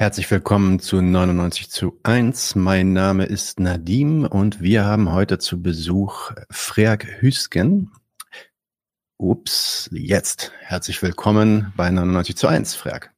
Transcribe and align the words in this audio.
Herzlich 0.00 0.30
willkommen 0.30 0.78
zu 0.80 1.02
99 1.02 1.68
zu 1.68 2.00
1. 2.04 2.54
Mein 2.54 2.94
Name 2.94 3.26
ist 3.26 3.60
Nadim 3.60 4.24
und 4.24 4.62
wir 4.62 4.86
haben 4.86 5.12
heute 5.12 5.36
zu 5.36 5.60
Besuch 5.60 6.32
Freak 6.48 7.20
Hüsken. 7.20 7.92
Ups, 9.18 9.90
jetzt. 9.92 10.52
Herzlich 10.60 11.02
willkommen 11.02 11.74
bei 11.76 11.90
99 11.90 12.34
zu 12.34 12.48
1, 12.48 12.76
Freak. 12.76 13.10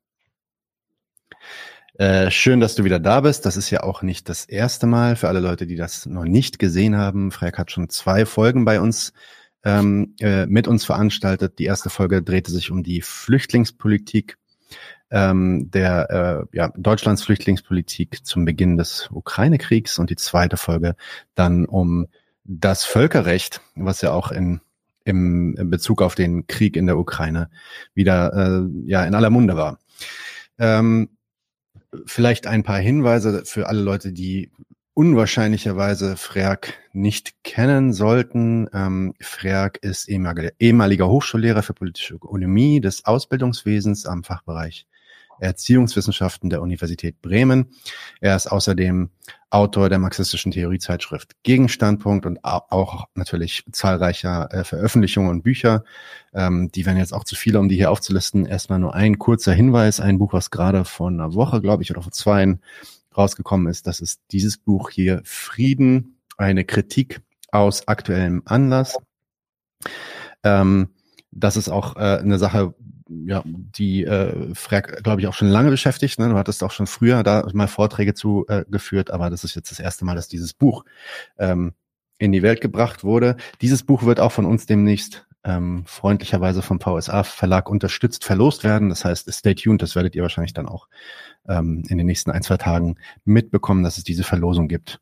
Äh, 1.95 2.33
schön, 2.33 2.59
dass 2.59 2.75
du 2.75 2.83
wieder 2.83 2.99
da 2.99 3.21
bist. 3.21 3.47
Das 3.47 3.57
ist 3.57 3.71
ja 3.71 3.85
auch 3.85 4.03
nicht 4.03 4.29
das 4.29 4.45
erste 4.45 4.89
Mal 4.89 5.15
für 5.15 5.29
alle 5.29 5.39
Leute, 5.39 5.69
die 5.69 5.77
das 5.77 6.07
noch 6.07 6.25
nicht 6.25 6.59
gesehen 6.59 6.97
haben. 6.97 7.31
Freak 7.31 7.59
hat 7.59 7.71
schon 7.71 7.91
zwei 7.91 8.27
Folgen 8.27 8.65
bei 8.65 8.81
uns 8.81 9.13
ähm, 9.63 10.17
äh, 10.19 10.47
mit 10.47 10.67
uns 10.67 10.85
veranstaltet. 10.85 11.61
Die 11.61 11.65
erste 11.67 11.91
Folge 11.91 12.25
drehte 12.25 12.51
sich 12.51 12.73
um 12.73 12.83
die 12.83 13.03
Flüchtlingspolitik 13.03 14.37
ähm, 15.13 15.71
der 15.71 16.49
äh, 16.53 16.57
ja, 16.57 16.73
Deutschlands 16.77 17.23
Flüchtlingspolitik 17.23 18.25
zum 18.25 18.45
Beginn 18.47 18.79
des 18.79 19.11
Ukraine-Kriegs 19.13 19.99
und 19.99 20.11
die 20.11 20.17
zweite 20.17 20.57
Folge 20.57 20.97
dann 21.35 21.67
um 21.67 22.07
das 22.45 22.85
Völkerrecht, 22.85 23.61
was 23.77 24.01
ja 24.01 24.13
auch 24.13 24.33
in 24.33 24.61
im, 25.05 25.57
in 25.57 25.69
Bezug 25.69 26.01
auf 26.01 26.15
den 26.15 26.47
Krieg 26.47 26.77
in 26.77 26.87
der 26.87 26.97
Ukraine 26.97 27.51
wieder 27.93 28.33
äh, 28.33 28.69
ja 28.87 29.05
in 29.05 29.15
aller 29.15 29.31
Munde 29.31 29.57
war. 29.57 29.79
Ähm, 30.59 31.11
vielleicht 32.07 32.47
ein 32.47 32.63
paar 32.63 32.79
Hinweise 32.79 33.45
für 33.45 33.69
alle 33.69 33.83
Leute, 33.83 34.13
die 34.13 34.51
unwahrscheinlicherweise 34.95 36.17
Freak 36.17 36.75
nicht 36.93 37.43
kennen 37.45 37.93
sollten. 37.93 38.69
Ähm, 38.73 39.15
Freak 39.21 39.79
ist 39.83 40.09
ehemaliger, 40.09 40.53
ehemaliger 40.59 41.09
Hochschullehrer 41.09 41.63
für 41.63 41.75
politische 41.75 42.15
Ökonomie 42.15 42.81
des 42.81 43.05
Ausbildungswesens 43.05 44.07
am 44.07 44.23
Fachbereich 44.23 44.87
Erziehungswissenschaften 45.43 46.51
der 46.51 46.63
Universität 46.63 47.21
Bremen. 47.21 47.75
Er 48.21 48.37
ist 48.37 48.47
außerdem 48.47 49.11
Autor 49.51 49.89
der 49.89 49.99
marxistischen 49.99 50.53
Theoriezeitschrift 50.53 51.33
Gegenstandpunkt 51.43 52.25
und 52.25 52.43
auch 52.43 53.05
natürlich 53.15 53.65
zahlreicher 53.73 54.49
äh, 54.53 54.65
Veröffentlichungen 54.65 55.31
und 55.31 55.43
Bücher. 55.43 55.85
Ähm, 56.33 56.71
die 56.73 56.87
werden 56.87 56.99
jetzt 56.99 57.13
auch 57.13 57.25
zu 57.25 57.35
viele, 57.35 57.59
um 57.59 57.69
die 57.69 57.77
hier 57.77 57.91
aufzulisten. 57.91 58.47
Erstmal 58.47 58.79
nur 58.79 58.95
ein 58.95 59.19
kurzer 59.19 59.53
Hinweis, 59.53 60.01
ein 60.01 60.19
Buch, 60.19 60.33
was 60.33 60.51
gerade 60.51 60.85
vor 60.85 61.09
einer 61.09 61.35
Woche, 61.35 61.61
glaube 61.61 61.83
ich, 61.83 61.91
oder 61.91 62.03
vor 62.03 62.13
zwei 62.13 62.59
rausgekommen 63.17 63.67
ist. 63.67 63.87
Das 63.87 64.01
ist 64.01 64.23
dieses 64.31 64.57
Buch 64.57 64.91
hier, 64.91 65.21
Frieden, 65.25 66.17
eine 66.39 66.65
Kritik 66.65 67.21
aus 67.51 67.87
aktuellem 67.89 68.43
Anlass. 68.47 68.97
Ähm, 70.43 70.89
das 71.31 71.57
ist 71.57 71.69
auch 71.69 71.97
äh, 71.97 72.19
eine 72.19 72.39
Sache, 72.39 72.75
ja, 73.27 73.43
die 73.45 74.05
äh, 74.05 74.55
Frag, 74.55 75.03
glaube 75.03 75.21
ich, 75.21 75.27
auch 75.27 75.35
schon 75.35 75.49
lange 75.49 75.71
beschäftigt. 75.71 76.19
Ne? 76.19 76.29
Du 76.29 76.37
hattest 76.37 76.63
auch 76.63 76.71
schon 76.71 76.87
früher 76.87 77.23
da 77.23 77.47
mal 77.53 77.69
Vorträge 77.69 78.15
zu 78.15 78.45
äh, 78.49 78.65
geführt, 78.69 79.11
aber 79.11 79.31
das 79.31 79.45
ist 79.45 79.55
jetzt 79.55 79.71
das 79.71 79.81
erste 79.81 80.05
Mal, 80.05 80.15
dass 80.15 80.29
dieses 80.29 80.55
Buch 80.55 80.85
ähm, 81.39 81.75
in 82.19 82.33
die 82.33 82.43
Welt 82.43 82.61
gebracht 82.61 83.05
wurde. 83.05 83.37
Dieses 83.61 83.83
Buch 83.83 84.05
wird 84.05 84.21
auch 84.21 84.33
von 84.33 84.45
uns 84.45 84.67
demnächst 84.67 85.27
ähm, 85.45 85.85
freundlicherweise 85.87 86.63
vom 86.63 86.81
VSA 86.81 87.25
Verlag 87.25 87.69
unterstützt 87.69 88.25
verlost 88.25 88.65
werden. 88.65 88.89
Das 88.89 89.05
heißt, 89.05 89.33
stay 89.33 89.55
tuned, 89.55 89.83
das 89.83 89.97
werdet 89.97 90.15
ihr 90.15 90.23
wahrscheinlich 90.23 90.55
dann 90.55 90.69
auch 90.69 90.89
ähm, 91.49 91.83
in 91.89 91.99
den 91.99 92.07
nächsten 92.07 92.31
ein, 92.31 92.43
zwei 92.43 92.57
Tagen 92.57 92.97
mitbekommen, 93.25 93.83
dass 93.83 93.99
es 93.99 94.05
diese 94.05 94.25
Verlosung 94.25 94.69
gibt. 94.69 95.01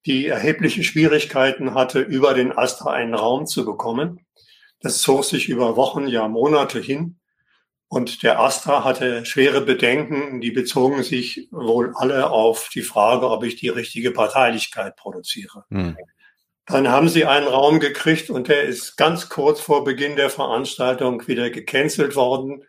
die 0.06 0.28
erhebliche 0.28 0.82
Schwierigkeiten 0.82 1.74
hatte, 1.74 2.00
über 2.00 2.32
den 2.32 2.56
Astra 2.56 2.90
einen 2.90 3.14
Raum 3.14 3.46
zu 3.46 3.66
bekommen. 3.66 4.24
Das 4.80 5.02
zog 5.02 5.26
sich 5.26 5.50
über 5.50 5.76
Wochen, 5.76 6.08
ja 6.08 6.26
Monate 6.26 6.80
hin. 6.80 7.18
Und 7.88 8.22
der 8.22 8.40
Astra 8.40 8.82
hatte 8.82 9.26
schwere 9.26 9.60
Bedenken, 9.60 10.40
die 10.40 10.52
bezogen 10.52 11.02
sich 11.02 11.48
wohl 11.50 11.92
alle 11.94 12.30
auf 12.30 12.70
die 12.72 12.82
Frage, 12.82 13.28
ob 13.28 13.44
ich 13.44 13.56
die 13.56 13.68
richtige 13.68 14.10
Parteilichkeit 14.10 14.96
produziere. 14.96 15.64
Hm. 15.68 15.98
Dann 16.64 16.88
haben 16.88 17.10
sie 17.10 17.26
einen 17.26 17.48
Raum 17.48 17.78
gekriegt 17.78 18.30
und 18.30 18.48
der 18.48 18.62
ist 18.62 18.96
ganz 18.96 19.28
kurz 19.28 19.60
vor 19.60 19.84
Beginn 19.84 20.16
der 20.16 20.30
Veranstaltung 20.30 21.26
wieder 21.26 21.50
gecancelt 21.50 22.16
worden 22.16 22.64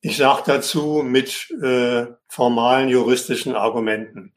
ich 0.00 0.16
sage 0.16 0.42
dazu 0.46 1.02
mit 1.04 1.50
äh, 1.62 2.06
formalen 2.28 2.88
juristischen 2.88 3.54
Argumenten. 3.54 4.32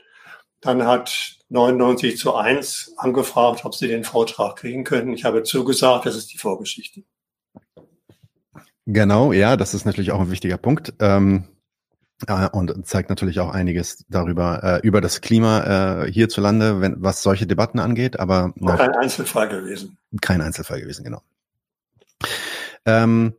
Dann 0.59 0.85
hat 0.85 1.37
99 1.49 2.17
zu 2.17 2.35
1 2.35 2.93
angefragt, 2.97 3.65
ob 3.65 3.75
sie 3.75 3.87
den 3.87 4.03
Vortrag 4.03 4.57
kriegen 4.57 4.83
können. 4.83 5.13
Ich 5.13 5.25
habe 5.25 5.43
zugesagt, 5.43 6.05
das 6.05 6.15
ist 6.15 6.31
die 6.33 6.37
Vorgeschichte. 6.37 7.03
Genau, 8.85 9.31
ja, 9.31 9.57
das 9.57 9.73
ist 9.73 9.85
natürlich 9.85 10.11
auch 10.11 10.19
ein 10.19 10.31
wichtiger 10.31 10.57
Punkt. 10.57 10.93
Ähm, 10.99 11.47
äh, 12.27 12.47
und 12.49 12.85
zeigt 12.87 13.09
natürlich 13.09 13.39
auch 13.39 13.49
einiges 13.51 14.05
darüber, 14.09 14.63
äh, 14.63 14.87
über 14.87 15.01
das 15.01 15.21
Klima 15.21 16.03
äh, 16.03 16.11
hierzulande, 16.11 16.81
wenn, 16.81 16.95
was 16.99 17.23
solche 17.23 17.47
Debatten 17.47 17.79
angeht, 17.79 18.19
aber. 18.19 18.53
Na, 18.55 18.75
kein 18.77 18.95
Einzelfall 18.95 19.49
gewesen. 19.49 19.97
Kein 20.21 20.41
Einzelfall 20.41 20.81
gewesen, 20.81 21.03
genau. 21.03 21.21
Ähm, 22.85 23.33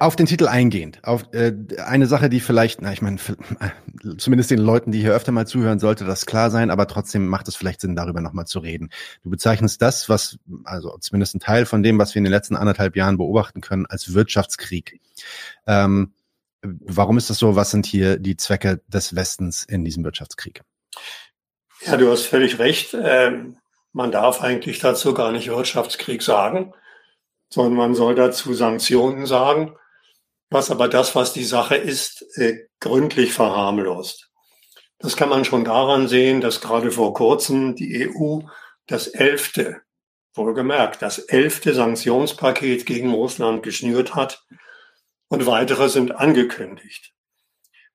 auf 0.00 0.16
den 0.16 0.26
Titel 0.26 0.48
eingehend, 0.48 1.00
auf 1.04 1.32
äh, 1.32 1.52
eine 1.84 2.06
Sache, 2.06 2.28
die 2.28 2.40
vielleicht, 2.40 2.82
na 2.82 2.92
ich 2.92 3.02
meine, 3.02 3.18
äh, 3.60 3.70
zumindest 4.18 4.50
den 4.50 4.58
Leuten, 4.58 4.92
die 4.92 5.00
hier 5.00 5.14
öfter 5.14 5.32
mal 5.32 5.46
zuhören, 5.46 5.78
sollte 5.78 6.04
das 6.04 6.26
klar 6.26 6.50
sein, 6.50 6.70
aber 6.70 6.86
trotzdem 6.86 7.26
macht 7.26 7.48
es 7.48 7.56
vielleicht 7.56 7.80
Sinn, 7.80 7.96
darüber 7.96 8.20
nochmal 8.20 8.46
zu 8.46 8.58
reden. 8.58 8.90
Du 9.22 9.30
bezeichnest 9.30 9.80
das, 9.82 10.08
was, 10.08 10.38
also 10.64 10.96
zumindest 10.98 11.34
ein 11.34 11.40
Teil 11.40 11.66
von 11.66 11.82
dem, 11.82 11.98
was 11.98 12.14
wir 12.14 12.18
in 12.20 12.24
den 12.24 12.32
letzten 12.32 12.56
anderthalb 12.56 12.96
Jahren 12.96 13.18
beobachten 13.18 13.60
können, 13.60 13.86
als 13.86 14.14
Wirtschaftskrieg. 14.14 15.00
Ähm, 15.66 16.12
warum 16.62 17.18
ist 17.18 17.30
das 17.30 17.38
so? 17.38 17.56
Was 17.56 17.70
sind 17.70 17.86
hier 17.86 18.18
die 18.18 18.36
Zwecke 18.36 18.80
des 18.88 19.14
Westens 19.14 19.64
in 19.64 19.84
diesem 19.84 20.04
Wirtschaftskrieg? 20.04 20.62
Ja, 21.86 21.96
du 21.96 22.10
hast 22.10 22.22
völlig 22.22 22.58
recht. 22.58 22.96
Ähm, 23.00 23.58
man 23.92 24.10
darf 24.10 24.42
eigentlich 24.42 24.80
dazu 24.80 25.14
gar 25.14 25.32
nicht 25.32 25.48
Wirtschaftskrieg 25.48 26.22
sagen 26.22 26.72
sondern 27.50 27.74
man 27.74 27.94
soll 27.94 28.14
dazu 28.14 28.54
Sanktionen 28.54 29.26
sagen, 29.26 29.74
was 30.50 30.70
aber 30.70 30.88
das, 30.88 31.14
was 31.14 31.32
die 31.32 31.44
Sache 31.44 31.76
ist, 31.76 32.24
äh, 32.36 32.66
gründlich 32.80 33.32
verharmlost. 33.32 34.30
Das 34.98 35.16
kann 35.16 35.28
man 35.28 35.44
schon 35.44 35.64
daran 35.64 36.08
sehen, 36.08 36.40
dass 36.40 36.60
gerade 36.60 36.90
vor 36.90 37.14
kurzem 37.14 37.76
die 37.76 38.08
EU 38.08 38.40
das 38.86 39.06
elfte, 39.06 39.82
wohlgemerkt, 40.34 41.02
das 41.02 41.18
elfte 41.18 41.74
Sanktionspaket 41.74 42.86
gegen 42.86 43.12
Russland 43.12 43.62
geschnürt 43.62 44.14
hat. 44.14 44.44
und 45.30 45.44
weitere 45.44 45.90
sind 45.90 46.16
angekündigt. 46.16 47.12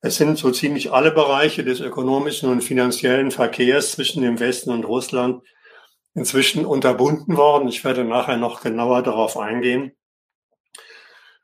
Es 0.01 0.17
sind 0.17 0.37
so 0.37 0.51
ziemlich 0.51 0.91
alle 0.91 1.09
Bereiche 1.09 1.63
des 1.63 1.79
ökonomischen 1.79 2.47
und 2.47 2.61
finanziellen 2.61 3.31
Verkehrs 3.31 3.93
zwischen 3.93 4.21
dem 4.21 4.39
Westen 4.39 4.69
und 4.69 4.83
Russland 4.83 5.41
inzwischen 6.13 6.65
unterbunden 6.65 7.37
worden. 7.37 7.67
Ich 7.67 7.83
werde 7.83 8.03
nachher 8.03 8.37
noch 8.37 8.61
genauer 8.61 9.01
darauf 9.03 9.37
eingehen. 9.37 9.93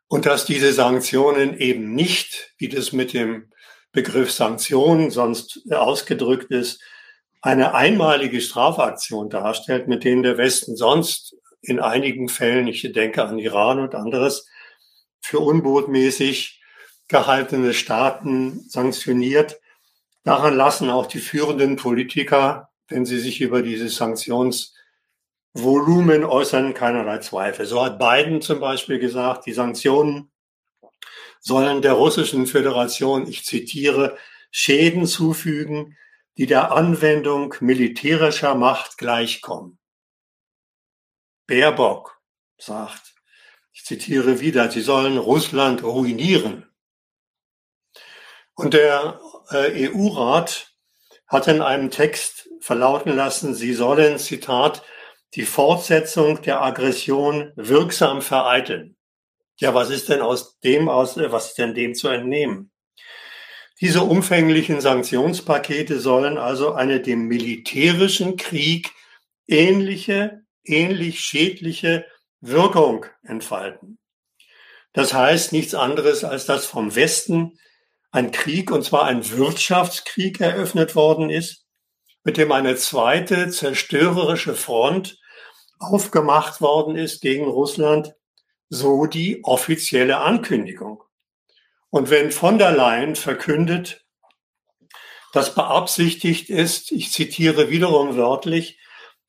Und 0.07 0.25
dass 0.25 0.45
diese 0.45 0.74
Sanktionen 0.74 1.57
eben 1.57 1.94
nicht, 1.94 2.54
wie 2.57 2.69
das 2.69 2.92
mit 2.92 3.13
dem 3.13 3.51
Begriff 3.92 4.31
Sanktionen 4.31 5.12
sonst 5.12 5.62
ausgedrückt 5.71 6.51
ist, 6.51 6.81
eine 7.42 7.74
einmalige 7.74 8.42
Strafaktion 8.42 9.30
darstellt, 9.30 9.88
mit 9.88 10.04
denen 10.04 10.24
der 10.24 10.38
Westen 10.38 10.75
sonst 10.75 11.36
in 11.62 11.80
einigen 11.80 12.30
Fällen, 12.30 12.68
ich 12.68 12.81
denke 12.92 13.24
an 13.24 13.39
Iran 13.39 13.80
und 13.80 13.95
anderes, 13.95 14.48
für 15.21 15.39
unbotmäßig 15.39 16.62
gehaltene 17.07 17.74
Staaten 17.74 18.66
sanktioniert. 18.69 19.60
Daran 20.24 20.56
lassen 20.56 20.89
auch 20.89 21.06
die 21.06 21.19
führenden 21.19 21.75
Politiker, 21.75 22.69
wenn 22.90 23.06
sie 23.06 23.20
sich 23.20 23.42
über 23.42 23.62
dieses 23.62 23.96
Sanktionsvolumen 23.96 26.26
äußern, 26.26 26.74
keinerlei 26.74 27.20
Zweifel. 27.20 27.66
So 27.66 27.84
hat 27.84 28.00
Biden 28.00 28.42
zum 28.42 28.60
Beispiel 28.60 29.00
gesagt, 29.00 29.46
die 29.46 29.54
Sanktionen 29.54 30.32
sollen 31.40 31.82
der 31.82 31.94
russischen 31.94 32.48
Föderation, 32.48 33.28
ich 33.28 33.46
zitiere, 33.46 34.18
Schäden 34.52 35.06
zufügen, 35.06 35.98
die 36.38 36.48
der 36.48 36.72
Anwendung 36.72 37.56
militärischer 37.60 38.56
Macht 38.56 38.98
gleichkommen. 38.98 39.78
Baerbock 41.48 42.22
sagt, 42.58 43.16
ich 43.72 43.86
zitiere 43.86 44.40
wieder, 44.40 44.70
sie 44.70 44.82
sollen 44.82 45.18
Russland 45.18 45.84
ruinieren. 45.84 46.70
Und 48.56 48.74
der 48.74 49.22
äh, 49.52 49.90
EU-Rat 49.90 50.74
hat 51.28 51.48
in 51.48 51.62
einem 51.62 51.92
Text 51.92 52.49
verlauten 52.62 53.16
lassen, 53.16 53.54
sie 53.54 53.74
sollen, 53.74 54.18
Zitat, 54.18 54.84
die 55.36 55.46
Fortsetzung 55.46 56.42
der 56.42 56.62
Aggression 56.62 57.52
wirksam 57.56 58.22
vereiteln. 58.22 58.96
Ja, 59.58 59.74
was 59.74 59.90
ist 59.90 60.10
denn 60.10 60.22
aus 60.22 60.60
dem 60.60 60.90
aus, 60.90 61.18
was 61.18 61.50
ist 61.50 61.58
denn 61.58 61.74
dem 61.74 61.94
zu 61.94 62.08
entnehmen? 62.08 62.72
Diese 63.82 64.02
umfänglichen 64.04 64.82
Sanktionspakete 64.82 66.00
sollen 66.00 66.38
also 66.38 66.74
eine 66.74 67.00
dem 67.00 67.28
militärischen 67.28 68.36
Krieg 68.36 68.92
ähnliche, 69.48 70.42
ähnlich 70.66 71.22
schädliche 71.22 72.06
Wirkung 72.42 73.06
entfalten. 73.24 73.98
Das 74.94 75.14
heißt 75.14 75.54
nichts 75.54 75.76
anderes, 75.76 76.24
als 76.24 76.46
dass 76.46 76.66
vom 76.66 76.96
Westen 76.96 77.58
ein 78.12 78.32
Krieg, 78.32 78.72
und 78.72 78.84
zwar 78.84 79.06
ein 79.06 79.30
Wirtschaftskrieg 79.30 80.42
eröffnet 80.42 80.96
worden 80.96 81.30
ist, 81.30 81.66
mit 82.24 82.38
dem 82.38 82.51
eine 82.51 82.75
zweite 82.75 83.50
zerstörerische 83.50 84.56
Front 84.56 85.19
aufgemacht 85.80 86.62
worden 86.62 86.95
ist 86.95 87.21
gegen 87.21 87.45
Russland, 87.45 88.13
so 88.69 89.06
die 89.06 89.44
offizielle 89.44 90.19
Ankündigung. 90.19 91.04
Und 91.89 92.10
wenn 92.10 92.31
von 92.31 92.57
der 92.57 92.71
Leyen 92.71 93.16
verkündet, 93.16 94.06
dass 95.33 95.56
beabsichtigt 95.56 96.50
ist, 96.50 96.92
ich 96.92 97.12
zitiere 97.12 97.69
wiederum 97.69 98.16
wörtlich, 98.16 98.80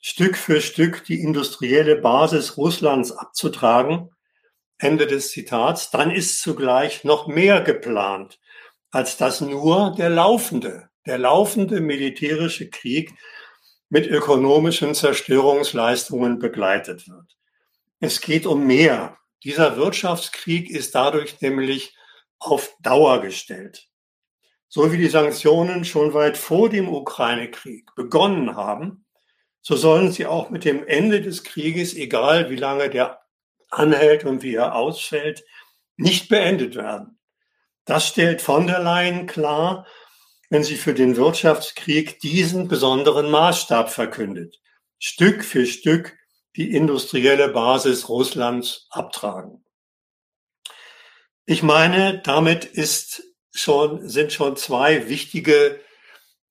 Stück 0.03 0.37
für 0.37 0.61
Stück 0.61 1.05
die 1.05 1.21
industrielle 1.21 1.97
Basis 1.97 2.57
Russlands 2.57 3.13
abzutragen, 3.13 4.11
Ende 4.79 5.07
des 5.07 5.31
Zitats, 5.31 5.91
dann 5.91 6.11
ist 6.11 6.41
zugleich 6.41 7.05
noch 7.05 7.27
mehr 7.27 7.61
geplant, 7.61 8.41
als 8.91 9.19
dass 9.19 9.43
nur 9.43 9.95
der 9.97 10.09
laufende, 10.09 10.90
der 11.07 11.19
laufende 11.19 11.81
militärische 11.81 12.69
Krieg 12.71 13.15
mit 13.89 14.07
ökonomischen 14.07 14.95
Zerstörungsleistungen 14.95 16.39
begleitet 16.39 17.09
wird. 17.09 17.37
Es 17.99 18.21
geht 18.21 18.47
um 18.47 18.67
mehr. 18.67 19.19
Dieser 19.45 19.77
Wirtschaftskrieg 19.77 20.71
ist 20.71 20.95
dadurch 20.95 21.41
nämlich 21.41 21.97
auf 22.39 22.75
Dauer 22.81 23.21
gestellt. 23.21 23.89
So 24.69 24.93
wie 24.93 24.99
die 24.99 25.09
Sanktionen 25.09 25.85
schon 25.85 26.15
weit 26.15 26.39
vor 26.39 26.69
dem 26.69 26.89
Ukraine-Krieg 26.89 27.95
begonnen 27.97 28.55
haben, 28.55 29.05
so 29.63 29.77
sollen 29.77 30.13
sie 30.13 30.27
auch 30.27 30.51
mit 30.51 30.65
dem 30.65 30.87
Ende 30.87 31.21
des 31.21 31.43
Krieges, 31.43 31.95
egal 31.95 32.51
wie 32.51 32.57
lange 32.57 32.89
der 32.89 33.21
anhält 33.71 34.25
und 34.25 34.43
wie 34.43 34.55
er 34.55 34.75
ausfällt, 34.75 35.45
nicht 35.97 36.29
beendet 36.29 36.77
werden. 36.77 37.19
Das 37.85 38.07
stellt 38.07 38.41
von 38.41 38.67
der 38.67 38.81
Leyen 38.81 39.27
klar, 39.27 39.87
wenn 40.51 40.65
sie 40.65 40.77
für 40.77 40.93
den 40.93 41.17
Wirtschaftskrieg 41.17 42.21
diesen 42.21 42.69
besonderen 42.69 43.31
Maßstab 43.31 43.91
verkündet. 43.91 44.61
Stück 44.99 45.45
für 45.45 45.65
Stück 45.65 46.19
die 46.57 46.75
industrielle 46.75 47.49
Basis 47.49 48.09
Russlands 48.09 48.89
abtragen. 48.91 49.65
Ich 51.47 51.63
meine, 51.63 52.21
damit 52.23 52.65
ist 52.65 53.23
schon, 53.53 54.09
sind 54.09 54.33
schon 54.33 54.57
zwei 54.57 55.09
wichtige 55.09 55.81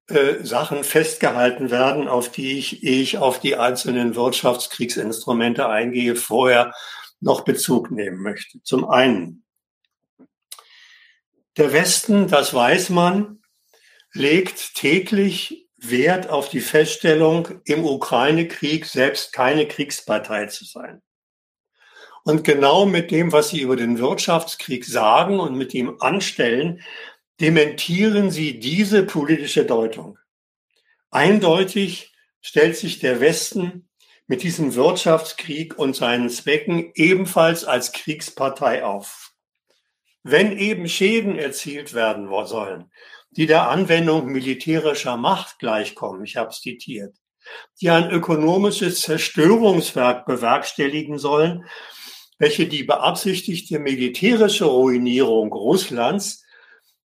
äh, 0.08 0.44
Sachen 0.44 0.84
festgehalten 0.84 1.70
werden, 1.70 2.08
auf 2.08 2.32
die 2.32 2.58
ich, 2.58 2.84
ich 2.84 3.18
auf 3.18 3.40
die 3.40 3.58
einzelnen 3.58 4.16
Wirtschaftskriegsinstrumente 4.16 5.68
eingehe, 5.68 6.16
vorher 6.16 6.74
noch 7.20 7.42
Bezug 7.42 7.92
nehmen 7.92 8.22
möchte. 8.24 8.64
Zum 8.64 8.90
einen, 8.90 9.44
der 11.58 11.74
Westen, 11.74 12.28
das 12.28 12.54
weiß 12.54 12.90
man, 12.90 13.39
legt 14.14 14.76
täglich 14.76 15.70
Wert 15.78 16.30
auf 16.30 16.50
die 16.50 16.60
Feststellung, 16.60 17.62
im 17.66 17.86
Ukraine-Krieg 17.86 18.86
selbst 18.86 19.32
keine 19.34 19.68
Kriegspartei 19.68 20.48
zu 20.48 20.66
sein. 20.66 21.02
Und 22.24 22.44
genau 22.44 22.86
mit 22.86 23.12
dem, 23.12 23.32
was 23.32 23.50
Sie 23.50 23.62
über 23.62 23.76
den 23.76 23.98
Wirtschaftskrieg 23.98 24.86
sagen 24.86 25.40
und 25.40 25.56
mit 25.56 25.74
ihm 25.74 25.96
anstellen, 26.00 26.82
dementieren 27.40 28.30
Sie 28.30 28.60
diese 28.60 29.04
politische 29.04 29.66
Deutung. 29.66 30.18
Eindeutig 31.12 32.14
stellt 32.42 32.76
sich 32.76 33.00
der 33.00 33.22
Westen 33.22 33.90
mit 34.28 34.44
diesem 34.44 34.76
Wirtschaftskrieg 34.76 35.80
und 35.80 35.96
seinen 35.96 36.30
Zwecken 36.30 36.92
ebenfalls 36.94 37.66
als 37.66 37.94
Kriegspartei 37.94 38.84
auf. 38.84 39.32
Wenn 40.22 40.56
eben 40.58 40.88
Schäden 40.88 41.40
erzielt 41.40 41.94
werden 41.94 42.30
sollen, 42.46 42.92
die 43.32 43.46
der 43.46 43.70
Anwendung 43.70 44.28
militärischer 44.28 45.18
Macht 45.18 45.60
gleichkommen, 45.60 46.24
ich 46.24 46.36
habe 46.38 46.50
es 46.50 46.62
zitiert, 46.62 47.16
die 47.82 47.90
ein 47.90 48.10
ökonomisches 48.10 49.02
Zerstörungswerk 49.02 50.26
bewerkstelligen 50.26 51.18
sollen, 51.18 51.66
welche 52.38 52.68
die 52.68 52.84
beabsichtigte 52.84 53.80
militärische 53.80 54.66
Ruinierung 54.66 55.52
Russlands 55.52 56.44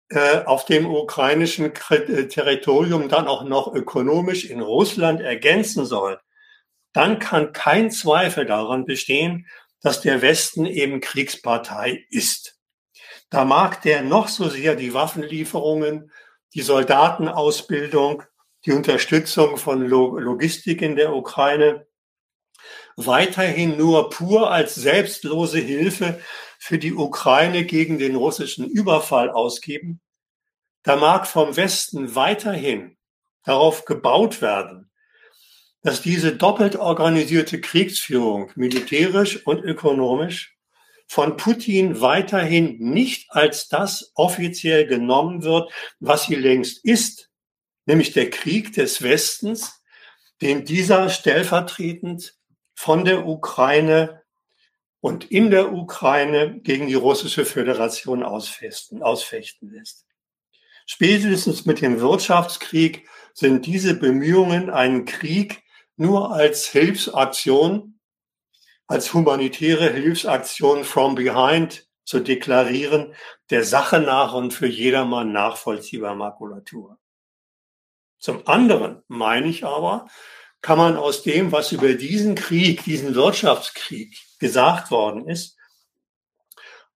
äh, 0.08 0.42
auf 0.44 0.64
dem 0.64 0.86
ukrainischen 0.86 1.72
äh, 1.90 2.28
Territorium 2.28 3.08
dann 3.08 3.28
auch 3.28 3.44
noch 3.44 3.72
ökonomisch 3.72 4.44
in 4.44 4.60
Russland 4.60 5.20
ergänzen 5.20 5.86
soll, 5.86 6.18
dann 6.92 7.20
kann 7.20 7.52
kein 7.52 7.90
Zweifel 7.90 8.44
daran 8.44 8.84
bestehen, 8.84 9.46
dass 9.80 10.00
der 10.00 10.20
Westen 10.20 10.66
eben 10.66 11.00
Kriegspartei 11.00 12.04
ist. 12.10 12.60
Da 13.30 13.44
mag 13.44 13.82
der 13.82 14.02
noch 14.02 14.28
so 14.28 14.49
sehr 14.49 14.76
die 14.76 14.92
Waffenlieferungen, 14.92 16.10
die 16.54 16.62
Soldatenausbildung, 16.62 18.25
die 18.66 18.72
Unterstützung 18.72 19.56
von 19.56 19.87
Logistik 19.87 20.82
in 20.82 20.96
der 20.96 21.14
Ukraine 21.14 21.87
weiterhin 22.96 23.76
nur 23.78 24.10
pur 24.10 24.50
als 24.50 24.75
selbstlose 24.75 25.58
Hilfe 25.58 26.20
für 26.58 26.78
die 26.78 26.92
Ukraine 26.92 27.64
gegen 27.64 27.99
den 27.99 28.16
russischen 28.16 28.68
Überfall 28.68 29.30
ausgeben, 29.30 30.00
da 30.82 30.96
mag 30.96 31.26
vom 31.26 31.56
Westen 31.56 32.14
weiterhin 32.14 32.96
darauf 33.44 33.84
gebaut 33.84 34.42
werden, 34.42 34.90
dass 35.82 36.02
diese 36.02 36.37
doppelt 36.37 36.76
organisierte 36.76 37.60
Kriegsführung 37.60 38.50
militärisch 38.54 39.46
und 39.46 39.62
ökonomisch 39.62 40.58
von 41.11 41.37
Putin 41.37 42.00
weiterhin 42.00 42.79
nicht 42.79 43.33
als 43.33 43.69
das 43.69 44.12
offiziell 44.14 44.87
genommen 44.87 45.43
wird, 45.43 45.73
was 45.99 46.26
sie 46.26 46.37
längst 46.37 46.85
ist, 46.85 47.31
nämlich 47.85 48.12
der 48.12 48.31
Krieg 48.31 48.75
des 48.75 49.02
Westens, 49.02 49.83
den 50.40 50.64
dieser 50.64 51.11
stellvertretend 51.11 52.37
von 52.75 53.05
der 53.05 53.26
Ukraine 53.26 54.23
und 55.00 55.33
in 55.33 55.50
der 55.50 55.73
Ukraine 55.73 56.61
gegen 56.61 56.87
die 56.87 56.95
russische 56.95 57.45
Föderation 57.45 58.23
ausfechten, 58.23 59.02
lässt. 59.02 60.07
Spätestens 60.87 61.67
mit 61.67 61.81
dem 61.81 62.00
Wirtschaftskrieg 62.00 63.09
sind 63.35 63.67
diese 63.67 63.95
Bemühungen, 63.95 64.71
einen 64.71 65.07
Krieg 65.07 65.61
nur 65.97 66.33
als 66.33 66.69
Hilfsaktion, 66.69 68.00
als 68.90 69.14
humanitäre 69.14 69.92
Hilfsaktion 69.92 70.82
from 70.82 71.14
behind 71.14 71.87
zu 72.04 72.18
deklarieren, 72.18 73.14
der 73.49 73.62
Sache 73.62 74.00
nach 74.00 74.35
und 74.35 74.52
für 74.52 74.66
jedermann 74.66 75.30
nachvollziehbar 75.30 76.16
Makulatur. 76.16 76.99
Zum 78.18 78.49
anderen 78.49 79.04
meine 79.06 79.47
ich 79.47 79.64
aber, 79.64 80.09
kann 80.61 80.76
man 80.76 80.97
aus 80.97 81.23
dem, 81.23 81.52
was 81.52 81.70
über 81.70 81.94
diesen 81.94 82.35
Krieg, 82.35 82.82
diesen 82.82 83.14
Wirtschaftskrieg 83.14 84.18
gesagt 84.40 84.90
worden 84.90 85.28
ist, 85.28 85.56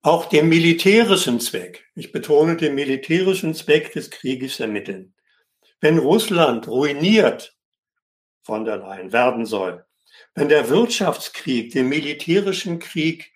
auch 0.02 0.24
den 0.24 0.48
militärischen 0.48 1.38
Zweck, 1.38 1.88
ich 1.94 2.10
betone 2.10 2.56
den 2.56 2.74
militärischen 2.74 3.54
Zweck 3.54 3.92
des 3.92 4.10
Krieges 4.10 4.58
ermitteln. 4.58 5.14
Wenn 5.80 5.98
Russland 5.98 6.66
ruiniert 6.66 7.56
von 8.42 8.64
der 8.64 8.78
Leyen 8.78 9.12
werden 9.12 9.46
soll, 9.46 9.86
wenn 10.34 10.48
der 10.48 10.68
Wirtschaftskrieg 10.68 11.72
den 11.72 11.88
militärischen 11.88 12.78
Krieg 12.78 13.32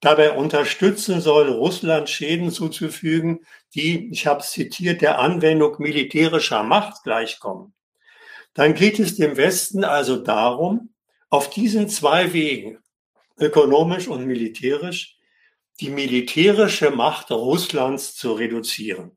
dabei 0.00 0.32
unterstützen 0.32 1.20
soll, 1.20 1.48
Russland 1.50 2.08
Schäden 2.08 2.50
zuzufügen, 2.50 3.44
die, 3.74 4.10
ich 4.10 4.26
habe 4.26 4.42
zitiert, 4.42 5.02
der 5.02 5.18
Anwendung 5.18 5.76
militärischer 5.78 6.62
Macht 6.62 7.02
gleichkommen, 7.02 7.74
dann 8.54 8.74
geht 8.74 8.98
es 8.98 9.16
dem 9.16 9.36
Westen 9.36 9.84
also 9.84 10.16
darum, 10.16 10.94
auf 11.30 11.50
diesen 11.50 11.88
zwei 11.88 12.32
Wegen, 12.32 12.78
ökonomisch 13.38 14.08
und 14.08 14.26
militärisch, 14.26 15.16
die 15.80 15.90
militärische 15.90 16.90
Macht 16.90 17.30
Russlands 17.30 18.14
zu 18.14 18.32
reduzieren. 18.32 19.16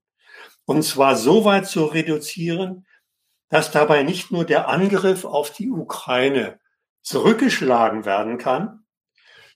Und 0.66 0.84
zwar 0.84 1.16
so 1.16 1.44
weit 1.46 1.68
zu 1.68 1.86
reduzieren, 1.86 2.86
dass 3.50 3.72
dabei 3.72 4.04
nicht 4.04 4.32
nur 4.32 4.46
der 4.46 4.68
Angriff 4.68 5.26
auf 5.26 5.52
die 5.52 5.72
Ukraine 5.72 6.61
zurückgeschlagen 7.02 8.06
werden 8.06 8.38
kann, 8.38 8.86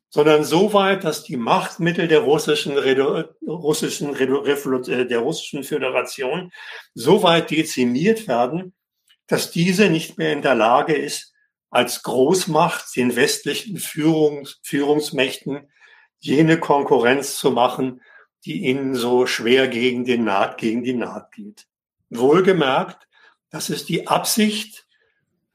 sondern 0.09 0.43
so 0.43 0.73
weit, 0.73 1.03
dass 1.03 1.23
die 1.23 1.37
Machtmittel 1.37 2.07
der 2.07 2.19
russischen, 2.19 2.77
russischen, 2.77 4.15
äh, 4.15 5.05
der 5.05 5.19
russischen 5.19 5.63
Föderation 5.63 6.51
so 6.93 7.21
weit 7.23 7.51
dezimiert 7.51 8.27
werden, 8.27 8.73
dass 9.27 9.51
diese 9.51 9.89
nicht 9.89 10.17
mehr 10.17 10.31
in 10.31 10.41
der 10.41 10.55
Lage 10.55 10.93
ist, 10.93 11.33
als 11.69 12.03
Großmacht 12.03 12.95
den 12.95 13.15
westlichen 13.15 13.77
Führungs 13.77 14.59
Führungsmächten 14.63 15.69
jene 16.19 16.59
Konkurrenz 16.59 17.37
zu 17.37 17.51
machen, 17.51 18.01
die 18.45 18.65
ihnen 18.65 18.95
so 18.95 19.25
schwer 19.25 19.67
gegen, 19.67 20.05
den 20.05 20.23
Naht, 20.23 20.57
gegen 20.57 20.83
die 20.83 20.93
Naht 20.93 21.33
geht. 21.33 21.67
Wohlgemerkt, 22.09 23.07
das 23.49 23.69
ist 23.69 23.89
die 23.89 24.07
Absicht 24.07 24.84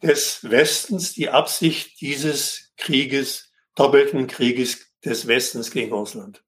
des 0.03 0.51
Westens, 0.51 1.13
die 1.13 1.29
Absicht 1.29 2.01
dieses 2.01 2.73
Krieges, 2.77 3.53
doppelten 3.75 4.27
Krieges 4.27 4.79
des 5.05 5.27
Westens 5.27 5.71
gegen 5.71 5.93
Russland. 5.93 6.43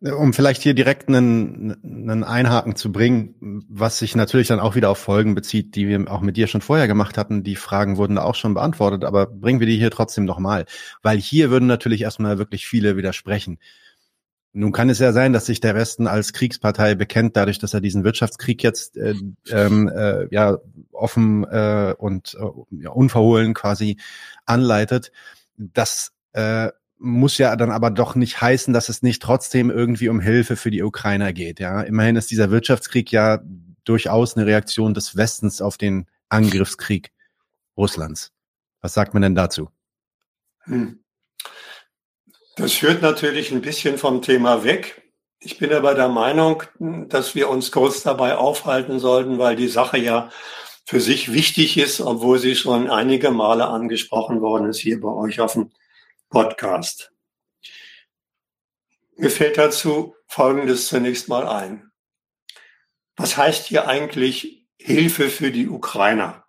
Um 0.00 0.32
vielleicht 0.32 0.62
hier 0.62 0.74
direkt 0.74 1.08
einen, 1.08 1.82
einen 1.82 2.22
Einhaken 2.22 2.76
zu 2.76 2.92
bringen, 2.92 3.64
was 3.68 3.98
sich 3.98 4.14
natürlich 4.14 4.46
dann 4.46 4.60
auch 4.60 4.76
wieder 4.76 4.90
auf 4.90 4.98
Folgen 4.98 5.34
bezieht, 5.34 5.74
die 5.74 5.88
wir 5.88 6.08
auch 6.08 6.20
mit 6.20 6.36
dir 6.36 6.46
schon 6.46 6.60
vorher 6.60 6.86
gemacht 6.86 7.18
hatten. 7.18 7.42
Die 7.42 7.56
Fragen 7.56 7.96
wurden 7.96 8.14
da 8.14 8.22
auch 8.22 8.36
schon 8.36 8.54
beantwortet, 8.54 9.02
aber 9.02 9.26
bringen 9.26 9.58
wir 9.58 9.66
die 9.66 9.76
hier 9.76 9.90
trotzdem 9.90 10.24
nochmal. 10.24 10.66
Weil 11.02 11.18
hier 11.18 11.50
würden 11.50 11.66
natürlich 11.66 12.02
erstmal 12.02 12.38
wirklich 12.38 12.68
viele 12.68 12.96
widersprechen. 12.96 13.58
Nun 14.52 14.72
kann 14.72 14.88
es 14.88 14.98
ja 14.98 15.12
sein, 15.12 15.32
dass 15.32 15.46
sich 15.46 15.60
der 15.60 15.74
Westen 15.74 16.06
als 16.06 16.32
Kriegspartei 16.32 16.94
bekennt, 16.94 17.36
dadurch, 17.36 17.58
dass 17.58 17.74
er 17.74 17.80
diesen 17.80 18.02
Wirtschaftskrieg 18.02 18.62
jetzt 18.62 18.96
äh, 18.96 19.14
ähm, 19.50 19.88
äh, 19.88 20.26
ja 20.34 20.58
offen 20.92 21.44
äh, 21.44 21.94
und 21.96 22.34
äh, 22.34 22.82
ja, 22.82 22.90
unverhohlen 22.90 23.54
quasi 23.54 23.98
anleitet. 24.46 25.12
Das 25.56 26.12
äh, 26.32 26.70
muss 26.98 27.38
ja 27.38 27.54
dann 27.56 27.70
aber 27.70 27.90
doch 27.90 28.14
nicht 28.14 28.40
heißen, 28.40 28.74
dass 28.74 28.88
es 28.88 29.02
nicht 29.02 29.22
trotzdem 29.22 29.70
irgendwie 29.70 30.08
um 30.08 30.20
Hilfe 30.20 30.56
für 30.56 30.70
die 30.70 30.82
Ukrainer 30.82 31.32
geht. 31.32 31.60
Ja, 31.60 31.82
immerhin 31.82 32.16
ist 32.16 32.30
dieser 32.30 32.50
Wirtschaftskrieg 32.50 33.12
ja 33.12 33.40
durchaus 33.84 34.36
eine 34.36 34.46
Reaktion 34.46 34.94
des 34.94 35.16
Westens 35.16 35.60
auf 35.60 35.78
den 35.78 36.06
Angriffskrieg 36.28 37.12
Russlands. 37.76 38.32
Was 38.80 38.94
sagt 38.94 39.14
man 39.14 39.22
denn 39.22 39.34
dazu? 39.34 39.70
Hm. 40.64 41.00
Das 42.58 42.72
führt 42.72 43.02
natürlich 43.02 43.52
ein 43.52 43.60
bisschen 43.60 43.98
vom 43.98 44.20
Thema 44.20 44.64
weg. 44.64 45.08
Ich 45.38 45.58
bin 45.58 45.72
aber 45.72 45.94
der 45.94 46.08
Meinung, 46.08 46.64
dass 46.80 47.36
wir 47.36 47.48
uns 47.48 47.70
kurz 47.70 48.02
dabei 48.02 48.36
aufhalten 48.36 48.98
sollten, 48.98 49.38
weil 49.38 49.54
die 49.54 49.68
Sache 49.68 49.96
ja 49.96 50.28
für 50.84 51.00
sich 51.00 51.32
wichtig 51.32 51.78
ist, 51.78 52.00
obwohl 52.00 52.40
sie 52.40 52.56
schon 52.56 52.90
einige 52.90 53.30
Male 53.30 53.68
angesprochen 53.68 54.40
worden 54.40 54.70
ist 54.70 54.80
hier 54.80 55.00
bei 55.00 55.08
euch 55.08 55.38
auf 55.38 55.52
dem 55.52 55.70
Podcast. 56.30 57.12
Mir 59.16 59.30
fällt 59.30 59.56
dazu 59.56 60.16
Folgendes 60.26 60.88
zunächst 60.88 61.28
mal 61.28 61.46
ein. 61.46 61.92
Was 63.16 63.36
heißt 63.36 63.66
hier 63.66 63.86
eigentlich 63.86 64.66
Hilfe 64.78 65.30
für 65.30 65.52
die 65.52 65.68
Ukrainer? 65.68 66.44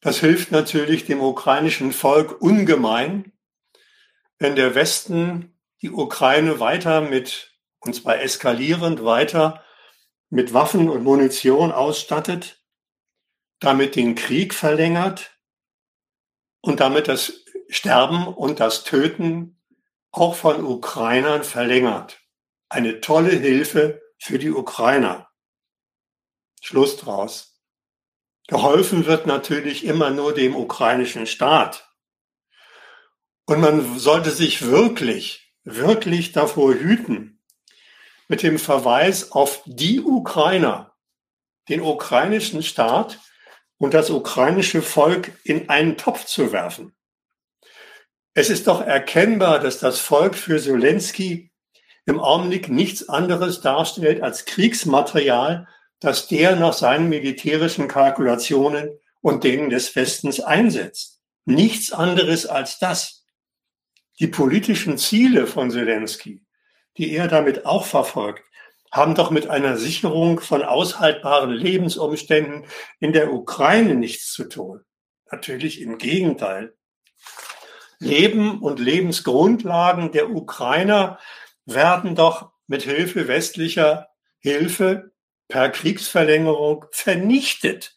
Das 0.00 0.20
hilft 0.20 0.52
natürlich 0.52 1.04
dem 1.04 1.20
ukrainischen 1.20 1.92
Volk 1.92 2.40
ungemein, 2.40 3.32
wenn 4.40 4.56
der 4.56 4.74
Westen 4.74 5.54
die 5.82 5.90
Ukraine 5.90 6.58
weiter 6.58 7.02
mit, 7.02 7.56
und 7.78 7.94
zwar 7.94 8.20
eskalierend 8.20 9.04
weiter, 9.04 9.62
mit 10.30 10.54
Waffen 10.54 10.88
und 10.88 11.04
Munition 11.04 11.72
ausstattet, 11.72 12.64
damit 13.60 13.96
den 13.96 14.14
Krieg 14.14 14.54
verlängert 14.54 15.38
und 16.62 16.80
damit 16.80 17.06
das 17.06 17.44
Sterben 17.68 18.26
und 18.26 18.60
das 18.60 18.84
Töten 18.84 19.60
auch 20.10 20.34
von 20.34 20.64
Ukrainern 20.64 21.44
verlängert. 21.44 22.20
Eine 22.68 23.00
tolle 23.00 23.30
Hilfe 23.30 24.00
für 24.18 24.38
die 24.38 24.50
Ukrainer. 24.50 25.28
Schluss 26.62 26.96
draus. 26.96 27.60
Geholfen 28.48 29.06
wird 29.06 29.26
natürlich 29.26 29.84
immer 29.84 30.10
nur 30.10 30.34
dem 30.34 30.56
ukrainischen 30.56 31.26
Staat. 31.26 31.89
Und 33.50 33.60
man 33.60 33.98
sollte 33.98 34.30
sich 34.30 34.62
wirklich, 34.62 35.52
wirklich 35.64 36.30
davor 36.30 36.72
hüten, 36.72 37.40
mit 38.28 38.44
dem 38.44 38.60
Verweis 38.60 39.32
auf 39.32 39.62
die 39.66 40.00
Ukrainer, 40.00 40.94
den 41.68 41.80
ukrainischen 41.80 42.62
Staat 42.62 43.18
und 43.76 43.92
das 43.92 44.08
ukrainische 44.08 44.82
Volk 44.82 45.32
in 45.42 45.68
einen 45.68 45.96
Topf 45.96 46.26
zu 46.26 46.52
werfen. 46.52 46.94
Es 48.34 48.50
ist 48.50 48.68
doch 48.68 48.82
erkennbar, 48.82 49.58
dass 49.58 49.80
das 49.80 49.98
Volk 49.98 50.36
für 50.36 50.60
Zelensky 50.60 51.50
im 52.06 52.20
Augenblick 52.20 52.68
nichts 52.68 53.08
anderes 53.08 53.60
darstellt 53.60 54.22
als 54.22 54.44
Kriegsmaterial, 54.44 55.66
das 55.98 56.28
der 56.28 56.54
nach 56.54 56.72
seinen 56.72 57.08
militärischen 57.08 57.88
Kalkulationen 57.88 58.90
und 59.22 59.42
denen 59.42 59.70
des 59.70 59.96
Westens 59.96 60.38
einsetzt. 60.38 61.18
Nichts 61.46 61.90
anderes 61.90 62.46
als 62.46 62.78
das. 62.78 63.19
Die 64.20 64.26
politischen 64.26 64.98
Ziele 64.98 65.46
von 65.46 65.70
Zelensky, 65.70 66.44
die 66.98 67.12
er 67.14 67.26
damit 67.26 67.64
auch 67.64 67.86
verfolgt, 67.86 68.44
haben 68.92 69.14
doch 69.14 69.30
mit 69.30 69.48
einer 69.48 69.78
Sicherung 69.78 70.40
von 70.40 70.62
aushaltbaren 70.62 71.50
Lebensumständen 71.50 72.66
in 72.98 73.14
der 73.14 73.32
Ukraine 73.32 73.94
nichts 73.94 74.32
zu 74.32 74.44
tun. 74.44 74.84
Natürlich 75.30 75.80
im 75.80 75.96
Gegenteil. 75.96 76.74
Leben 77.98 78.60
und 78.60 78.78
Lebensgrundlagen 78.78 80.12
der 80.12 80.30
Ukrainer 80.30 81.18
werden 81.64 82.14
doch 82.14 82.52
mit 82.66 82.82
Hilfe 82.82 83.26
westlicher 83.26 84.08
Hilfe 84.38 85.12
per 85.48 85.70
Kriegsverlängerung 85.70 86.84
vernichtet. 86.90 87.96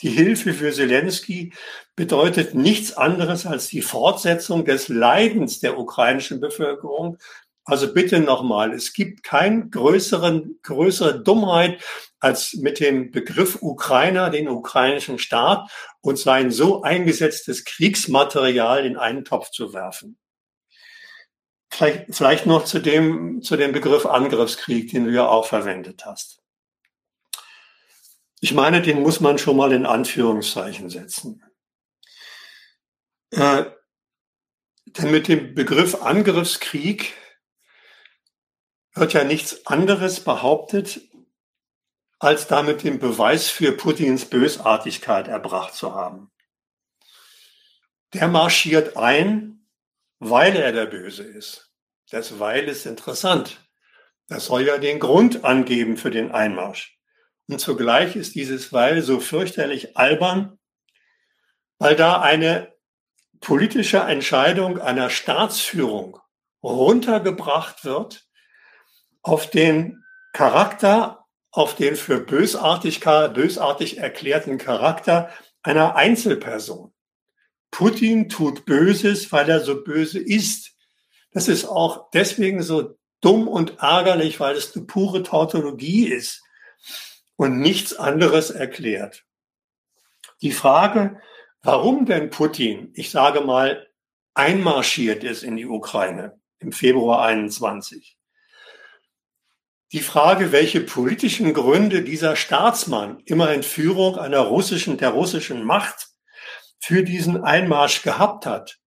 Die 0.00 0.10
Hilfe 0.10 0.54
für 0.54 0.72
Zelensky 0.72 1.52
bedeutet 1.96 2.54
nichts 2.54 2.96
anderes 2.96 3.46
als 3.46 3.66
die 3.66 3.82
Fortsetzung 3.82 4.64
des 4.64 4.88
Leidens 4.88 5.60
der 5.60 5.78
ukrainischen 5.78 6.40
Bevölkerung 6.40 7.18
also 7.68 7.92
bitte 7.92 8.18
nochmal, 8.20 8.72
es 8.72 8.94
gibt 8.94 9.22
kein 9.22 9.70
größeren, 9.70 10.58
größere 10.62 11.22
Dummheit 11.22 11.84
als 12.18 12.54
mit 12.54 12.80
dem 12.80 13.10
Begriff 13.10 13.58
Ukrainer, 13.60 14.30
den 14.30 14.48
ukrainischen 14.48 15.18
Staat 15.18 15.70
und 16.00 16.18
sein 16.18 16.50
so 16.50 16.80
eingesetztes 16.82 17.66
Kriegsmaterial 17.66 18.86
in 18.86 18.96
einen 18.96 19.26
Topf 19.26 19.50
zu 19.50 19.74
werfen. 19.74 20.16
Vielleicht, 21.70 22.06
vielleicht 22.14 22.46
noch 22.46 22.64
zu 22.64 22.78
dem, 22.78 23.42
zu 23.42 23.58
dem 23.58 23.72
Begriff 23.72 24.06
Angriffskrieg, 24.06 24.90
den 24.90 25.04
du 25.04 25.10
ja 25.10 25.28
auch 25.28 25.44
verwendet 25.44 26.06
hast. 26.06 26.37
Ich 28.40 28.54
meine, 28.54 28.82
den 28.82 29.02
muss 29.02 29.20
man 29.20 29.38
schon 29.38 29.56
mal 29.56 29.72
in 29.72 29.86
Anführungszeichen 29.86 30.90
setzen. 30.90 31.42
Äh, 33.30 33.64
denn 34.86 35.10
mit 35.10 35.28
dem 35.28 35.54
Begriff 35.54 36.02
Angriffskrieg 36.02 37.14
wird 38.94 39.12
ja 39.12 39.24
nichts 39.24 39.66
anderes 39.66 40.20
behauptet, 40.20 41.00
als 42.18 42.46
damit 42.46 42.82
den 42.82 42.98
Beweis 42.98 43.48
für 43.48 43.72
Putins 43.72 44.24
Bösartigkeit 44.24 45.28
erbracht 45.28 45.74
zu 45.74 45.94
haben. 45.94 46.30
Der 48.14 48.28
marschiert 48.28 48.96
ein, 48.96 49.68
weil 50.18 50.56
er 50.56 50.72
der 50.72 50.86
Böse 50.86 51.22
ist. 51.22 51.70
Das 52.10 52.38
Weil 52.38 52.64
ist 52.68 52.86
interessant. 52.86 53.68
Das 54.28 54.46
soll 54.46 54.62
ja 54.62 54.78
den 54.78 54.98
Grund 54.98 55.44
angeben 55.44 55.96
für 55.96 56.10
den 56.10 56.32
Einmarsch. 56.32 56.97
Und 57.48 57.60
zugleich 57.60 58.14
ist 58.14 58.34
dieses 58.34 58.72
Weil 58.72 59.02
so 59.02 59.20
fürchterlich 59.20 59.96
albern, 59.96 60.58
weil 61.78 61.96
da 61.96 62.20
eine 62.20 62.74
politische 63.40 63.98
Entscheidung 63.98 64.78
einer 64.78 65.08
Staatsführung 65.08 66.18
runtergebracht 66.62 67.84
wird 67.84 68.26
auf 69.22 69.48
den 69.48 70.04
Charakter, 70.34 71.24
auf 71.50 71.74
den 71.74 71.96
für 71.96 72.20
bösartig, 72.20 73.00
bösartig 73.00 73.98
erklärten 73.98 74.58
Charakter 74.58 75.30
einer 75.62 75.96
Einzelperson. 75.96 76.92
Putin 77.70 78.28
tut 78.28 78.66
Böses, 78.66 79.32
weil 79.32 79.48
er 79.48 79.60
so 79.60 79.82
böse 79.82 80.18
ist. 80.18 80.72
Das 81.32 81.48
ist 81.48 81.64
auch 81.64 82.10
deswegen 82.10 82.62
so 82.62 82.98
dumm 83.20 83.48
und 83.48 83.78
ärgerlich, 83.78 84.38
weil 84.40 84.56
es 84.56 84.74
eine 84.74 84.84
pure 84.84 85.22
Tautologie 85.22 86.08
ist 86.08 86.42
und 87.38 87.60
nichts 87.60 87.94
anderes 87.94 88.50
erklärt. 88.50 89.24
Die 90.42 90.50
Frage, 90.50 91.20
warum 91.62 92.04
denn 92.04 92.30
Putin, 92.30 92.90
ich 92.94 93.10
sage 93.10 93.40
mal, 93.40 93.88
einmarschiert 94.34 95.24
ist 95.24 95.44
in 95.44 95.56
die 95.56 95.66
Ukraine 95.66 96.38
im 96.58 96.72
Februar 96.72 97.24
21. 97.24 98.18
Die 99.92 100.00
Frage, 100.00 100.52
welche 100.52 100.80
politischen 100.80 101.54
Gründe 101.54 102.02
dieser 102.02 102.34
Staatsmann, 102.36 103.22
immer 103.24 103.52
in 103.54 103.62
Führung 103.62 104.18
einer 104.18 104.40
russischen, 104.40 104.98
der 104.98 105.10
russischen 105.10 105.64
Macht, 105.64 106.08
für 106.80 107.04
diesen 107.04 107.42
Einmarsch 107.42 108.02
gehabt 108.02 108.46
hat, 108.46 108.78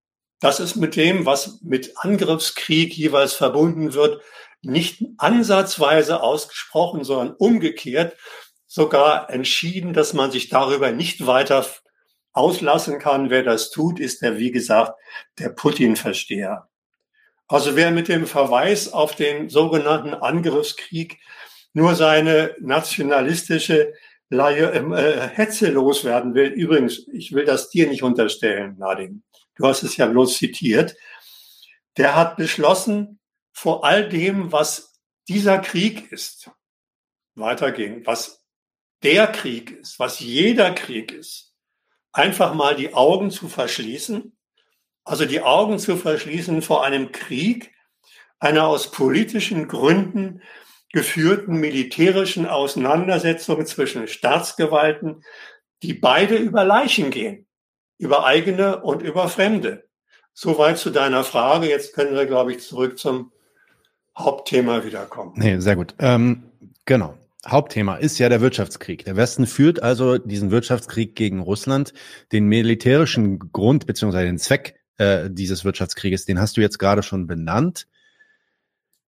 das 0.42 0.60
ist 0.60 0.76
mit 0.76 0.96
dem, 0.96 1.26
was 1.26 1.62
mit 1.62 1.94
Angriffskrieg 1.98 2.94
jeweils 2.96 3.34
verbunden 3.34 3.94
wird, 3.94 4.22
nicht 4.62 5.04
ansatzweise 5.18 6.22
ausgesprochen, 6.22 7.04
sondern 7.04 7.36
umgekehrt 7.36 8.16
sogar 8.68 9.30
entschieden, 9.30 9.94
dass 9.94 10.14
man 10.14 10.32
sich 10.32 10.50
darüber 10.50 10.92
nicht 10.92 11.28
weiter 11.28 11.66
auslassen 12.34 13.00
kann. 13.00 13.30
Wer 13.30 13.44
das 13.44 13.70
tut, 13.70 14.00
ist 14.00 14.22
der, 14.22 14.38
wie 14.38 14.52
gesagt, 14.52 14.94
der 15.40 15.50
Putin-Versteher. 15.50 16.70
Also 17.48 17.76
wer 17.76 17.92
mit 17.92 18.08
dem 18.08 18.28
Verweis 18.28 18.94
auf 18.94 19.16
den 19.16 19.50
sogenannten 19.50 20.14
Angriffskrieg 20.14 21.20
nur 21.74 21.96
seine 21.96 22.56
nationalistische 22.60 23.94
Laie, 24.30 24.72
äh, 24.72 25.28
Hetze 25.28 25.70
loswerden 25.70 26.34
will, 26.34 26.48
übrigens, 26.48 27.06
ich 27.12 27.34
will 27.34 27.44
das 27.44 27.70
dir 27.70 27.90
nicht 27.90 28.04
unterstellen, 28.04 28.78
Nadim, 28.78 29.24
du 29.58 29.68
hast 29.68 29.84
es 29.84 29.98
ja 29.98 30.06
bloß 30.06 30.38
zitiert, 30.38 30.96
der 31.98 32.16
hat 32.16 32.38
beschlossen, 32.38 33.20
vor 33.54 33.84
all 33.84 34.10
dem, 34.10 34.52
was 34.52 35.00
dieser 35.28 35.60
Krieg 35.60 36.12
ist, 36.12 36.50
weitergehen, 37.36 38.06
was 38.06 38.46
der 39.04 39.28
Krieg 39.28 39.72
ist, 39.72 40.00
was 40.00 40.20
jeder 40.20 40.74
Krieg 40.74 41.12
ist, 41.12 41.56
einfach 42.12 42.54
mal 42.54 42.76
die 42.76 42.94
Augen 42.94 43.32
zu 43.32 43.48
verschließen, 43.48 44.38
also 45.04 45.26
die 45.26 45.42
Augen 45.42 45.80
zu 45.80 45.98
verschließen 45.98 46.62
vor 46.62 46.84
einem 46.84 47.12
Krieg, 47.12 47.74
einer 48.40 48.68
aus 48.68 48.92
politischen 48.92 49.68
Gründen 49.68 50.42
geführten 50.92 51.56
militärischen 51.56 52.46
Auseinandersetzung 52.46 53.66
zwischen 53.66 54.08
Staatsgewalten, 54.08 55.24
die 55.84 55.94
beide 55.94 56.36
über 56.36 56.64
Leichen 56.64 57.12
gehen, 57.12 57.48
über 57.98 58.26
eigene 58.26 58.82
und 58.82 59.02
über 59.02 59.30
Fremde. 59.30 59.88
Soweit 60.34 60.78
zu 60.78 60.90
deiner 60.90 61.24
Frage. 61.24 61.68
Jetzt 61.68 61.94
können 61.94 62.16
wir, 62.16 62.26
glaube 62.26 62.52
ich, 62.52 62.60
zurück 62.60 62.98
zum 62.98 63.32
Hauptthema 64.18 64.84
wiederkommen. 64.84 65.34
Nee, 65.36 65.60
sehr 65.60 65.76
gut. 65.76 65.96
Ähm, 66.00 66.52
genau. 66.86 67.18
Hauptthema 67.46 67.96
ist 67.96 68.20
ja 68.20 68.30
der 68.30 68.42
Wirtschaftskrieg. 68.42 69.04
Der 69.06 69.16
Westen 69.16 69.48
führt 69.48 69.82
also 69.82 70.20
diesen 70.20 70.52
Wirtschaftskrieg 70.52 71.16
gegen 71.16 71.40
Russland. 71.40 71.94
Den 72.32 72.46
militärischen 72.46 73.40
Grund 73.52 73.88
beziehungsweise 73.88 74.28
den 74.28 74.38
Zweck 74.38 74.76
äh, 74.98 75.30
dieses 75.32 75.66
Wirtschaftskrieges, 75.66 76.26
den 76.26 76.40
hast 76.40 76.58
du 76.58 76.62
jetzt 76.62 76.78
gerade 76.78 77.02
schon 77.02 77.26
benannt. 77.26 77.88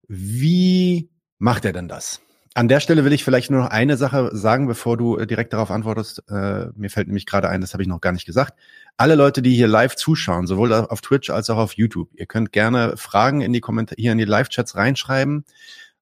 Wie 0.08 1.12
macht 1.38 1.66
er 1.66 1.74
denn 1.74 1.88
das? 1.88 2.23
An 2.56 2.68
der 2.68 2.80
Stelle 2.80 3.04
will 3.04 3.14
ich 3.14 3.24
vielleicht 3.24 3.50
nur 3.50 3.62
noch 3.62 3.72
eine 3.72 3.98
Sache 3.98 4.30
sagen, 4.32 4.68
bevor 4.68 4.96
du 4.96 5.18
äh, 5.18 5.26
direkt 5.26 5.54
darauf 5.54 5.72
antwortest. 5.72 6.24
Äh, 6.30 6.68
mir 6.76 6.92
fällt 6.92 7.08
nämlich 7.08 7.26
gerade 7.26 7.50
ein, 7.50 7.62
das 7.62 7.74
habe 7.74 7.82
ich 7.82 7.90
noch 7.90 8.00
gar 8.00 8.12
nicht 8.12 8.28
gesagt. 8.28 8.60
Alle 8.96 9.16
Leute, 9.16 9.42
die 9.42 9.56
hier 9.56 9.68
live 9.68 9.96
zuschauen, 9.96 10.46
sowohl 10.46 10.72
auf 10.72 11.02
Twitch 11.02 11.32
als 11.32 11.50
auch 11.50 11.58
auf 11.58 11.74
YouTube, 11.74 12.10
ihr 12.14 12.28
könnt 12.28 12.52
gerne 12.52 12.96
Fragen 12.96 13.42
in 13.42 13.54
die 13.54 13.60
Kommentare 13.60 14.00
hier 14.00 14.12
in 14.12 14.20
die 14.20 14.26
Live-Chats 14.26 14.76
reinschreiben, 14.76 15.46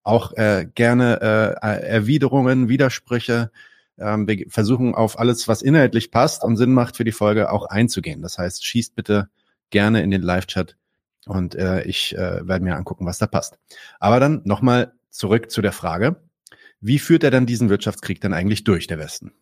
auch 0.04 0.34
äh, 0.34 0.68
gerne 0.76 1.22
äh, 1.22 1.88
Erwiderungen, 1.88 2.68
Widersprüche. 2.68 3.50
Ähm, 3.98 4.28
wir 4.28 4.46
versuchen 4.50 4.94
auf 4.94 5.20
alles, 5.20 5.48
was 5.48 5.62
inhaltlich 5.62 6.12
passt 6.12 6.44
und 6.44 6.58
Sinn 6.58 6.74
macht 6.74 6.98
für 6.98 7.06
die 7.06 7.14
Folge, 7.14 7.50
auch 7.50 7.68
einzugehen. 7.68 8.22
Das 8.22 8.38
heißt, 8.38 8.66
schießt 8.66 8.94
bitte 8.94 9.30
gerne 9.70 10.02
in 10.02 10.12
den 10.12 10.22
Live-Chat 10.22 10.76
und 11.28 11.56
äh, 11.56 11.84
ich 11.84 12.14
äh, 12.18 12.46
werde 12.46 12.66
mir 12.66 12.76
angucken, 12.76 13.06
was 13.06 13.20
da 13.20 13.28
passt. 13.28 13.58
Aber 14.02 14.20
dann 14.20 14.42
nochmal 14.44 14.92
zurück 15.10 15.50
zu 15.50 15.62
der 15.62 15.72
Frage 15.72 16.18
wie 16.82 17.00
führt 17.00 17.24
er 17.24 17.32
dann 17.32 17.46
diesen 17.46 17.70
Wirtschaftskrieg 17.70 18.20
dann 18.22 18.34
eigentlich 18.34 18.64
durch, 18.64 18.88
der 18.88 19.00
Westen? 19.00 19.34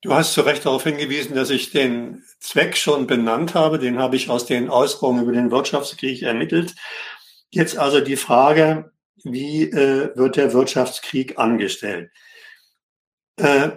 Du 0.00 0.12
hast 0.12 0.32
zu 0.32 0.40
Recht 0.40 0.66
darauf 0.66 0.82
hingewiesen, 0.82 1.36
dass 1.36 1.50
ich 1.50 1.70
den 1.70 2.24
Zweck 2.40 2.76
schon 2.76 3.06
benannt 3.06 3.54
habe. 3.54 3.78
Den 3.78 3.98
habe 3.98 4.16
ich 4.16 4.30
aus 4.30 4.46
den 4.46 4.68
Ausführungen 4.68 5.22
über 5.22 5.32
den 5.32 5.52
Wirtschaftskrieg 5.52 6.22
ermittelt. 6.22 6.74
Jetzt 7.50 7.78
also 7.78 8.00
die 8.00 8.16
Frage, 8.16 8.90
wie 9.22 9.64
äh, 9.64 10.16
wird 10.16 10.36
der 10.36 10.52
Wirtschaftskrieg 10.52 11.38
angestellt? 11.38 12.10
Äh, 13.36 13.70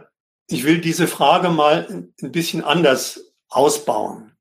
ich 0.48 0.64
will 0.64 0.80
diese 0.80 1.08
Frage 1.08 1.50
mal 1.50 2.08
ein 2.22 2.32
bisschen 2.32 2.64
anders 2.64 3.34
ausbauen, 3.50 4.36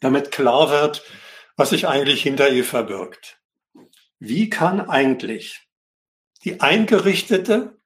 damit 0.00 0.32
klar 0.32 0.70
wird, 0.70 1.04
was 1.56 1.70
sich 1.70 1.86
eigentlich 1.86 2.22
hinter 2.22 2.48
ihr 2.48 2.64
verbirgt. 2.64 3.40
Wie 4.18 4.50
kann 4.50 4.80
eigentlich 4.80 5.69
die 6.44 6.60
eingerichtete, 6.60 7.76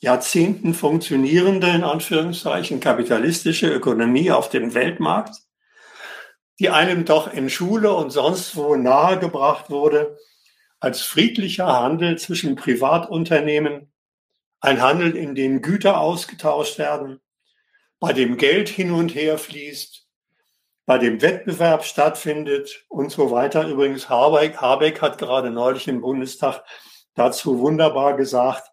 Jahrzehnten 0.00 0.74
funktionierende, 0.74 1.68
in 1.70 1.82
Anführungszeichen, 1.82 2.78
kapitalistische 2.78 3.68
Ökonomie 3.68 4.30
auf 4.30 4.48
dem 4.48 4.74
Weltmarkt, 4.74 5.34
die 6.60 6.70
einem 6.70 7.04
doch 7.04 7.32
in 7.32 7.50
Schule 7.50 7.92
und 7.92 8.10
sonst 8.10 8.54
wo 8.56 8.76
nahegebracht 8.76 9.70
wurde, 9.70 10.16
als 10.80 11.02
friedlicher 11.02 11.66
Handel 11.66 12.16
zwischen 12.16 12.54
Privatunternehmen, 12.54 13.92
ein 14.60 14.80
Handel, 14.80 15.16
in 15.16 15.34
dem 15.34 15.62
Güter 15.62 16.00
ausgetauscht 16.00 16.78
werden, 16.78 17.20
bei 17.98 18.12
dem 18.12 18.36
Geld 18.36 18.68
hin 18.68 18.92
und 18.92 19.14
her 19.14 19.38
fließt, 19.38 20.06
bei 20.86 20.98
dem 20.98 21.20
Wettbewerb 21.20 21.84
stattfindet 21.84 22.84
und 22.88 23.10
so 23.10 23.32
weiter. 23.32 23.66
Übrigens, 23.66 24.08
Habeck, 24.08 24.58
Habeck 24.58 25.02
hat 25.02 25.18
gerade 25.18 25.50
neulich 25.50 25.88
im 25.88 26.00
Bundestag 26.00 26.64
dazu 27.18 27.58
wunderbar 27.58 28.16
gesagt, 28.16 28.70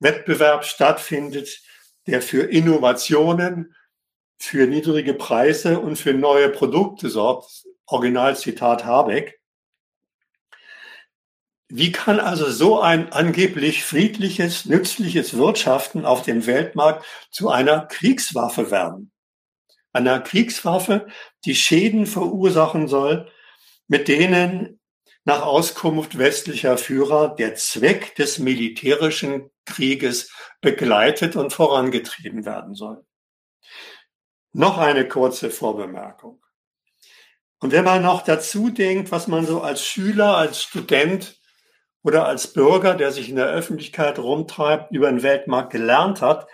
Wettbewerb 0.00 0.64
stattfindet, 0.64 1.60
der 2.06 2.22
für 2.22 2.42
Innovationen, 2.50 3.74
für 4.38 4.66
niedrige 4.66 5.14
Preise 5.14 5.78
und 5.78 5.96
für 5.96 6.14
neue 6.14 6.48
Produkte 6.48 7.10
sorgt. 7.10 7.64
Originalzitat 7.86 8.84
Habeck. 8.84 9.40
Wie 11.68 11.92
kann 11.92 12.18
also 12.18 12.50
so 12.50 12.80
ein 12.80 13.12
angeblich 13.12 13.84
friedliches, 13.84 14.64
nützliches 14.64 15.36
Wirtschaften 15.36 16.04
auf 16.04 16.22
dem 16.22 16.46
Weltmarkt 16.46 17.04
zu 17.30 17.50
einer 17.50 17.86
Kriegswaffe 17.86 18.70
werden? 18.70 19.12
Einer 19.92 20.20
Kriegswaffe, 20.20 21.06
die 21.44 21.54
Schäden 21.54 22.06
verursachen 22.06 22.88
soll, 22.88 23.30
mit 23.86 24.08
denen 24.08 24.79
nach 25.24 25.42
Auskunft 25.42 26.18
westlicher 26.18 26.78
Führer 26.78 27.34
der 27.34 27.54
Zweck 27.54 28.14
des 28.16 28.38
militärischen 28.38 29.50
Krieges 29.66 30.32
begleitet 30.60 31.36
und 31.36 31.52
vorangetrieben 31.52 32.44
werden 32.44 32.74
soll. 32.74 33.04
Noch 34.52 34.78
eine 34.78 35.06
kurze 35.06 35.50
Vorbemerkung. 35.50 36.42
Und 37.60 37.72
wenn 37.72 37.84
man 37.84 38.02
noch 38.02 38.22
dazu 38.22 38.70
denkt, 38.70 39.12
was 39.12 39.28
man 39.28 39.46
so 39.46 39.60
als 39.60 39.84
Schüler, 39.84 40.36
als 40.36 40.62
Student 40.62 41.38
oder 42.02 42.26
als 42.26 42.52
Bürger, 42.52 42.94
der 42.94 43.12
sich 43.12 43.28
in 43.28 43.36
der 43.36 43.48
Öffentlichkeit 43.48 44.18
rumtreibt, 44.18 44.90
über 44.92 45.10
den 45.10 45.22
Weltmarkt 45.22 45.70
gelernt 45.70 46.22
hat, 46.22 46.48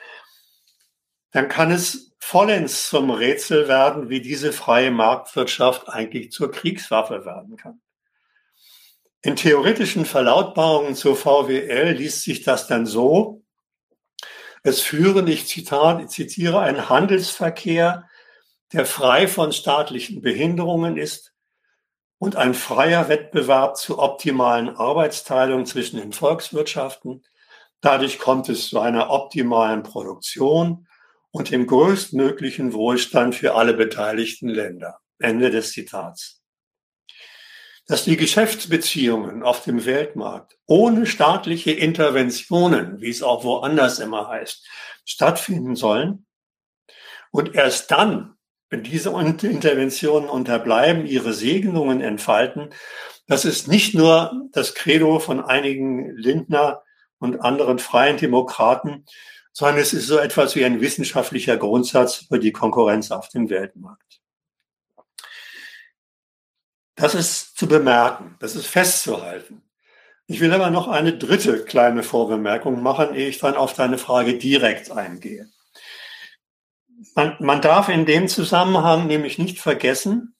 dann 1.31 1.49
kann 1.49 1.71
es 1.71 2.17
vollends 2.19 2.89
zum 2.89 3.11
Rätsel 3.11 3.69
werden, 3.69 4.09
wie 4.09 4.21
diese 4.21 4.53
freie 4.53 4.91
Marktwirtschaft 4.91 5.89
eigentlich 5.89 6.33
zur 6.33 6.51
Kriegswaffe 6.51 7.25
werden 7.25 7.57
kann. 7.57 7.81
In 9.27 9.35
theoretischen 9.35 10.05
Verlautbarungen 10.05 10.95
zur 10.95 11.17
VWL 11.17 11.91
liest 11.95 12.23
sich 12.23 12.45
das 12.45 12.69
dann 12.69 12.87
so, 12.87 13.43
es 14.63 14.83
führen, 14.83 15.27
ich 15.27 15.49
zitiere, 15.49 16.61
einen 16.61 16.89
Handelsverkehr, 16.89 18.09
der 18.73 18.87
frei 18.87 19.27
von 19.27 19.51
staatlichen 19.51 20.23
Behinderungen 20.23 20.97
ist, 20.97 21.33
und 22.19 22.37
ein 22.37 22.55
freier 22.55 23.09
Wettbewerb 23.09 23.77
zur 23.77 23.99
optimalen 23.99 24.69
Arbeitsteilung 24.69 25.67
zwischen 25.67 25.99
den 25.99 26.13
Volkswirtschaften. 26.13 27.25
Dadurch 27.81 28.21
kommt 28.21 28.49
es 28.49 28.69
zu 28.69 28.79
einer 28.79 29.11
optimalen 29.11 29.83
Produktion 29.83 30.87
und 31.33 31.51
dem 31.51 31.67
größtmöglichen 31.67 32.75
Wohlstand 32.75 33.35
für 33.35 33.57
alle 33.57 33.75
beteiligten 33.75 34.51
Länder. 34.51 35.01
Ende 35.19 35.51
des 35.51 35.73
Zitats. 35.73 36.36
Dass 37.87 38.05
die 38.05 38.17
Geschäftsbeziehungen 38.17 39.43
auf 39.43 39.63
dem 39.63 39.85
Weltmarkt 39.85 40.59
ohne 40.67 41.07
staatliche 41.07 41.71
Interventionen, 41.71 43.01
wie 43.01 43.11
es 43.11 43.23
auch 43.23 43.45
woanders 43.45 44.01
immer 44.01 44.29
heißt, 44.29 44.67
stattfinden 45.05 45.77
sollen 45.77 46.27
und 47.31 47.55
erst 47.55 47.91
dann 47.91 48.37
wenn 48.69 48.83
diese 48.83 49.11
Interventionen 49.11 50.29
unterbleiben, 50.29 51.07
ihre 51.07 51.33
Segnungen 51.33 52.01
entfalten, 52.01 52.71
das 53.27 53.45
ist 53.45 53.69
nicht 53.69 53.95
nur 53.95 54.49
das 54.53 54.75
Credo 54.75 55.19
von 55.19 55.41
einigen 55.41 56.17
Lindner 56.17 56.83
und 57.19 57.41
anderen 57.41 57.79
freien 57.79 58.17
Demokraten, 58.17 59.05
sondern 59.53 59.79
es 59.79 59.93
ist 59.93 60.07
so 60.07 60.19
etwas 60.19 60.55
wie 60.57 60.65
ein 60.65 60.81
wissenschaftlicher 60.81 61.57
Grundsatz 61.57 62.27
für 62.29 62.39
die 62.39 62.53
Konkurrenz 62.53 63.11
auf 63.11 63.29
dem 63.29 63.49
Weltmarkt. 63.51 64.21
Das 66.97 67.15
ist 67.15 67.57
zu 67.57 67.69
bemerken, 67.69 68.37
das 68.41 68.57
ist 68.57 68.67
festzuhalten. 68.67 69.63
Ich 70.27 70.41
will 70.41 70.53
aber 70.53 70.71
noch 70.71 70.89
eine 70.89 71.17
dritte 71.17 71.65
kleine 71.65 72.03
Vorbemerkung 72.03 72.83
machen, 72.83 73.15
ehe 73.15 73.29
ich 73.29 73.39
dann 73.39 73.55
auf 73.55 73.75
deine 73.75 73.99
Frage 73.99 74.39
direkt 74.39 74.91
eingehe. 74.91 75.49
Man, 77.15 77.37
man 77.39 77.61
darf 77.61 77.89
in 77.89 78.07
dem 78.07 78.27
Zusammenhang 78.27 79.07
nämlich 79.07 79.39
nicht 79.39 79.61
vergessen, 79.61 80.35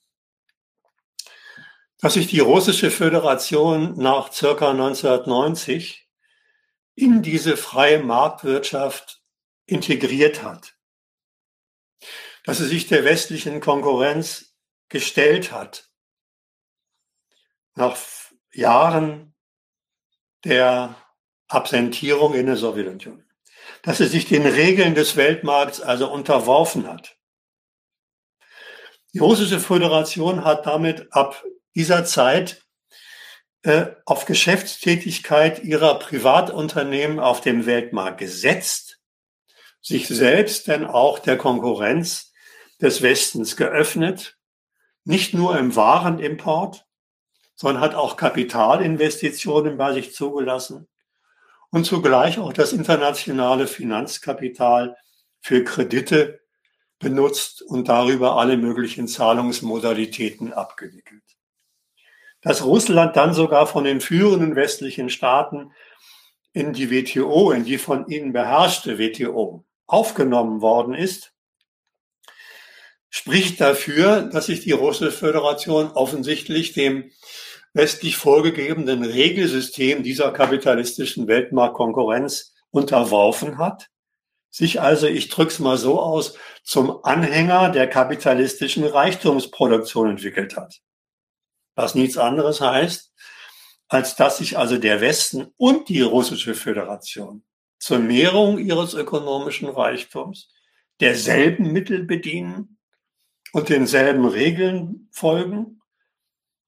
dass 1.99 2.13
sich 2.13 2.27
die 2.27 2.39
russische 2.39 2.91
Föderation 2.91 3.97
nach 3.97 4.31
circa 4.33 4.71
1990 4.71 6.07
in 6.95 7.21
diese 7.21 7.57
freie 7.57 7.99
Marktwirtschaft 7.99 9.21
integriert 9.67 10.43
hat. 10.43 10.75
Dass 12.43 12.57
sie 12.57 12.67
sich 12.67 12.87
der 12.87 13.03
westlichen 13.03 13.61
Konkurrenz 13.61 14.55
gestellt 14.89 15.51
hat. 15.51 15.86
Nach 17.77 17.97
Jahren 18.51 19.33
der 20.43 20.95
Absentierung 21.47 22.33
in 22.33 22.47
der 22.47 22.57
Sowjetunion 22.57 23.27
dass 23.83 23.99
er 23.99 24.07
sich 24.07 24.25
den 24.25 24.45
Regeln 24.45 24.95
des 24.95 25.15
Weltmarkts 25.15 25.81
also 25.81 26.11
unterworfen 26.11 26.87
hat. 26.87 27.17
Die 29.13 29.19
russische 29.19 29.59
Föderation 29.59 30.43
hat 30.43 30.65
damit 30.65 31.07
ab 31.11 31.43
dieser 31.75 32.05
Zeit 32.05 32.65
äh, 33.63 33.87
auf 34.05 34.25
Geschäftstätigkeit 34.25 35.63
ihrer 35.63 35.99
Privatunternehmen 35.99 37.19
auf 37.19 37.41
dem 37.41 37.65
Weltmarkt 37.65 38.19
gesetzt, 38.19 38.99
sich 39.81 40.07
selbst 40.07 40.67
denn 40.67 40.85
auch 40.85 41.19
der 41.19 41.37
Konkurrenz 41.37 42.33
des 42.81 43.01
Westens 43.01 43.55
geöffnet, 43.55 44.37
nicht 45.03 45.33
nur 45.33 45.57
im 45.57 45.75
Warenimport, 45.75 46.85
sondern 47.57 47.81
hat 47.81 47.95
auch 47.95 48.15
Kapitalinvestitionen 48.15 49.77
bei 49.77 49.91
sich 49.91 50.13
zugelassen 50.13 50.87
und 51.71 51.85
zugleich 51.85 52.37
auch 52.37 52.53
das 52.53 52.71
internationale 52.71 53.67
Finanzkapital 53.67 54.95
für 55.41 55.63
Kredite 55.63 56.39
benutzt 56.99 57.63
und 57.63 57.89
darüber 57.89 58.37
alle 58.37 58.57
möglichen 58.57 59.07
Zahlungsmodalitäten 59.07 60.53
abgewickelt. 60.53 61.23
Dass 62.41 62.63
Russland 62.63 63.15
dann 63.15 63.33
sogar 63.33 63.65
von 63.65 63.83
den 63.83 64.01
führenden 64.01 64.55
westlichen 64.55 65.09
Staaten 65.09 65.71
in 66.53 66.73
die 66.73 66.91
WTO, 66.91 67.51
in 67.51 67.65
die 67.65 67.79
von 67.79 68.07
ihnen 68.07 68.33
beherrschte 68.33 68.99
WTO, 68.99 69.65
aufgenommen 69.87 70.61
worden 70.61 70.93
ist, 70.93 71.33
spricht 73.09 73.59
dafür, 73.61 74.21
dass 74.21 74.45
sich 74.45 74.61
die 74.61 74.73
Russische 74.73 75.11
Föderation 75.11 75.91
offensichtlich 75.91 76.73
dem 76.73 77.11
westlich 77.77 78.17
vorgegebenen 78.17 79.03
Regelsystem 79.03 80.03
dieser 80.03 80.31
kapitalistischen 80.31 81.27
Weltmarktkonkurrenz 81.27 82.55
unterworfen 82.71 83.57
hat, 83.57 83.89
sich 84.49 84.81
also, 84.81 85.07
ich 85.07 85.29
drück's 85.29 85.59
mal 85.59 85.77
so 85.77 86.01
aus, 86.01 86.35
zum 86.63 87.03
Anhänger 87.03 87.69
der 87.69 87.87
kapitalistischen 87.87 88.83
Reichtumsproduktion 88.83 90.09
entwickelt 90.09 90.57
hat. 90.57 90.79
Was 91.75 91.95
nichts 91.95 92.17
anderes 92.17 92.59
heißt, 92.59 93.13
als 93.87 94.15
dass 94.15 94.39
sich 94.39 94.57
also 94.57 94.77
der 94.77 94.99
Westen 94.99 95.53
und 95.57 95.87
die 95.89 96.01
russische 96.01 96.55
Föderation 96.55 97.43
zur 97.79 97.99
Mehrung 97.99 98.57
ihres 98.57 98.95
ökonomischen 98.95 99.69
Reichtums 99.69 100.51
derselben 100.99 101.71
Mittel 101.71 102.03
bedienen 102.03 102.79
und 103.53 103.69
denselben 103.69 104.25
Regeln 104.25 105.07
folgen 105.11 105.77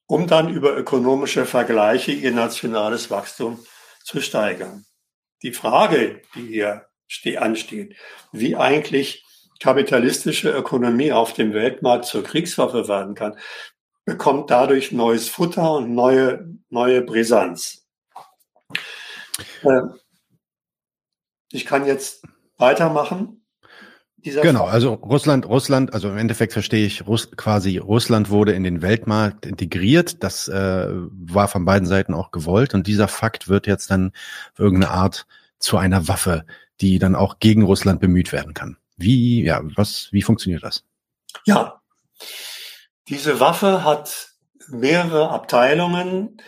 um 0.09 0.25
dann 0.25 0.49
über 0.49 0.75
ökonomische 0.75 1.45
Vergleiche 1.45 2.11
ihr 2.11 2.31
nationales 2.31 3.11
Wachstum 3.11 3.63
zu 4.03 4.21
steigern. 4.21 4.85
Die 5.43 5.53
Frage, 5.53 6.23
die 6.33 6.47
hier 6.47 6.87
ansteht, 7.37 7.95
wie 8.31 8.55
eigentlich 8.55 9.23
kapitalistische 9.59 10.49
Ökonomie 10.49 11.11
auf 11.11 11.33
dem 11.33 11.53
Weltmarkt 11.53 12.05
zur 12.05 12.23
Kriegswaffe 12.23 12.87
werden 12.87 13.13
kann, 13.13 13.37
bekommt 14.03 14.49
dadurch 14.49 14.91
neues 14.91 15.29
Futter 15.29 15.73
und 15.73 15.93
neue, 15.93 16.57
neue 16.69 17.03
Brisanz. 17.03 17.87
Ähm, 19.63 19.93
ich 21.51 21.67
kann 21.67 21.85
jetzt 21.85 22.23
weitermachen 22.57 23.38
dieser 24.25 24.41
genau, 24.41 24.65
Fall. 24.65 24.73
also 24.73 24.93
Russland, 24.93 25.45
Russland, 25.47 25.93
also 25.93 26.09
im 26.09 26.17
Endeffekt 26.17 26.53
verstehe 26.53 26.85
ich, 26.85 27.07
Russ, 27.07 27.31
quasi 27.35 27.77
Russland 27.77 28.29
wurde 28.29 28.53
in 28.53 28.63
den 28.63 28.81
Weltmarkt 28.81 29.45
integriert. 29.45 30.23
Das 30.23 30.47
äh, 30.47 30.87
war 30.89 31.47
von 31.47 31.65
beiden 31.65 31.87
Seiten 31.87 32.13
auch 32.13 32.31
gewollt 32.31 32.73
und 32.73 32.87
dieser 32.87 33.07
Fakt 33.07 33.47
wird 33.47 33.67
jetzt 33.67 33.91
dann 33.91 34.11
irgendeine 34.57 34.91
Art 34.91 35.25
zu 35.59 35.77
einer 35.77 36.07
Waffe, 36.07 36.45
die 36.81 36.99
dann 36.99 37.15
auch 37.15 37.39
gegen 37.39 37.63
Russland 37.63 37.99
bemüht 37.99 38.31
werden 38.31 38.53
kann. 38.53 38.77
Wie, 38.97 39.43
ja, 39.43 39.61
was, 39.75 40.09
wie 40.11 40.21
funktioniert 40.21 40.63
das? 40.63 40.83
Ja, 41.45 41.81
diese 43.07 43.39
Waffe 43.39 43.83
hat 43.83 44.29
mehrere 44.67 45.29
Abteilungen, 45.29 46.41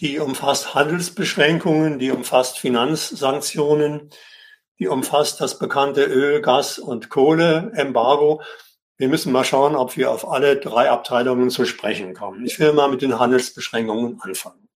die 0.00 0.18
umfasst 0.18 0.74
Handelsbeschränkungen, 0.74 1.98
die 1.98 2.10
umfasst 2.10 2.58
Finanzsanktionen, 2.58 4.10
die 4.78 4.88
umfasst 4.88 5.40
das 5.40 5.58
bekannte 5.58 6.04
Öl, 6.04 6.42
Gas 6.42 6.78
und 6.78 7.08
Kohleembargo. 7.08 8.42
Wir 8.96 9.08
müssen 9.08 9.32
mal 9.32 9.44
schauen, 9.44 9.76
ob 9.76 9.96
wir 9.96 10.10
auf 10.10 10.28
alle 10.28 10.56
drei 10.56 10.90
Abteilungen 10.90 11.50
zu 11.50 11.64
sprechen 11.64 12.14
kommen. 12.14 12.44
Ich 12.44 12.58
will 12.58 12.72
mal 12.72 12.88
mit 12.88 13.02
den 13.02 13.18
Handelsbeschränkungen 13.18 14.20
anfangen. 14.20 14.68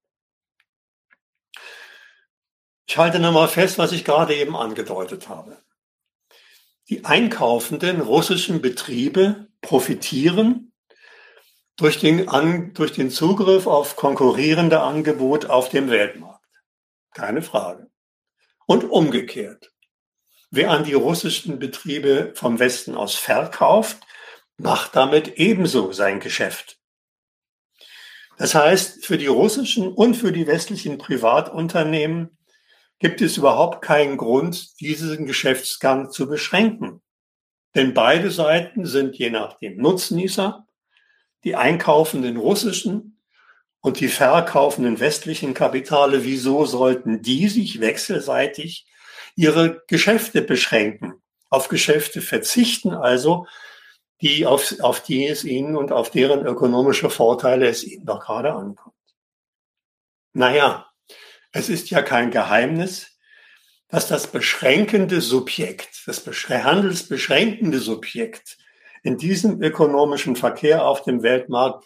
Ich 2.89 2.97
halte 2.97 3.19
nochmal 3.19 3.49
fest, 3.49 3.79
was 3.79 3.93
ich 3.93 4.05
gerade 4.05 4.35
eben 4.35 4.57
angedeutet 4.57 5.29
habe. 5.29 5.59
Die 6.89 7.05
einkaufenden 7.05 8.01
russischen 8.01 8.63
Betriebe 8.63 9.49
profitieren 9.61 10.73
durch 11.77 12.01
den, 12.01 12.27
durch 12.75 12.93
den 12.93 13.11
Zugriff 13.11 13.67
auf 13.67 13.95
konkurrierende 13.97 14.81
Angebot 14.81 15.47
auf 15.47 15.69
dem 15.69 15.91
Weltmarkt. 15.91 16.45
Keine 17.15 17.43
Frage. 17.43 17.91
Und 18.67 18.85
umgekehrt. 18.85 19.71
Wer 20.51 20.71
an 20.71 20.85
die 20.85 20.95
russischen 20.95 21.59
Betriebe 21.59 22.33
vom 22.35 22.59
Westen 22.59 22.95
aus 22.95 23.15
verkauft, 23.15 23.99
macht 24.57 24.97
damit 24.97 25.37
ebenso 25.37 25.93
sein 25.93 26.21
Geschäft. 26.21 26.79
Das 28.39 28.55
heißt, 28.55 29.05
für 29.05 29.19
die 29.19 29.27
russischen 29.27 29.93
und 29.93 30.15
für 30.15 30.33
die 30.33 30.47
westlichen 30.47 30.97
Privatunternehmen 30.97 32.39
gibt 32.99 33.21
es 33.21 33.37
überhaupt 33.37 33.83
keinen 33.83 34.17
Grund, 34.17 34.81
diesen 34.81 35.27
Geschäftsgang 35.27 36.11
zu 36.11 36.27
beschränken. 36.27 37.03
Denn 37.75 37.93
beide 37.95 38.31
Seiten 38.31 38.87
sind 38.87 39.17
je 39.17 39.31
nach 39.31 39.59
dem 39.59 39.77
Nutznießer, 39.77 40.67
die 41.45 41.57
einkaufenden 41.57 42.39
russischen 42.39 43.21
und 43.81 44.01
die 44.01 44.09
verkaufenden 44.09 44.99
westlichen 44.99 45.53
Kapitale. 45.53 46.25
Wieso 46.25 46.65
sollten 46.65 47.23
die 47.23 47.49
sich 47.49 47.81
wechselseitig 47.81 48.88
ihre 49.38 49.85
Geschäfte 49.87 50.42
beschränken, 50.42 51.22
auf 51.48 51.68
Geschäfte 51.68 52.20
verzichten, 52.20 52.90
also 52.90 53.46
die 54.20 54.46
auf, 54.46 54.74
auf 54.81 55.01
die 55.01 55.29
es 55.29 55.44
ihnen 55.44 55.77
und 55.77 55.92
auf 55.92 56.11
deren 56.11 56.44
ökonomische 56.44 57.09
Vorteile 57.09 57.68
es 57.68 57.85
ihnen 57.85 58.05
doch 58.05 58.18
gerade 58.18 58.53
ankommt. 58.53 58.96
Naja, 60.33 60.90
es 61.53 61.68
ist 61.68 61.88
ja 61.90 62.03
kein 62.03 62.33
Geheimnis, 62.33 63.16
dass 63.87 64.09
das 64.09 64.27
beschränkende 64.27 65.20
Subjekt, 65.20 66.03
das 66.07 66.27
handelsbeschränkende 66.27 67.79
Subjekt 67.79 68.59
in 69.05 69.18
diesem 69.18 69.62
ökonomischen 69.62 70.35
Verkehr 70.35 70.85
auf 70.85 71.05
dem 71.05 71.22
Weltmarkt 71.22 71.85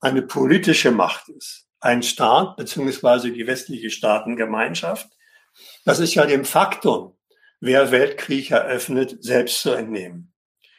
eine 0.00 0.22
politische 0.22 0.92
Macht 0.92 1.28
ist, 1.30 1.66
ein 1.80 2.04
Staat 2.04 2.56
beziehungsweise 2.56 3.32
die 3.32 3.48
westliche 3.48 3.90
Staatengemeinschaft, 3.90 5.10
das 5.84 6.00
ist 6.00 6.14
ja 6.14 6.26
dem 6.26 6.44
Faktum, 6.44 7.16
wer 7.60 7.90
Weltkrieg 7.90 8.50
eröffnet, 8.50 9.22
selbst 9.22 9.60
zu 9.60 9.70
entnehmen. 9.70 10.32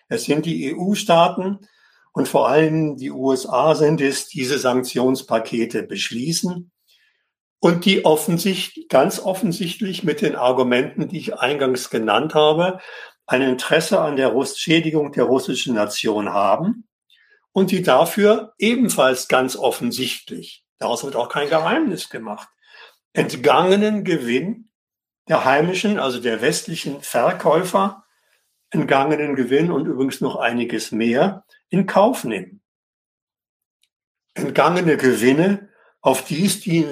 Es 0.10 0.26
sind 0.26 0.46
die 0.46 0.76
EU-Staaten 0.76 1.60
und 2.14 2.28
vor 2.28 2.48
allem 2.48 2.98
die 2.98 3.12
USA 3.12 3.76
sind 3.76 4.02
es, 4.02 4.28
diese 4.28 4.60
Sanktionspakete 4.60 5.84
beschließen 5.84 6.72
und 7.60 7.86
die 7.86 8.06
offensichtlich, 8.06 8.88
ganz 8.90 9.20
offensichtlich 9.20 10.04
mit 10.04 10.22
den 10.22 10.36
Argumenten, 10.36 11.08
die 11.08 11.18
ich 11.18 11.36
eingangs 11.36 11.90
genannt 11.90 12.36
habe, 12.36 12.80
ein 13.26 13.42
Interesse 13.42 14.02
an 14.02 14.18
der 14.18 14.34
Schädigung 14.46 15.12
der 15.14 15.24
russischen 15.24 15.74
Nation 15.74 16.30
haben 16.30 16.88
und 17.54 17.72
die 17.72 17.82
dafür 17.82 18.54
ebenfalls 18.58 19.28
ganz 19.28 19.56
offensichtlich, 19.56 20.66
daraus 20.80 21.04
wird 21.04 21.16
auch 21.16 21.30
kein 21.30 21.50
Geheimnis 21.50 22.10
gemacht, 22.10 22.50
entgangenen 23.14 24.04
Gewinn 24.04 24.70
der 25.28 25.46
heimischen, 25.46 26.00
also 26.00 26.20
der 26.20 26.42
westlichen 26.42 27.02
Verkäufer, 27.02 28.04
entgangenen 28.70 29.36
Gewinn 29.36 29.72
und 29.72 29.86
übrigens 29.86 30.20
noch 30.20 30.36
einiges 30.36 30.92
mehr 30.92 31.46
in 31.70 31.86
Kauf 31.86 32.24
nehmen. 32.24 32.62
Entgangene 34.34 34.98
Gewinne 34.98 35.70
auf 36.02 36.26
die 36.26 36.48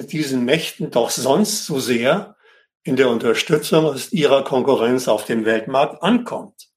diesen 0.06 0.44
Mächten 0.44 0.90
doch 0.90 1.10
sonst 1.10 1.66
so 1.66 1.80
sehr 1.80 2.36
in 2.84 2.96
der 2.96 3.10
Unterstützung 3.10 3.96
ihrer 4.10 4.44
Konkurrenz 4.44 5.08
auf 5.08 5.24
dem 5.24 5.44
Weltmarkt 5.44 6.02
ankommt. 6.02 6.70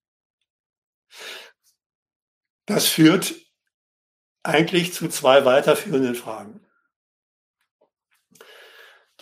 Das 2.65 2.87
führt 2.87 3.35
eigentlich 4.43 4.93
zu 4.93 5.07
zwei 5.07 5.45
weiterführenden 5.45 6.15
Fragen. 6.15 6.64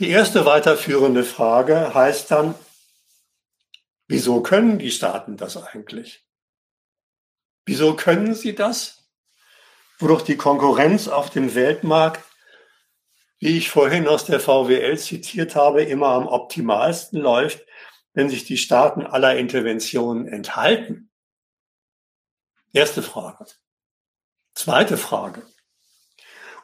Die 0.03 0.09
erste 0.09 0.45
weiterführende 0.45 1.23
Frage 1.23 1.93
heißt 1.93 2.29
dann, 2.29 2.55
wieso 4.09 4.43
können 4.43 4.77
die 4.77 4.91
Staaten 4.91 5.37
das 5.37 5.55
eigentlich? 5.55 6.27
Wieso 7.65 7.95
können 7.95 8.35
sie 8.35 8.53
das? 8.53 9.09
Wodurch 9.99 10.23
die 10.23 10.35
Konkurrenz 10.35 11.07
auf 11.07 11.29
dem 11.29 11.55
Weltmarkt 11.55 12.21
wie 13.39 13.57
ich 13.57 13.69
vorhin 13.69 14.05
aus 14.09 14.25
der 14.25 14.41
VWL 14.41 14.97
zitiert 14.97 15.55
habe, 15.55 15.83
immer 15.83 16.09
am 16.09 16.27
optimalsten 16.27 17.21
läuft, 17.21 17.65
wenn 18.13 18.29
sich 18.29 18.43
die 18.43 18.57
Staaten 18.57 19.05
aller 19.05 19.37
Interventionen 19.37 20.27
enthalten? 20.27 21.11
Erste 22.73 23.01
Frage. 23.01 23.45
Zweite 24.53 24.97
Frage. 24.97 25.47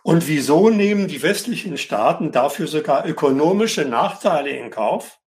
Und 0.03 0.27
wieso 0.27 0.69
nehmen 0.69 1.07
die 1.07 1.21
westlichen 1.21 1.77
Staaten 1.77 2.31
dafür 2.31 2.67
sogar 2.67 3.05
ökonomische 3.05 3.85
Nachteile 3.85 4.51
in 4.51 4.71
Kauf? 4.71 5.19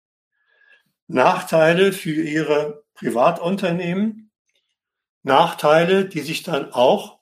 Nachteile 1.07 1.93
für 1.93 2.23
ihre 2.23 2.85
Privatunternehmen, 2.95 4.31
Nachteile, 5.23 6.07
die 6.07 6.21
sich 6.21 6.43
dann 6.43 6.73
auch 6.73 7.21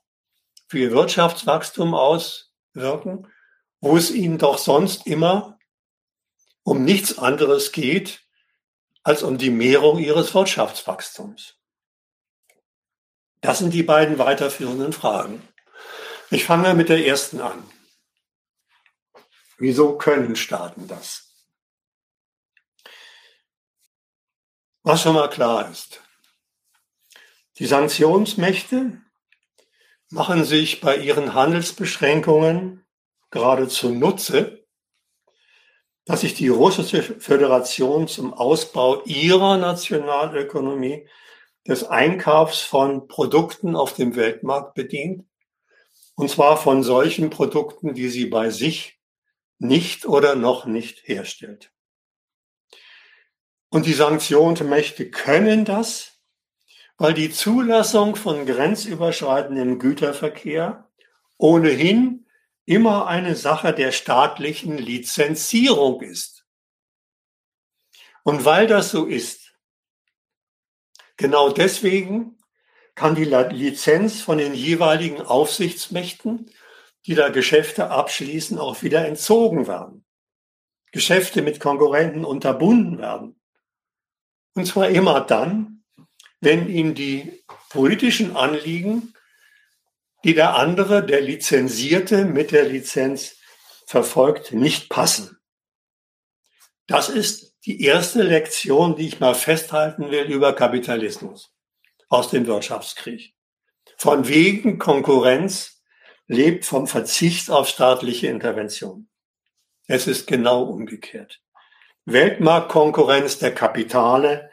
für 0.69 0.79
ihr 0.79 0.93
Wirtschaftswachstum 0.93 1.95
auswirken 1.95 3.27
wo 3.81 3.97
es 3.97 4.11
ihnen 4.11 4.39
doch 4.39 4.59
sonst 4.59 5.07
immer 5.07 5.59
um 6.63 6.85
nichts 6.85 7.19
anderes 7.19 7.73
geht 7.73 8.23
als 9.03 9.23
um 9.23 9.39
die 9.39 9.51
Mehrung 9.51 9.99
ihres 9.99 10.35
Wirtschaftswachstums. 10.35 11.57
Das 13.41 13.59
sind 13.59 13.73
die 13.73 13.83
beiden 13.83 14.19
weiterführenden 14.19 14.93
Fragen. 14.93 15.43
Ich 16.33 16.45
fange 16.45 16.75
mit 16.75 16.89
der 16.89 17.05
ersten 17.05 17.41
an. 17.41 17.69
Wieso 19.59 19.99
können 19.99 20.37
Staaten 20.37 20.87
das? 20.87 21.35
Was 24.85 25.03
schon 25.03 25.15
mal 25.15 25.29
klar 25.29 25.69
ist. 25.69 26.01
Die 27.59 27.67
Sanktionsmächte 27.67 29.03
machen 30.09 30.45
sich 30.45 30.81
bei 30.81 30.97
ihren 30.97 31.35
Handelsbeschränkungen 31.35 32.87
geradezu 33.31 33.91
nutze, 33.91 34.65
dass 36.05 36.21
sich 36.21 36.35
die 36.35 36.49
russische 36.49 37.03
Föderation 37.03 38.07
zum 38.07 38.33
Ausbau 38.33 39.03
ihrer 39.05 39.59
Nationalökonomie 39.59 41.09
des 41.67 41.85
Einkaufs 41.85 42.61
von 42.63 43.09
Produkten 43.09 43.75
auf 43.75 43.95
dem 43.95 44.15
Weltmarkt 44.15 44.75
bedient. 44.75 45.30
Und 46.21 46.29
zwar 46.29 46.59
von 46.59 46.83
solchen 46.83 47.31
Produkten, 47.31 47.95
die 47.95 48.11
sie 48.11 48.27
bei 48.27 48.51
sich 48.51 49.01
nicht 49.59 50.05
oder 50.05 50.35
noch 50.35 50.67
nicht 50.67 51.09
herstellt. 51.09 51.73
Und 53.71 53.87
die 53.87 53.95
Sanktionsmächte 53.95 55.11
können 55.11 55.65
das, 55.65 56.21
weil 56.99 57.15
die 57.15 57.31
Zulassung 57.31 58.17
von 58.17 58.45
grenzüberschreitendem 58.45 59.79
Güterverkehr 59.79 60.93
ohnehin 61.39 62.27
immer 62.67 63.07
eine 63.07 63.35
Sache 63.35 63.73
der 63.73 63.91
staatlichen 63.91 64.77
Lizenzierung 64.77 66.03
ist. 66.03 66.45
Und 68.25 68.45
weil 68.45 68.67
das 68.67 68.91
so 68.91 69.07
ist, 69.07 69.55
genau 71.17 71.49
deswegen 71.49 72.37
kann 72.95 73.15
die 73.15 73.25
Lizenz 73.25 74.21
von 74.21 74.39
den 74.39 74.55
jeweiligen 74.55 75.21
Aufsichtsmächten, 75.21 76.51
die 77.07 77.15
da 77.15 77.29
Geschäfte 77.29 77.91
abschließen, 77.91 78.59
auch 78.59 78.83
wieder 78.83 79.07
entzogen 79.07 79.67
werden. 79.67 80.05
Geschäfte 80.93 81.43
mit 81.43 81.61
Konkurrenten 81.61 82.25
unterbunden 82.25 82.99
werden. 82.99 83.41
Und 84.55 84.67
zwar 84.67 84.89
immer 84.89 85.21
dann, 85.21 85.85
wenn 86.41 86.69
ihnen 86.69 86.95
die 86.95 87.45
politischen 87.69 88.37
Anliegen 88.37 89.15
die 90.25 90.35
der 90.35 90.55
andere, 90.57 91.05
der 91.05 91.21
Lizenzierte 91.21 92.25
mit 92.25 92.51
der 92.51 92.65
Lizenz 92.65 93.37
verfolgt, 93.87 94.53
nicht 94.53 94.91
passen. 94.91 95.39
Das 96.87 97.09
ist 97.09 97.57
die 97.65 97.83
erste 97.83 98.23
Lektion, 98.23 98.97
die 98.97 99.07
ich 99.07 99.21
mal 99.21 99.35
festhalten 99.35 100.11
will 100.11 100.25
über 100.25 100.53
Kapitalismus 100.55 101.53
aus 102.11 102.29
dem 102.29 102.47
Wirtschaftskrieg. 102.47 103.35
Von 103.97 104.29
wegen 104.29 104.79
Konkurrenz 104.79 105.83
lebt 106.27 106.65
vom 106.65 106.87
Verzicht 106.87 107.51
auf 107.51 107.69
staatliche 107.69 108.27
Intervention. 108.27 109.09
Es 109.87 110.07
ist 110.07 110.27
genau 110.27 110.65
umgekehrt. 110.65 111.41
Weltmarktkonkurrenz 112.05 113.39
der 113.39 113.55
Kapitale 113.55 114.51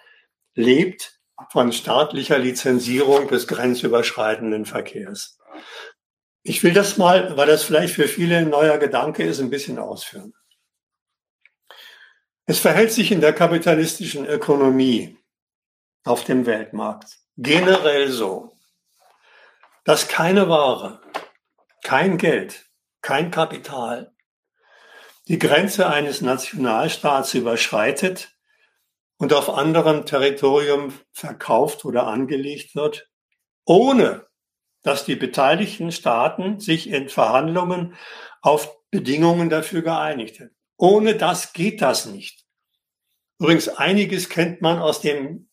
lebt 0.54 1.20
von 1.52 1.72
staatlicher 1.72 2.40
Lizenzierung 2.40 3.28
des 3.28 3.48
grenzüberschreitenden 3.48 4.66
Verkehrs. 4.66 5.40
Ich 6.44 6.64
will 6.64 6.74
das 6.74 6.98
mal, 6.98 7.38
weil 7.38 7.48
das 7.48 7.64
vielleicht 7.64 7.96
für 7.96 8.08
viele 8.08 8.38
ein 8.38 8.50
neuer 8.50 8.78
Gedanke 8.78 9.24
ist, 9.24 9.40
ein 9.40 9.50
bisschen 9.50 9.80
ausführen. 9.80 10.34
Es 12.46 12.60
verhält 12.60 12.92
sich 12.92 13.12
in 13.12 13.22
der 13.22 13.34
kapitalistischen 13.34 14.26
Ökonomie 14.26 15.18
auf 16.06 16.24
dem 16.24 16.46
Weltmarkt 16.46 17.18
generell 17.38 18.12
so, 18.12 18.58
dass 19.86 20.08
keine 20.08 20.50
Ware, 20.50 21.00
kein 21.84 22.18
Geld, 22.18 22.66
kein 23.02 23.32
Kapital 23.32 24.14
die 25.28 25.40
Grenze 25.40 25.88
eines 25.88 26.22
Nationalstaats 26.22 27.34
überschreitet 27.34 28.36
und 29.18 29.34
auf 29.34 29.50
anderem 29.50 30.06
Territorium 30.06 30.94
verkauft 31.12 31.86
oder 31.86 32.08
angelegt 32.08 32.76
wird, 32.76 33.10
ohne 33.66 34.28
dass 34.84 35.06
die 35.06 35.16
beteiligten 35.16 35.92
Staaten 35.92 36.60
sich 36.60 36.90
in 36.90 37.10
Verhandlungen 37.10 37.96
auf 38.42 38.78
Bedingungen 38.90 39.50
dafür 39.50 39.82
geeinigt 39.82 40.40
haben. 40.40 40.56
Ohne 40.78 41.16
das 41.16 41.54
geht 41.54 41.82
das 41.82 42.06
nicht. 42.06 42.46
Übrigens, 43.40 43.68
einiges 43.68 44.30
kennt 44.30 44.62
man 44.62 44.80
aus 44.80 45.02
dem 45.02 45.47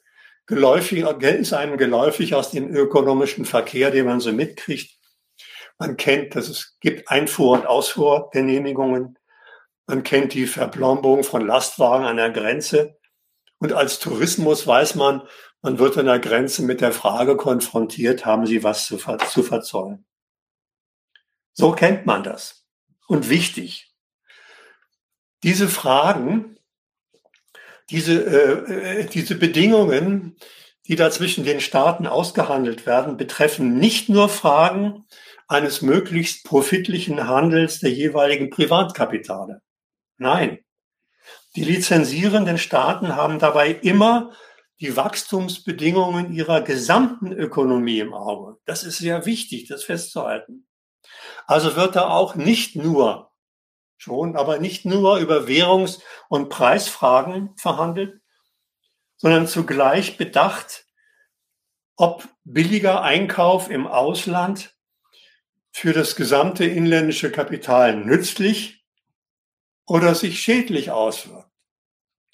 geläufig, 0.46 1.04
ist 1.04 1.52
einem 1.52 1.76
geläufig 1.76 2.34
aus 2.34 2.50
dem 2.50 2.74
ökonomischen 2.74 3.44
Verkehr, 3.44 3.90
den 3.90 4.06
man 4.06 4.20
so 4.20 4.32
mitkriegt. 4.32 4.98
Man 5.78 5.96
kennt, 5.96 6.36
dass 6.36 6.48
es 6.48 6.78
gibt 6.80 7.08
Einfuhr- 7.08 7.58
und 7.58 7.66
Ausfuhrgenehmigungen. 7.66 9.18
Man 9.86 10.02
kennt 10.02 10.34
die 10.34 10.46
Verplombung 10.46 11.24
von 11.24 11.46
Lastwagen 11.46 12.06
an 12.06 12.16
der 12.16 12.30
Grenze. 12.30 12.96
Und 13.58 13.72
als 13.72 13.98
Tourismus 13.98 14.66
weiß 14.66 14.94
man, 14.94 15.22
man 15.62 15.78
wird 15.78 15.96
an 15.96 16.06
der 16.06 16.18
Grenze 16.18 16.62
mit 16.62 16.80
der 16.80 16.92
Frage 16.92 17.36
konfrontiert, 17.36 18.26
haben 18.26 18.46
Sie 18.46 18.62
was 18.62 18.86
zu, 18.86 18.98
ver 18.98 19.18
zu 19.18 19.42
verzollen? 19.42 20.04
So 21.52 21.72
kennt 21.72 22.04
man 22.04 22.22
das. 22.22 22.66
Und 23.06 23.30
wichtig, 23.30 23.94
diese 25.42 25.68
Fragen, 25.68 26.53
diese, 27.90 28.14
äh, 28.14 29.00
äh 29.00 29.06
diese 29.06 29.34
Bedingungen 29.34 30.36
die 30.86 30.96
da 30.96 31.10
zwischen 31.10 31.44
den 31.44 31.60
Staaten 31.60 32.06
ausgehandelt 32.06 32.86
werden, 32.86 33.16
betreffen 33.16 33.78
nicht 33.78 34.08
nur 34.08 34.28
Fragen 34.28 35.06
eines 35.48 35.82
möglichst 35.82 36.44
profitlichen 36.44 37.26
Handels 37.26 37.80
der 37.80 37.90
jeweiligen 37.90 38.50
Privatkapitale. 38.50 39.62
Nein, 40.18 40.58
die 41.56 41.64
lizenzierenden 41.64 42.58
Staaten 42.58 43.16
haben 43.16 43.38
dabei 43.38 43.70
immer 43.70 44.32
die 44.80 44.96
Wachstumsbedingungen 44.96 46.32
ihrer 46.32 46.60
gesamten 46.60 47.32
Ökonomie 47.32 48.00
im 48.00 48.12
Auge. 48.12 48.58
Das 48.66 48.84
ist 48.84 48.98
sehr 48.98 49.24
wichtig, 49.24 49.68
das 49.68 49.84
festzuhalten. 49.84 50.66
Also 51.46 51.76
wird 51.76 51.96
da 51.96 52.08
auch 52.08 52.34
nicht 52.34 52.76
nur, 52.76 53.30
schon, 54.04 54.36
aber 54.36 54.58
nicht 54.58 54.84
nur 54.84 55.18
über 55.18 55.48
Währungs- 55.48 56.00
und 56.28 56.50
Preisfragen 56.50 57.56
verhandelt, 57.56 58.20
sondern 59.16 59.48
zugleich 59.48 60.18
bedacht, 60.18 60.86
ob 61.96 62.28
billiger 62.44 63.02
Einkauf 63.02 63.70
im 63.70 63.86
Ausland 63.86 64.76
für 65.72 65.92
das 65.92 66.16
gesamte 66.16 66.64
inländische 66.64 67.32
Kapital 67.32 67.96
nützlich 67.96 68.84
oder 69.86 70.14
sich 70.14 70.40
schädlich 70.40 70.90
auswirkt. 70.90 71.50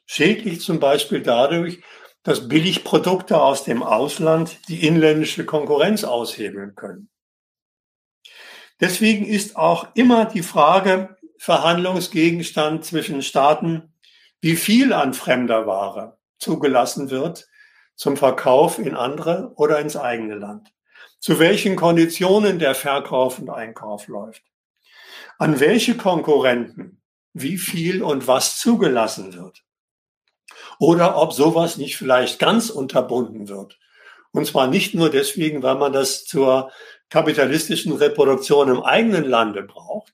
Schädlich 0.06 0.60
zum 0.60 0.80
Beispiel 0.80 1.22
dadurch, 1.22 1.80
dass 2.22 2.48
Billigprodukte 2.48 3.40
aus 3.40 3.64
dem 3.64 3.82
Ausland 3.82 4.58
die 4.68 4.86
inländische 4.86 5.46
Konkurrenz 5.46 6.02
aushebeln 6.04 6.74
können. 6.74 7.08
Deswegen 8.80 9.26
ist 9.26 9.56
auch 9.56 9.94
immer 9.94 10.24
die 10.24 10.42
Frage 10.42 11.16
Verhandlungsgegenstand 11.42 12.84
zwischen 12.84 13.22
Staaten, 13.22 13.94
wie 14.42 14.56
viel 14.56 14.92
an 14.92 15.14
fremder 15.14 15.66
Ware 15.66 16.18
zugelassen 16.38 17.08
wird 17.08 17.48
zum 17.96 18.18
Verkauf 18.18 18.78
in 18.78 18.94
andere 18.94 19.50
oder 19.56 19.78
ins 19.78 19.96
eigene 19.96 20.34
Land. 20.34 20.68
Zu 21.18 21.38
welchen 21.38 21.76
Konditionen 21.76 22.58
der 22.58 22.74
Verkauf 22.74 23.38
und 23.38 23.48
Einkauf 23.48 24.06
läuft. 24.06 24.42
An 25.38 25.60
welche 25.60 25.96
Konkurrenten 25.96 27.00
wie 27.32 27.56
viel 27.56 28.02
und 28.02 28.26
was 28.26 28.58
zugelassen 28.58 29.32
wird. 29.32 29.64
Oder 30.78 31.16
ob 31.16 31.32
sowas 31.32 31.78
nicht 31.78 31.96
vielleicht 31.96 32.38
ganz 32.38 32.68
unterbunden 32.68 33.48
wird. 33.48 33.78
Und 34.32 34.46
zwar 34.46 34.66
nicht 34.66 34.94
nur 34.94 35.08
deswegen, 35.08 35.62
weil 35.62 35.76
man 35.76 35.94
das 35.94 36.26
zur 36.26 36.70
kapitalistischen 37.08 37.94
Reproduktion 37.94 38.68
im 38.68 38.82
eigenen 38.82 39.24
Lande 39.24 39.62
braucht, 39.62 40.12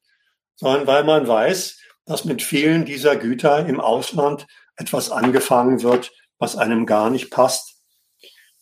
sondern 0.57 0.87
weil 0.87 1.05
man 1.05 1.29
weiß, 1.29 1.79
dass 2.07 2.25
mit 2.25 2.43
vielen 2.43 2.85
dieser 2.85 3.17
Güter 3.17 3.67
im 3.67 3.81
Ausland 3.81 4.47
etwas 4.77 5.11
angefangen 5.11 5.83
wird, 5.83 6.13
was 6.39 6.57
einem 6.57 6.87
gar 6.87 7.11
nicht 7.11 7.31
passt. 7.31 7.83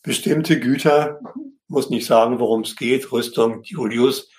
Bestimmte 0.02 0.60
Güter, 0.60 1.20
muss 1.68 1.90
nicht 1.90 2.06
sagen, 2.06 2.38
worum 2.38 2.62
es 2.62 2.76
geht, 2.76 3.10
Rüstung, 3.10 3.62
Julius, 3.62 4.30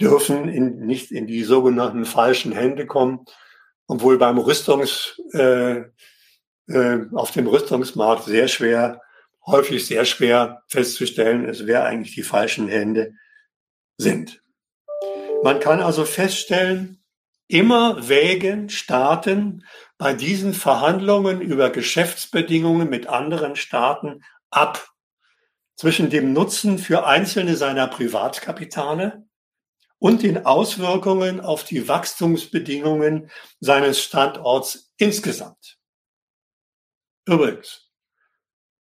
dürfen 0.00 0.48
in, 0.48 0.86
nicht 0.86 1.10
in 1.10 1.26
die 1.26 1.42
sogenannten 1.42 2.04
falschen 2.04 2.52
Hände 2.52 2.86
kommen, 2.86 3.24
obwohl 3.86 4.18
beim 4.18 4.38
Rüstungs, 4.38 5.20
äh, 5.32 5.84
äh, 6.68 6.98
auf 7.14 7.30
dem 7.30 7.46
Rüstungsmarkt 7.46 8.24
sehr 8.24 8.48
schwer, 8.48 9.00
häufig 9.46 9.86
sehr 9.86 10.04
schwer 10.04 10.62
festzustellen 10.68 11.44
ist, 11.48 11.66
wer 11.66 11.84
eigentlich 11.84 12.14
die 12.14 12.24
falschen 12.24 12.68
Hände 12.68 13.14
sind. 13.96 14.42
Man 15.46 15.60
kann 15.60 15.80
also 15.80 16.04
feststellen, 16.04 17.04
immer 17.46 18.08
wägen 18.08 18.68
Staaten 18.68 19.64
bei 19.96 20.12
diesen 20.12 20.54
Verhandlungen 20.54 21.40
über 21.40 21.70
Geschäftsbedingungen 21.70 22.90
mit 22.90 23.06
anderen 23.06 23.54
Staaten 23.54 24.24
ab 24.50 24.92
zwischen 25.76 26.10
dem 26.10 26.32
Nutzen 26.32 26.80
für 26.80 27.06
einzelne 27.06 27.54
seiner 27.54 27.86
Privatkapitale 27.86 29.24
und 30.00 30.24
den 30.24 30.46
Auswirkungen 30.46 31.40
auf 31.40 31.62
die 31.62 31.86
Wachstumsbedingungen 31.86 33.30
seines 33.60 34.02
Standorts 34.02 34.92
insgesamt. 34.96 35.78
Übrigens, 37.24 37.88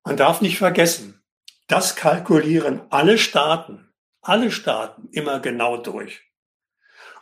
man 0.04 0.18
darf 0.18 0.42
nicht 0.42 0.58
vergessen, 0.58 1.24
das 1.68 1.96
kalkulieren 1.96 2.82
alle 2.90 3.18
Staaten, 3.18 3.94
alle 4.20 4.52
Staaten 4.52 5.08
immer 5.14 5.40
genau 5.40 5.78
durch. 5.78 6.29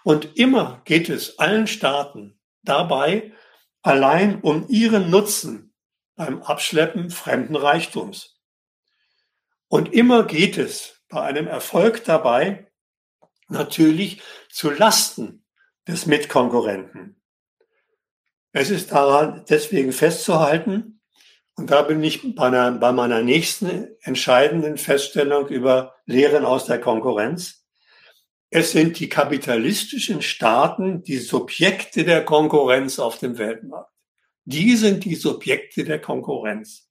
Und 0.07 0.37
immer 0.37 0.81
geht 0.85 1.09
es 1.09 1.37
allen 1.37 1.67
Staaten 1.67 2.39
dabei 2.63 3.33
allein 3.81 4.39
um 4.39 4.65
ihren 4.69 5.09
Nutzen 5.09 5.75
beim 6.15 6.41
Abschleppen 6.43 7.09
fremden 7.09 7.57
Reichtums. 7.57 8.39
Und 9.67 9.91
immer 9.91 10.23
geht 10.23 10.57
es 10.57 11.03
bei 11.09 11.23
einem 11.23 11.45
Erfolg 11.45 12.05
dabei 12.05 12.71
natürlich 13.49 14.21
zu 14.49 14.69
Lasten 14.69 15.43
des 15.89 16.05
Mitkonkurrenten. 16.05 17.21
Es 18.53 18.69
ist 18.69 18.93
daran 18.93 19.43
deswegen 19.49 19.91
festzuhalten, 19.91 21.01
und 21.55 21.69
da 21.69 21.81
bin 21.81 22.01
ich 22.01 22.33
bei, 22.33 22.47
einer, 22.47 22.71
bei 22.71 22.93
meiner 22.93 23.23
nächsten 23.23 23.89
entscheidenden 24.03 24.77
Feststellung 24.77 25.49
über 25.49 25.95
Lehren 26.05 26.45
aus 26.45 26.63
der 26.63 26.79
Konkurrenz. 26.79 27.66
Es 28.49 28.71
sind 28.71 28.99
die 28.99 29.09
kapitalistischen 29.09 30.21
Staaten 30.21 31.03
die 31.03 31.17
Subjekte 31.17 32.05
der 32.05 32.23
Konkurrenz 32.23 32.97
auf 32.97 33.19
dem 33.19 33.37
Weltmarkt. 33.37 33.91
Die 34.45 34.77
sind 34.77 35.03
die 35.03 35.15
Subjekte 35.15 35.83
der 35.83 35.99
Konkurrenz. 35.99 36.89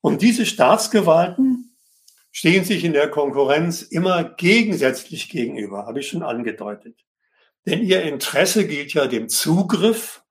Und 0.00 0.20
diese 0.20 0.44
Staatsgewalten 0.44 1.76
stehen 2.32 2.64
sich 2.64 2.82
in 2.82 2.92
der 2.92 3.08
Konkurrenz 3.08 3.82
immer 3.82 4.24
gegensätzlich 4.24 5.28
gegenüber, 5.28 5.86
habe 5.86 6.00
ich 6.00 6.08
schon 6.08 6.24
angedeutet. 6.24 6.98
Denn 7.64 7.82
ihr 7.82 8.02
Interesse 8.02 8.66
gilt 8.66 8.92
ja 8.92 9.06
dem 9.06 9.28
Zugriff 9.28 10.24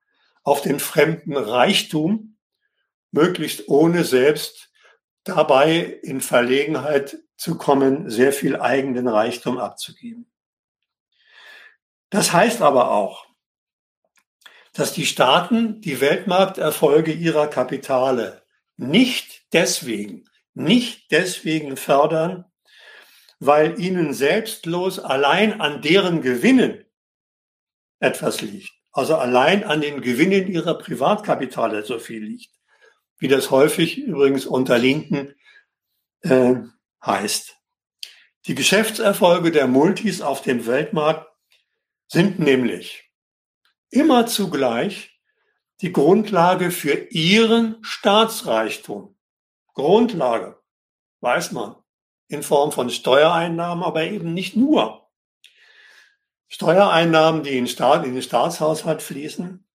auf 0.43 0.61
den 0.61 0.79
fremden 0.79 1.37
Reichtum, 1.37 2.35
möglichst 3.11 3.69
ohne 3.69 4.03
selbst 4.03 4.69
dabei 5.23 5.99
in 6.03 6.19
Verlegenheit 6.19 7.17
zu 7.37 7.57
kommen, 7.57 8.09
sehr 8.09 8.33
viel 8.33 8.59
eigenen 8.59 9.07
Reichtum 9.07 9.57
abzugeben. 9.57 10.29
Das 12.13 12.31
heißt 12.31 12.61
aber 12.61 12.91
auch, 12.91 13.25
dass 14.73 14.93
die 14.93 15.07
Staaten 15.07 15.81
die 15.81 15.99
Weltmarkterfolge 15.99 17.11
ihrer 17.11 17.47
Kapitale 17.47 18.43
nicht 18.77 19.51
deswegen, 19.51 20.29
nicht 20.53 21.09
deswegen 21.09 21.75
fördern, 21.75 22.45
weil 23.39 23.81
ihnen 23.81 24.13
selbstlos 24.13 24.99
allein 24.99 25.59
an 25.59 25.81
deren 25.81 26.21
Gewinnen 26.21 26.85
etwas 27.99 28.41
liegt. 28.41 28.69
Also 28.91 29.15
allein 29.15 29.63
an 29.63 29.81
den 29.81 30.01
Gewinnen 30.01 30.47
ihrer 30.47 30.77
Privatkapitale 30.77 31.83
so 31.83 31.97
viel 31.97 32.23
liegt, 32.23 32.51
wie 33.17 33.27
das 33.27 33.49
häufig 33.49 33.97
übrigens 33.97 34.45
unter 34.45 34.77
Linken 34.77 35.33
äh, 36.21 36.57
heißt. 37.03 37.57
Die 38.45 38.53
Geschäftserfolge 38.53 39.49
der 39.49 39.65
Multis 39.65 40.21
auf 40.21 40.43
dem 40.43 40.67
Weltmarkt 40.67 41.32
sind 42.13 42.37
nämlich 42.37 43.11
immer 43.89 44.27
zugleich 44.27 45.19
die 45.81 45.91
Grundlage 45.91 46.69
für 46.69 46.93
ihren 47.09 47.83
Staatsreichtum. 47.83 49.17
Grundlage, 49.73 50.61
weiß 51.21 51.53
man, 51.53 51.75
in 52.27 52.43
Form 52.43 52.71
von 52.71 52.91
Steuereinnahmen, 52.91 53.83
aber 53.83 54.03
eben 54.03 54.35
nicht 54.35 54.55
nur. 54.55 55.09
Steuereinnahmen, 56.49 57.41
die 57.41 57.57
in, 57.57 57.65
Staat, 57.65 58.05
in 58.05 58.13
den 58.13 58.21
Staatshaushalt 58.21 59.01
fließen, 59.01 59.67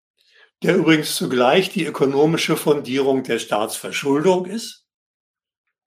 der 0.62 0.76
übrigens 0.76 1.16
zugleich 1.16 1.70
die 1.70 1.86
ökonomische 1.86 2.58
Fundierung 2.58 3.22
der 3.22 3.38
Staatsverschuldung 3.38 4.44
ist 4.44 4.86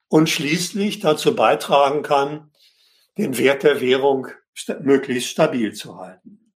und 0.07 0.31
schließlich 0.31 0.99
dazu 0.99 1.35
beitragen 1.35 2.01
kann, 2.01 2.51
den 3.19 3.37
Wert 3.37 3.61
der 3.61 3.81
Währung 3.81 4.29
möglichst 4.81 5.29
stabil 5.29 5.73
zu 5.73 5.97
halten. 5.97 6.53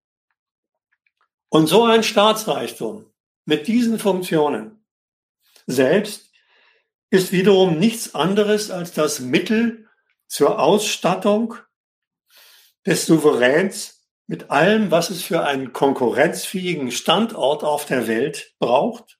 Und 1.49 1.68
so 1.68 1.84
ein 1.84 2.04
Staatsreichtum 2.04 3.06
mit 3.45 3.68
diesen 3.68 3.99
Funktionen 3.99 4.84
selbst 5.68 6.32
ist 7.10 7.32
wiederum 7.32 7.78
nichts 7.78 8.16
anderes 8.16 8.72
als 8.72 8.91
das 8.91 9.20
Mittel 9.20 9.88
zur 10.28 10.60
Ausstattung 10.60 11.56
des 12.86 13.06
Souveräns 13.06 14.10
mit 14.26 14.49
allem, 14.49 14.89
was 14.89 15.10
es 15.10 15.22
für 15.22 15.43
einen 15.43 15.74
konkurrenzfähigen 15.74 16.91
Standort 16.91 17.64
auf 17.64 17.86
der 17.86 18.08
Welt 18.08 18.56
braucht 18.58 19.20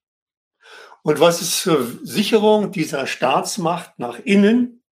und 1.04 1.20
was 1.20 1.42
es 1.42 1.62
zur 1.62 1.86
Sicherung 2.04 2.72
dieser 2.72 3.06
Staatsmacht 3.06 4.00
nach 4.00 4.20
innen 4.20 4.83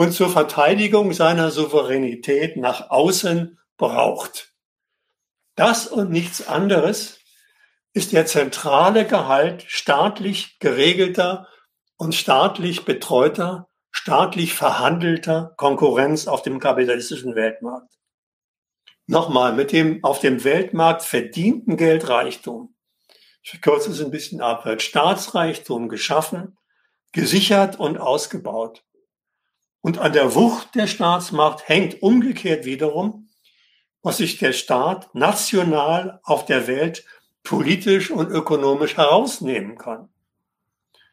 und 0.00 0.12
zur 0.12 0.30
Verteidigung 0.30 1.12
seiner 1.12 1.50
Souveränität 1.50 2.56
nach 2.56 2.88
außen 2.88 3.58
braucht. 3.76 4.54
Das 5.56 5.86
und 5.88 6.08
nichts 6.08 6.48
anderes 6.48 7.20
ist 7.92 8.14
der 8.14 8.24
zentrale 8.24 9.06
Gehalt 9.06 9.62
staatlich 9.68 10.58
geregelter 10.58 11.48
und 11.98 12.14
staatlich 12.14 12.86
betreuter, 12.86 13.68
staatlich 13.90 14.54
verhandelter 14.54 15.52
Konkurrenz 15.58 16.28
auf 16.28 16.40
dem 16.40 16.60
kapitalistischen 16.60 17.34
Weltmarkt. 17.34 17.92
Nochmal, 19.06 19.52
mit 19.52 19.70
dem 19.70 20.02
auf 20.02 20.18
dem 20.18 20.44
Weltmarkt 20.44 21.02
verdienten 21.02 21.76
Geldreichtum, 21.76 22.74
ich 23.42 23.50
verkürze 23.50 23.90
es 23.90 24.00
ein 24.00 24.10
bisschen 24.10 24.40
ab, 24.40 24.64
wird 24.64 24.80
Staatsreichtum 24.80 25.90
geschaffen, 25.90 26.56
gesichert 27.12 27.78
und 27.78 27.98
ausgebaut. 27.98 28.82
Und 29.80 29.98
an 29.98 30.12
der 30.12 30.34
Wucht 30.34 30.74
der 30.74 30.86
Staatsmacht 30.86 31.68
hängt 31.68 32.02
umgekehrt 32.02 32.64
wiederum, 32.64 33.28
was 34.02 34.18
sich 34.18 34.38
der 34.38 34.52
Staat 34.52 35.14
national 35.14 36.20
auf 36.22 36.44
der 36.44 36.66
Welt 36.66 37.04
politisch 37.42 38.10
und 38.10 38.30
ökonomisch 38.30 38.96
herausnehmen 38.96 39.78
kann. 39.78 40.08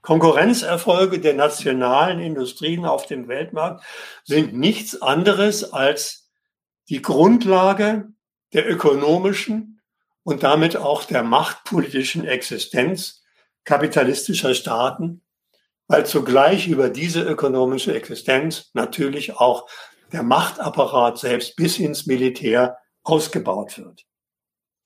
Konkurrenzerfolge 0.02 1.20
der 1.20 1.34
nationalen 1.34 2.20
Industrien 2.20 2.86
auf 2.86 3.06
dem 3.06 3.28
Weltmarkt 3.28 3.84
sind 4.24 4.54
nichts 4.54 5.02
anderes 5.02 5.74
als 5.74 6.30
die 6.90 7.02
Grundlage 7.02 8.10
der 8.54 8.70
ökonomischen 8.70 9.82
und 10.24 10.44
damit 10.44 10.78
auch 10.78 11.04
der 11.04 11.24
machtpolitischen 11.24 12.26
Existenz 12.26 13.24
kapitalistischer 13.66 14.54
Staaten, 14.54 15.22
weil 15.88 16.06
zugleich 16.06 16.68
über 16.68 16.90
diese 16.90 17.22
ökonomische 17.22 17.94
Existenz 17.94 18.70
natürlich 18.74 19.38
auch 19.38 19.70
der 20.12 20.24
Machtapparat 20.24 21.18
selbst 21.18 21.56
bis 21.56 21.80
ins 21.80 22.06
Militär 22.06 22.78
ausgebaut 23.04 23.78
wird. 23.78 24.06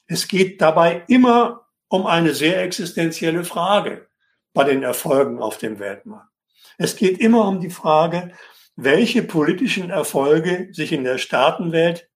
Es 0.08 0.28
geht 0.28 0.62
dabei 0.62 1.04
immer 1.08 1.68
um 1.88 2.06
eine 2.06 2.34
sehr 2.34 2.62
existenzielle 2.64 3.43
Frage 3.43 4.08
bei 4.54 4.64
den 4.64 4.84
Erfolgen 4.84 5.41
auf 5.41 5.58
dem 5.58 5.80
Weltmarkt. 5.80 6.30
Es 6.78 6.95
geht 6.95 7.20
immer 7.20 7.47
um 7.47 7.60
die 7.60 7.70
Frage, 7.70 8.32
welche 8.76 9.24
politischen 9.24 9.89
Erfolge 9.89 10.70
sich 10.72 10.91
in 10.91 11.04
der 11.04 11.18
Staatenwelt 11.18 12.10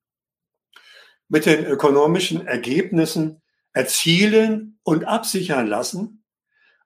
mit 1.28 1.46
den 1.46 1.66
ökonomischen 1.66 2.48
Ergebnissen 2.48 3.42
erzielen 3.74 4.80
und 4.84 5.06
absichern 5.06 5.68
lassen, 5.68 6.25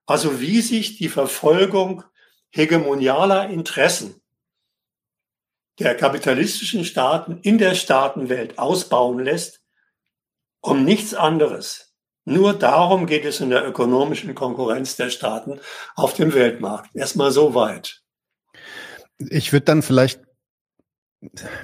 also 0.10 0.42
wie 0.42 0.62
sich 0.62 0.98
die 0.98 1.08
Verfolgung 1.08 2.04
hegemonialer 2.50 3.50
Interessen 3.50 4.20
der 5.78 5.96
kapitalistischen 5.96 6.84
Staaten 6.84 7.40
in 7.44 7.60
der 7.60 7.76
Staatenwelt 7.76 8.58
ausbauen 8.58 9.20
lässt, 9.20 9.62
um 10.62 10.84
nichts 10.84 11.14
anderes. 11.14 11.94
Nur 12.26 12.54
darum 12.54 13.06
geht 13.06 13.24
es 13.24 13.40
in 13.40 13.52
der 13.52 13.66
ökonomischen 13.66 14.34
Konkurrenz 14.34 14.96
der 14.96 15.12
Staaten 15.12 15.60
auf 15.96 16.16
dem 16.16 16.34
Weltmarkt. 16.34 16.96
Erstmal 16.96 17.32
so 17.32 17.54
weit. 17.54 18.02
Ich 19.20 19.54
würde 19.54 19.66
dann 19.66 19.84
vielleicht 19.84 20.22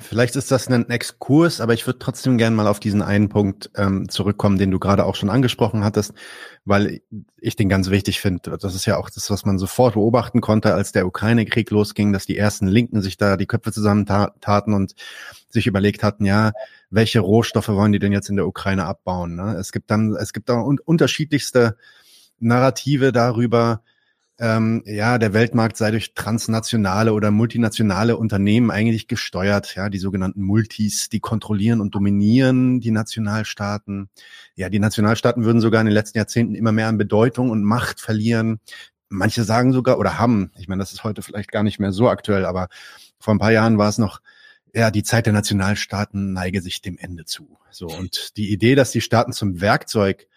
Vielleicht 0.02 0.36
ist 0.36 0.52
das 0.52 0.68
ein 0.68 0.90
Exkurs, 0.90 1.62
aber 1.62 1.74
ich 1.74 1.88
würde 1.88 2.00
trotzdem 2.00 2.38
gerne 2.38 2.58
mal 2.58 2.68
auf 2.68 2.82
diesen 2.82 3.02
einen 3.02 3.30
Punkt 3.30 3.72
ähm, 3.76 4.10
zurückkommen, 4.10 4.58
den 4.58 4.70
du 4.70 4.80
gerade 4.80 5.06
auch 5.06 5.16
schon 5.16 5.30
angesprochen 5.30 5.86
hattest, 5.86 6.14
weil 6.66 7.00
ich 7.38 7.56
den 7.56 7.70
ganz 7.70 7.90
wichtig 7.90 8.20
finde. 8.20 8.58
Das 8.58 8.76
ist 8.76 8.86
ja 8.86 8.98
auch 8.98 9.10
das, 9.10 9.30
was 9.30 9.46
man 9.46 9.58
sofort 9.58 9.94
beobachten 9.94 10.42
konnte, 10.42 10.74
als 10.74 10.92
der 10.92 11.08
Ukraine-Krieg 11.08 11.72
losging, 11.72 12.12
dass 12.12 12.26
die 12.26 12.38
ersten 12.38 12.68
Linken 12.68 13.02
sich 13.02 13.16
da 13.16 13.38
die 13.38 13.46
Köpfe 13.46 13.72
zusammentaten 13.72 14.74
und 14.74 14.94
sich 15.50 15.68
überlegt 15.68 16.04
hatten, 16.04 16.26
ja, 16.26 16.52
welche 16.90 17.22
Rohstoffe 17.22 17.70
wollen 17.70 17.94
die 17.94 18.00
denn 18.00 18.12
jetzt 18.12 18.30
in 18.30 18.36
der 18.36 18.48
Ukraine 18.48 18.84
abbauen? 18.84 19.36
Ne? 19.36 19.56
Es 19.56 19.72
gibt 19.72 19.90
dann, 19.90 20.16
es 20.16 20.34
gibt 20.34 20.50
da 20.50 20.56
un 20.56 20.80
unterschiedlichste 20.80 21.78
Narrative 22.40 23.14
darüber, 23.14 23.84
ähm, 24.38 24.84
ja, 24.86 25.18
der 25.18 25.34
Weltmarkt 25.34 25.78
sei 25.78 25.92
durch 25.92 26.14
transnationale 26.14 27.14
oder 27.14 27.32
multinationale 27.32 28.18
Unternehmen 28.18 28.70
eigentlich 28.70 29.08
gesteuert. 29.08 29.76
Ja, 29.76 29.90
die 29.90 29.98
sogenannten 29.98 30.42
Multis, 30.42 31.08
die 31.10 31.22
kontrollieren 31.22 31.80
und 31.80 31.96
dominieren 31.96 32.82
die 32.82 32.92
Nationalstaaten. 32.92 34.10
Ja, 34.56 34.70
die 34.70 34.80
Nationalstaaten 34.80 35.46
würden 35.46 35.62
sogar 35.62 35.80
in 35.80 35.88
den 35.88 35.94
letzten 35.94 36.18
Jahrzehnten 36.18 36.56
immer 36.56 36.74
mehr 36.74 36.88
an 36.88 36.98
Bedeutung 36.98 37.50
und 37.50 37.64
Macht 37.64 38.02
verlieren. 38.02 38.60
Manche 39.08 39.46
sagen 39.46 39.72
sogar 39.72 40.00
oder 40.00 40.20
haben, 40.20 40.52
ich 40.58 40.68
meine, 40.68 40.82
das 40.82 40.92
ist 40.92 41.06
heute 41.06 41.22
vielleicht 41.22 41.52
gar 41.52 41.64
nicht 41.64 41.80
mehr 41.80 41.94
so 41.94 42.10
aktuell, 42.10 42.46
aber 42.46 42.68
vor 43.20 43.34
ein 43.34 43.40
paar 43.40 43.52
Jahren 43.52 43.78
war 43.78 43.88
es 43.88 43.98
noch, 43.98 44.20
ja, 44.74 44.92
die 44.92 45.04
Zeit 45.04 45.26
der 45.28 45.34
Nationalstaaten 45.34 46.34
neige 46.34 46.62
sich 46.62 46.82
dem 46.82 46.98
Ende 46.98 47.24
zu. 47.24 47.58
So 47.72 47.88
und 47.88 48.36
die 48.36 48.52
Idee, 48.52 48.76
dass 48.76 48.92
die 48.92 49.00
Staaten 49.00 49.32
zum 49.32 49.62
Werkzeug 49.62 50.28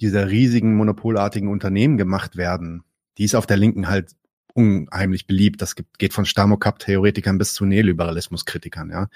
dieser 0.00 0.30
riesigen 0.30 0.74
monopolartigen 0.76 1.50
Unternehmen 1.50 1.98
gemacht 1.98 2.36
werden, 2.36 2.84
die 3.18 3.24
ist 3.24 3.34
auf 3.34 3.46
der 3.46 3.56
Linken 3.56 3.88
halt 3.88 4.12
unheimlich 4.54 5.26
beliebt. 5.26 5.60
Das 5.62 5.74
geht 5.98 6.12
von 6.12 6.26
Stamokap-Theoretikern 6.26 7.38
bis 7.38 7.54
zu 7.54 7.64
Neoliberalismus-Kritikern, 7.64 8.90
ja. 8.90 9.08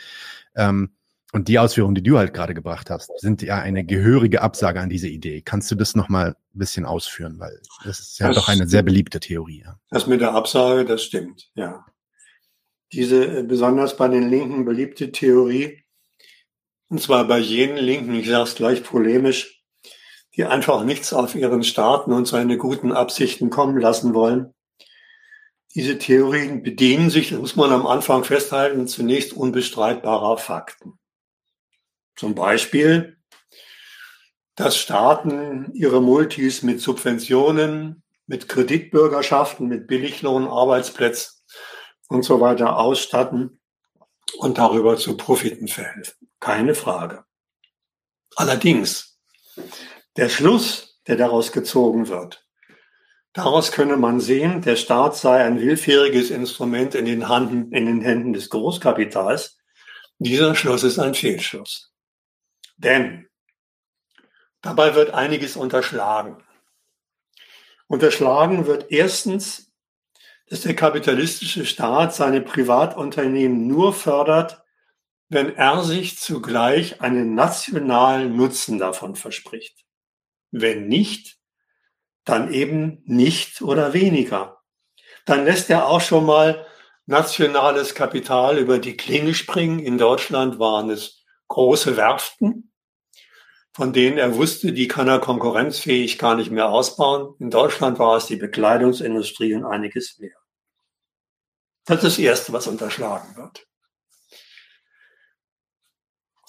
Ähm, 0.57 0.91
und 1.33 1.49
die 1.49 1.59
Ausführungen, 1.59 1.95
die 1.95 2.03
du 2.03 2.17
halt 2.17 2.33
gerade 2.33 2.55
gebracht 2.55 2.89
hast, 2.89 3.11
sind 3.21 3.43
ja 3.43 3.59
eine 3.59 3.85
gehörige 3.85 4.41
Absage 4.41 4.81
an 4.81 4.89
diese 4.89 5.09
Idee. 5.09 5.43
Kannst 5.43 5.71
du 5.71 5.75
das 5.75 5.95
nochmal 5.95 6.31
ein 6.31 6.59
bisschen 6.59 6.87
ausführen? 6.87 7.39
Weil 7.39 7.61
das 7.85 8.01
ist 8.01 8.19
ja 8.19 8.29
das, 8.29 8.37
doch 8.37 8.49
eine 8.49 8.67
sehr 8.67 8.83
beliebte 8.83 9.21
Theorie. 9.21 9.63
Ja. 9.65 9.79
Das 9.91 10.07
mit 10.07 10.23
der 10.23 10.33
Absage, 10.33 10.87
das 10.87 11.03
stimmt, 11.03 11.51
ja. 11.55 11.85
Diese 12.93 13.41
äh, 13.41 13.43
besonders 13.43 13.97
bei 13.99 14.09
den 14.09 14.31
Linken 14.31 14.65
beliebte 14.65 15.13
Theorie, 15.13 15.85
und 16.89 17.03
zwar 17.03 17.29
bei 17.29 17.39
jenen 17.39 17.77
Linken, 17.77 18.15
ich 18.15 18.29
sage 18.29 18.45
es 18.45 18.55
gleich 18.55 18.83
polemisch, 18.83 19.58
die 20.39 20.45
einfach 20.45 20.85
nichts 20.85 21.13
auf 21.13 21.35
ihren 21.35 21.65
Staaten 21.65 22.13
und 22.13 22.27
seine 22.27 22.57
guten 22.57 22.93
Absichten 22.93 23.51
kommen 23.51 23.77
lassen 23.77 24.15
wollen. 24.15 24.55
Diese 25.75 25.99
Theorien 25.99 26.63
bedienen 26.63 27.11
sich, 27.11 27.31
das 27.31 27.41
muss 27.41 27.57
man 27.57 27.73
am 27.73 27.87
Anfang 27.87 28.23
festhalten, 28.23 28.87
zunächst 28.87 29.33
unbestreitbarer 29.33 30.39
Fakten. 30.39 30.99
Zum 32.15 32.37
Beispiel, 32.37 33.19
dass 34.55 34.77
Staaten 34.77 35.73
ihre 35.75 36.01
Multis 36.01 36.63
mit 36.63 36.81
Subventionen, 36.81 38.05
mit 38.27 38.49
Kreditbürgerschaften, 38.49 39.67
mit 39.67 39.89
Billiglohnarbeitsplätzen 39.89 41.43
und 42.09 42.23
so 42.23 42.41
weiter 42.41 42.79
ausstatten 42.79 43.61
und 44.39 44.59
darüber 44.59 44.97
zu 44.97 45.17
Profiten 45.17 45.67
verhelfen. 45.67 46.29
Keine 46.39 46.77
Frage. 46.77 47.25
Allerdings 48.37 49.19
der 50.19 50.29
Schluss, 50.29 51.01
der 51.07 51.15
daraus 51.15 51.53
gezogen 51.53 52.09
wird, 52.09 52.45
daraus 53.33 53.71
könne 53.71 53.97
man 53.97 54.19
sehen, 54.19 54.63
der 54.63 54.75
Staat 54.75 55.15
sei 55.15 55.45
ein 55.45 55.61
willfähriges 55.61 56.31
Instrument 56.31 56.97
in 56.97 57.05
den, 57.05 57.29
Handen, 57.29 57.71
in 57.71 57.87
den 57.87 58.01
Händen 58.01 58.33
des 58.33 58.51
Großkapitals. 58.51 59.61
Dieser 60.19 60.57
Schluss 60.57 60.83
ist 60.83 60.99
ein 60.99 61.15
Fehlschluss. 61.15 61.95
Denn 62.79 63.29
dabei 64.61 64.97
wird 64.97 65.15
einiges 65.15 65.57
unterschlagen. 65.57 66.43
Unterschlagen 67.87 68.67
wird 68.67 68.91
erstens, 68.91 69.73
dass 70.49 70.63
der 70.63 70.75
kapitalistische 70.75 71.65
Staat 71.65 72.13
seine 72.13 72.41
Privatunternehmen 72.41 73.69
nur 73.69 73.93
fördert, 73.93 74.65
wenn 75.29 75.55
er 75.55 75.85
sich 75.85 76.19
zugleich 76.19 77.01
einen 77.03 77.37
nationalen 77.37 78.37
Nutzen 78.37 78.79
davon 78.79 79.15
verspricht. 79.15 79.88
Wenn 80.51 80.89
nicht, 80.89 81.39
dann 82.25 82.53
eben 82.53 83.03
nicht 83.05 83.63
oder 83.63 83.93
weniger. 83.93 84.59
Dann 85.25 85.45
lässt 85.45 85.71
er 85.71 85.87
auch 85.89 86.01
schon 86.01 86.27
mal 86.27 86.67
nationales 87.07 87.95
Kapital 87.95 88.59
über 88.59 88.79
die 88.79 88.97
Klinge 88.97 89.35
springen. 89.35 89.79
In 89.79 89.99
Deutschland 89.99 90.59
waren 90.59 90.91
es 90.91 91.25
große 91.49 91.97
Werften, 91.97 92.73
von 93.73 93.93
denen 93.93 94.19
er 94.19 94.35
wusste, 94.35 94.73
die 94.73 94.89
kann 94.89 95.07
er 95.07 95.21
konkurrenzfähig 95.21 96.19
gar 96.19 96.35
nicht 96.35 96.51
mehr 96.51 96.69
ausbauen. 96.71 97.35
In 97.39 97.51
Deutschland 97.51 97.99
war 97.99 98.17
es 98.17 98.27
die 98.27 98.37
Bekleidungsindustrie 98.37 99.55
und 99.55 99.65
einiges 99.65 100.19
mehr. 100.19 100.37
Das 101.85 101.99
ist 101.99 102.05
das 102.05 102.19
Erste, 102.19 102.53
was 102.53 102.67
unterschlagen 102.67 103.37
wird. 103.37 103.68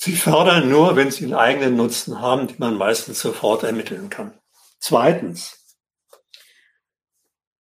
Sie 0.02 0.16
fördern 0.16 0.70
nur, 0.70 0.96
wenn 0.96 1.12
sie 1.12 1.26
einen 1.26 1.34
eigenen 1.34 1.76
Nutzen 1.76 2.22
haben, 2.22 2.48
den 2.48 2.56
man 2.58 2.78
meistens 2.78 3.20
sofort 3.20 3.64
ermitteln 3.64 4.10
kann. 4.10 4.40
Zweitens 4.80 5.76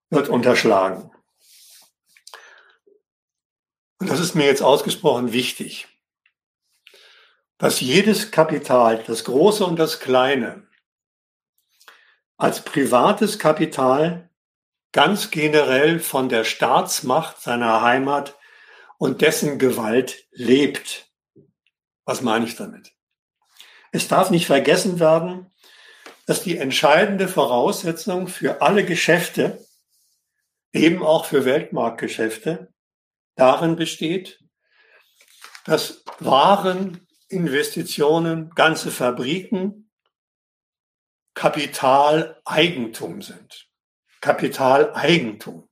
wird 0.10 0.30
unterschlagen. 0.30 1.12
Und 4.00 4.10
das 4.10 4.22
ist 4.22 4.36
mir 4.36 4.46
jetzt 4.46 4.62
ausgesprochen 4.62 5.34
wichtig, 5.34 5.90
dass 7.58 7.82
jedes 7.82 8.32
Kapital, 8.32 9.04
das 9.04 9.26
große 9.26 9.66
und 9.66 9.78
das 9.78 10.00
kleine, 10.00 10.66
als 12.38 12.64
privates 12.64 13.38
Kapital 13.38 14.30
ganz 14.94 15.30
generell 15.30 16.00
von 16.00 16.30
der 16.30 16.46
Staatsmacht 16.46 17.42
seiner 17.42 17.82
Heimat 17.82 18.38
und 18.98 19.20
dessen 19.20 19.60
Gewalt 19.60 20.26
lebt. 20.32 21.09
Was 22.10 22.22
meine 22.22 22.46
ich 22.48 22.56
damit? 22.56 22.92
Es 23.92 24.08
darf 24.08 24.32
nicht 24.32 24.48
vergessen 24.48 25.00
werden, 25.00 25.54
dass 26.26 26.42
die 26.42 26.58
entscheidende 26.58 27.28
Voraussetzung 27.28 28.28
für 28.28 28.64
alle 28.64 28.84
Geschäfte 28.84 29.64
eben 30.74 31.04
auch 31.04 31.26
für 31.26 31.46
Weltmarktgeschäfte, 31.46 32.74
darin 33.36 33.76
besteht, 33.76 34.40
dass 35.66 36.04
Waren, 36.18 37.08
Investitionen, 37.28 38.50
ganze 38.56 38.90
Fabriken 38.90 39.92
Kapitaleigentum 41.36 43.22
sind. 43.22 43.68
Kapitaleigentum. 44.20 45.70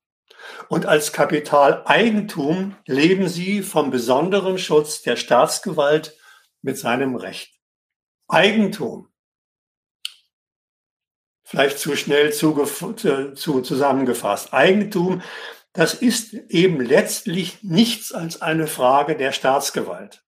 Und 0.69 0.85
als 0.85 1.13
Kapitaleigentum 1.13 2.75
leben 2.85 3.27
sie 3.27 3.63
vom 3.63 3.89
besonderen 3.89 4.59
Schutz 4.59 5.01
der 5.01 5.15
Staatsgewalt 5.15 6.15
mit 6.61 6.77
seinem 6.77 7.15
Recht. 7.15 7.53
Eigentum. 8.27 9.09
Vielleicht 11.43 11.79
zu 11.79 11.95
schnell 11.95 12.33
zu, 12.33 12.65
zu, 13.35 13.61
zusammengefasst. 13.61 14.53
Eigentum, 14.53 15.21
das 15.71 15.93
ist 15.93 16.33
eben 16.33 16.81
letztlich 16.81 17.63
nichts 17.63 18.11
als 18.11 18.41
eine 18.41 18.67
Frage 18.67 19.15
der 19.15 19.31
Staatsgewalt. 19.31 20.25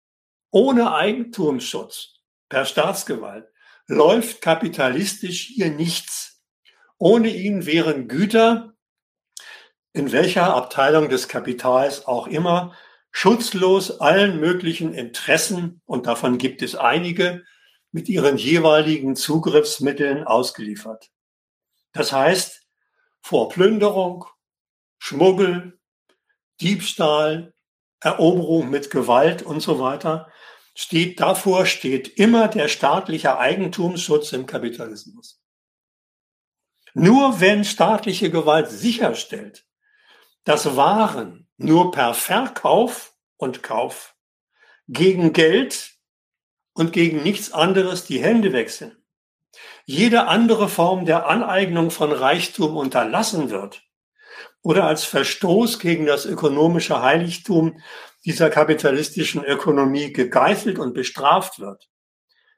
Ohne 0.50 0.94
Eigentumsschutz 0.94 2.20
per 2.48 2.64
Staatsgewalt 2.64 3.50
läuft 3.86 4.40
kapitalistisch 4.40 5.48
hier 5.54 5.70
nichts. 5.70 6.42
Ohne 6.98 7.28
ihn 7.28 7.66
wären 7.66 8.08
Güter, 8.08 8.74
in 9.92 10.12
welcher 10.12 10.54
Abteilung 10.54 11.08
des 11.08 11.28
Kapitals 11.28 12.06
auch 12.06 12.26
immer, 12.26 12.74
schutzlos 13.12 14.00
allen 14.00 14.40
möglichen 14.40 14.94
Interessen, 14.94 15.80
und 15.84 16.06
davon 16.06 16.38
gibt 16.38 16.62
es 16.62 16.74
einige, 16.74 17.44
mit 17.92 18.08
ihren 18.08 18.38
jeweiligen 18.38 19.14
Zugriffsmitteln 19.14 20.24
ausgeliefert. 20.24 21.10
Das 21.92 22.10
heißt, 22.10 22.66
vor 23.20 23.50
Plünderung, 23.50 24.24
Schmuggel, 24.98 25.78
Diebstahl, 26.60 27.54
Eroberung 28.00 28.70
mit 28.70 28.90
Gewalt 28.90 29.42
und 29.42 29.60
so 29.60 29.78
weiter, 29.78 30.32
steht 30.74 31.20
davor 31.20 31.66
steht 31.66 32.08
immer 32.08 32.48
der 32.48 32.68
staatliche 32.68 33.38
Eigentumsschutz 33.38 34.32
im 34.32 34.46
Kapitalismus. 34.46 35.40
Nur 36.94 37.40
wenn 37.40 37.64
staatliche 37.64 38.30
Gewalt 38.30 38.70
sicherstellt, 38.70 39.66
dass 40.44 40.76
Waren 40.76 41.41
nur 41.56 41.90
per 41.90 42.14
Verkauf 42.14 43.14
und 43.36 43.62
Kauf 43.62 44.14
gegen 44.88 45.32
Geld 45.32 45.92
und 46.72 46.92
gegen 46.92 47.22
nichts 47.22 47.52
anderes 47.52 48.04
die 48.04 48.22
Hände 48.22 48.52
wechseln, 48.52 48.96
jede 49.84 50.26
andere 50.26 50.68
Form 50.68 51.06
der 51.06 51.28
Aneignung 51.28 51.90
von 51.90 52.12
Reichtum 52.12 52.76
unterlassen 52.76 53.50
wird 53.50 53.82
oder 54.62 54.84
als 54.84 55.04
Verstoß 55.04 55.80
gegen 55.80 56.06
das 56.06 56.24
ökonomische 56.24 57.02
Heiligtum 57.02 57.80
dieser 58.24 58.48
kapitalistischen 58.50 59.44
Ökonomie 59.44 60.12
gegeißelt 60.12 60.78
und 60.78 60.94
bestraft 60.94 61.58
wird. 61.58 61.88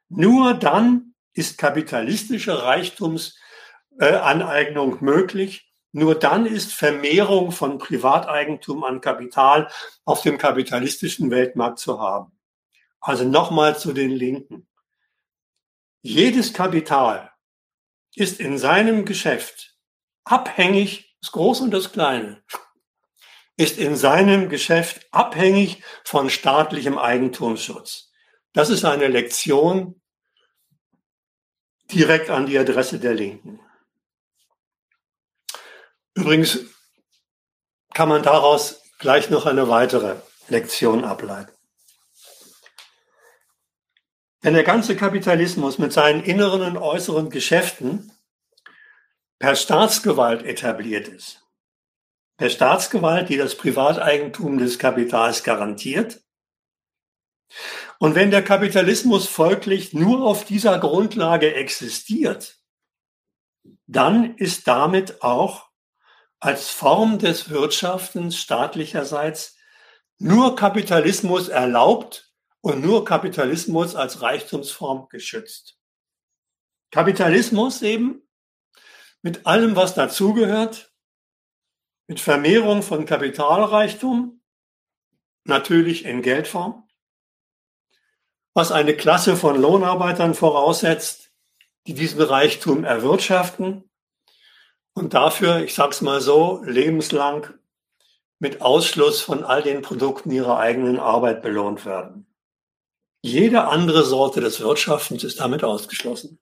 Nur 0.09 0.53
dann 0.55 1.15
ist 1.33 1.59
kapitalistische 1.59 2.63
Reichtumsaneignung 2.63 4.99
äh, 4.99 5.05
möglich. 5.05 5.74
Nur 5.97 6.17
dann 6.17 6.45
ist 6.45 6.73
Vermehrung 6.73 7.53
von 7.53 7.79
Privateigentum 7.79 8.83
an 8.83 9.01
Kapital 9.01 9.71
auf 10.05 10.23
dem 10.23 10.39
kapitalistischen 10.39 11.31
Weltmarkt 11.31 11.79
zu 11.79 12.01
haben. 12.01 12.37
Also 12.99 13.23
nochmal 13.23 13.79
zu 13.79 13.93
den 13.93 14.11
Linken. 14.11 14.67
Jedes 16.03 16.53
Kapital 16.53 17.31
ist 18.17 18.41
in 18.41 18.59
seinem 18.59 19.05
Geschäft 19.05 19.79
abhängig, 20.25 21.17
das 21.21 21.31
Große 21.31 21.63
und 21.63 21.71
das 21.71 21.93
Kleine, 21.93 22.43
ist 23.57 23.79
in 23.79 23.95
seinem 23.95 24.49
Geschäft 24.49 25.07
abhängig 25.13 25.85
von 26.03 26.29
staatlichem 26.29 26.99
Eigentumsschutz. 26.99 28.11
Das 28.53 28.69
ist 28.69 28.85
eine 28.85 29.07
Lektion 29.07 30.03
direkt 31.93 32.31
an 32.31 32.47
die 32.47 32.59
Adresse 32.59 32.99
der 32.99 33.15
Linken. 33.15 33.61
Übrigens 36.15 36.61
kann 37.93 38.09
man 38.09 38.23
daraus 38.23 38.83
gleich 38.99 39.31
noch 39.31 39.47
eine 39.47 39.69
weitere 39.69 40.17
Lektion 40.49 41.05
ableiten. 41.05 41.53
Wenn 44.41 44.55
der 44.55 44.65
ganze 44.65 44.95
Kapitalismus 44.95 45.79
mit 45.79 45.93
seinen 45.93 46.23
inneren 46.23 46.63
und 46.63 46.77
äußeren 46.77 47.31
Geschäften 47.31 48.13
per 49.39 49.57
Staatsgewalt 49.57 50.45
etabliert 50.45 51.09
ist, 51.09 51.43
per 52.37 52.51
Staatsgewalt, 52.51 53.29
die 53.29 53.37
das 53.37 53.57
Privateigentum 53.57 54.59
des 54.59 54.79
Kapitals 54.79 55.45
garantiert, 55.45 56.21
und 57.99 58.15
wenn 58.15 58.31
der 58.31 58.43
Kapitalismus 58.43 59.27
folglich 59.29 59.95
nur 59.95 60.25
auf 60.25 60.45
dieser 60.45 60.79
Grundlage 60.79 61.55
existiert, 61.55 62.59
dann 63.87 64.37
ist 64.37 64.67
damit 64.67 65.23
auch 65.23 65.71
als 66.45 66.69
Form 66.69 67.19
des 67.19 67.49
Wirtschaftens 67.49 68.37
staatlicherseits 68.37 69.57
nur 70.19 70.57
Kapitalismus 70.57 71.49
erlaubt 71.49 72.35
und 72.61 72.83
nur 72.83 73.07
Kapitalismus 73.07 73.95
als 73.95 74.21
Reichtumsform 74.21 75.09
geschützt. 75.09 75.79
Kapitalismus 76.91 77.81
eben 77.81 78.29
mit 79.23 79.47
allem, 79.47 79.75
was 79.75 79.95
dazugehört, 79.95 80.93
mit 82.09 82.21
Vermehrung 82.21 82.83
von 82.83 83.07
Kapitalreichtum, 83.07 84.43
natürlich 85.45 86.05
in 86.05 86.21
Geldform, 86.21 86.87
was 88.53 88.71
eine 88.71 88.95
Klasse 88.95 89.39
von 89.39 89.59
Lohnarbeitern 89.59 90.35
voraussetzt, 90.35 91.33
die 91.87 91.95
diesen 91.95 92.21
Reichtum 92.21 92.85
erwirtschaften 92.85 93.91
und 94.95 95.15
dafür, 95.15 95.63
ich 95.63 95.75
sag's 95.75 96.01
mal 96.01 96.21
so, 96.21 96.63
lebenslang 96.65 97.53
mit 98.39 98.61
Ausschluss 98.61 99.21
von 99.21 99.45
all 99.45 99.63
den 99.63 99.83
Produkten 99.83 100.31
ihrer 100.31 100.59
eigenen 100.59 100.99
Arbeit 100.99 101.43
belohnt 101.43 101.85
werden. 101.85 102.27
Jede 103.23 103.65
andere 103.65 104.05
Sorte 104.05 104.41
des 104.41 104.61
Wirtschaftens 104.61 105.25
ist 105.25 105.41
damit 105.41 105.65
ausgeschlossen. 105.65 106.39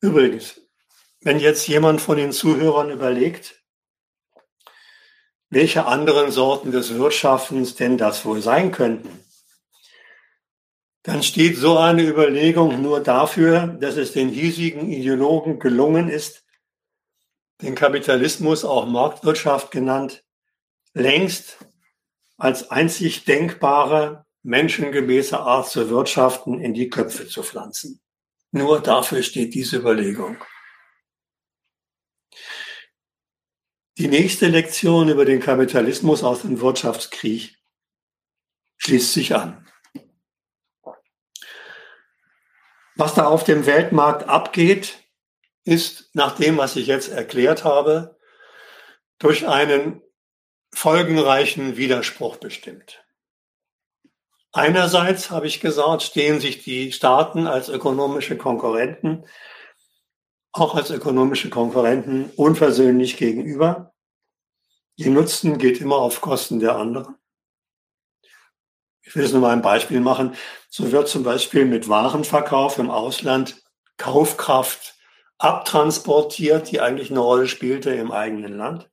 Übrigens, 0.00 0.60
wenn 1.20 1.38
jetzt 1.38 1.68
jemand 1.68 2.00
von 2.00 2.16
den 2.16 2.32
Zuhörern 2.32 2.90
überlegt, 2.90 3.62
welche 5.50 5.86
anderen 5.86 6.30
Sorten 6.30 6.72
des 6.72 6.94
Wirtschaftens 6.94 7.74
denn 7.74 7.98
das 7.98 8.24
wohl 8.24 8.40
sein 8.40 8.72
könnten, 8.72 9.24
dann 11.02 11.22
steht 11.22 11.56
so 11.56 11.78
eine 11.78 12.06
Überlegung 12.06 12.82
nur 12.82 13.00
dafür, 13.00 13.66
dass 13.80 13.96
es 13.96 14.12
den 14.12 14.28
hiesigen 14.28 14.90
Ideologen 14.90 15.58
gelungen 15.58 16.08
ist, 16.08 16.44
den 17.62 17.74
Kapitalismus, 17.74 18.64
auch 18.64 18.86
Marktwirtschaft 18.86 19.70
genannt, 19.70 20.24
längst 20.92 21.58
als 22.36 22.70
einzig 22.70 23.24
denkbare, 23.24 24.26
menschengemäße 24.42 25.38
Art 25.38 25.68
zu 25.68 25.90
wirtschaften 25.90 26.60
in 26.60 26.74
die 26.74 26.88
Köpfe 26.88 27.28
zu 27.28 27.42
pflanzen. 27.42 28.00
Nur 28.52 28.80
dafür 28.80 29.22
steht 29.22 29.54
diese 29.54 29.76
Überlegung. 29.76 30.42
Die 33.98 34.08
nächste 34.08 34.48
Lektion 34.48 35.10
über 35.10 35.26
den 35.26 35.40
Kapitalismus 35.40 36.24
aus 36.24 36.42
dem 36.42 36.60
Wirtschaftskrieg 36.60 37.54
schließt 38.78 39.12
sich 39.12 39.34
an. 39.34 39.69
Was 43.00 43.14
da 43.14 43.24
auf 43.24 43.44
dem 43.44 43.64
Weltmarkt 43.64 44.28
abgeht, 44.28 44.98
ist 45.64 46.10
nach 46.12 46.36
dem, 46.36 46.58
was 46.58 46.76
ich 46.76 46.86
jetzt 46.86 47.08
erklärt 47.08 47.64
habe, 47.64 48.18
durch 49.18 49.48
einen 49.48 50.02
folgenreichen 50.74 51.78
Widerspruch 51.78 52.36
bestimmt. 52.36 53.02
Einerseits, 54.52 55.30
habe 55.30 55.46
ich 55.46 55.62
gesagt, 55.62 56.02
stehen 56.02 56.40
sich 56.40 56.62
die 56.62 56.92
Staaten 56.92 57.46
als 57.46 57.70
ökonomische 57.70 58.36
Konkurrenten, 58.36 59.24
auch 60.52 60.74
als 60.74 60.90
ökonomische 60.90 61.48
Konkurrenten 61.48 62.28
unversöhnlich 62.36 63.16
gegenüber. 63.16 63.94
Ihr 64.96 65.10
Nutzen 65.10 65.56
geht 65.56 65.80
immer 65.80 65.96
auf 65.96 66.20
Kosten 66.20 66.60
der 66.60 66.76
anderen. 66.76 67.16
Ich 69.10 69.16
will 69.16 69.24
es 69.24 69.32
nur 69.32 69.40
mal 69.40 69.50
ein 69.50 69.60
Beispiel 69.60 69.98
machen. 69.98 70.36
So 70.68 70.92
wird 70.92 71.08
zum 71.08 71.24
Beispiel 71.24 71.64
mit 71.64 71.88
Warenverkauf 71.88 72.78
im 72.78 72.90
Ausland 72.90 73.60
Kaufkraft 73.96 74.94
abtransportiert, 75.36 76.70
die 76.70 76.80
eigentlich 76.80 77.10
eine 77.10 77.18
Rolle 77.18 77.48
spielte 77.48 77.90
im 77.90 78.12
eigenen 78.12 78.56
Land. 78.56 78.88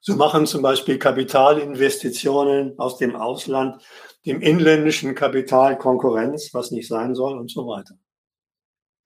So 0.00 0.16
machen 0.16 0.46
zum 0.46 0.62
Beispiel 0.62 0.98
Kapitalinvestitionen 0.98 2.76
aus 2.80 2.98
dem 2.98 3.14
Ausland 3.14 3.80
dem 4.26 4.40
inländischen 4.40 5.14
Kapital 5.14 5.78
Konkurrenz, 5.78 6.52
was 6.52 6.72
nicht 6.72 6.88
sein 6.88 7.14
soll 7.14 7.38
und 7.38 7.52
so 7.52 7.68
weiter. 7.68 7.96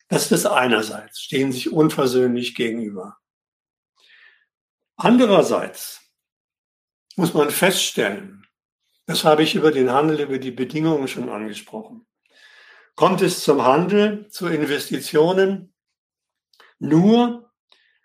Das 0.09 0.33
ist 0.33 0.47
einerseits, 0.47 1.21
stehen 1.21 1.53
sich 1.53 1.71
unversöhnlich 1.71 2.55
gegenüber. 2.55 3.19
Andererseits 4.97 6.01
muss 7.17 7.35
man 7.35 7.51
feststellen, 7.51 8.42
das 9.13 9.25
habe 9.25 9.43
ich 9.43 9.55
über 9.55 9.73
den 9.73 9.91
Handel, 9.91 10.21
über 10.21 10.39
die 10.39 10.51
Bedingungen 10.51 11.07
schon 11.07 11.29
angesprochen, 11.29 12.07
kommt 12.95 13.21
es 13.21 13.43
zum 13.43 13.63
Handel, 13.63 14.29
zu 14.29 14.47
Investitionen 14.49 15.75
nur, 16.79 17.53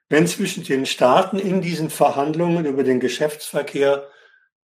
wenn 0.10 0.28
zwischen 0.28 0.66
den 0.66 0.86
Staaten 0.86 1.40
in 1.40 1.62
diesen 1.62 1.90
Verhandlungen 1.90 2.66
über 2.66 2.84
den 2.84 3.00
Geschäftsverkehr 3.00 4.10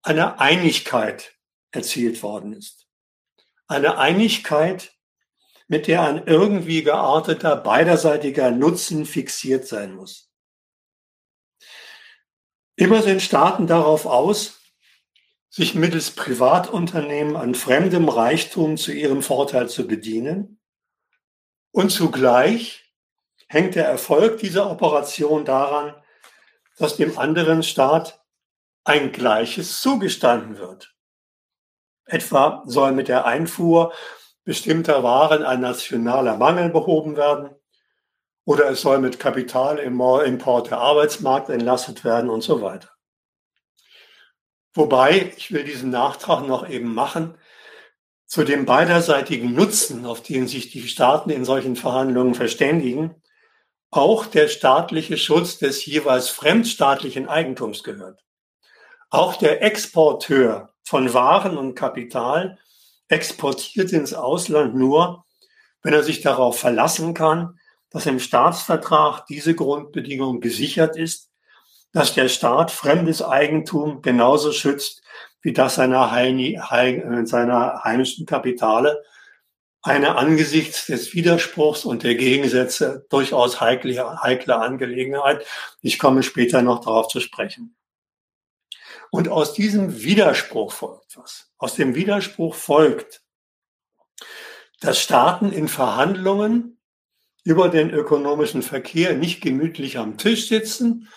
eine 0.01 0.39
Einigkeit 0.39 1.35
erzielt 1.71 2.23
worden 2.23 2.53
ist. 2.53 2.87
Eine 3.67 3.97
Einigkeit, 3.97 4.93
mit 5.67 5.87
der 5.87 6.03
ein 6.03 6.25
irgendwie 6.25 6.83
gearteter 6.83 7.57
beiderseitiger 7.57 8.49
Nutzen 8.49 9.05
fixiert 9.05 9.67
sein 9.67 9.93
muss. 9.93 10.31
Immer 12.77 13.01
sind 13.01 13.21
Staaten 13.21 13.67
darauf 13.67 14.05
aus, 14.05 14.58
sich 15.49 15.75
mittels 15.75 16.11
Privatunternehmen 16.11 17.35
an 17.35 17.55
fremdem 17.55 18.07
Reichtum 18.07 18.77
zu 18.77 18.91
ihrem 18.91 19.21
Vorteil 19.21 19.67
zu 19.67 19.87
bedienen. 19.87 20.59
Und 21.71 21.91
zugleich 21.91 22.93
hängt 23.47 23.75
der 23.75 23.85
Erfolg 23.85 24.37
dieser 24.39 24.69
Operation 24.69 25.45
daran, 25.45 25.95
dass 26.77 26.97
dem 26.97 27.17
anderen 27.17 27.63
Staat 27.63 28.23
ein 28.83 29.11
Gleiches 29.11 29.81
zugestanden 29.81 30.57
wird. 30.57 30.95
Etwa 32.05 32.63
soll 32.65 32.91
mit 32.91 33.07
der 33.07 33.25
Einfuhr 33.25 33.93
bestimmter 34.43 35.03
Waren 35.03 35.43
ein 35.43 35.61
nationaler 35.61 36.37
Mangel 36.37 36.69
behoben 36.69 37.17
werden 37.17 37.55
oder 38.45 38.69
es 38.69 38.81
soll 38.81 38.99
mit 38.99 39.19
Kapitalimport 39.19 40.71
der 40.71 40.79
Arbeitsmarkt 40.79 41.49
entlastet 41.49 42.03
werden 42.03 42.31
und 42.31 42.41
so 42.41 42.61
weiter. 42.61 42.89
Wobei, 44.79 45.33
ich 45.35 45.51
will 45.51 45.65
diesen 45.65 45.89
Nachtrag 45.89 46.47
noch 46.47 46.69
eben 46.69 46.93
machen, 46.93 47.37
zu 48.25 48.45
dem 48.45 48.65
beiderseitigen 48.65 49.53
Nutzen, 49.53 50.05
auf 50.05 50.23
den 50.23 50.47
sich 50.47 50.71
die 50.71 50.87
Staaten 50.87 51.31
in 51.31 51.43
solchen 51.43 51.75
Verhandlungen 51.75 52.33
verständigen, 52.33 53.21
auch 53.91 54.25
der 54.25 54.47
staatliche 54.47 55.17
Schutz 55.17 55.57
des 55.57 55.85
jeweils 55.85 56.29
fremdstaatlichen 56.29 57.27
Eigentums 57.27 57.83
gehört. 57.83 58.23
Auch 59.09 59.35
der 59.35 59.61
Exporteur 59.61 60.69
von 60.85 61.13
Waren 61.13 61.57
und 61.57 61.75
Kapital 61.75 62.57
exportiert 63.09 63.91
ins 63.91 64.13
Ausland 64.13 64.75
nur, 64.75 65.25
wenn 65.83 65.91
er 65.91 66.03
sich 66.03 66.21
darauf 66.21 66.57
verlassen 66.57 67.13
kann, 67.13 67.59
dass 67.89 68.05
im 68.05 68.21
Staatsvertrag 68.21 69.25
diese 69.25 69.55
Grundbedingung 69.55 70.39
gesichert 70.39 70.95
ist, 70.95 71.28
dass 71.91 72.13
der 72.13 72.29
Staat 72.29 72.71
fremdes 72.71 73.21
Eigentum 73.21 74.01
genauso 74.01 74.51
schützt 74.51 75.01
wie 75.41 75.53
das 75.53 75.75
seiner, 75.75 76.11
Heini, 76.11 76.59
seiner 77.23 77.83
heimischen 77.83 78.25
Kapitale, 78.25 79.03
eine 79.81 80.17
angesichts 80.17 80.87
des 80.87 81.13
Widerspruchs 81.13 81.85
und 81.85 82.03
der 82.03 82.15
Gegensätze 82.15 83.05
durchaus 83.09 83.61
heikle, 83.61 84.21
heikle 84.21 84.57
Angelegenheit. 84.57 85.45
Ich 85.81 85.99
komme 85.99 86.23
später 86.23 86.61
noch 86.61 86.81
darauf 86.83 87.07
zu 87.07 87.21
sprechen. 87.21 87.75
Und 89.09 89.29
aus 89.29 89.53
diesem 89.53 90.03
Widerspruch 90.03 90.73
folgt 90.73 91.17
was. 91.17 91.49
Aus 91.57 91.75
dem 91.75 91.95
Widerspruch 91.95 92.53
folgt, 92.53 93.21
dass 94.81 94.99
Staaten 94.99 95.51
in 95.51 95.67
Verhandlungen 95.67 96.77
über 97.43 97.69
den 97.69 97.89
ökonomischen 97.89 98.61
Verkehr 98.61 99.13
nicht 99.13 99.41
gemütlich 99.41 99.97
am 99.97 100.17
Tisch 100.17 100.49
sitzen, 100.49 101.07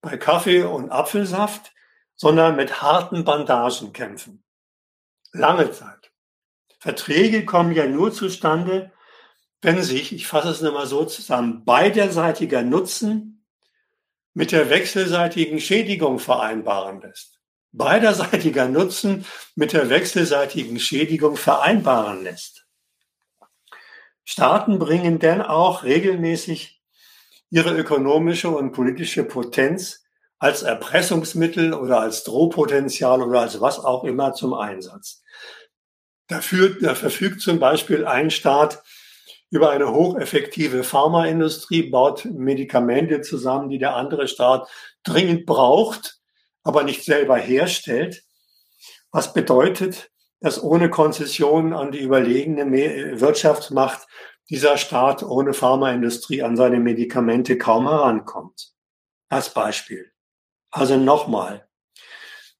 bei 0.00 0.16
Kaffee 0.16 0.62
und 0.62 0.90
Apfelsaft, 0.90 1.72
sondern 2.14 2.56
mit 2.56 2.82
harten 2.82 3.24
Bandagen 3.24 3.92
kämpfen. 3.92 4.42
Lange 5.32 5.70
Zeit. 5.70 6.12
Verträge 6.78 7.44
kommen 7.44 7.72
ja 7.72 7.86
nur 7.86 8.12
zustande, 8.12 8.92
wenn 9.60 9.82
sich, 9.82 10.12
ich 10.12 10.26
fasse 10.26 10.50
es 10.50 10.60
nochmal 10.60 10.86
so 10.86 11.04
zusammen, 11.04 11.64
beiderseitiger 11.64 12.62
Nutzen 12.62 13.44
mit 14.34 14.52
der 14.52 14.70
wechselseitigen 14.70 15.60
Schädigung 15.60 16.18
vereinbaren 16.18 17.00
lässt. 17.00 17.40
Beiderseitiger 17.72 18.68
Nutzen 18.68 19.26
mit 19.54 19.72
der 19.72 19.90
wechselseitigen 19.90 20.78
Schädigung 20.78 21.36
vereinbaren 21.36 22.22
lässt. 22.22 22.66
Staaten 24.24 24.78
bringen 24.78 25.18
denn 25.18 25.42
auch 25.42 25.84
regelmäßig 25.84 26.75
ihre 27.50 27.76
ökonomische 27.76 28.50
und 28.50 28.72
politische 28.72 29.24
Potenz 29.24 30.04
als 30.38 30.62
Erpressungsmittel 30.62 31.72
oder 31.72 32.00
als 32.00 32.24
Drohpotenzial 32.24 33.22
oder 33.22 33.40
als 33.40 33.60
was 33.60 33.78
auch 33.78 34.04
immer 34.04 34.34
zum 34.34 34.54
Einsatz. 34.54 35.22
Dafür, 36.28 36.76
da 36.80 36.94
verfügt 36.94 37.40
zum 37.40 37.58
Beispiel 37.58 38.04
ein 38.04 38.30
Staat 38.30 38.82
über 39.50 39.70
eine 39.70 39.92
hocheffektive 39.92 40.82
Pharmaindustrie, 40.82 41.84
baut 41.84 42.24
Medikamente 42.24 43.20
zusammen, 43.20 43.68
die 43.70 43.78
der 43.78 43.94
andere 43.94 44.26
Staat 44.26 44.68
dringend 45.04 45.46
braucht, 45.46 46.18
aber 46.64 46.82
nicht 46.82 47.04
selber 47.04 47.36
herstellt. 47.36 48.24
Was 49.12 49.32
bedeutet, 49.32 50.10
dass 50.40 50.62
ohne 50.62 50.90
Konzessionen 50.90 51.72
an 51.72 51.92
die 51.92 52.00
überlegene 52.00 53.20
Wirtschaftsmacht 53.20 54.06
dieser 54.50 54.76
Staat 54.76 55.22
ohne 55.22 55.54
Pharmaindustrie 55.54 56.42
an 56.42 56.56
seine 56.56 56.78
Medikamente 56.78 57.58
kaum 57.58 57.88
herankommt. 57.88 58.72
Als 59.28 59.52
Beispiel. 59.52 60.12
Also 60.70 60.96
nochmal. 60.96 61.66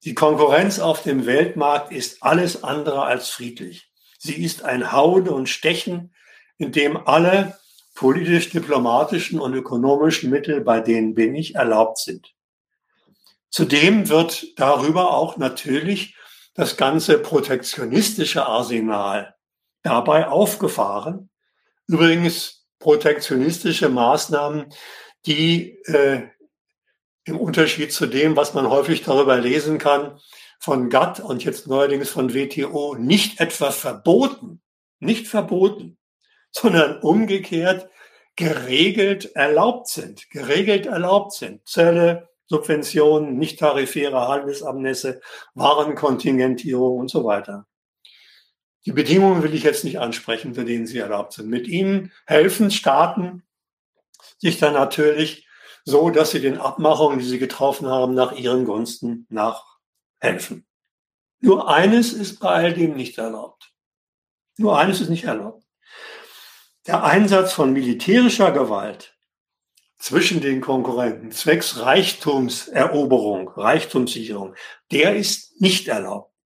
Die 0.03 0.13
Konkurrenz 0.13 0.79
auf 0.79 1.03
dem 1.03 1.25
Weltmarkt 1.25 1.91
ist 1.91 2.23
alles 2.23 2.63
andere 2.63 3.03
als 3.03 3.29
friedlich. 3.29 3.91
Sie 4.19 4.43
ist 4.43 4.63
ein 4.63 4.91
Hauen 4.91 5.27
und 5.29 5.47
Stechen 5.47 6.13
in 6.57 6.71
dem 6.71 6.97
alle 6.97 7.57
politisch-diplomatischen 7.95 9.39
und 9.39 9.53
ökonomischen 9.53 10.29
Mittel, 10.29 10.61
bei 10.61 10.79
denen 10.79 11.15
bin 11.15 11.35
ich, 11.35 11.55
erlaubt 11.55 11.97
sind. 11.97 12.33
Zudem 13.49 14.09
wird 14.09 14.59
darüber 14.59 15.13
auch 15.15 15.37
natürlich 15.37 16.15
das 16.53 16.77
ganze 16.77 17.17
protektionistische 17.17 18.45
Arsenal 18.45 19.35
dabei 19.83 20.27
aufgefahren. 20.27 21.29
Übrigens 21.87 22.65
protektionistische 22.79 23.89
Maßnahmen, 23.89 24.67
die 25.25 25.79
äh, 25.85 26.27
im 27.25 27.39
Unterschied 27.39 27.91
zu 27.91 28.05
dem, 28.05 28.35
was 28.35 28.53
man 28.53 28.69
häufig 28.69 29.03
darüber 29.03 29.37
lesen 29.37 29.77
kann, 29.77 30.19
von 30.59 30.89
GATT 30.89 31.19
und 31.19 31.43
jetzt 31.43 31.67
neuerdings 31.67 32.09
von 32.09 32.33
WTO 32.33 32.95
nicht 32.95 33.39
etwa 33.39 33.71
verboten, 33.71 34.61
nicht 34.99 35.27
verboten, 35.27 35.97
sondern 36.51 36.99
umgekehrt 36.99 37.89
geregelt 38.35 39.35
erlaubt 39.35 39.87
sind, 39.87 40.29
geregelt 40.29 40.85
erlaubt 40.85 41.33
sind. 41.33 41.67
Zölle, 41.67 42.29
Subventionen, 42.45 43.37
nicht 43.37 43.59
tarifäre 43.59 44.27
Handelsabnässe, 44.27 45.21
Warenkontingentierung 45.55 46.99
und 46.99 47.09
so 47.09 47.25
weiter. 47.25 47.65
Die 48.87 48.93
Bedingungen 48.93 49.43
will 49.43 49.53
ich 49.53 49.63
jetzt 49.63 49.83
nicht 49.83 49.99
ansprechen, 49.99 50.55
für 50.55 50.63
denen 50.63 50.87
sie 50.87 50.99
erlaubt 50.99 51.33
sind. 51.33 51.49
Mit 51.49 51.67
ihnen 51.67 52.13
helfen 52.25 52.71
Staaten 52.71 53.43
sich 54.37 54.59
dann 54.59 54.75
natürlich 54.75 55.45
so, 55.83 56.09
dass 56.09 56.31
sie 56.31 56.39
den 56.39 56.57
Abmachungen, 56.57 57.19
die 57.19 57.25
sie 57.25 57.37
getroffen 57.37 57.89
haben, 57.89 58.13
nach 58.13 58.31
ihren 58.31 58.63
Gunsten 58.63 59.27
nachhelfen. 59.29 60.65
Nur 61.41 61.67
eines 61.69 62.13
ist 62.13 62.39
bei 62.39 62.47
all 62.47 62.73
dem 62.73 62.95
nicht 62.95 63.17
erlaubt. 63.17 63.73
Nur 64.55 64.79
eines 64.79 65.01
ist 65.01 65.09
nicht 65.09 65.25
erlaubt. 65.25 65.65
Der 66.85 67.03
Einsatz 67.03 67.51
von 67.51 67.73
militärischer 67.73 68.53
Gewalt 68.53 69.17
zwischen 69.99 70.39
den 70.39 70.61
Konkurrenten 70.61 71.33
zwecks 71.33 71.81
Reichtumseroberung, 71.81 73.49
Reichtumssicherung, 73.49 74.55
der 74.93 75.17
ist 75.17 75.59
nicht 75.59 75.89
erlaubt. 75.89 76.36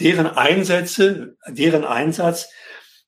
Deren 0.00 0.26
Einsätze, 0.26 1.36
deren 1.46 1.84
Einsatz 1.84 2.48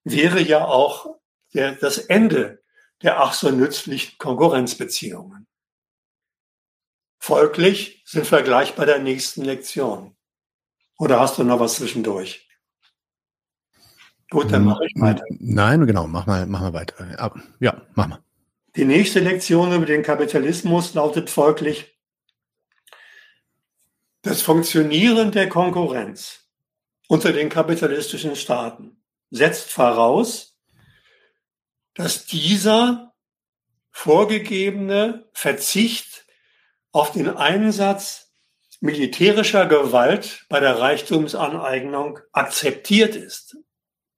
wäre 0.04 0.40
ja 0.40 0.64
auch 0.64 1.20
der, 1.54 1.72
das 1.72 1.98
Ende 1.98 2.62
der 3.02 3.20
ach 3.20 3.32
so 3.32 3.50
nützlichen 3.50 4.18
Konkurrenzbeziehungen. 4.18 5.46
Folglich 7.18 8.02
sind 8.06 8.30
wir 8.30 8.42
gleich 8.42 8.74
bei 8.74 8.84
der 8.84 8.98
nächsten 8.98 9.42
Lektion. 9.42 10.16
Oder 10.98 11.20
hast 11.20 11.38
du 11.38 11.44
noch 11.44 11.60
was 11.60 11.76
zwischendurch? 11.76 12.48
Gut, 14.30 14.52
dann 14.52 14.64
mache 14.64 14.84
ich 14.86 14.92
weiter. 15.00 15.24
Nein, 15.28 15.86
genau, 15.86 16.06
mach 16.06 16.26
mal, 16.26 16.46
mach 16.46 16.60
mal 16.60 16.72
weiter. 16.72 17.34
Ja, 17.58 17.86
mach 17.94 18.06
mal. 18.06 18.22
Die 18.76 18.84
nächste 18.84 19.20
Lektion 19.20 19.72
über 19.72 19.86
den 19.86 20.02
Kapitalismus 20.02 20.94
lautet 20.94 21.28
folglich, 21.28 21.98
das 24.22 24.42
Funktionieren 24.42 25.32
der 25.32 25.48
Konkurrenz 25.48 26.39
unter 27.10 27.32
den 27.32 27.48
kapitalistischen 27.48 28.36
Staaten 28.36 29.02
setzt 29.30 29.72
voraus, 29.72 30.56
dass 31.94 32.24
dieser 32.24 33.14
vorgegebene 33.90 35.28
Verzicht 35.32 36.24
auf 36.92 37.10
den 37.10 37.28
Einsatz 37.28 38.32
militärischer 38.78 39.66
Gewalt 39.66 40.46
bei 40.48 40.60
der 40.60 40.78
Reichtumsaneignung 40.78 42.20
akzeptiert 42.30 43.16
ist. 43.16 43.56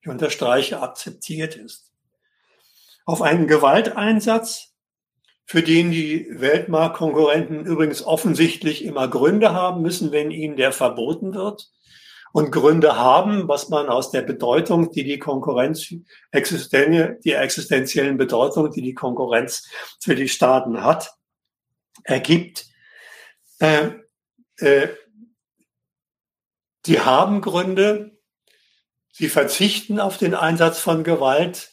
Ich 0.02 0.08
unterstreiche, 0.08 0.82
akzeptiert 0.82 1.56
ist. 1.56 1.90
Auf 3.06 3.22
einen 3.22 3.46
Gewalteinsatz, 3.46 4.74
für 5.46 5.62
den 5.62 5.92
die 5.92 6.26
Weltmarktkonkurrenten 6.28 7.64
übrigens 7.64 8.02
offensichtlich 8.02 8.84
immer 8.84 9.08
Gründe 9.08 9.54
haben 9.54 9.80
müssen, 9.80 10.12
wenn 10.12 10.30
ihnen 10.30 10.56
der 10.56 10.72
verboten 10.72 11.32
wird. 11.32 11.72
Und 12.32 12.50
Gründe 12.50 12.96
haben, 12.96 13.46
was 13.46 13.68
man 13.68 13.88
aus 13.88 14.10
der 14.10 14.22
Bedeutung, 14.22 14.90
die 14.90 15.04
die 15.04 15.18
Konkurrenz, 15.18 15.86
die 15.88 16.04
existenziellen 16.32 18.16
Bedeutung, 18.16 18.70
die 18.70 18.82
die 18.82 18.94
Konkurrenz 18.94 19.68
für 20.00 20.14
die 20.14 20.28
Staaten 20.28 20.82
hat, 20.82 21.14
ergibt. 22.04 22.66
Äh, 23.58 23.90
äh, 24.56 24.88
die 26.86 27.00
haben 27.00 27.42
Gründe, 27.42 28.18
sie 29.12 29.28
verzichten 29.28 30.00
auf 30.00 30.16
den 30.16 30.34
Einsatz 30.34 30.80
von 30.80 31.04
Gewalt, 31.04 31.72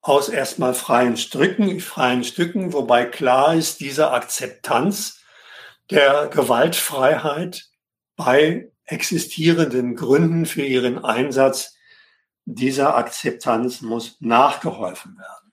aus 0.00 0.28
erstmal 0.28 0.72
freien 0.74 1.16
Stücken, 1.16 1.80
freien 1.80 2.22
Stücken, 2.22 2.72
wobei 2.72 3.04
klar 3.04 3.56
ist, 3.56 3.80
diese 3.80 4.12
Akzeptanz 4.12 5.20
der 5.90 6.28
Gewaltfreiheit 6.28 7.68
bei 8.14 8.70
existierenden 8.86 9.96
Gründen 9.96 10.46
für 10.46 10.62
ihren 10.62 11.04
Einsatz, 11.04 11.76
dieser 12.44 12.96
Akzeptanz 12.96 13.80
muss 13.82 14.16
nachgeholfen 14.20 15.18
werden. 15.18 15.52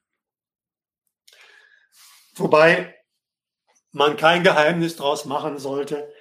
Wobei 2.35 2.95
man 3.91 4.17
kein 4.17 4.43
Geheimnis 4.43 4.95
daraus 4.95 5.25
machen 5.25 5.57
sollte, 5.57 6.11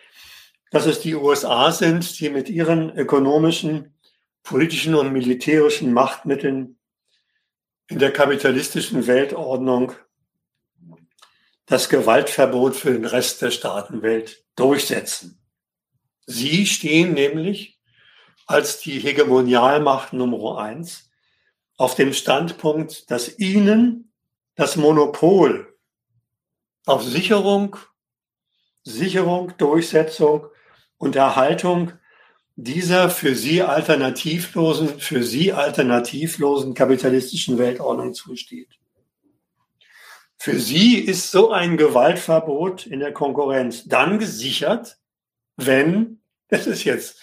dass 0.70 0.86
es 0.86 1.00
die 1.00 1.14
USA 1.14 1.70
sind, 1.70 2.18
die 2.18 2.30
mit 2.30 2.48
ihren 2.48 2.96
ökonomischen, 2.96 3.94
politischen 4.42 4.94
und 4.94 5.12
militärischen 5.12 5.92
Machtmitteln 5.92 6.78
in 7.88 7.98
der 7.98 8.12
kapitalistischen 8.12 9.06
Weltordnung 9.06 9.92
das 11.66 11.88
Gewaltverbot 11.88 12.74
für 12.74 12.92
den 12.92 13.04
Rest 13.04 13.42
der 13.42 13.50
Staatenwelt 13.50 14.44
durchsetzen. 14.56 15.41
Sie 16.32 16.66
stehen 16.66 17.12
nämlich 17.12 17.78
als 18.46 18.80
die 18.80 18.98
Hegemonialmacht 18.98 20.12
Nummer 20.14 20.58
eins 20.58 21.10
auf 21.76 21.94
dem 21.94 22.14
Standpunkt, 22.14 23.10
dass 23.10 23.38
ihnen 23.38 24.12
das 24.54 24.76
Monopol 24.76 25.76
auf 26.86 27.02
Sicherung, 27.02 27.76
Sicherung, 28.82 29.56
Durchsetzung 29.58 30.46
und 30.96 31.16
Erhaltung 31.16 31.92
dieser 32.56 33.10
für 33.10 33.34
sie 33.34 33.62
alternativlosen, 33.62 35.00
für 35.00 35.22
sie 35.24 35.52
alternativlosen 35.52 36.74
kapitalistischen 36.74 37.58
Weltordnung 37.58 38.14
zusteht. 38.14 38.78
Für 40.38 40.58
sie 40.58 40.96
ist 40.96 41.30
so 41.30 41.50
ein 41.50 41.76
Gewaltverbot 41.76 42.86
in 42.86 43.00
der 43.00 43.12
Konkurrenz 43.12 43.84
dann 43.84 44.18
gesichert, 44.18 44.98
wenn, 45.56 46.21
das 46.52 46.66
ist 46.66 46.84
jetzt 46.84 47.20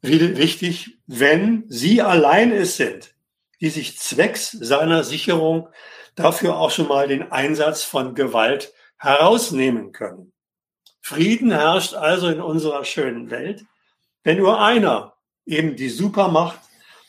wichtig, 0.00 0.98
wenn 1.06 1.64
sie 1.68 2.00
allein 2.00 2.52
es 2.52 2.76
sind, 2.76 3.14
die 3.60 3.70
sich 3.70 3.98
zwecks 3.98 4.50
seiner 4.52 5.04
Sicherung 5.04 5.68
dafür 6.14 6.56
auch 6.56 6.70
schon 6.70 6.88
mal 6.88 7.08
den 7.08 7.30
Einsatz 7.30 7.82
von 7.82 8.14
Gewalt 8.14 8.72
herausnehmen 8.98 9.92
können. 9.92 10.32
Frieden 11.02 11.50
herrscht 11.50 11.94
also 11.94 12.28
in 12.28 12.40
unserer 12.40 12.84
schönen 12.84 13.30
Welt 13.30 13.66
wenn 14.26 14.38
nur 14.38 14.60
einer, 14.60 15.14
eben 15.44 15.76
die 15.76 15.88
Supermacht, 15.88 16.58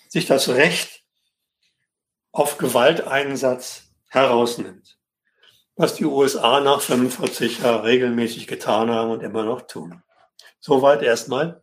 sich 0.07 0.27
das 0.27 0.49
Recht 0.49 1.03
auf 2.31 2.59
Gewalteinsatz 2.59 3.89
herausnimmt. 4.09 4.99
Was 5.75 5.95
die 5.95 6.05
USA 6.05 6.59
nach 6.59 6.79
45 6.79 7.57
Jahren 7.57 7.81
regelmäßig 7.81 8.45
getan 8.45 8.91
haben 8.91 9.09
und 9.09 9.23
immer 9.23 9.43
noch 9.43 9.63
tun. 9.63 10.03
Soweit 10.67 11.01
erstmal. 11.01 11.61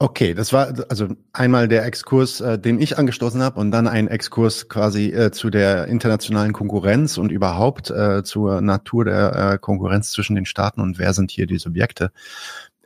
Okay, 0.00 0.34
das 0.34 0.52
war 0.52 0.74
also 0.88 1.10
einmal 1.32 1.68
der 1.68 1.84
Exkurs, 1.84 2.40
äh, 2.40 2.58
den 2.58 2.80
ich 2.80 2.98
angestoßen 2.98 3.40
habe 3.40 3.60
und 3.60 3.70
dann 3.70 3.86
ein 3.86 4.08
Exkurs 4.08 4.68
quasi 4.68 5.12
äh, 5.12 5.30
zu 5.30 5.48
der 5.48 5.86
internationalen 5.86 6.52
Konkurrenz 6.52 7.16
und 7.16 7.30
überhaupt 7.30 7.90
äh, 7.90 8.24
zur 8.24 8.60
Natur 8.62 9.04
der 9.04 9.52
äh, 9.52 9.58
Konkurrenz 9.58 10.10
zwischen 10.10 10.34
den 10.34 10.44
Staaten 10.44 10.80
und 10.80 10.98
wer 10.98 11.14
sind 11.14 11.30
hier 11.30 11.46
die 11.46 11.58
Subjekte. 11.58 12.10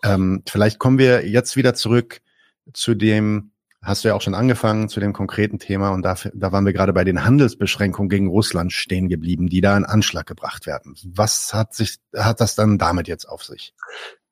Ähm, 0.03 0.43
vielleicht 0.47 0.79
kommen 0.79 0.99
wir 0.99 1.27
jetzt 1.27 1.57
wieder 1.57 1.73
zurück 1.73 2.21
zu 2.75 2.95
dem, 2.95 3.53
hast 3.83 4.05
du 4.05 4.09
ja 4.09 4.15
auch 4.15 4.21
schon 4.21 4.35
angefangen, 4.35 4.89
zu 4.89 5.01
dem 5.01 5.13
konkreten 5.13 5.59
Thema 5.59 5.91
und 5.91 6.03
da, 6.03 6.17
da 6.35 6.53
waren 6.53 6.67
wir 6.67 6.73
gerade 6.73 6.93
bei 6.93 7.05
den 7.05 7.25
Handelsbeschränkungen 7.25 8.09
gegen 8.09 8.29
Russland 8.29 8.73
stehen 8.73 9.09
geblieben, 9.09 9.49
die 9.49 9.61
da 9.61 9.77
in 9.77 9.85
Anschlag 9.85 10.27
gebracht 10.27 10.67
werden. 10.67 10.97
Was 11.05 11.55
hat 11.55 11.75
sich, 11.75 11.99
hat 12.17 12.41
das 12.41 12.55
dann 12.55 12.79
damit 12.79 13.09
jetzt 13.09 13.29
auf 13.29 13.45
sich? 13.45 13.75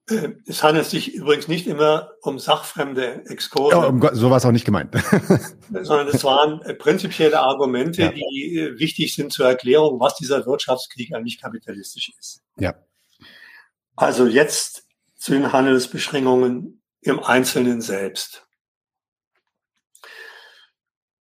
Äh, 0.09 0.31
es 0.47 0.63
handelt 0.63 0.87
sich 0.87 1.15
übrigens 1.15 1.49
nicht 1.49 1.67
immer 1.67 2.13
um 2.23 2.39
sachfremde 2.39 3.25
Exkurse. 3.27 3.77
Ja, 3.77 3.85
um 3.87 4.01
Gott, 4.01 4.15
so 4.15 4.31
war 4.31 4.37
es 4.37 4.45
auch 4.45 4.53
nicht 4.53 4.65
gemeint. 4.65 4.95
sondern 5.71 6.09
es 6.09 6.23
waren 6.25 6.63
äh, 6.63 6.75
prinzipielle 6.75 7.41
Argumente, 7.41 8.03
ja. 8.03 8.13
die 8.13 8.59
äh, 8.59 8.79
wichtig 8.79 9.15
sind 9.15 9.33
zur 9.33 9.47
Erklärung, 9.47 10.01
was 10.01 10.17
dieser 10.17 10.47
Wirtschaftskrieg 10.47 11.15
eigentlich 11.15 11.41
kapitalistisch 11.41 12.13
ist. 12.19 12.43
Ja. 12.59 12.75
Also 13.97 14.27
jetzt 14.27 14.85
zu 15.17 15.33
den 15.33 15.53
Handelsbeschränkungen 15.53 16.83
im 17.01 17.21
Einzelnen 17.21 17.81
selbst. 17.81 18.46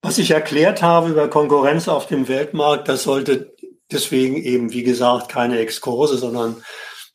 Was 0.05 0.19
ich 0.19 0.29
erklärt 0.29 0.83
habe 0.83 1.09
über 1.09 1.27
Konkurrenz 1.31 1.87
auf 1.87 2.05
dem 2.05 2.27
Weltmarkt, 2.27 2.87
das 2.87 3.01
sollte 3.01 3.55
deswegen 3.91 4.35
eben, 4.35 4.71
wie 4.71 4.83
gesagt, 4.83 5.29
keine 5.29 5.57
Exkurse, 5.57 6.19
sondern 6.19 6.63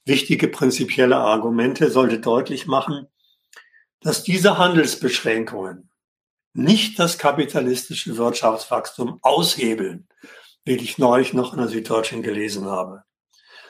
wichtige 0.05 0.49
prinzipielle 0.49 1.17
Argumente, 1.17 1.89
sollte 1.89 2.19
deutlich 2.19 2.67
machen, 2.67 3.07
dass 4.01 4.25
diese 4.25 4.59
Handelsbeschränkungen 4.59 5.89
nicht 6.53 6.99
das 6.99 7.17
kapitalistische 7.17 8.17
Wirtschaftswachstum 8.17 9.21
aushebeln, 9.23 10.09
wie 10.65 10.75
ich 10.75 10.99
neulich 10.99 11.33
noch 11.33 11.53
in 11.53 11.61
der 11.61 11.69
Süddeutschen 11.69 12.25
gelesen 12.25 12.65
habe, 12.67 13.05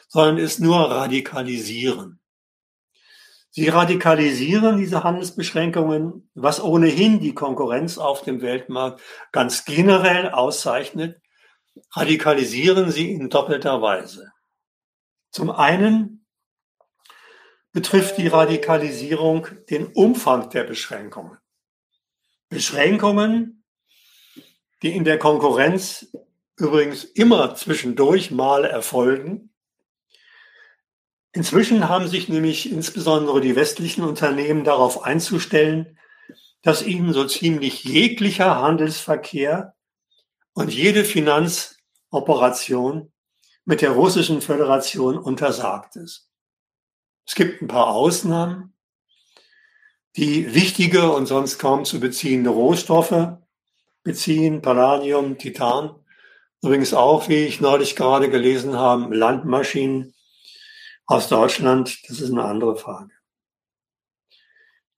sondern 0.09 0.39
es 0.39 0.61
nur 0.61 0.91
radikalisieren. 0.91 2.20
Sie 3.53 3.69
radikalisieren 3.69 4.79
diese 4.79 5.03
Handelsbeschränkungen, 5.03 6.31
was 6.35 6.63
ohnehin 6.63 7.19
die 7.19 7.35
Konkurrenz 7.35 7.99
auf 7.99 8.23
dem 8.23 8.43
Weltmarkt 8.43 9.01
ganz 9.33 9.65
generell 9.65 10.31
auszeichnet, 10.31 11.21
radikalisieren 11.93 12.93
sie 12.93 13.13
in 13.13 13.29
doppelter 13.29 13.83
Weise. 13.83 14.33
Zum 15.33 15.51
einen 15.51 16.25
betrifft 17.73 18.19
die 18.19 18.29
Radikalisierung 18.29 19.47
den 19.69 19.87
Umfang 19.87 20.51
der 20.51 20.65
Beschränkungen. 20.65 21.39
Beschränkungen, 22.49 23.65
die 24.83 24.95
in 24.95 25.05
der 25.05 25.19
Konkurrenz 25.19 26.13
übrigens 26.57 27.05
immer 27.05 27.55
zwischendurch 27.55 28.31
mal 28.31 28.65
erfolgen, 28.65 29.50
Inzwischen 31.33 31.89
haben 31.89 32.09
sich 32.09 32.29
nämlich 32.29 32.73
insbesondere 32.73 33.41
die 33.41 33.55
westlichen 33.55 34.03
Unternehmen 34.03 34.65
darauf 34.65 35.05
einzustellen, 35.05 35.97
dass 36.63 36.83
ihnen 36.83 37.13
so 37.13 37.25
ziemlich 37.27 37.85
jeglicher 37.85 38.61
Handelsverkehr 38.61 39.77
und 40.55 40.75
jede 40.75 41.05
Finanzoperation 41.05 43.13
mit 43.65 43.83
der 43.83 43.93
Russischen 43.93 44.43
Föderation 44.43 45.17
untersagt 45.17 45.95
ist. 45.97 46.29
Es 47.27 47.37
gibt 47.37 47.63
ein 47.63 47.69
paar 47.69 47.87
Ausnahmen, 47.89 48.75
die 50.17 50.55
wichtige 50.55 51.13
und 51.13 51.27
sonst 51.27 51.59
kaum 51.59 51.85
zu 51.85 52.01
beziehende 52.01 52.51
Rohstoffe 52.51 53.37
beziehen, 54.03 54.63
Palladium, 54.63 55.39
Titan, 55.39 55.95
übrigens 56.63 56.93
auch, 56.93 57.29
wie 57.29 57.45
ich 57.45 57.61
neulich 57.61 57.95
gerade 57.95 58.29
gelesen 58.29 58.77
habe, 58.77 59.15
Landmaschinen, 59.15 60.13
aus 61.11 61.27
Deutschland, 61.27 62.09
das 62.09 62.21
ist 62.21 62.31
eine 62.31 62.45
andere 62.45 62.77
Frage. 62.77 63.11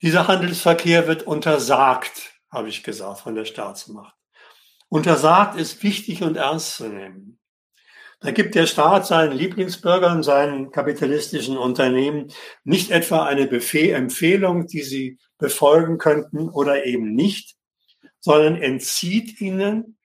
Dieser 0.02 0.28
Handelsverkehr 0.28 1.08
wird 1.08 1.22
untersagt, 1.22 2.34
habe 2.50 2.68
ich 2.68 2.82
gesagt, 2.82 3.20
von 3.20 3.34
der 3.34 3.46
Staatsmacht. 3.46 4.14
Untersagt 4.90 5.58
ist 5.58 5.82
wichtig 5.82 6.22
und 6.22 6.36
ernst 6.36 6.76
zu 6.76 6.88
nehmen. 6.88 7.38
Da 8.20 8.30
gibt 8.30 8.54
der 8.54 8.66
Staat 8.66 9.06
seinen 9.06 9.32
Lieblingsbürgern, 9.32 10.22
seinen 10.22 10.70
kapitalistischen 10.70 11.56
Unternehmen 11.56 12.30
nicht 12.62 12.90
etwa 12.90 13.24
eine 13.24 13.46
Befehl 13.46 13.94
Empfehlung, 13.94 14.66
die 14.66 14.82
sie 14.82 15.18
befolgen 15.38 15.96
könnten 15.96 16.50
oder 16.50 16.84
eben 16.84 17.14
nicht, 17.14 17.56
sondern 18.20 18.56
entzieht 18.56 19.40
ihnen 19.40 19.96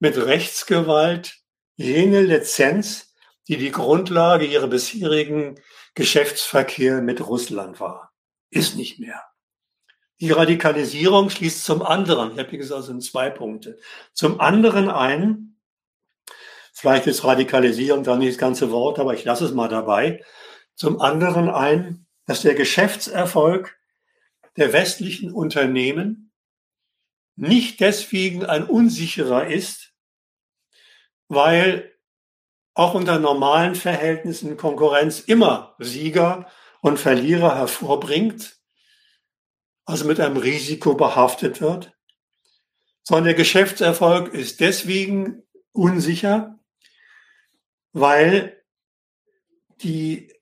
mit 0.00 0.18
Rechtsgewalt 0.18 1.38
jene 1.76 2.20
Lizenz, 2.20 3.05
die 3.48 3.56
die 3.56 3.70
Grundlage 3.70 4.44
ihrer 4.44 4.66
bisherigen 4.66 5.60
Geschäftsverkehr 5.94 7.00
mit 7.00 7.26
Russland 7.26 7.80
war. 7.80 8.12
Ist 8.50 8.76
nicht 8.76 8.98
mehr. 8.98 9.22
Die 10.20 10.30
Radikalisierung 10.30 11.30
schließt 11.30 11.64
zum 11.64 11.82
anderen, 11.82 12.32
ich 12.32 12.38
habe 12.38 12.56
gesagt, 12.56 12.84
sind 12.84 13.02
zwei 13.02 13.28
Punkte, 13.28 13.78
zum 14.14 14.40
anderen 14.40 14.88
ein, 14.88 15.58
vielleicht 16.72 17.06
ist 17.06 17.24
Radikalisierung 17.24 18.02
da 18.02 18.16
nicht 18.16 18.32
das 18.32 18.38
ganze 18.38 18.70
Wort, 18.70 18.98
aber 18.98 19.14
ich 19.14 19.24
lasse 19.24 19.44
es 19.44 19.52
mal 19.52 19.68
dabei, 19.68 20.24
zum 20.74 21.00
anderen 21.00 21.50
ein, 21.50 22.06
dass 22.24 22.42
der 22.42 22.54
Geschäftserfolg 22.54 23.78
der 24.56 24.72
westlichen 24.72 25.32
Unternehmen 25.32 26.32
nicht 27.36 27.80
deswegen 27.80 28.44
ein 28.46 28.64
unsicherer 28.64 29.46
ist, 29.46 29.92
weil 31.28 31.95
auch 32.76 32.92
unter 32.92 33.18
normalen 33.18 33.74
Verhältnissen 33.74 34.58
Konkurrenz 34.58 35.20
immer 35.20 35.74
Sieger 35.78 36.46
und 36.82 37.00
Verlierer 37.00 37.56
hervorbringt, 37.56 38.60
also 39.86 40.04
mit 40.04 40.20
einem 40.20 40.36
Risiko 40.36 40.94
behaftet 40.94 41.62
wird, 41.62 41.96
sondern 43.02 43.24
der 43.24 43.34
Geschäftserfolg 43.34 44.34
ist 44.34 44.60
deswegen 44.60 45.42
unsicher, 45.72 46.58
weil 47.92 48.62
die 49.80 50.34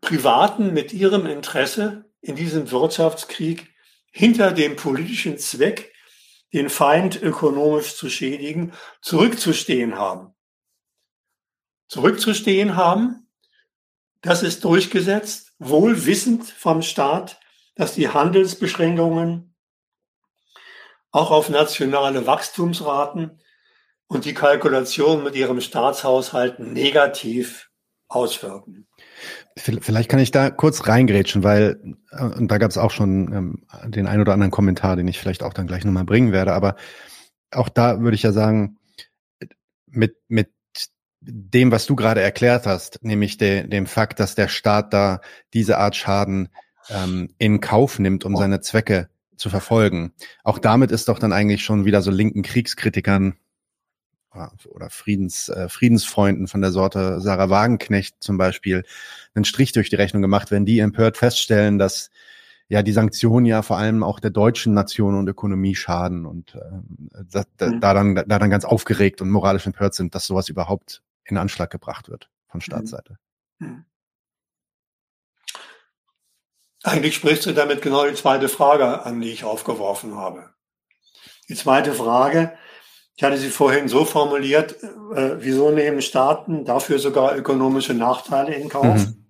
Privaten 0.00 0.72
mit 0.72 0.92
ihrem 0.92 1.26
Interesse 1.26 2.12
in 2.20 2.36
diesem 2.36 2.70
Wirtschaftskrieg 2.70 3.74
hinter 4.12 4.52
dem 4.52 4.76
politischen 4.76 5.38
Zweck, 5.38 5.92
den 6.52 6.70
Feind 6.70 7.20
ökonomisch 7.20 7.96
zu 7.96 8.08
schädigen, 8.08 8.72
zurückzustehen 9.02 9.96
haben 9.96 10.33
zurückzustehen 11.88 12.76
haben. 12.76 13.28
Das 14.20 14.42
ist 14.42 14.64
durchgesetzt, 14.64 15.52
wohl 15.58 16.06
wissend 16.06 16.44
vom 16.44 16.82
Staat, 16.82 17.40
dass 17.74 17.94
die 17.94 18.08
Handelsbeschränkungen 18.08 19.54
auch 21.10 21.30
auf 21.30 21.48
nationale 21.48 22.26
Wachstumsraten 22.26 23.40
und 24.06 24.24
die 24.24 24.34
Kalkulation 24.34 25.22
mit 25.22 25.36
ihrem 25.36 25.60
Staatshaushalt 25.60 26.58
negativ 26.58 27.70
auswirken. 28.08 28.86
Vielleicht 29.56 30.10
kann 30.10 30.20
ich 30.20 30.30
da 30.30 30.50
kurz 30.50 30.86
reingrätschen, 30.86 31.42
weil, 31.42 31.80
äh, 32.10 32.24
und 32.24 32.48
da 32.48 32.58
gab 32.58 32.70
es 32.70 32.78
auch 32.78 32.90
schon 32.90 33.32
ähm, 33.32 33.66
den 33.86 34.06
ein 34.06 34.20
oder 34.20 34.32
anderen 34.32 34.50
Kommentar, 34.50 34.96
den 34.96 35.08
ich 35.08 35.18
vielleicht 35.18 35.42
auch 35.42 35.52
dann 35.52 35.66
gleich 35.66 35.84
nochmal 35.84 36.04
bringen 36.04 36.32
werde, 36.32 36.52
aber 36.52 36.76
auch 37.52 37.68
da 37.68 38.00
würde 38.00 38.16
ich 38.16 38.22
ja 38.22 38.32
sagen, 38.32 38.78
mit, 39.86 40.16
mit 40.26 40.50
dem, 41.26 41.72
was 41.72 41.86
du 41.86 41.96
gerade 41.96 42.20
erklärt 42.20 42.66
hast, 42.66 43.02
nämlich 43.02 43.36
de, 43.36 43.66
dem 43.66 43.86
Fakt, 43.86 44.20
dass 44.20 44.34
der 44.34 44.48
Staat 44.48 44.92
da 44.92 45.20
diese 45.52 45.78
Art 45.78 45.96
Schaden 45.96 46.48
ähm, 46.90 47.30
in 47.38 47.60
Kauf 47.60 47.98
nimmt, 47.98 48.24
um 48.24 48.36
seine 48.36 48.60
Zwecke 48.60 49.08
zu 49.36 49.50
verfolgen. 49.50 50.12
Auch 50.42 50.58
damit 50.58 50.90
ist 50.90 51.08
doch 51.08 51.18
dann 51.18 51.32
eigentlich 51.32 51.64
schon 51.64 51.84
wieder 51.84 52.02
so 52.02 52.10
linken 52.10 52.42
Kriegskritikern 52.42 53.34
äh, 54.34 54.46
oder 54.68 54.90
Friedens, 54.90 55.48
äh, 55.48 55.68
Friedensfreunden 55.68 56.46
von 56.46 56.60
der 56.60 56.72
Sorte 56.72 57.20
Sarah 57.20 57.50
Wagenknecht 57.50 58.16
zum 58.20 58.38
Beispiel 58.38 58.84
einen 59.34 59.44
Strich 59.44 59.72
durch 59.72 59.90
die 59.90 59.96
Rechnung 59.96 60.22
gemacht, 60.22 60.50
wenn 60.50 60.66
die 60.66 60.78
empört 60.78 61.16
feststellen, 61.16 61.78
dass 61.78 62.10
ja 62.68 62.82
die 62.82 62.92
Sanktionen 62.92 63.46
ja 63.46 63.62
vor 63.62 63.76
allem 63.76 64.02
auch 64.02 64.20
der 64.20 64.30
deutschen 64.30 64.74
Nation 64.74 65.16
und 65.16 65.28
Ökonomie 65.28 65.74
schaden 65.74 66.26
und 66.26 66.54
äh, 66.54 67.24
da, 67.30 67.44
da, 67.56 67.66
mhm. 67.66 67.80
da 67.80 67.94
dann 67.94 68.14
da 68.14 68.38
dann 68.38 68.50
ganz 68.50 68.64
aufgeregt 68.64 69.20
und 69.20 69.30
moralisch 69.30 69.66
empört 69.66 69.94
sind, 69.94 70.14
dass 70.14 70.26
sowas 70.26 70.48
überhaupt 70.48 71.02
in 71.24 71.36
Anschlag 71.36 71.70
gebracht 71.70 72.08
wird 72.08 72.30
von 72.48 72.58
mhm. 72.58 72.62
Staatsseite. 72.62 73.18
Mhm. 73.58 73.84
Eigentlich 76.82 77.14
sprichst 77.14 77.46
du 77.46 77.52
damit 77.52 77.80
genau 77.80 78.06
die 78.06 78.14
zweite 78.14 78.48
Frage 78.50 79.06
an, 79.06 79.22
die 79.22 79.30
ich 79.30 79.44
aufgeworfen 79.44 80.16
habe. 80.16 80.50
Die 81.48 81.54
zweite 81.54 81.94
Frage, 81.94 82.58
ich 83.16 83.24
hatte 83.24 83.38
sie 83.38 83.48
vorhin 83.48 83.88
so 83.88 84.04
formuliert, 84.04 84.82
äh, 84.82 85.36
wieso 85.42 85.70
nehmen 85.70 86.02
Staaten 86.02 86.66
dafür 86.66 86.98
sogar 86.98 87.36
ökonomische 87.36 87.94
Nachteile 87.94 88.54
in 88.54 88.68
Kauf? 88.68 89.06
Mhm. 89.06 89.24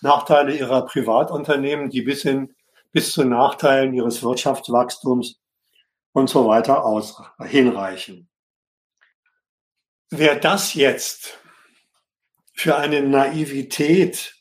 Nachteile 0.00 0.56
ihrer 0.56 0.86
Privatunternehmen, 0.86 1.90
die 1.90 2.00
bis 2.00 2.22
hin, 2.22 2.54
bis 2.92 3.12
zu 3.12 3.24
Nachteilen 3.24 3.92
ihres 3.92 4.22
Wirtschaftswachstums 4.22 5.38
und 6.12 6.30
so 6.30 6.46
weiter 6.46 6.84
aus, 6.84 7.22
hinreichen. 7.40 8.29
Wer 10.12 10.34
das 10.34 10.74
jetzt 10.74 11.38
für 12.52 12.76
eine 12.76 13.00
Naivität 13.00 14.34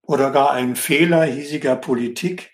oder 0.00 0.30
gar 0.30 0.52
einen 0.52 0.76
Fehler 0.76 1.24
hiesiger 1.24 1.76
Politik, 1.76 2.50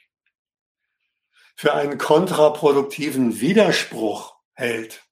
für 1.55 1.75
einen 1.75 1.97
kontraproduktiven 1.97 3.41
Widerspruch 3.41 4.37
hält, 4.53 5.05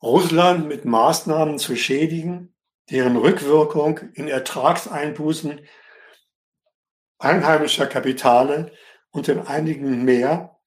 Russland 0.00 0.68
mit 0.68 0.84
Maßnahmen 0.84 1.58
zu 1.58 1.74
schädigen, 1.74 2.54
deren 2.90 3.16
Rückwirkung 3.16 3.98
in 4.14 4.28
Ertragseinbußen 4.28 5.66
einheimischer 7.18 7.88
Kapitale 7.88 8.72
und 9.10 9.26
in 9.26 9.40
einigen 9.40 10.04
mehr 10.04 10.60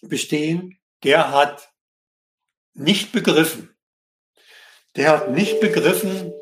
bestehen, 0.00 0.78
der 1.02 1.32
hat 1.32 1.70
nicht 2.72 3.12
begriffen, 3.12 3.75
der 4.96 5.10
hat 5.10 5.30
nicht 5.30 5.60
begriffen, 5.60 6.32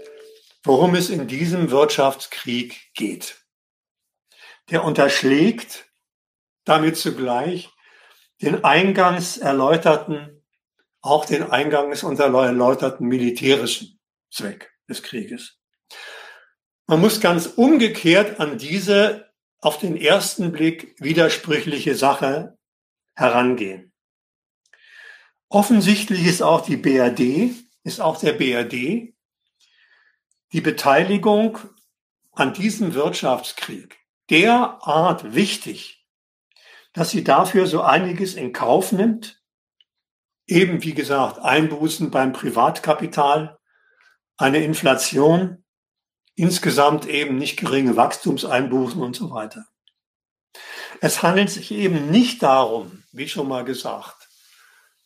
worum 0.63 0.95
es 0.95 1.11
in 1.11 1.27
diesem 1.27 1.71
Wirtschaftskrieg 1.71 2.93
geht. 2.95 3.45
Der 4.71 4.85
unterschlägt 4.85 5.87
damit 6.65 6.97
zugleich 6.97 7.71
den 8.41 8.65
eingangs 8.65 9.37
erläuterten, 9.37 10.43
auch 11.03 11.27
den 11.27 11.43
eingangs 11.43 12.03
erläuterten 12.03 13.07
militärischen 13.07 14.01
Zweck 14.31 14.73
des 14.89 15.03
Krieges. 15.03 15.59
Man 16.87 17.01
muss 17.01 17.21
ganz 17.21 17.47
umgekehrt 17.47 18.41
an 18.41 18.59
diese 18.59 19.31
auf 19.61 19.79
den 19.79 19.97
ersten 19.97 20.53
Blick 20.53 20.95
widersprüchliche 21.01 21.95
Sache 21.95 22.59
herangehen. 23.15 23.93
Offensichtlich 25.49 26.27
ist 26.27 26.43
auch 26.43 26.63
die 26.63 26.77
BRD 26.77 27.64
ist 27.85 28.01
auch 28.01 28.19
der 28.19 28.33
BRD 28.33 29.15
die 30.53 30.61
Beteiligung 30.61 31.59
an 32.33 32.55
diesem 32.55 32.95
Wirtschaftskrieg 32.95 33.99
derart 34.31 35.35
wichtig, 35.35 36.07
dass 36.93 37.11
sie 37.11 37.25
dafür 37.25 37.67
so 37.67 37.83
einiges 37.83 38.35
in 38.35 38.53
Kauf 38.53 38.93
nimmt, 38.93 39.43
eben 40.47 40.83
wie 40.83 40.95
gesagt 40.95 41.39
Einbußen 41.41 42.11
beim 42.11 42.33
Privatkapital, 42.33 43.59
eine 44.37 44.63
Inflation, 44.65 45.65
insgesamt 46.37 47.07
eben 47.07 47.37
nicht 47.37 47.59
geringe 47.59 47.97
Wachstumseinbußen 47.97 49.03
und 49.03 49.17
so 49.17 49.31
weiter. 49.31 49.67
Es 51.01 51.23
handelt 51.23 51.51
sich 51.51 51.73
eben 51.73 52.11
nicht 52.11 52.43
darum, 52.43 53.03
wie 53.13 53.29
schon 53.29 53.49
mal 53.49 53.65
gesagt, 53.65 54.14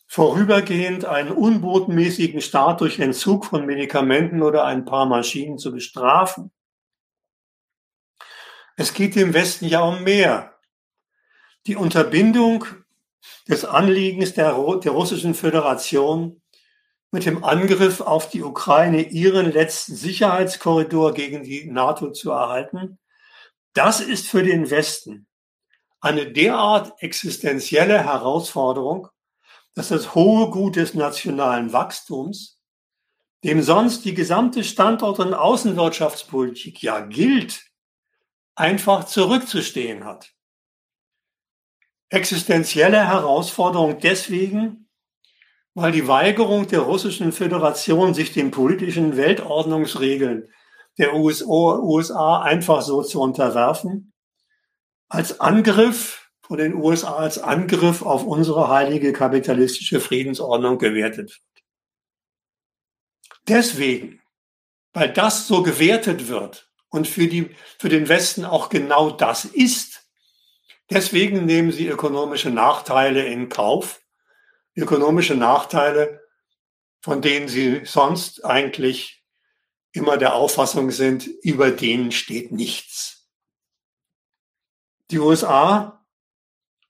vorübergehend 0.08 1.04
einen 1.04 1.30
unbotenmäßigen 1.30 2.40
Start 2.40 2.80
durch 2.80 2.98
Entzug 2.98 3.44
von 3.44 3.66
Medikamenten 3.66 4.42
oder 4.42 4.64
ein 4.64 4.86
paar 4.86 5.04
Maschinen 5.06 5.58
zu 5.58 5.70
bestrafen. 5.70 6.50
Es 8.76 8.94
geht 8.94 9.14
dem 9.16 9.34
Westen 9.34 9.66
ja 9.66 9.80
um 9.80 10.02
mehr. 10.02 10.58
Die 11.66 11.76
Unterbindung 11.76 12.64
des 13.46 13.66
Anliegens 13.66 14.32
der, 14.32 14.52
der 14.52 14.92
russischen 14.92 15.34
Föderation 15.34 16.40
mit 17.10 17.26
dem 17.26 17.44
Angriff 17.44 18.00
auf 18.00 18.30
die 18.30 18.42
Ukraine 18.42 19.02
ihren 19.02 19.52
letzten 19.52 19.94
Sicherheitskorridor 19.94 21.12
gegen 21.12 21.42
die 21.42 21.70
NATO 21.70 22.12
zu 22.12 22.30
erhalten, 22.30 22.98
das 23.74 24.00
ist 24.00 24.28
für 24.28 24.42
den 24.42 24.70
Westen 24.70 25.26
eine 26.00 26.30
derart 26.30 27.02
existenzielle 27.02 28.04
Herausforderung, 28.04 29.08
dass 29.74 29.88
das 29.88 30.14
hohe 30.14 30.50
Gut 30.50 30.76
des 30.76 30.94
nationalen 30.94 31.72
Wachstums, 31.72 32.60
dem 33.44 33.62
sonst 33.62 34.04
die 34.04 34.14
gesamte 34.14 34.64
Standort- 34.64 35.20
und 35.20 35.34
Außenwirtschaftspolitik 35.34 36.82
ja 36.82 37.00
gilt, 37.00 37.64
einfach 38.56 39.04
zurückzustehen 39.04 40.04
hat. 40.04 40.32
Existenzielle 42.10 43.06
Herausforderung 43.06 44.00
deswegen, 44.00 44.88
weil 45.74 45.92
die 45.92 46.08
Weigerung 46.08 46.66
der 46.66 46.80
russischen 46.80 47.30
Föderation, 47.30 48.14
sich 48.14 48.32
den 48.32 48.50
politischen 48.50 49.16
Weltordnungsregeln 49.16 50.52
der 50.98 51.14
USA 51.14 52.42
einfach 52.42 52.82
so 52.82 53.02
zu 53.02 53.20
unterwerfen, 53.20 54.12
als 55.08 55.38
Angriff 55.38 56.27
von 56.48 56.58
den 56.58 56.74
USA 56.74 57.14
als 57.14 57.38
Angriff 57.38 58.02
auf 58.02 58.24
unsere 58.24 58.68
heilige 58.68 59.12
kapitalistische 59.12 60.00
Friedensordnung 60.00 60.78
gewertet 60.78 61.30
wird. 61.30 61.64
Deswegen 63.46 64.18
weil 64.98 65.12
das 65.12 65.46
so 65.46 65.62
gewertet 65.62 66.28
wird 66.28 66.70
und 66.88 67.06
für, 67.06 67.28
die, 67.28 67.54
für 67.78 67.88
den 67.88 68.08
Westen 68.08 68.44
auch 68.44 68.68
genau 68.68 69.10
das 69.10 69.44
ist. 69.44 70.08
Deswegen 70.90 71.44
nehmen 71.44 71.70
sie 71.70 71.86
ökonomische 71.86 72.50
Nachteile 72.50 73.24
in 73.24 73.48
Kauf, 73.48 74.00
ökonomische 74.74 75.34
Nachteile, 75.34 76.20
von 77.00 77.22
denen 77.22 77.48
sie 77.48 77.84
sonst 77.84 78.44
eigentlich 78.44 79.24
immer 79.92 80.16
der 80.16 80.34
Auffassung 80.34 80.90
sind, 80.90 81.26
über 81.42 81.70
denen 81.70 82.10
steht 82.10 82.50
nichts. 82.50 83.28
Die 85.10 85.18
USA, 85.18 85.97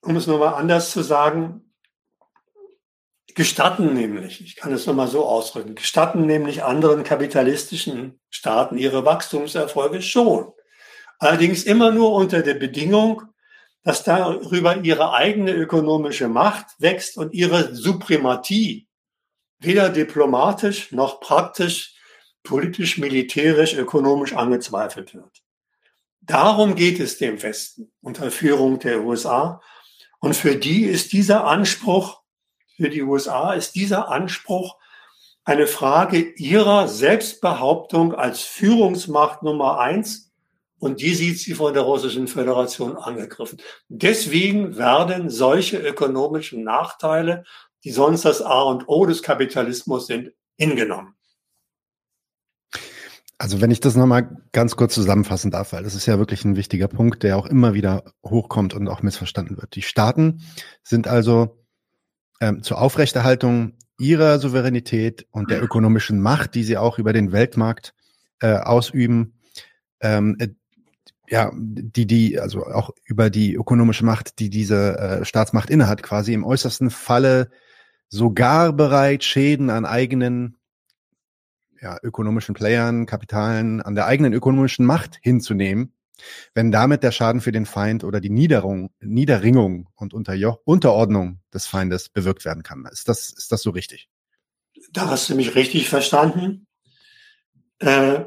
um 0.08 0.16
es 0.16 0.26
nochmal 0.26 0.54
anders 0.54 0.90
zu 0.90 1.02
sagen, 1.02 1.70
gestatten 3.34 3.92
nämlich, 3.92 4.40
ich 4.40 4.56
kann 4.56 4.72
es 4.72 4.86
nochmal 4.86 5.06
so 5.06 5.26
ausdrücken, 5.26 5.74
gestatten 5.74 6.24
nämlich 6.24 6.64
anderen 6.64 7.04
kapitalistischen 7.04 8.18
Staaten 8.30 8.78
ihre 8.78 9.04
Wachstumserfolge 9.04 10.00
schon. 10.00 10.50
Allerdings 11.18 11.64
immer 11.64 11.90
nur 11.90 12.14
unter 12.14 12.40
der 12.40 12.54
Bedingung, 12.54 13.22
dass 13.82 14.02
darüber 14.02 14.78
ihre 14.82 15.12
eigene 15.12 15.52
ökonomische 15.52 16.28
Macht 16.28 16.68
wächst 16.78 17.18
und 17.18 17.34
ihre 17.34 17.74
Suprematie 17.74 18.88
weder 19.58 19.90
diplomatisch 19.90 20.90
noch 20.90 21.20
praktisch, 21.20 21.96
politisch, 22.42 22.96
militärisch, 22.96 23.74
ökonomisch 23.74 24.32
angezweifelt 24.32 25.14
wird. 25.14 25.42
Darum 26.22 26.76
geht 26.76 26.98
es 26.98 27.18
dem 27.18 27.42
Westen 27.42 27.92
unter 28.00 28.30
Führung 28.30 28.78
der 28.78 29.02
USA. 29.04 29.60
Und 30.20 30.34
für 30.34 30.56
die 30.56 30.84
ist 30.84 31.12
dieser 31.12 31.46
Anspruch 31.46 32.18
für 32.78 32.90
die 32.90 33.02
USA 33.02 33.54
ist 33.54 33.74
dieser 33.74 34.08
Anspruch 34.08 34.76
eine 35.44 35.66
Frage 35.66 36.20
ihrer 36.36 36.86
Selbstbehauptung 36.86 38.14
als 38.14 38.42
Führungsmacht 38.42 39.42
Nummer 39.42 39.80
eins. 39.80 40.30
Und 40.78 41.00
die 41.00 41.12
sieht 41.14 41.40
sie 41.40 41.54
von 41.54 41.74
der 41.74 41.82
Russischen 41.82 42.28
Föderation 42.28 42.96
angegriffen. 42.96 43.60
Deswegen 43.88 44.76
werden 44.76 45.28
solche 45.28 45.78
ökonomischen 45.78 46.62
Nachteile, 46.62 47.42
die 47.82 47.90
sonst 47.90 48.24
das 48.24 48.42
A 48.42 48.62
und 48.62 48.88
O 48.88 49.06
des 49.06 49.24
Kapitalismus 49.24 50.06
sind, 50.06 50.30
hingenommen. 50.56 51.17
Also 53.38 53.60
wenn 53.60 53.70
ich 53.70 53.78
das 53.78 53.94
nochmal 53.94 54.36
ganz 54.50 54.74
kurz 54.74 54.94
zusammenfassen 54.94 55.52
darf, 55.52 55.72
weil 55.72 55.84
das 55.84 55.94
ist 55.94 56.06
ja 56.06 56.18
wirklich 56.18 56.44
ein 56.44 56.56
wichtiger 56.56 56.88
Punkt, 56.88 57.22
der 57.22 57.36
auch 57.36 57.46
immer 57.46 57.72
wieder 57.72 58.02
hochkommt 58.24 58.74
und 58.74 58.88
auch 58.88 59.02
missverstanden 59.02 59.56
wird. 59.56 59.76
Die 59.76 59.82
Staaten 59.82 60.42
sind 60.82 61.06
also 61.06 61.64
ähm, 62.40 62.64
zur 62.64 62.80
Aufrechterhaltung 62.80 63.74
ihrer 63.96 64.40
Souveränität 64.40 65.26
und 65.30 65.50
der 65.50 65.62
ökonomischen 65.62 66.20
Macht, 66.20 66.54
die 66.54 66.64
sie 66.64 66.76
auch 66.76 66.98
über 66.98 67.12
den 67.12 67.30
Weltmarkt 67.30 67.94
äh, 68.40 68.54
ausüben, 68.54 69.34
ähm, 70.00 70.36
äh, 70.40 70.48
ja, 71.30 71.52
die, 71.54 72.06
die, 72.06 72.40
also 72.40 72.64
auch 72.64 72.90
über 73.04 73.30
die 73.30 73.54
ökonomische 73.54 74.04
Macht, 74.04 74.38
die 74.38 74.50
diese 74.50 74.98
äh, 74.98 75.24
Staatsmacht 75.24 75.70
innehat, 75.70 76.02
quasi 76.02 76.32
im 76.32 76.44
äußersten 76.44 76.90
Falle 76.90 77.50
sogar 78.08 78.72
bereit, 78.72 79.24
Schäden 79.24 79.68
an 79.68 79.84
eigenen 79.84 80.57
ja, 81.80 81.98
ökonomischen 82.02 82.54
Playern, 82.54 83.06
Kapitalen, 83.06 83.80
an 83.80 83.94
der 83.94 84.06
eigenen 84.06 84.32
ökonomischen 84.32 84.84
Macht 84.84 85.18
hinzunehmen, 85.22 85.92
wenn 86.54 86.72
damit 86.72 87.02
der 87.02 87.12
Schaden 87.12 87.40
für 87.40 87.52
den 87.52 87.66
Feind 87.66 88.04
oder 88.04 88.20
die 88.20 88.30
Niederung, 88.30 88.90
Niederringung 89.00 89.88
und 89.94 90.14
Unterjo 90.14 90.60
Unterordnung 90.64 91.40
des 91.52 91.66
Feindes 91.66 92.08
bewirkt 92.08 92.44
werden 92.44 92.62
kann. 92.62 92.84
Ist 92.90 93.08
das, 93.08 93.30
ist 93.30 93.52
das 93.52 93.62
so 93.62 93.70
richtig? 93.70 94.08
Da 94.92 95.08
hast 95.08 95.28
du 95.28 95.34
mich 95.34 95.54
richtig 95.54 95.88
verstanden. 95.88 96.66
Äh, 97.80 98.24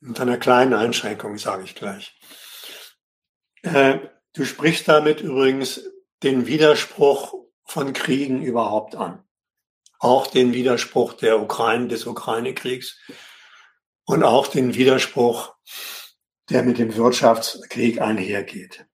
mit 0.00 0.18
einer 0.18 0.38
kleinen 0.38 0.74
Einschränkung 0.74 1.38
sage 1.38 1.64
ich 1.64 1.74
gleich. 1.74 2.18
Äh, 3.62 3.98
du 4.32 4.44
sprichst 4.44 4.88
damit 4.88 5.20
übrigens 5.20 5.82
den 6.22 6.46
Widerspruch 6.46 7.34
von 7.64 7.92
Kriegen 7.92 8.42
überhaupt 8.42 8.96
an. 8.96 9.22
Auch 10.00 10.26
den 10.26 10.52
Widerspruch 10.52 11.12
der 11.12 11.40
Ukraine, 11.40 11.86
des 11.86 12.06
Ukraine-Kriegs 12.06 12.98
und 14.04 14.24
auch 14.24 14.48
den 14.48 14.74
Widerspruch 14.74 15.54
der 16.50 16.64
mit 16.64 16.78
dem 16.78 16.96
Wirtschaftskrieg 16.96 18.00
einhergeht. 18.00 18.84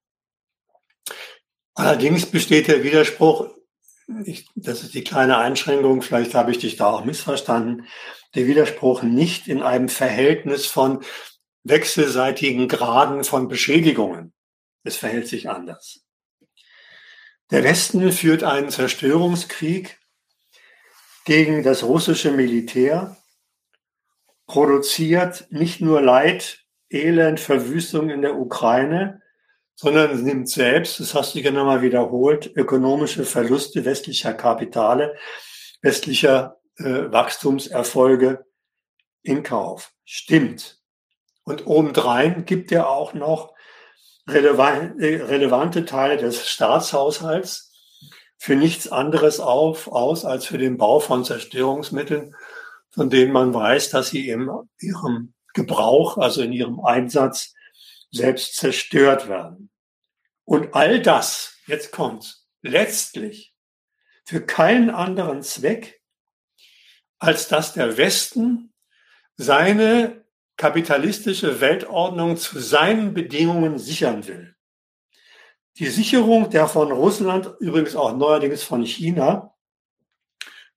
Allerdings 1.75 2.27
besteht 2.27 2.69
der 2.69 2.85
Widerspruch, 2.85 3.51
ich, 4.25 4.47
das 4.55 4.83
ist 4.83 4.95
die 4.95 5.05
kleine 5.05 5.39
Einschränkung, 5.39 6.03
vielleicht 6.03 6.35
habe 6.35 6.51
ich 6.51 6.59
dich 6.59 6.77
da 6.77 6.87
auch 6.87 7.05
missverstanden, 7.05 7.87
der 8.35 8.47
Widerspruch 8.47 9.03
nicht 9.03 9.49
in 9.49 9.63
einem 9.63 9.89
Verhältnis 9.89 10.67
von 10.67 11.03
wechselseitigen 11.65 12.69
Graden 12.69 13.25
von 13.25 13.49
Beschädigungen. 13.49 14.33
Es 14.85 14.97
verhält 14.97 15.27
sich 15.27 15.49
anders. 15.49 16.05
Der 17.51 17.65
Westen 17.65 18.13
führt 18.13 18.45
einen 18.45 18.71
Zerstörungskrieg 18.71 19.99
gegen 21.27 21.65
das 21.65 21.83
russische 21.83 22.31
Militär, 22.31 23.17
produziert 24.47 25.49
nicht 25.51 25.81
nur 25.81 26.01
Leid 26.01 26.65
Elend, 26.89 27.41
Verwüstung 27.41 28.11
in 28.11 28.23
der 28.23 28.37
Ukraine, 28.37 29.21
sondern 29.75 30.23
nimmt 30.23 30.49
selbst, 30.49 31.01
das 31.01 31.15
hast 31.15 31.35
du 31.35 31.43
genau 31.43 31.65
mal 31.65 31.83
wiederholt, 31.83 32.51
ökonomische 32.55 33.25
Verluste 33.25 33.85
westlicher 33.85 34.35
Kapitale, 34.35 35.17
westlicher 35.83 36.61
äh, 36.79 37.11
Wachstumserfolge 37.11 38.47
in 39.23 39.43
Kauf. 39.43 39.93
Stimmt. 40.05 40.81
Und 41.43 41.67
obendrein 41.67 42.45
gibt 42.45 42.71
er 42.71 42.89
auch 42.89 43.15
noch 43.15 43.53
äh, 44.29 44.39
relevante 44.39 45.85
Teile 45.85 46.19
des 46.19 46.47
Staatshaushalts 46.47 47.66
für 48.39 48.57
nichts 48.57 48.89
anderes 48.89 49.41
auf, 49.41 49.89
aus 49.89 50.25
als 50.25 50.47
für 50.47 50.59
den 50.59 50.77
Bau 50.77 51.01
von 51.01 51.25
Zerstörungsmitteln, 51.25 52.35
von 52.91 53.11
denen 53.11 53.33
man 53.33 53.53
weiß, 53.53 53.91
dass 53.91 54.09
sie 54.09 54.29
in 54.29 54.49
ihrem 54.81 55.35
Gebrauch, 55.55 56.19
also 56.19 56.43
in 56.43 56.53
ihrem 56.53 56.81
Einsatz 56.81 57.55
selbst 58.11 58.57
zerstört 58.57 59.29
werden. 59.29 59.71
Und 60.45 60.75
all 60.75 61.01
das, 61.01 61.57
jetzt 61.67 61.93
kommt's, 61.93 62.47
letztlich 62.63 63.55
für 64.25 64.41
keinen 64.41 64.91
anderen 64.91 65.43
Zweck, 65.43 66.01
als 67.19 67.49
dass 67.49 67.73
der 67.73 67.97
Westen 67.97 68.73
seine 69.37 70.25
kapitalistische 70.57 71.61
Weltordnung 71.61 72.37
zu 72.37 72.59
seinen 72.59 73.15
Bedingungen 73.15 73.79
sichern 73.79 74.27
will. 74.27 74.56
Die 75.79 75.89
Sicherung 75.89 76.49
der 76.49 76.69
von 76.69 76.91
Russland, 76.91 77.51
übrigens 77.61 77.97
auch 77.97 78.17
neuerdings 78.17 78.63
von 78.63 78.83
China, 78.83 79.55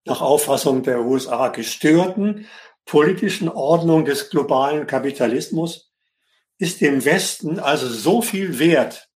nach 0.03 0.21
Auffassung 0.21 0.83
der 0.83 1.01
USA 1.01 1.47
gestörten 1.49 2.47
politischen 2.85 3.47
Ordnung 3.47 4.03
des 4.03 4.29
globalen 4.29 4.87
Kapitalismus 4.87 5.93
ist 6.57 6.81
dem 6.81 7.05
Westen 7.05 7.59
also 7.59 7.87
so 7.87 8.21
viel 8.21 8.59
wert, 8.59 9.09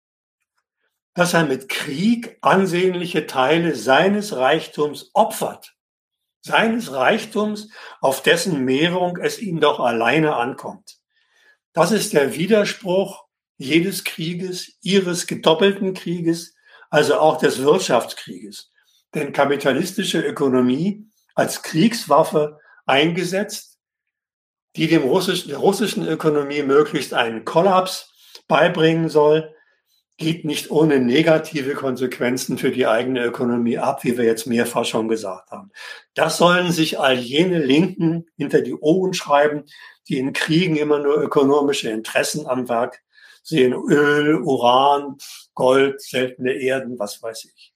dass 1.14 1.34
er 1.34 1.44
mit 1.44 1.68
Krieg 1.68 2.38
ansehnliche 2.42 3.26
Teile 3.26 3.74
seines 3.74 4.36
Reichtums 4.36 5.10
opfert, 5.14 5.74
seines 6.42 6.92
Reichtums, 6.92 7.70
auf 8.00 8.22
dessen 8.22 8.64
Mehrung 8.64 9.16
es 9.16 9.40
ihm 9.40 9.58
doch 9.58 9.80
alleine 9.80 10.36
ankommt. 10.36 10.98
Das 11.72 11.90
ist 11.90 12.12
der 12.12 12.34
Widerspruch 12.34 13.24
jedes 13.62 14.04
Krieges, 14.04 14.76
ihres 14.82 15.26
gedoppelten 15.26 15.94
Krieges, 15.94 16.54
also 16.90 17.16
auch 17.18 17.38
des 17.38 17.62
Wirtschaftskrieges. 17.62 18.70
Denn 19.14 19.32
kapitalistische 19.32 20.20
Ökonomie 20.20 21.06
als 21.34 21.62
Kriegswaffe 21.62 22.58
eingesetzt, 22.86 23.78
die 24.76 24.88
dem 24.88 25.02
russischen, 25.02 25.50
der 25.50 25.58
russischen 25.58 26.06
Ökonomie 26.06 26.62
möglichst 26.62 27.14
einen 27.14 27.44
Kollaps 27.44 28.12
beibringen 28.48 29.08
soll, 29.08 29.54
geht 30.18 30.44
nicht 30.44 30.70
ohne 30.70 31.00
negative 31.00 31.74
Konsequenzen 31.74 32.58
für 32.58 32.70
die 32.70 32.86
eigene 32.86 33.24
Ökonomie 33.24 33.78
ab, 33.78 34.04
wie 34.04 34.16
wir 34.16 34.24
jetzt 34.24 34.46
mehrfach 34.46 34.84
schon 34.84 35.08
gesagt 35.08 35.50
haben. 35.50 35.70
Das 36.14 36.36
sollen 36.36 36.70
sich 36.70 36.98
all 36.98 37.18
jene 37.18 37.58
Linken 37.58 38.26
hinter 38.36 38.60
die 38.60 38.74
Ohren 38.74 39.14
schreiben, 39.14 39.64
die 40.08 40.18
in 40.18 40.32
Kriegen 40.32 40.76
immer 40.76 40.98
nur 40.98 41.20
ökonomische 41.20 41.90
Interessen 41.90 42.46
am 42.46 42.68
Werk 42.68 43.02
sehen. 43.42 43.72
Öl, 43.72 44.36
Uran, 44.42 45.18
Gold, 45.54 46.00
seltene 46.00 46.52
Erden, 46.52 46.98
was 46.98 47.22
weiß 47.22 47.44
ich. 47.44 47.74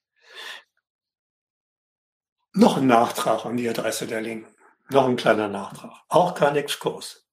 Noch 2.52 2.78
ein 2.78 2.86
Nachtrag 2.86 3.44
an 3.44 3.56
die 3.56 3.68
Adresse 3.68 4.06
der 4.06 4.22
Linken. 4.22 4.54
Noch 4.88 5.06
ein 5.06 5.16
kleiner 5.16 5.48
Nachtrag. 5.48 5.92
Auch 6.08 6.34
kein 6.34 6.56
Exkurs. 6.56 7.26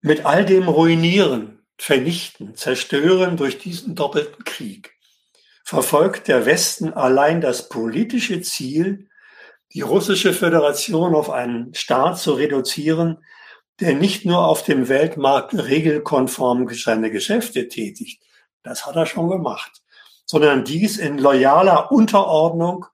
Mit 0.00 0.24
all 0.24 0.46
dem 0.46 0.68
Ruinieren, 0.68 1.66
Vernichten, 1.76 2.54
Zerstören 2.54 3.36
durch 3.36 3.58
diesen 3.58 3.94
doppelten 3.94 4.44
Krieg 4.44 4.98
verfolgt 5.64 6.28
der 6.28 6.46
Westen 6.46 6.94
allein 6.94 7.42
das 7.42 7.68
politische 7.68 8.40
Ziel, 8.40 9.10
die 9.74 9.82
russische 9.82 10.32
Föderation 10.32 11.14
auf 11.14 11.28
einen 11.28 11.74
Staat 11.74 12.18
zu 12.18 12.32
reduzieren, 12.32 13.22
der 13.80 13.94
nicht 13.94 14.24
nur 14.24 14.46
auf 14.46 14.64
dem 14.64 14.88
Weltmarkt 14.88 15.54
regelkonform 15.54 16.68
seine 16.70 17.10
Geschäfte 17.10 17.68
tätigt, 17.68 18.22
das 18.62 18.86
hat 18.86 18.96
er 18.96 19.06
schon 19.06 19.28
gemacht, 19.30 19.82
sondern 20.26 20.64
dies 20.64 20.98
in 20.98 21.18
loyaler 21.18 21.92
Unterordnung 21.92 22.86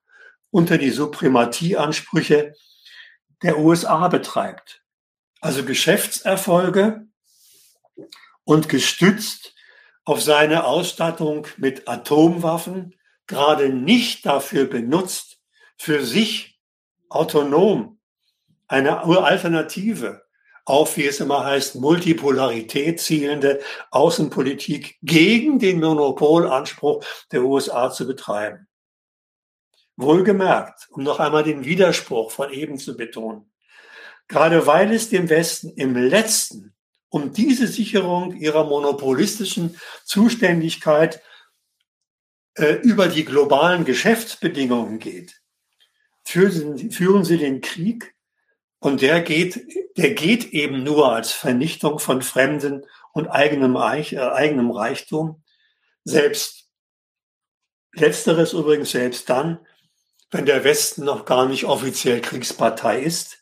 unter 0.51 0.79
die 0.79 0.91
Suprematieansprüche 0.91 2.55
der 3.43 3.59
USA 3.59 4.09
betreibt. 4.09 4.83
Also 5.41 5.65
Geschäftserfolge 5.65 7.07
und 8.45 8.69
gestützt 8.69 9.55
auf 10.05 10.23
seine 10.23 10.65
Ausstattung 10.65 11.47
mit 11.57 11.89
Atomwaffen 11.89 12.95
gerade 13.27 13.71
nicht 13.71 14.27
dafür 14.27 14.67
benutzt, 14.67 15.39
für 15.77 16.05
sich 16.05 16.61
autonom 17.09 17.99
eine 18.69 19.03
Alternative 19.03 20.24
auf, 20.65 20.97
wie 20.97 21.07
es 21.07 21.21
immer 21.21 21.45
heißt, 21.45 21.77
Multipolarität 21.77 23.01
zielende 23.01 23.61
Außenpolitik 23.91 24.97
gegen 25.03 25.59
den 25.59 25.81
Monopolanspruch 25.81 27.05
der 27.33 27.45
USA 27.45 27.91
zu 27.91 28.07
betreiben. 28.07 28.67
Wohlgemerkt, 29.97 30.89
um 30.91 31.03
noch 31.03 31.21
einmal 31.21 31.45
den 31.45 31.65
Widerspruch 31.65 32.31
von 32.31 32.51
eben 32.51 32.79
zu 32.79 32.97
betonen. 32.97 33.53
Gerade 34.27 34.67
weil 34.67 34.93
es 34.93 35.11
dem 35.11 35.29
Westen 35.29 35.71
im 35.77 35.95
letzten 35.95 36.75
um 37.11 37.33
diese 37.33 37.69
Sicherung 37.69 38.35
ihrer 38.35 38.65
monopolistischen 38.65 39.79
Zuständigkeit 40.05 41.23
äh, 42.55 42.73
über 42.83 43.07
die 43.07 43.25
globalen 43.25 43.85
Geschäftsbedingungen 43.85 44.99
geht, 44.99 45.41
führen, 46.25 46.91
führen 46.91 47.25
sie 47.25 47.39
den 47.39 47.61
Krieg 47.61 48.14
und 48.85 49.01
der 49.01 49.23
geht, 49.23 49.67
der 49.97 50.13
geht 50.13 50.53
eben 50.53 50.83
nur 50.83 51.11
als 51.11 51.33
Vernichtung 51.33 51.99
von 51.99 52.21
Fremden 52.21 52.85
und 53.15 53.29
eigenem, 53.29 53.77
Reich, 53.77 54.13
äh, 54.13 54.19
eigenem 54.19 54.71
Reichtum. 54.71 55.43
Selbst 56.05 56.69
letzteres 57.95 58.53
übrigens 58.53 58.91
selbst 58.91 59.31
dann, 59.31 59.67
wenn 60.31 60.45
der 60.45 60.65
Westen 60.65 61.07
noch 61.07 61.25
gar 61.25 61.47
nicht 61.47 61.65
offiziell 61.65 62.21
Kriegspartei 62.21 63.01
ist. 63.01 63.39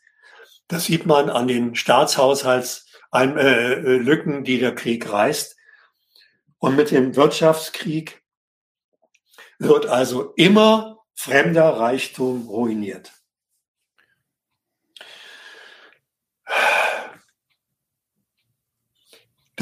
Das 0.69 0.85
sieht 0.85 1.05
man 1.05 1.29
an 1.29 1.49
den 1.49 1.75
Staatshaushaltslücken, 1.75 4.39
äh, 4.39 4.43
die 4.43 4.59
der 4.59 4.73
Krieg 4.73 5.11
reißt. 5.11 5.57
Und 6.57 6.77
mit 6.77 6.89
dem 6.89 7.17
Wirtschaftskrieg 7.17 8.23
wird 9.59 9.87
also 9.87 10.31
immer 10.37 11.03
fremder 11.15 11.67
Reichtum 11.67 12.47
ruiniert. 12.47 13.11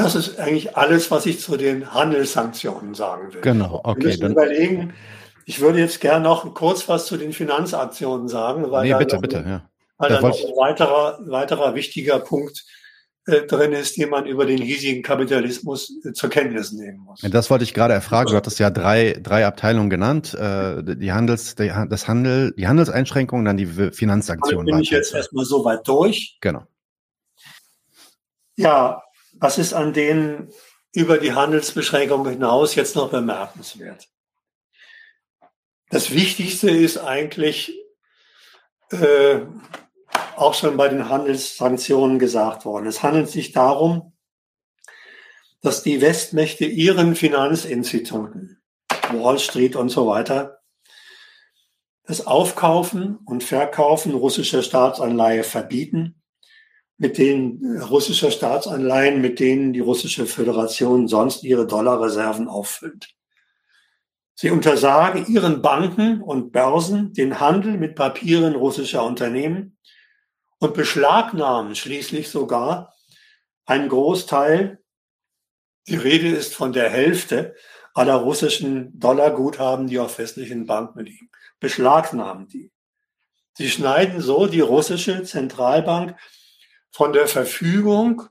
Das 0.01 0.15
ist 0.15 0.39
eigentlich 0.39 0.75
alles, 0.75 1.11
was 1.11 1.25
ich 1.25 1.39
zu 1.39 1.57
den 1.57 1.93
Handelssanktionen 1.93 2.95
sagen 2.95 3.33
will. 3.33 3.41
Genau, 3.41 3.81
okay. 3.83 4.01
Wir 4.01 4.07
müssen 4.07 4.31
überlegen, 4.31 4.93
ich 5.45 5.59
würde 5.59 5.79
jetzt 5.79 6.01
gerne 6.01 6.23
noch 6.23 6.53
kurz 6.53 6.89
was 6.89 7.05
zu 7.05 7.17
den 7.17 7.33
Finanzaktionen 7.33 8.27
sagen, 8.27 8.71
weil 8.71 8.87
nee, 8.87 8.97
bitte, 8.97 9.15
noch, 9.15 9.21
bitte, 9.21 9.43
ja. 9.47 9.69
Weil 9.97 10.09
da 10.09 10.21
noch 10.21 10.35
ein 10.35 10.55
weiterer, 10.57 11.19
weiterer 11.27 11.75
wichtiger 11.75 12.19
Punkt 12.19 12.65
äh, 13.27 13.41
drin 13.43 13.73
ist, 13.73 13.97
den 13.97 14.09
man 14.09 14.25
über 14.25 14.47
den 14.47 14.57
hiesigen 14.57 15.03
Kapitalismus 15.03 15.93
äh, 16.03 16.13
zur 16.13 16.31
Kenntnis 16.31 16.71
nehmen 16.71 16.99
muss. 16.99 17.21
Das 17.21 17.51
wollte 17.51 17.63
ich 17.63 17.75
gerade 17.75 17.93
erfragen. 17.93 18.31
Du 18.31 18.35
hattest 18.35 18.57
ja 18.57 18.71
drei, 18.71 19.13
drei 19.21 19.45
Abteilungen 19.45 19.91
genannt. 19.91 20.33
Äh, 20.33 20.83
die 20.95 21.11
Handels, 21.11 21.53
die, 21.53 21.71
das 21.89 22.07
Handel, 22.07 22.53
die 22.57 22.67
Handelseinschränkungen, 22.67 23.45
dann 23.45 23.57
die 23.57 23.67
Finanzsanktionen. 23.67 24.65
Damit 24.65 24.73
bin 24.73 24.83
ich 24.83 24.89
jetzt 24.89 25.13
erstmal 25.13 25.45
so 25.45 25.63
weit 25.63 25.87
durch. 25.87 26.39
Genau. 26.41 26.63
Ja, 28.55 29.03
was 29.41 29.57
ist 29.57 29.73
an 29.73 29.91
denen 29.91 30.53
über 30.93 31.17
die 31.17 31.33
Handelsbeschränkungen 31.33 32.31
hinaus 32.31 32.75
jetzt 32.75 32.95
noch 32.95 33.09
bemerkenswert? 33.09 34.07
Das 35.89 36.11
Wichtigste 36.11 36.69
ist 36.69 36.99
eigentlich 36.99 37.73
äh, 38.91 39.39
auch 40.35 40.53
schon 40.53 40.77
bei 40.77 40.87
den 40.87 41.09
Handelssanktionen 41.09 42.19
gesagt 42.19 42.65
worden. 42.65 42.85
Es 42.85 43.01
handelt 43.01 43.29
sich 43.29 43.51
darum, 43.51 44.13
dass 45.61 45.81
die 45.81 46.01
Westmächte 46.01 46.65
ihren 46.65 47.15
Finanzinstituten, 47.15 48.61
Wall 49.11 49.39
Street 49.39 49.75
und 49.75 49.89
so 49.89 50.05
weiter, 50.07 50.59
das 52.03 52.27
Aufkaufen 52.27 53.17
und 53.25 53.43
Verkaufen 53.43 54.13
russischer 54.13 54.61
Staatsanleihe 54.61 55.43
verbieten 55.43 56.20
mit 57.01 57.17
den 57.17 57.77
äh, 57.77 57.79
russischer 57.79 58.29
Staatsanleihen, 58.29 59.21
mit 59.21 59.39
denen 59.39 59.73
die 59.73 59.79
russische 59.79 60.27
Föderation 60.27 61.07
sonst 61.07 61.43
ihre 61.43 61.65
Dollarreserven 61.65 62.47
auffüllt. 62.47 63.15
Sie 64.35 64.51
untersagen 64.51 65.25
ihren 65.25 65.63
Banken 65.63 66.21
und 66.21 66.51
Börsen 66.51 67.11
den 67.13 67.39
Handel 67.39 67.79
mit 67.79 67.95
Papieren 67.95 68.53
russischer 68.53 69.03
Unternehmen 69.03 69.77
und 70.59 70.75
beschlagnahmen 70.75 71.75
schließlich 71.75 72.29
sogar 72.29 72.93
einen 73.65 73.89
Großteil, 73.89 74.79
die 75.87 75.95
Rede 75.95 76.27
ist 76.27 76.53
von 76.53 76.71
der 76.71 76.91
Hälfte 76.91 77.55
aller 77.95 78.17
russischen 78.17 78.99
Dollarguthaben, 78.99 79.87
die 79.87 79.97
auf 79.97 80.19
westlichen 80.19 80.67
Banken 80.67 80.99
liegen, 80.99 81.31
beschlagnahmen 81.59 82.47
die. 82.47 82.71
Sie 83.53 83.71
schneiden 83.71 84.21
so 84.21 84.45
die 84.45 84.61
russische 84.61 85.23
Zentralbank 85.23 86.15
von 86.91 87.13
der 87.13 87.27
Verfügung 87.27 88.23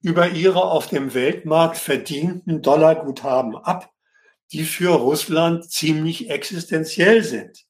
über 0.00 0.28
ihre 0.28 0.62
auf 0.62 0.86
dem 0.86 1.14
Weltmarkt 1.14 1.76
verdienten 1.76 2.62
Dollarguthaben 2.62 3.56
ab, 3.56 3.90
die 4.52 4.64
für 4.64 4.94
Russland 4.94 5.70
ziemlich 5.70 6.30
existenziell 6.30 7.24
sind. 7.24 7.64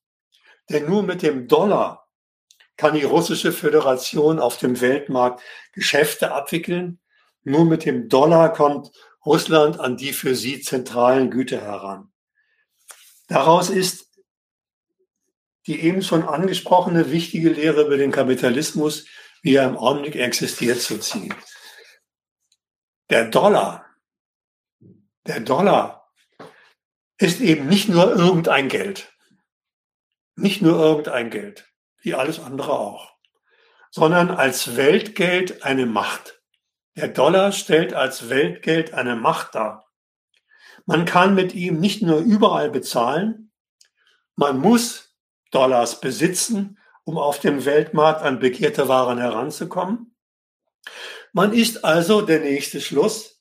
Denn 0.69 0.87
nur 0.87 1.03
mit 1.03 1.23
dem 1.23 1.49
Dollar 1.49 2.09
kann 2.77 2.95
die 2.95 3.05
russische 3.05 3.53
Föderation 3.53 4.39
auf 4.39 4.59
dem 4.59 4.81
Weltmarkt 4.81 5.41
Geschäfte 5.73 6.33
abwickeln. 6.33 7.01
Nur 7.43 7.65
mit 7.65 7.85
dem 7.87 8.09
Dollar 8.09 8.53
kommt 8.53 8.91
Russland 9.25 9.81
an 9.81 9.97
die 9.97 10.13
für 10.13 10.35
sie 10.35 10.61
zentralen 10.61 11.31
Güter 11.31 11.61
heran. 11.61 12.13
Daraus 13.29 13.71
ist 13.71 14.07
die 15.67 15.81
eben 15.81 16.03
schon 16.03 16.23
angesprochene 16.23 17.11
wichtige 17.11 17.49
Lehre 17.49 17.87
über 17.87 17.97
den 17.97 18.13
Kapitalismus 18.13 19.07
wie 19.47 19.55
er 19.55 19.69
im 19.69 19.77
Augenblick 19.77 20.17
existiert, 20.17 20.81
zu 20.81 20.99
ziehen. 20.99 21.33
Der 23.11 23.27
Dollar, 23.27 23.87
der 25.25 25.39
Dollar 25.39 26.11
ist 27.17 27.41
eben 27.41 27.69
nicht 27.69 27.89
nur 27.89 28.11
irgendein 28.11 28.69
Geld, 28.69 29.15
nicht 30.35 30.63
nur 30.63 30.77
irgendein 30.77 31.31
Geld, 31.31 31.73
wie 32.01 32.17
alles 32.17 32.41
andere 32.41 32.73
auch, 32.73 33.15
sondern 33.93 34.33
als 34.33 34.75
Weltgeld 34.75 35.63
eine 35.63 35.87
Macht. 35.87 36.43
Der 36.97 37.07
Dollar 37.07 37.53
stellt 37.53 37.95
als 37.95 38.29
Weltgeld 38.29 38.95
eine 38.95 39.15
Macht 39.15 39.55
dar. 39.55 39.87
Man 40.87 41.05
kann 41.05 41.37
mit 41.37 41.55
ihm 41.55 41.79
nicht 41.79 42.03
nur 42.03 42.19
überall 42.19 42.69
bezahlen, 42.69 43.53
man 44.35 44.59
muss 44.59 45.17
Dollars 45.53 46.01
besitzen 46.01 46.81
um 47.07 47.19
auf 47.19 47.39
dem 47.39 47.65
Weltmarkt 47.65 48.23
an 48.23 48.41
begehrte 48.41 48.89
Waren 48.89 49.19
heranzukommen. 49.19 50.17
Man 51.33 51.53
ist 51.53 51.85
also 51.85 52.21
der 52.21 52.41
nächste 52.41 52.81
Schluss 52.81 53.41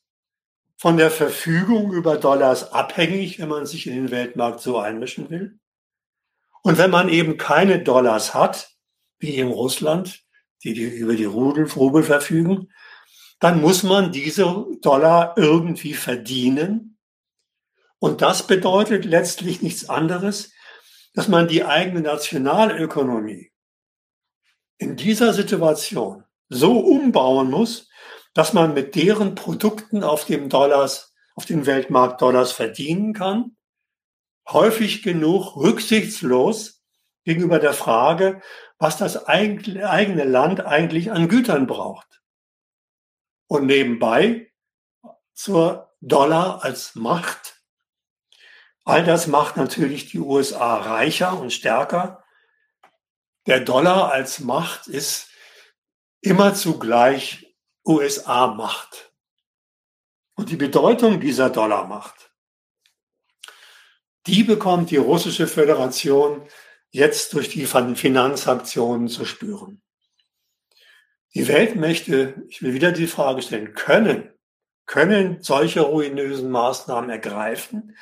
von 0.77 0.97
der 0.97 1.09
Verfügung 1.09 1.91
über 1.91 2.17
Dollars 2.17 2.71
abhängig, 2.73 3.39
wenn 3.39 3.49
man 3.49 3.65
sich 3.65 3.87
in 3.87 3.95
den 3.95 4.11
Weltmarkt 4.11 4.59
so 4.59 4.77
einmischen 4.77 5.31
will. 5.31 5.59
Und 6.61 6.77
wenn 6.77 6.91
man 6.91 7.09
eben 7.09 7.37
keine 7.37 7.81
Dollars 7.81 8.35
hat, 8.35 8.69
wie 9.17 9.35
in 9.35 9.47
Russland, 9.47 10.23
die, 10.63 10.73
die 10.73 10.83
über 10.83 11.15
die 11.15 11.25
Rubel, 11.25 11.67
Rubel 11.75 12.03
verfügen, 12.03 12.71
dann 13.39 13.61
muss 13.61 13.81
man 13.81 14.11
diese 14.11 14.67
Dollar 14.81 15.33
irgendwie 15.37 15.95
verdienen. 15.95 16.99
Und 17.97 18.21
das 18.21 18.45
bedeutet 18.45 19.05
letztlich 19.05 19.63
nichts 19.63 19.89
anderes, 19.89 20.51
dass 21.15 21.27
man 21.27 21.47
die 21.47 21.65
eigene 21.65 22.01
Nationalökonomie 22.01 23.54
in 24.77 24.95
dieser 24.95 25.33
Situation 25.33 26.23
so 26.49 26.79
umbauen 26.79 27.49
muss, 27.49 27.89
dass 28.33 28.53
man 28.53 28.73
mit 28.73 28.95
deren 28.95 29.35
Produkten 29.35 30.03
auf 30.03 30.25
dem 30.25 30.49
Dollars, 30.49 31.13
auf 31.35 31.45
dem 31.45 31.65
Weltmarkt 31.65 32.21
Dollars 32.21 32.51
verdienen 32.51 33.13
kann, 33.13 33.55
häufig 34.47 35.01
genug 35.01 35.55
rücksichtslos 35.55 36.83
gegenüber 37.23 37.59
der 37.59 37.73
Frage, 37.73 38.41
was 38.77 38.97
das 38.97 39.25
eigene 39.25 40.25
Land 40.25 40.65
eigentlich 40.65 41.11
an 41.11 41.27
Gütern 41.27 41.65
braucht. 41.65 42.21
Und 43.47 43.65
nebenbei 43.65 44.51
zur 45.33 45.93
Dollar 46.01 46.63
als 46.63 46.95
Macht. 46.95 47.61
All 48.83 49.03
das 49.03 49.27
macht 49.27 49.57
natürlich 49.57 50.11
die 50.11 50.19
USA 50.19 50.75
reicher 50.77 51.39
und 51.39 51.51
stärker 51.51 52.24
der 53.45 53.59
Dollar 53.59 54.11
als 54.11 54.39
Macht 54.39 54.87
ist 54.87 55.29
immer 56.21 56.53
zugleich 56.55 57.55
USA-Macht. 57.85 59.11
Und 60.35 60.49
die 60.49 60.57
Bedeutung 60.57 61.19
dieser 61.19 61.49
Dollarmacht, 61.49 62.31
die 64.27 64.43
bekommt 64.43 64.89
die 64.89 64.97
russische 64.97 65.47
Föderation 65.47 66.47
jetzt 66.89 67.33
durch 67.33 67.49
die 67.49 67.65
Finanzsanktionen 67.65 69.07
zu 69.07 69.23
spüren. 69.25 69.81
Die 71.35 71.47
Weltmächte, 71.47 72.41
ich 72.47 72.61
will 72.61 72.73
wieder 72.73 72.91
die 72.91 73.07
Frage 73.07 73.41
stellen, 73.41 73.73
können, 73.73 74.33
können 74.85 75.41
solche 75.41 75.81
ruinösen 75.81 76.49
Maßnahmen 76.49 77.09
ergreifen, 77.09 77.95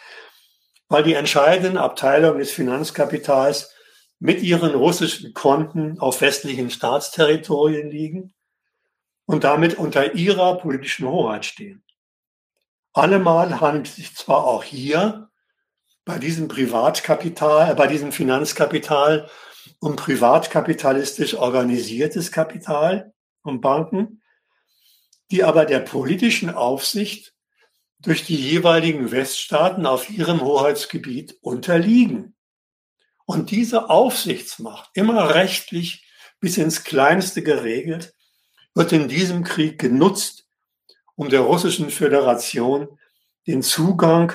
weil 0.88 1.04
die 1.04 1.16
entscheidenden 1.16 1.78
Abteilungen 1.78 2.40
des 2.40 2.52
Finanzkapitals 2.52 3.73
mit 4.24 4.42
ihren 4.42 4.74
russischen 4.74 5.34
Konten 5.34 6.00
auf 6.00 6.22
westlichen 6.22 6.70
Staatsterritorien 6.70 7.92
liegen 7.92 8.34
und 9.26 9.44
damit 9.44 9.78
unter 9.78 10.14
ihrer 10.16 10.60
politischen 10.60 11.10
Hoheit 11.10 11.44
stehen. 11.44 11.84
Allemal 12.94 13.60
handelt 13.60 13.88
es 13.88 13.98
sich 13.98 14.16
zwar 14.16 14.46
auch 14.46 14.64
hier 14.64 15.30
bei 16.06 16.20
diesem 16.20 16.48
Privatkapital, 16.48 17.72
äh, 17.72 17.76
bei 17.76 17.88
diesem 17.88 18.14
Finanzkapital 18.14 19.30
um 19.80 19.98
privatkapitalistisch 19.98 21.34
organisiertes 21.34 22.32
Kapital 22.32 23.12
und 23.42 23.60
Banken, 23.60 24.22
die 25.32 25.44
aber 25.44 25.66
der 25.66 25.80
politischen 25.80 26.50
Aufsicht 26.50 27.34
durch 28.00 28.24
die 28.24 28.38
jeweiligen 28.38 29.12
Weststaaten 29.12 29.86
auf 29.86 30.10
ihrem 30.10 30.40
Hoheitsgebiet 30.40 31.38
unterliegen. 31.42 32.33
Und 33.26 33.52
diese 33.52 33.90
Aufsichtsmacht, 33.90 34.90
immer 34.94 35.34
rechtlich 35.34 36.06
bis 36.40 36.58
ins 36.58 36.84
Kleinste 36.84 37.42
geregelt, 37.42 38.14
wird 38.76 38.92
in 38.92 39.08
diesem 39.08 39.44
Krieg 39.44 39.80
genutzt, 39.80 40.48
um 41.16 41.30
der 41.30 41.42
russischen 41.42 41.90
Föderation 41.90 43.00
den 43.48 43.62
Zugang 43.62 44.34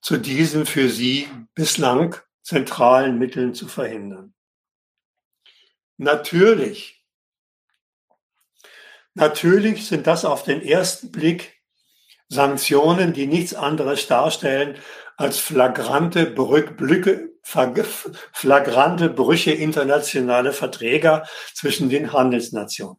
zu 0.00 0.18
diesen 0.18 0.66
für 0.66 0.88
sie 0.88 1.28
bislang 1.54 2.16
zentralen 2.42 3.18
Mitteln 3.18 3.54
zu 3.54 3.68
verhindern. 3.68 4.34
Natürlich, 5.96 7.04
natürlich 9.14 9.86
sind 9.86 10.06
das 10.06 10.24
auf 10.24 10.42
den 10.42 10.62
ersten 10.62 11.12
Blick 11.12 11.51
Sanktionen, 12.32 13.12
die 13.12 13.26
nichts 13.26 13.54
anderes 13.54 14.06
darstellen 14.06 14.78
als 15.16 15.38
flagrante 15.38 16.24
Brücke, 16.24 17.30
flagrante 17.42 19.10
Brüche 19.10 19.52
internationaler 19.52 20.52
Verträge 20.52 21.24
zwischen 21.54 21.90
den 21.90 22.12
Handelsnationen. 22.12 22.96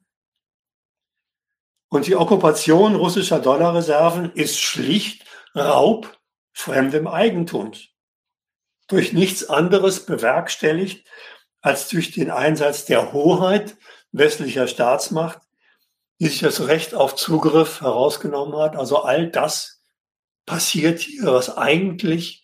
Und 1.89 2.05
die 2.07 2.15
Okkupation 2.15 2.95
russischer 2.95 3.39
Dollarreserven 3.39 4.31
ist 4.33 4.59
schlicht 4.59 5.25
Raub 5.55 6.15
fremdem 6.51 7.07
Eigentums. 7.07 7.89
Durch 8.87 9.13
nichts 9.13 9.49
anderes 9.49 10.05
bewerkstelligt 10.05 11.07
als 11.61 11.87
durch 11.89 12.11
den 12.11 12.29
Einsatz 12.29 12.85
der 12.85 13.13
Hoheit 13.13 13.77
westlicher 14.11 14.67
Staatsmacht, 14.67 15.39
die 16.23 16.29
sich 16.29 16.39
das 16.39 16.67
Recht 16.67 16.95
auf 16.95 17.17
Zugriff 17.17 17.81
herausgenommen 17.81 18.57
hat. 18.57 18.77
Also 18.77 19.03
all 19.03 19.29
das 19.29 19.83
passiert 20.45 20.99
hier, 20.99 21.25
was 21.25 21.57
eigentlich 21.57 22.41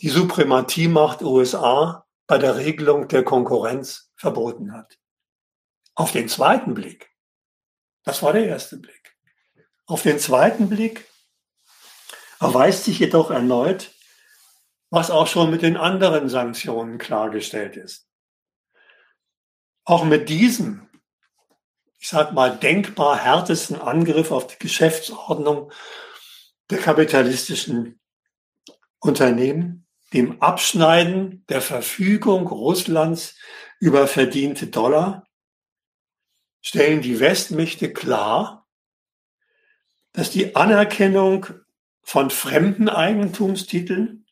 die 0.00 0.08
Suprematiemacht 0.08 1.20
USA 1.20 2.06
bei 2.26 2.38
der 2.38 2.56
Regelung 2.56 3.06
der 3.08 3.22
Konkurrenz 3.22 4.10
verboten 4.16 4.72
hat. 4.72 4.98
Auf 5.94 6.12
den 6.12 6.30
zweiten 6.30 6.72
Blick, 6.72 7.10
das 8.04 8.22
war 8.22 8.32
der 8.32 8.46
erste 8.46 8.78
Blick, 8.78 9.14
auf 9.84 10.00
den 10.00 10.18
zweiten 10.18 10.70
Blick 10.70 11.06
erweist 12.40 12.84
sich 12.84 13.00
jedoch 13.00 13.30
erneut, 13.30 13.92
was 14.88 15.10
auch 15.10 15.26
schon 15.26 15.50
mit 15.50 15.60
den 15.60 15.76
anderen 15.76 16.30
Sanktionen 16.30 16.96
klargestellt 16.96 17.76
ist. 17.76 18.08
Auch 19.84 20.04
mit 20.04 20.30
diesem, 20.30 20.88
ich 22.04 22.10
sag 22.10 22.34
mal, 22.34 22.54
denkbar 22.54 23.16
härtesten 23.16 23.80
Angriff 23.80 24.30
auf 24.30 24.46
die 24.46 24.58
Geschäftsordnung 24.58 25.72
der 26.68 26.76
kapitalistischen 26.76 27.98
Unternehmen, 28.98 29.86
dem 30.12 30.42
Abschneiden 30.42 31.46
der 31.48 31.62
Verfügung 31.62 32.46
Russlands 32.46 33.36
über 33.80 34.06
verdiente 34.06 34.66
Dollar, 34.66 35.26
stellen 36.60 37.00
die 37.00 37.20
Westmächte 37.20 37.90
klar, 37.90 38.68
dass 40.12 40.30
die 40.30 40.56
Anerkennung 40.56 41.46
von 42.02 42.28
fremden 42.28 42.90
Eigentumstiteln. 42.90 44.26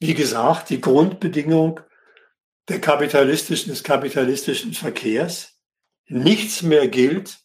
Wie 0.00 0.12
gesagt, 0.12 0.68
die 0.68 0.82
Grundbedingung 0.82 1.80
der 2.68 2.82
kapitalistischen, 2.82 3.72
des 3.72 3.82
kapitalistischen 3.82 4.74
Verkehrs. 4.74 5.53
Nichts 6.06 6.62
mehr 6.62 6.88
gilt, 6.88 7.38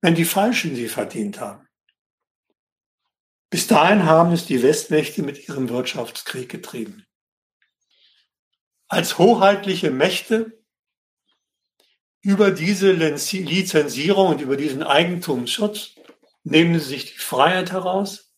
wenn 0.00 0.14
die 0.14 0.24
Falschen 0.24 0.74
sie 0.74 0.88
verdient 0.88 1.40
haben. 1.40 1.68
Bis 3.50 3.66
dahin 3.66 4.04
haben 4.04 4.32
es 4.32 4.46
die 4.46 4.62
Westmächte 4.62 5.22
mit 5.22 5.48
ihrem 5.48 5.68
Wirtschaftskrieg 5.68 6.48
getrieben. 6.48 7.06
Als 8.88 9.18
hoheitliche 9.18 9.90
Mächte 9.90 10.62
über 12.22 12.50
diese 12.50 12.92
Lizenzierung 12.92 14.28
und 14.28 14.40
über 14.40 14.56
diesen 14.56 14.82
Eigentumsschutz 14.82 15.96
nehmen 16.44 16.78
sie 16.78 16.86
sich 16.86 17.12
die 17.12 17.18
Freiheit 17.18 17.72
heraus, 17.72 18.32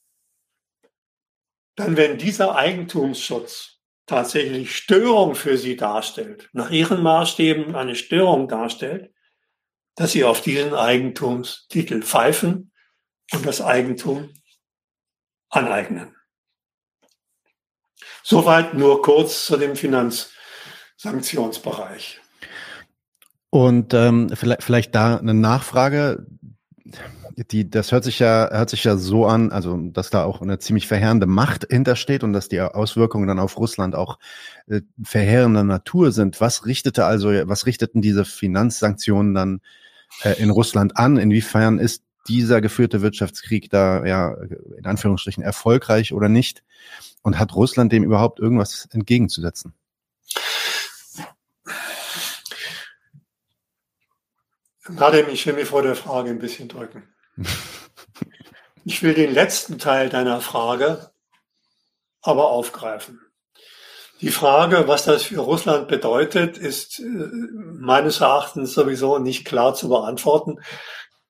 dann 1.76 1.97
wenn 1.97 2.18
dieser 2.18 2.56
Eigentumsschutz 2.56 3.73
tatsächlich 4.06 4.76
Störung 4.76 5.35
für 5.35 5.59
sie 5.59 5.76
darstellt, 5.76 6.48
nach 6.52 6.70
ihren 6.70 7.02
Maßstäben 7.02 7.74
eine 7.74 7.97
Störung 7.97 8.48
darstellt, 8.48 9.12
dass 9.94 10.12
sie 10.12 10.24
auf 10.24 10.40
diesen 10.40 10.72
Eigentumstitel 10.74 12.01
pfeifen 12.02 12.72
und 13.32 13.47
das 13.47 13.62
Eigentum 13.62 14.31
aneignen. 15.48 16.14
Soweit 18.22 18.74
nur 18.74 19.02
kurz 19.02 19.47
zu 19.47 19.56
dem 19.56 19.74
Finanzsanktionsbereich. 19.76 22.20
Und 23.51 23.94
ähm, 23.94 24.31
vielleicht, 24.35 24.64
vielleicht 24.64 24.94
da 24.94 25.16
eine 25.16 25.35
Nachfrage 25.35 26.26
die, 27.51 27.70
das 27.70 27.93
hört 27.93 28.05
sich 28.05 28.19
ja, 28.19 28.51
hört 28.51 28.70
sich 28.70 28.85
ja 28.85 28.97
so 28.97 29.27
an, 29.27 29.51
also 29.51 29.77
dass 29.77 30.11
da 30.11 30.24
auch 30.24 30.43
eine 30.43 30.59
ziemlich 30.59 30.86
verheerende 30.86 31.27
Macht 31.27 31.66
hintersteht 31.70 32.23
und 32.23 32.32
dass 32.35 32.48
die 32.48 32.61
Auswirkungen 32.61 33.27
dann 33.27 33.39
auf 33.39 33.56
Russland 33.56 33.94
auch 33.94 34.19
äh, 34.66 34.82
verheerender 35.02 35.65
Natur 35.65 36.12
sind. 36.12 36.40
Was 36.40 36.66
richtete 36.66 37.06
also, 37.06 37.28
was 37.28 37.66
richteten 37.66 38.02
diese 38.02 38.24
Finanzsanktionen 38.24 39.35
dann 39.35 39.61
äh, 40.23 40.35
in 40.40 40.51
Russland 40.51 40.97
an? 40.98 41.16
Inwiefern 41.16 41.78
ist 41.78 42.05
dieser 42.28 42.61
geführte 42.61 43.01
Wirtschaftskrieg 43.02 43.70
da 43.70 44.05
ja 44.05 44.35
in 44.78 44.85
Anführungsstrichen 44.85 45.43
erfolgreich 45.43 46.12
oder 46.12 46.28
nicht? 46.28 46.62
Und 47.23 47.39
hat 47.39 47.55
Russland 47.55 47.93
dem 47.93 48.05
überhaupt 48.05 48.40
irgendwas 48.40 48.89
entgegenzusetzen? 48.93 49.73
Nadem, 54.89 55.28
ich 55.31 55.47
will 55.47 55.55
mir 55.55 55.66
vor 55.66 55.82
der 55.82 55.97
Frage 55.97 56.31
ein 56.31 56.39
bisschen 56.39 56.69
drücken. 56.69 57.15
Ich 58.86 59.02
will 59.02 59.15
den 59.15 59.32
letzten 59.32 59.78
Teil 59.78 60.11
deiner 60.11 60.43
Frage 60.43 61.11
aber 62.20 62.51
aufgreifen. 62.51 63.20
Die 64.20 64.31
Frage, 64.31 64.89
was 64.89 65.05
das 65.05 65.24
für 65.24 65.40
Russland 65.40 65.89
bedeutet, 65.89 66.59
ist 66.59 66.98
äh, 66.98 67.02
meines 67.02 68.20
Erachtens 68.20 68.74
sowieso 68.74 69.19
nicht 69.19 69.44
klar 69.44 69.74
zu 69.74 69.89
beantworten. 69.89 70.61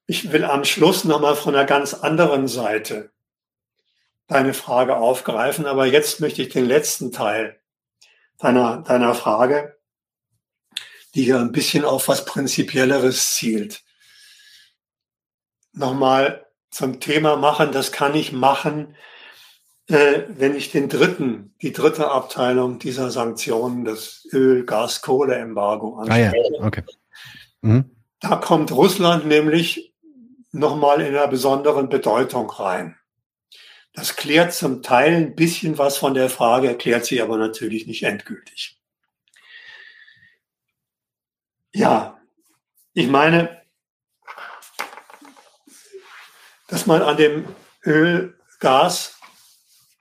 Ich 0.07 0.33
will 0.33 0.45
am 0.45 0.65
Schluss 0.65 1.05
nochmal 1.05 1.37
von 1.37 1.55
einer 1.55 1.65
ganz 1.65 1.95
anderen 1.95 2.49
Seite 2.49 3.11
deine 4.27 4.55
Frage 4.55 4.97
aufgreifen, 4.97 5.67
aber 5.67 5.87
jetzt 5.87 6.21
möchte 6.21 6.43
ich 6.43 6.49
den 6.49 6.67
letzten 6.67 7.13
Teil 7.13 7.61
deiner, 8.39 8.83
deiner 8.83 9.15
Frage, 9.15 9.74
die 11.15 11.27
ja 11.27 11.41
ein 11.41 11.53
bisschen 11.53 11.85
auf 11.85 12.09
was 12.09 12.25
Prinzipielleres 12.25 13.35
zielt, 13.35 13.83
nochmal 15.73 16.47
zum 16.71 17.01
Thema 17.01 17.37
machen. 17.37 17.73
Das 17.73 17.93
kann 17.93 18.15
ich 18.15 18.33
machen, 18.33 18.97
äh, 19.89 20.23
wenn 20.29 20.57
ich 20.57 20.71
den 20.71 20.89
dritten, 20.89 21.55
die 21.63 21.73
dritte 21.73 22.11
Abteilung 22.11 22.79
dieser 22.79 23.11
Sanktionen, 23.11 23.85
das 23.85 24.27
Öl, 24.33 24.65
Gas, 24.65 25.03
Kohle-Embargo 25.03 25.97
anspreche. 25.97 26.33
Ah, 26.33 26.59
ja. 26.59 26.67
okay. 26.67 26.83
Mhm. 27.61 27.91
Da 28.21 28.37
kommt 28.37 28.73
Russland 28.73 29.27
nämlich 29.27 29.95
nochmal 30.51 31.01
in 31.01 31.09
einer 31.09 31.29
besonderen 31.29 31.89
Bedeutung 31.89 32.49
rein. 32.51 32.97
Das 33.93 34.17
klärt 34.17 34.53
zum 34.53 34.83
Teil 34.83 35.15
ein 35.15 35.35
bisschen 35.37 35.79
was 35.79 35.99
von 35.99 36.15
der 36.15 36.29
Frage, 36.29 36.69
erklärt 36.69 37.05
sie 37.05 37.21
aber 37.21 37.37
natürlich 37.37 37.87
nicht 37.87 38.03
endgültig. 38.03 38.74
Ja, 41.75 42.21
ich 42.93 43.09
meine, 43.09 43.61
dass 46.69 46.87
man 46.87 47.03
an 47.03 47.17
dem 47.17 47.53
Öl, 47.85 48.39
Gas, 48.61 49.19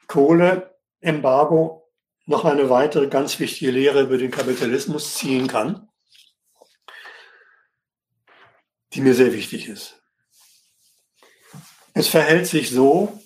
Kohle, 0.06 0.78
Embargo 1.02 1.92
noch 2.28 2.46
eine 2.46 2.70
weitere 2.70 3.08
ganz 3.08 3.40
wichtige 3.40 3.72
Lehre 3.72 4.04
über 4.04 4.20
den 4.20 4.30
Kapitalismus 4.30 5.16
ziehen 5.16 5.48
kann, 5.48 5.90
die 8.94 9.02
mir 9.02 9.16
sehr 9.16 9.34
wichtig 9.34 9.68
ist. 9.68 10.00
Es 11.96 12.08
verhält 12.08 12.46
sich 12.46 12.70
so, 12.70 13.20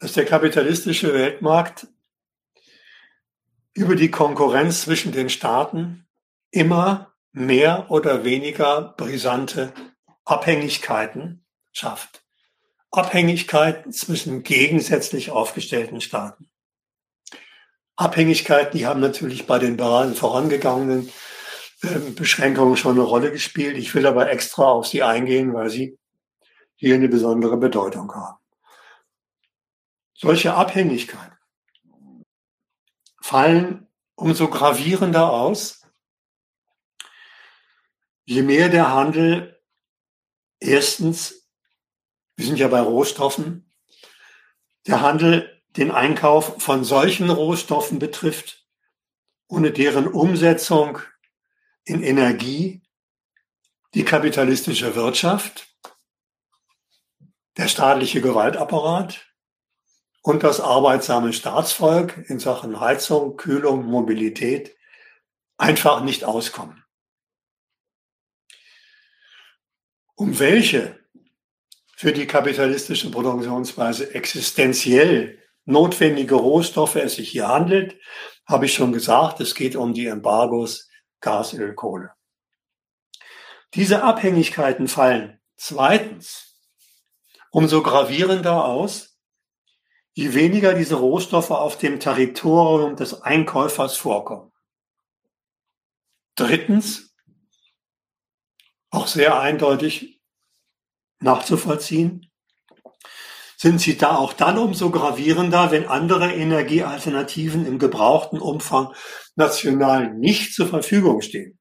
dass 0.00 0.12
der 0.12 0.26
kapitalistische 0.26 1.14
Weltmarkt 1.14 1.86
über 3.72 3.96
die 3.96 4.10
Konkurrenz 4.10 4.82
zwischen 4.82 5.12
den 5.12 5.30
Staaten 5.30 6.06
immer 6.50 7.07
mehr 7.32 7.90
oder 7.90 8.24
weniger 8.24 8.94
brisante 8.96 9.72
Abhängigkeiten 10.24 11.44
schafft. 11.72 12.24
Abhängigkeiten 12.90 13.92
zwischen 13.92 14.42
gegensätzlich 14.42 15.30
aufgestellten 15.30 16.00
Staaten. 16.00 16.50
Abhängigkeiten, 17.96 18.78
die 18.78 18.86
haben 18.86 19.00
natürlich 19.00 19.46
bei 19.46 19.58
den 19.58 19.76
bereits 19.76 20.18
vorangegangenen 20.18 21.10
äh, 21.82 21.98
Beschränkungen 22.14 22.76
schon 22.76 22.92
eine 22.92 23.02
Rolle 23.02 23.30
gespielt. 23.30 23.76
Ich 23.76 23.94
will 23.94 24.06
aber 24.06 24.30
extra 24.30 24.64
auf 24.64 24.86
sie 24.86 25.02
eingehen, 25.02 25.52
weil 25.52 25.68
sie 25.68 25.98
hier 26.76 26.94
eine 26.94 27.08
besondere 27.08 27.56
Bedeutung 27.56 28.14
haben. 28.14 28.38
Solche 30.14 30.54
Abhängigkeiten 30.54 31.36
fallen 33.20 33.88
umso 34.14 34.48
gravierender 34.48 35.32
aus, 35.32 35.82
je 38.28 38.42
mehr 38.42 38.68
der 38.68 38.92
Handel 38.92 39.58
erstens, 40.60 41.48
wir 42.36 42.44
sind 42.44 42.58
ja 42.58 42.68
bei 42.68 42.80
Rohstoffen, 42.80 43.72
der 44.86 45.00
Handel 45.00 45.62
den 45.78 45.90
Einkauf 45.90 46.62
von 46.62 46.84
solchen 46.84 47.30
Rohstoffen 47.30 47.98
betrifft, 47.98 48.66
ohne 49.48 49.72
deren 49.72 50.06
Umsetzung 50.06 50.98
in 51.84 52.02
Energie 52.02 52.82
die 53.94 54.04
kapitalistische 54.04 54.94
Wirtschaft, 54.94 55.66
der 57.56 57.68
staatliche 57.68 58.20
Gewaltapparat 58.20 59.26
und 60.20 60.42
das 60.42 60.60
arbeitsame 60.60 61.32
Staatsvolk 61.32 62.28
in 62.28 62.38
Sachen 62.38 62.78
Heizung, 62.78 63.38
Kühlung, 63.38 63.86
Mobilität 63.86 64.76
einfach 65.56 66.02
nicht 66.02 66.24
auskommen. 66.24 66.84
Um 70.18 70.36
welche 70.40 70.98
für 71.96 72.12
die 72.12 72.26
kapitalistische 72.26 73.08
Produktionsweise 73.08 74.16
existenziell 74.16 75.38
notwendige 75.64 76.34
Rohstoffe 76.34 76.96
es 76.96 77.14
sich 77.14 77.28
hier 77.28 77.46
handelt, 77.46 77.96
habe 78.44 78.66
ich 78.66 78.74
schon 78.74 78.92
gesagt, 78.92 79.38
es 79.40 79.54
geht 79.54 79.76
um 79.76 79.94
die 79.94 80.06
Embargos 80.06 80.88
Gas, 81.20 81.54
Öl, 81.54 81.72
Kohle. 81.72 82.10
Diese 83.74 84.02
Abhängigkeiten 84.02 84.88
fallen 84.88 85.40
zweitens 85.54 86.58
umso 87.52 87.80
gravierender 87.84 88.64
aus, 88.64 89.20
je 90.14 90.34
weniger 90.34 90.74
diese 90.74 90.96
Rohstoffe 90.96 91.52
auf 91.52 91.78
dem 91.78 92.00
Territorium 92.00 92.96
des 92.96 93.22
Einkäufers 93.22 93.96
vorkommen. 93.96 94.50
Drittens, 96.34 97.07
auch 98.90 99.06
sehr 99.06 99.38
eindeutig 99.38 100.20
nachzuvollziehen, 101.20 102.30
sind 103.56 103.80
sie 103.80 103.98
da 103.98 104.16
auch 104.16 104.32
dann 104.32 104.56
umso 104.56 104.90
gravierender, 104.90 105.72
wenn 105.72 105.86
andere 105.86 106.32
Energiealternativen 106.32 107.66
im 107.66 107.78
gebrauchten 107.78 108.38
Umfang 108.40 108.94
national 109.34 110.14
nicht 110.14 110.54
zur 110.54 110.68
Verfügung 110.68 111.22
stehen. 111.22 111.58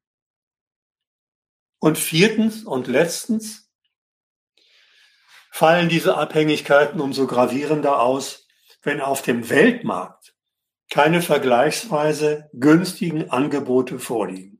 Und 1.79 1.97
viertens 1.97 2.63
und 2.63 2.87
letztens 2.87 3.71
fallen 5.51 5.89
diese 5.89 6.17
Abhängigkeiten 6.17 7.01
umso 7.01 7.25
gravierender 7.25 7.99
aus, 7.99 8.47
wenn 8.83 9.01
auf 9.01 9.23
dem 9.23 9.49
Weltmarkt 9.49 10.35
keine 10.89 11.21
vergleichsweise 11.21 12.49
günstigen 12.53 13.31
Angebote 13.31 13.99
vorliegen. 13.99 14.56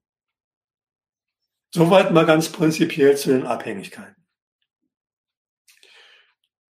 Soweit 1.74 2.12
mal 2.12 2.26
ganz 2.26 2.50
prinzipiell 2.50 3.18
zu 3.18 3.30
den 3.30 3.46
Abhängigkeiten. 3.46 4.16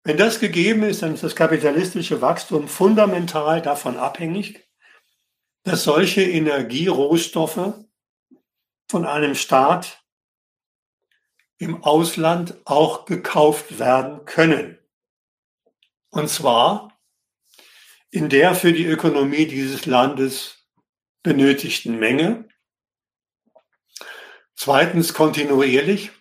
Wenn 0.03 0.17
das 0.17 0.39
gegeben 0.39 0.83
ist, 0.83 1.01
dann 1.01 1.13
ist 1.13 1.23
das 1.23 1.35
kapitalistische 1.35 2.21
Wachstum 2.21 2.67
fundamental 2.67 3.61
davon 3.61 3.97
abhängig, 3.97 4.65
dass 5.63 5.83
solche 5.83 6.21
Energierohstoffe 6.21 7.73
von 8.89 9.05
einem 9.05 9.35
Staat 9.35 10.03
im 11.57 11.83
Ausland 11.83 12.55
auch 12.65 13.05
gekauft 13.05 13.79
werden 13.79 14.25
können. 14.25 14.77
Und 16.09 16.29
zwar 16.29 16.97
in 18.09 18.29
der 18.29 18.55
für 18.55 18.71
die 18.71 18.85
Ökonomie 18.85 19.45
dieses 19.45 19.85
Landes 19.85 20.65
benötigten 21.23 21.99
Menge. 21.99 22.46
Zweitens 24.57 25.13
kontinuierlich 25.13 26.11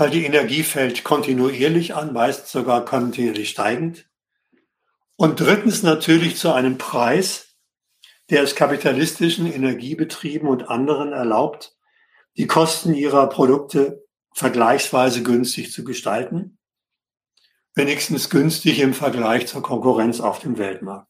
weil 0.00 0.08
die 0.08 0.24
Energie 0.24 0.62
fällt 0.62 1.04
kontinuierlich 1.04 1.94
an, 1.94 2.14
meist 2.14 2.48
sogar 2.48 2.86
kontinuierlich 2.86 3.50
steigend. 3.50 4.08
Und 5.16 5.40
drittens 5.40 5.82
natürlich 5.82 6.38
zu 6.38 6.54
einem 6.54 6.78
Preis, 6.78 7.54
der 8.30 8.42
es 8.42 8.54
kapitalistischen 8.54 9.44
Energiebetrieben 9.44 10.48
und 10.48 10.70
anderen 10.70 11.12
erlaubt, 11.12 11.76
die 12.38 12.46
Kosten 12.46 12.94
ihrer 12.94 13.28
Produkte 13.28 14.06
vergleichsweise 14.32 15.22
günstig 15.22 15.70
zu 15.70 15.84
gestalten, 15.84 16.58
wenigstens 17.74 18.30
günstig 18.30 18.80
im 18.80 18.94
Vergleich 18.94 19.48
zur 19.48 19.62
Konkurrenz 19.62 20.20
auf 20.20 20.38
dem 20.38 20.56
Weltmarkt. 20.56 21.09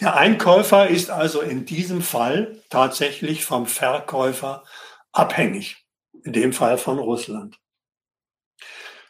Der 0.00 0.16
Einkäufer 0.16 0.88
ist 0.88 1.10
also 1.10 1.40
in 1.40 1.64
diesem 1.64 2.02
Fall 2.02 2.62
tatsächlich 2.70 3.44
vom 3.44 3.66
Verkäufer 3.66 4.64
abhängig, 5.12 5.86
in 6.24 6.32
dem 6.32 6.52
Fall 6.52 6.78
von 6.78 6.98
Russland. 6.98 7.58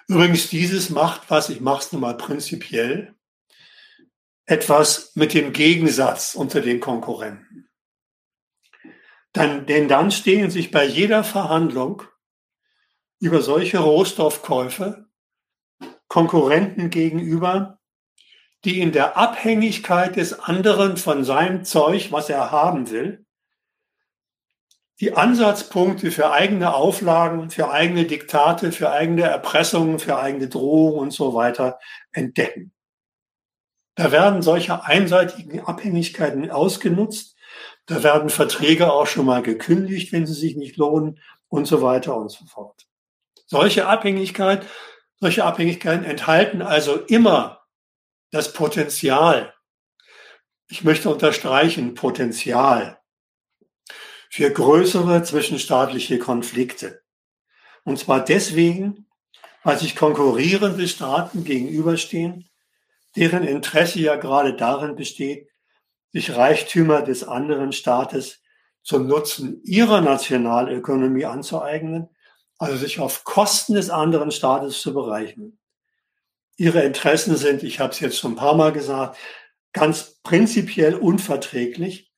Übrigens, 0.09 0.51
dieses 0.51 0.91
macht 0.91 1.31
was, 1.31 1.49
ich 1.49 1.61
mache 1.61 1.81
es 1.81 1.93
nun 1.93 2.03
mal 2.03 2.17
prinzipiell, 2.17 3.15
etwas 4.45 5.13
mit 5.15 5.33
dem 5.35 5.53
Gegensatz 5.53 6.35
unter 6.35 6.61
den 6.61 6.81
Konkurrenten. 6.81 7.71
Dann, 9.33 9.65
denn 9.67 9.89
dann 9.89 10.11
stehen 10.11 10.51
sich 10.51 10.71
bei 10.71 10.85
jeder 10.85 11.25
Verhandlung 11.25 12.03
über 13.21 13.41
solche 13.41 13.79
Rohstoffkäufe 13.79 15.07
Konkurrenten 16.09 16.91
gegenüber, 16.91 17.81
die 18.65 18.81
in 18.81 18.93
der 18.93 19.17
Abhängigkeit 19.17 20.17
des 20.17 20.39
anderen 20.39 20.97
von 20.97 21.25
seinem 21.25 21.65
Zeug, 21.65 22.13
was 22.13 22.31
er 22.31 22.51
haben 22.53 22.91
will, 22.91 23.25
die 25.01 25.17
Ansatzpunkte 25.17 26.13
für 26.13 26.31
eigene 26.31 26.75
Auflagen, 26.75 27.51
für 27.51 27.73
eigene 27.73 28.05
Diktate, 28.05 28.71
für 28.71 28.93
eigene 28.93 29.23
Erpressungen, 29.23 29.99
für 29.99 30.17
eigene 30.17 30.49
Drohungen 30.49 31.01
und 31.01 31.11
so 31.13 31.35
weiter 31.35 31.81
entdecken. 32.13 32.73
Da 33.97 34.13
werden 34.13 34.43
solche 34.43 34.85
einseitigen 34.85 35.61
Abhängigkeiten 35.61 36.51
ausgenutzt. 36.53 37.37
Da 37.87 38.05
werden 38.05 38.31
Verträge 38.31 38.93
auch 38.93 39.09
schon 39.09 39.27
mal 39.27 39.43
gekündigt, 39.43 40.13
wenn 40.13 40.25
sie 40.25 40.35
sich 40.35 40.57
nicht 40.57 40.77
lohnen 40.77 41.19
und 41.49 41.67
so 41.67 41.83
weiter 41.83 42.17
und 42.17 42.31
so 42.31 42.45
fort. 42.47 42.87
Solche 43.47 43.89
Abhängigkeit, 43.89 44.65
solche 45.19 45.45
Abhängigkeiten 45.45 46.05
enthalten 46.05 46.63
also 46.63 46.95
immer 46.97 47.62
das 48.33 48.53
Potenzial. 48.53 49.55
Ich 50.69 50.83
möchte 50.83 51.11
unterstreichen, 51.11 51.95
Potenzial 51.95 52.99
für 54.31 54.51
größere 54.51 55.23
zwischenstaatliche 55.23 56.19
Konflikte. 56.19 57.03
Und 57.85 57.99
zwar 57.99 58.25
deswegen, 58.25 59.07
weil 59.63 59.79
sich 59.79 59.95
konkurrierende 59.95 60.89
Staaten 60.89 61.45
gegenüberstehen, 61.45 62.49
deren 63.17 63.45
Interesse 63.45 64.01
ja 64.01 64.17
gerade 64.17 64.57
darin 64.57 64.97
besteht, 64.97 65.51
sich 66.13 66.35
Reichtümer 66.35 67.03
des 67.03 67.25
anderen 67.25 67.73
Staates 67.73 68.41
zum 68.83 69.07
Nutzen 69.07 69.63
ihrer 69.65 70.01
Nationalökonomie 70.01 71.27
anzueignen, 71.27 72.09
also 72.59 72.77
sich 72.77 72.99
auf 72.99 73.25
Kosten 73.25 73.75
des 73.75 73.91
anderen 73.91 74.31
Staates 74.31 74.81
zu 74.81 74.95
bereichern. 74.95 75.59
Ihre 76.57 76.83
Interessen 76.83 77.37
sind, 77.37 77.63
ich 77.63 77.81
habe 77.81 77.93
es 77.93 78.01
jetzt 78.01 78.19
schon 78.19 78.33
ein 78.33 78.37
paar 78.37 78.55
Mal 78.55 78.73
gesagt, 78.73 79.17
ganz 79.73 80.21
prinzipiell 80.23 80.95
unverträglich, 80.95 82.13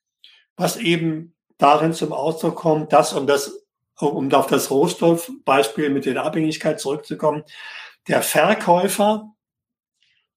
was 0.57 0.77
eben 0.77 1.35
darin 1.59 1.93
zum 1.93 2.13
Ausdruck 2.13 2.57
kommt, 2.57 2.93
dass, 2.93 3.13
um 3.13 3.27
das, 3.27 3.65
um 3.99 4.33
auf 4.33 4.47
das 4.47 4.71
Rohstoffbeispiel 4.71 5.91
mit 5.91 6.05
der 6.05 6.23
Abhängigkeit 6.23 6.81
zurückzukommen, 6.81 7.45
der 8.09 8.23
Verkäufer 8.23 9.35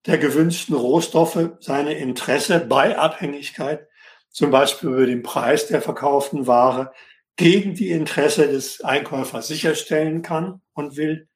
der 0.06 0.18
gewünschten 0.18 0.76
Rohstoffe 0.76 1.52
seine 1.60 1.94
Interesse 1.94 2.62
bei 2.62 2.98
Abhängigkeit, 2.98 3.88
zum 4.30 4.52
Beispiel 4.52 4.90
über 4.90 5.06
den 5.06 5.24
Preis 5.24 5.68
der 5.68 5.82
verkauften 5.82 6.48
Ware, 6.48 6.94
gegen 7.36 7.76
die 7.76 7.90
Interesse 7.90 8.48
des 8.48 8.82
Einkäufers 8.82 9.48
sicherstellen 9.48 10.22
kann 10.22 10.62
und 10.74 10.96
will. 10.96 11.28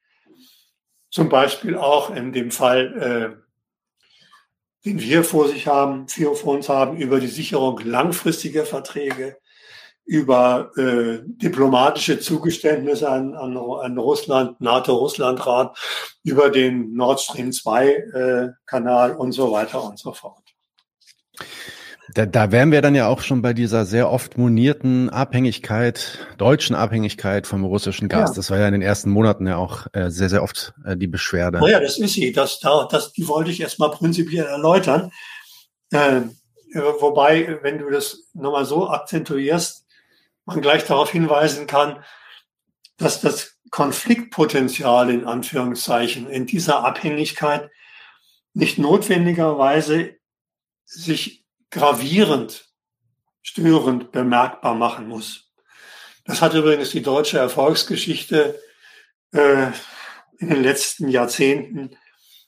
Zum 1.12 1.28
Beispiel 1.28 1.78
auch 1.78 2.10
in 2.10 2.32
dem 2.32 2.52
Fall, 2.52 3.38
äh, 3.38 4.86
den 4.86 5.00
wir 5.00 5.24
vor 5.24 5.50
sich 5.50 5.68
haben, 5.68 6.08
wir 6.16 6.34
vor 6.36 6.56
uns 6.56 6.70
haben, 6.70 6.98
über 6.98 7.20
die 7.20 7.28
Sicherung 7.28 7.80
langfristiger 7.84 8.66
Verträge, 8.66 9.38
über 10.06 10.72
äh, 10.78 11.20
diplomatische 11.24 12.20
Zugeständnisse 12.20 13.10
an, 13.10 13.36
an, 13.36 13.58
an 13.58 13.98
Russland, 13.98 14.60
NATO-Russland-Rat, 14.62 15.78
über 16.24 16.50
den 16.50 16.94
Nord 16.94 17.20
Stream 17.20 17.50
2-Kanal 17.50 19.12
äh, 19.12 19.16
und 19.16 19.34
so 19.34 19.52
weiter 19.52 19.84
und 19.84 20.00
so 20.00 20.14
fort. 20.14 20.51
Da, 22.14 22.26
da 22.26 22.52
wären 22.52 22.72
wir 22.72 22.82
dann 22.82 22.96
ja 22.96 23.08
auch 23.08 23.22
schon 23.22 23.42
bei 23.42 23.54
dieser 23.54 23.86
sehr 23.86 24.10
oft 24.10 24.38
monierten 24.38 25.10
Abhängigkeit, 25.10 26.28
deutschen 26.38 26.76
Abhängigkeit 26.76 27.48
vom 27.48 27.64
russischen 27.64 28.10
Gas. 28.10 28.32
Ja. 28.32 28.36
Das 28.36 28.50
war 28.50 28.60
ja 28.60 28.68
in 28.68 28.74
den 28.74 28.82
ersten 28.82 29.10
Monaten 29.10 29.48
ja 29.48 29.58
auch 29.58 29.88
äh, 29.94 30.10
sehr, 30.10 30.30
sehr 30.30 30.44
oft 30.44 30.74
äh, 30.86 30.98
die 30.98 31.08
Beschwerde. 31.08 31.60
Naja, 31.60 31.80
das 31.80 31.98
ist 31.98 32.14
sie. 32.14 32.32
Das, 32.32 32.60
da, 32.60 32.88
das, 32.90 33.14
die 33.14 33.28
wollte 33.28 33.52
ich 33.52 33.62
erstmal 33.62 33.92
prinzipiell 33.92 34.46
erläutern. 34.46 35.12
Äh, 35.92 36.22
wobei, 36.74 37.60
wenn 37.62 37.78
du 37.78 37.90
das 37.90 38.24
nochmal 38.34 38.66
so 38.66 38.90
akzentuierst, 38.90 39.86
man 40.46 40.62
gleich 40.62 40.86
darauf 40.86 41.12
hinweisen 41.12 41.68
kann, 41.68 42.04
dass 42.98 43.22
das 43.22 43.58
Konfliktpotenzial 43.70 45.10
in 45.10 45.26
Anführungszeichen 45.26 46.30
in 46.30 46.46
dieser 46.46 46.84
Abhängigkeit 46.84 47.70
nicht 48.54 48.78
notwendigerweise 48.78 50.16
sich 50.84 51.41
gravierend, 51.72 52.70
störend 53.42 54.12
bemerkbar 54.12 54.76
machen 54.76 55.08
muss. 55.08 55.52
Das 56.26 56.42
hat 56.42 56.54
übrigens 56.54 56.92
die 56.92 57.02
deutsche 57.02 57.40
Erfolgsgeschichte 57.40 58.62
äh, 59.32 59.68
in 60.38 60.50
den 60.50 60.62
letzten 60.62 61.10
Jahrzehnten, 61.10 61.98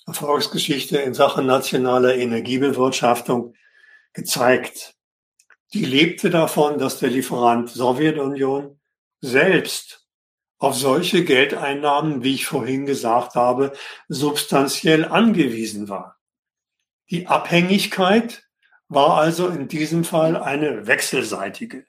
Erfolgsgeschichte 0.05 0.97
in 0.97 1.13
Sachen 1.13 1.45
nationaler 1.45 2.15
Energiebewirtschaftung 2.15 3.55
gezeigt. 4.11 4.95
Die 5.73 5.85
lebte 5.85 6.29
davon, 6.29 6.77
dass 6.77 6.99
der 6.99 7.09
Lieferant 7.09 7.69
Sowjetunion 7.69 8.79
selbst 9.21 10.05
auf 10.59 10.75
solche 10.75 11.23
Geldeinnahmen, 11.23 12.23
wie 12.23 12.35
ich 12.35 12.45
vorhin 12.45 12.85
gesagt 12.85 13.35
habe, 13.35 13.73
substanziell 14.07 15.05
angewiesen 15.05 15.89
war. 15.89 16.19
Die 17.09 17.27
Abhängigkeit 17.27 18.43
war 18.87 19.17
also 19.17 19.47
in 19.47 19.67
diesem 19.67 20.03
Fall 20.03 20.37
eine 20.37 20.87
wechselseitige. 20.87 21.85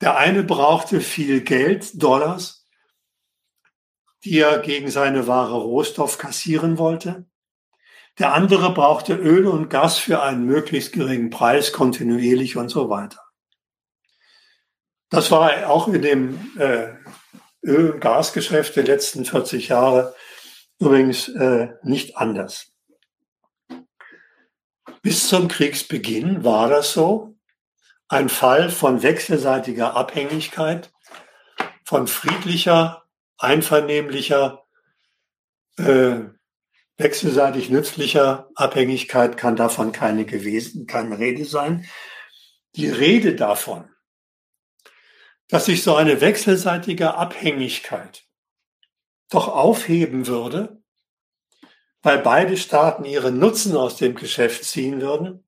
Der 0.00 0.16
eine 0.16 0.42
brauchte 0.42 1.00
viel 1.00 1.40
Geld, 1.40 2.02
Dollars, 2.02 2.66
die 4.24 4.38
er 4.40 4.58
gegen 4.58 4.90
seine 4.90 5.26
Ware 5.26 5.56
Rohstoff 5.56 6.18
kassieren 6.18 6.78
wollte. 6.78 7.26
Der 8.18 8.32
andere 8.32 8.72
brauchte 8.72 9.14
Öl 9.14 9.46
und 9.46 9.68
Gas 9.68 9.98
für 9.98 10.22
einen 10.22 10.44
möglichst 10.44 10.92
geringen 10.92 11.30
Preis, 11.30 11.72
kontinuierlich 11.72 12.56
und 12.56 12.68
so 12.68 12.88
weiter. 12.88 13.20
Das 15.10 15.30
war 15.30 15.70
auch 15.70 15.88
in 15.88 16.02
dem 16.02 16.58
äh, 16.58 16.94
Öl- 17.62 17.92
und 17.92 18.00
Gasgeschäft 18.00 18.76
der 18.76 18.84
letzten 18.84 19.24
40 19.24 19.68
Jahre 19.68 20.14
übrigens 20.78 21.28
äh, 21.28 21.68
nicht 21.82 22.16
anders. 22.16 22.75
Bis 25.06 25.28
zum 25.28 25.46
Kriegsbeginn 25.46 26.42
war 26.42 26.68
das 26.68 26.92
so. 26.92 27.36
Ein 28.08 28.28
Fall 28.28 28.72
von 28.72 29.04
wechselseitiger 29.04 29.94
Abhängigkeit, 29.94 30.92
von 31.84 32.08
friedlicher, 32.08 33.04
einvernehmlicher 33.38 34.66
äh, 35.78 36.22
wechselseitig 36.96 37.70
nützlicher 37.70 38.50
Abhängigkeit 38.56 39.36
kann 39.36 39.54
davon 39.54 39.92
keine 39.92 40.24
gewesen, 40.24 40.88
keine 40.88 41.20
Rede 41.20 41.44
sein. 41.44 41.86
Die 42.74 42.88
Rede 42.88 43.36
davon, 43.36 43.88
dass 45.46 45.66
sich 45.66 45.84
so 45.84 45.94
eine 45.94 46.20
wechselseitige 46.20 47.14
Abhängigkeit 47.14 48.24
doch 49.30 49.46
aufheben 49.46 50.26
würde, 50.26 50.82
weil 52.06 52.18
beide 52.18 52.56
Staaten 52.56 53.04
ihren 53.04 53.40
Nutzen 53.40 53.76
aus 53.76 53.96
dem 53.96 54.14
Geschäft 54.14 54.62
ziehen 54.62 55.00
würden, 55.00 55.44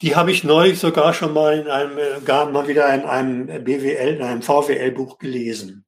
die 0.00 0.16
habe 0.16 0.30
ich 0.30 0.44
neulich 0.44 0.78
sogar 0.78 1.12
schon 1.12 1.34
mal 1.34 1.58
in 1.58 1.68
einem, 1.68 2.24
gar 2.24 2.50
mal 2.50 2.68
wieder 2.68 2.92
in 2.94 3.02
einem 3.02 3.46
BWL, 3.62 4.14
in 4.14 4.22
einem 4.22 4.40
VWL-Buch 4.40 5.18
gelesen. 5.18 5.84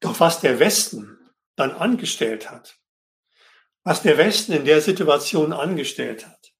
Doch 0.00 0.20
was 0.20 0.40
der 0.40 0.58
Westen 0.58 1.18
dann 1.56 1.72
angestellt 1.72 2.50
hat, 2.50 2.76
was 3.84 4.02
der 4.02 4.18
Westen 4.18 4.52
in 4.52 4.66
der 4.66 4.82
Situation 4.82 5.54
angestellt 5.54 6.26
hat, 6.26 6.52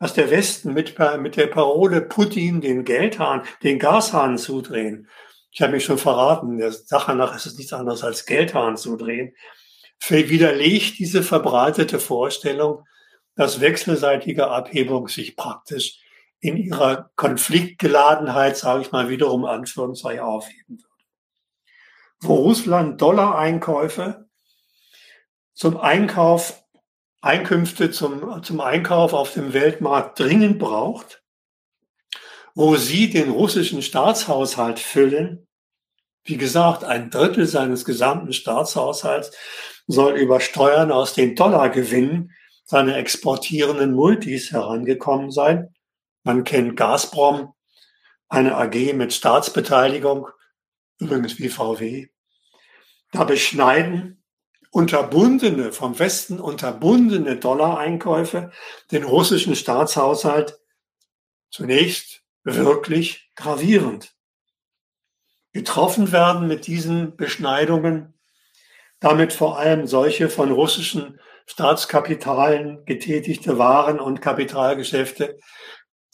was 0.00 0.14
der 0.14 0.32
Westen 0.32 0.74
mit, 0.74 0.98
mit 1.20 1.36
der 1.36 1.46
Parole 1.46 2.00
Putin 2.00 2.60
den 2.60 2.84
Geldhahn, 2.84 3.44
den 3.62 3.78
Gashahn 3.78 4.36
zudrehen. 4.36 5.08
Ich 5.52 5.62
habe 5.62 5.74
mich 5.74 5.84
schon 5.84 5.98
verraten, 5.98 6.58
der 6.58 6.72
Sache 6.72 7.14
nach 7.14 7.36
ist 7.36 7.46
es 7.46 7.56
nichts 7.56 7.72
anderes 7.72 8.02
als 8.02 8.26
Geldhahn 8.26 8.76
zudrehen, 8.76 9.32
widerlegt 10.10 10.98
diese 10.98 11.22
verbreitete 11.22 12.00
Vorstellung, 12.00 12.84
dass 13.36 13.60
wechselseitige 13.60 14.48
Abhebung 14.48 15.08
sich 15.08 15.36
praktisch 15.36 16.00
in 16.40 16.56
ihrer 16.56 17.10
Konfliktgeladenheit, 17.14 18.56
sage 18.56 18.82
ich 18.82 18.92
mal 18.92 19.08
wiederum 19.08 19.44
Anführungszeichen, 19.44 20.20
aufheben 20.20 20.78
würde. 20.78 20.88
Wo 22.20 22.34
Russland 22.34 23.00
Dollar-Einkäufe 23.00 24.28
zum 25.54 25.76
Einkauf, 25.76 26.62
Einkünfte 27.20 27.92
zum, 27.92 28.42
zum 28.42 28.60
Einkauf 28.60 29.12
auf 29.12 29.32
dem 29.32 29.52
Weltmarkt 29.52 30.18
dringend 30.18 30.58
braucht, 30.58 31.22
wo 32.54 32.76
sie 32.76 33.10
den 33.10 33.30
russischen 33.30 33.82
Staatshaushalt 33.82 34.80
füllen. 34.80 35.46
Wie 36.24 36.36
gesagt, 36.36 36.84
ein 36.84 37.10
Drittel 37.10 37.46
seines 37.46 37.84
gesamten 37.84 38.32
Staatshaushalts 38.32 39.30
soll 39.92 40.14
über 40.14 40.40
Steuern 40.40 40.90
aus 40.90 41.12
den 41.14 41.36
Dollargewinnen 41.36 42.32
seiner 42.64 42.96
exportierenden 42.96 43.92
Multis 43.92 44.50
herangekommen 44.50 45.30
sein. 45.30 45.74
Man 46.24 46.44
kennt 46.44 46.76
Gazprom, 46.76 47.52
eine 48.28 48.56
AG 48.56 48.94
mit 48.94 49.12
Staatsbeteiligung, 49.12 50.28
übrigens 50.98 51.38
wie 51.38 51.50
VW. 51.50 52.08
Da 53.10 53.24
beschneiden 53.24 54.22
unterbundene, 54.70 55.72
vom 55.72 55.98
Westen 55.98 56.40
unterbundene 56.40 57.36
Dollareinkäufe 57.36 58.50
den 58.90 59.04
russischen 59.04 59.54
Staatshaushalt 59.54 60.58
zunächst 61.50 62.22
wirklich 62.44 63.30
gravierend. 63.34 64.14
Getroffen 65.52 66.12
werden 66.12 66.48
mit 66.48 66.66
diesen 66.66 67.16
Beschneidungen 67.16 68.14
damit 69.02 69.34
vor 69.34 69.58
allem 69.58 69.86
solche 69.86 70.30
von 70.30 70.50
russischen 70.50 71.20
Staatskapitalen 71.46 72.84
getätigte 72.86 73.58
Waren 73.58 74.00
und 74.00 74.22
Kapitalgeschäfte, 74.22 75.38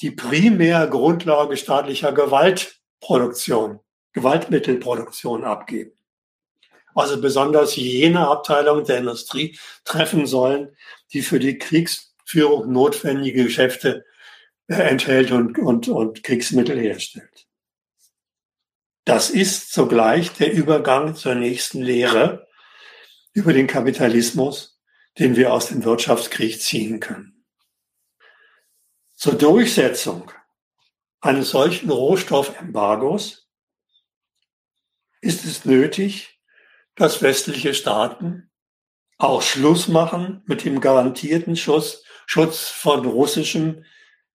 die 0.01 0.11
primär 0.11 0.89
Grundlage 0.89 1.57
staatlicher 1.57 2.13
Gewaltproduktion, 2.13 3.79
Gewaltmittelproduktion 4.13 5.45
abgeben 5.45 5.93
also 6.99 7.21
besonders 7.21 7.77
jene 7.77 8.27
Abteilungen 8.27 8.85
der 8.85 8.99
Industrie 8.99 9.57
treffen 9.85 10.27
sollen, 10.27 10.77
die 11.13 11.23
für 11.23 11.39
die 11.39 11.57
Kriegsführung 11.57 12.73
notwendige 12.73 13.45
Geschäfte 13.45 14.05
enthält 14.67 15.31
und, 15.31 15.59
und, 15.59 15.89
und 15.89 16.25
Kriegsmittel 16.25 16.79
herstellt. 16.79 17.47
Das 19.05 19.31
ist 19.31 19.73
zugleich 19.73 20.33
der 20.33 20.53
Übergang 20.53 21.15
zur 21.15 21.37
nächsten 21.37 21.81
Lehre 21.81 22.48
über 23.39 23.53
den 23.53 23.69
Kapitalismus, 23.69 24.81
den 25.17 25.37
wir 25.37 25.53
aus 25.53 25.69
dem 25.69 25.85
Wirtschaftskrieg 25.85 26.61
ziehen 26.61 26.99
können. 26.99 27.45
Zur 29.15 29.35
Durchsetzung 29.35 30.33
eines 31.21 31.51
solchen 31.51 31.89
Rohstoffembargos 31.89 33.49
ist 35.21 35.45
es 35.45 35.65
nötig, 35.65 36.41
dass 36.97 37.23
westliche 37.23 37.75
Staaten 37.75 38.51
auch 39.19 39.43
Schluss 39.43 39.87
machen 39.87 40.43
mit 40.47 40.65
dem 40.65 40.81
garantierten 40.81 41.55
Schutz, 41.55 42.03
Schutz 42.27 42.69
von 42.69 43.07
russischem 43.07 43.85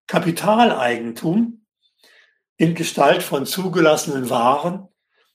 Kapitaleigentum, 0.06 1.66
in 2.56 2.74
Gestalt 2.74 3.22
von 3.22 3.44
zugelassenen 3.44 4.30
Waren, 4.30 4.88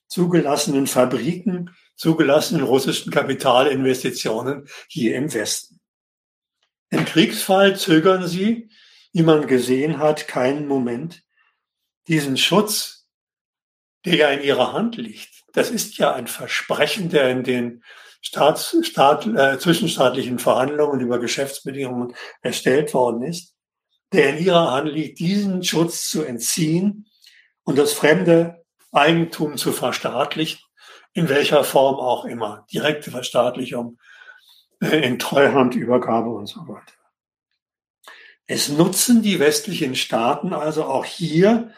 zugelassenen 0.07 0.87
Fabriken, 0.87 1.75
zugelassenen 1.99 2.63
russischen 2.63 3.11
Kapitalinvestitionen 3.11 4.69
hier 4.87 5.17
im 5.17 5.33
Westen. 5.33 5.81
Im 6.89 7.03
Kriegsfall 7.03 7.75
zögern 7.77 8.25
sie, 8.25 8.69
wie 9.11 9.21
man 9.21 9.47
gesehen 9.47 9.99
hat, 9.99 10.27
keinen 10.27 10.65
Moment, 10.65 11.23
diesen 12.07 12.37
Schutz, 12.37 13.09
der 14.05 14.15
ja 14.15 14.29
in 14.29 14.41
ihrer 14.41 14.71
Hand 14.71 14.95
liegt. 14.95 15.43
Das 15.51 15.69
ist 15.69 15.97
ja 15.97 16.13
ein 16.13 16.27
Versprechen, 16.27 17.09
der 17.09 17.29
in 17.31 17.43
den 17.43 17.83
Staats, 18.21 18.77
Staat, 18.81 19.27
äh, 19.27 19.59
zwischenstaatlichen 19.59 20.39
Verhandlungen 20.39 21.01
über 21.01 21.19
Geschäftsbedingungen 21.19 22.15
erstellt 22.41 22.93
worden 22.93 23.23
ist, 23.23 23.55
der 24.13 24.37
in 24.37 24.45
ihrer 24.45 24.71
Hand 24.71 24.89
liegt, 24.89 25.19
diesen 25.19 25.63
Schutz 25.63 26.09
zu 26.09 26.23
entziehen 26.23 27.09
und 27.63 27.77
das 27.77 27.91
fremde 27.91 28.63
Eigentum 28.93 29.57
zu 29.57 29.73
verstaatlichen, 29.73 30.61
in 31.13 31.29
welcher 31.29 31.63
Form 31.63 31.95
auch 31.95 32.25
immer, 32.25 32.65
direkte 32.71 33.11
Verstaatlichung, 33.11 33.97
äh, 34.81 35.05
in 35.05 35.19
Treuhandübergabe 35.19 36.29
und 36.29 36.47
so 36.47 36.67
weiter. 36.67 36.93
Es 38.45 38.69
nutzen 38.69 39.21
die 39.21 39.39
westlichen 39.39 39.95
Staaten 39.95 40.53
also 40.53 40.85
auch 40.85 41.05
hier 41.05 41.71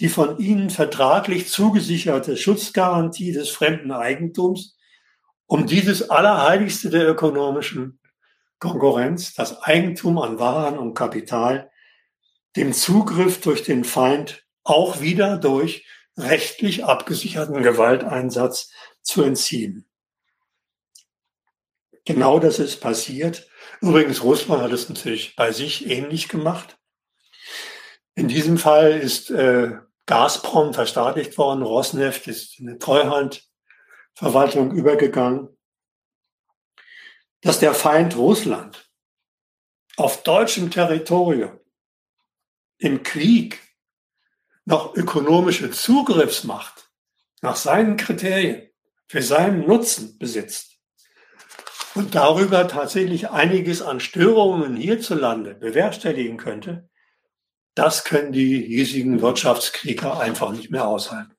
die 0.00 0.08
von 0.08 0.38
ihnen 0.38 0.70
vertraglich 0.70 1.48
zugesicherte 1.48 2.36
Schutzgarantie 2.36 3.32
des 3.32 3.50
fremden 3.50 3.92
Eigentums, 3.92 4.76
um 5.46 5.66
dieses 5.66 6.08
Allerheiligste 6.08 6.88
der 6.88 7.06
ökonomischen 7.06 8.00
Konkurrenz, 8.58 9.34
das 9.34 9.62
Eigentum 9.62 10.18
an 10.18 10.38
Waren 10.38 10.78
und 10.78 10.94
Kapital, 10.94 11.70
dem 12.56 12.72
Zugriff 12.72 13.40
durch 13.42 13.62
den 13.62 13.84
Feind 13.84 14.46
auch 14.64 15.00
wieder 15.00 15.36
durch 15.36 15.86
rechtlich 16.20 16.84
abgesicherten 16.84 17.62
Gewalteinsatz 17.62 18.70
zu 19.02 19.22
entziehen. 19.22 19.86
Genau 22.04 22.38
das 22.38 22.58
ist 22.58 22.80
passiert. 22.80 23.48
Übrigens, 23.80 24.22
Russland 24.22 24.62
hat 24.62 24.72
es 24.72 24.88
natürlich 24.88 25.36
bei 25.36 25.52
sich 25.52 25.88
ähnlich 25.88 26.28
gemacht. 26.28 26.78
In 28.14 28.28
diesem 28.28 28.58
Fall 28.58 28.92
ist 28.92 29.30
äh, 29.30 29.72
Gazprom 30.06 30.74
verstaatlicht 30.74 31.38
worden, 31.38 31.62
Rosneft 31.62 32.26
ist 32.26 32.58
in 32.58 32.68
eine 32.68 32.78
Treuhandverwaltung 32.78 34.72
übergegangen. 34.72 35.56
Dass 37.42 37.60
der 37.60 37.74
Feind 37.74 38.16
Russland 38.16 38.90
auf 39.96 40.22
deutschem 40.22 40.70
Territorium 40.70 41.58
im 42.78 43.02
Krieg 43.02 43.60
noch 44.64 44.94
ökonomische 44.94 45.70
Zugriffsmacht 45.70 46.90
nach 47.42 47.56
seinen 47.56 47.96
Kriterien 47.96 48.68
für 49.06 49.22
seinen 49.22 49.66
Nutzen 49.66 50.18
besitzt 50.18 50.78
und 51.94 52.14
darüber 52.14 52.68
tatsächlich 52.68 53.30
einiges 53.30 53.82
an 53.82 54.00
Störungen 54.00 54.76
hierzulande 54.76 55.54
bewerkstelligen 55.54 56.36
könnte, 56.36 56.88
das 57.74 58.04
können 58.04 58.32
die 58.32 58.62
hiesigen 58.62 59.20
Wirtschaftskrieger 59.20 60.20
einfach 60.20 60.52
nicht 60.52 60.70
mehr 60.70 60.86
aushalten. 60.86 61.34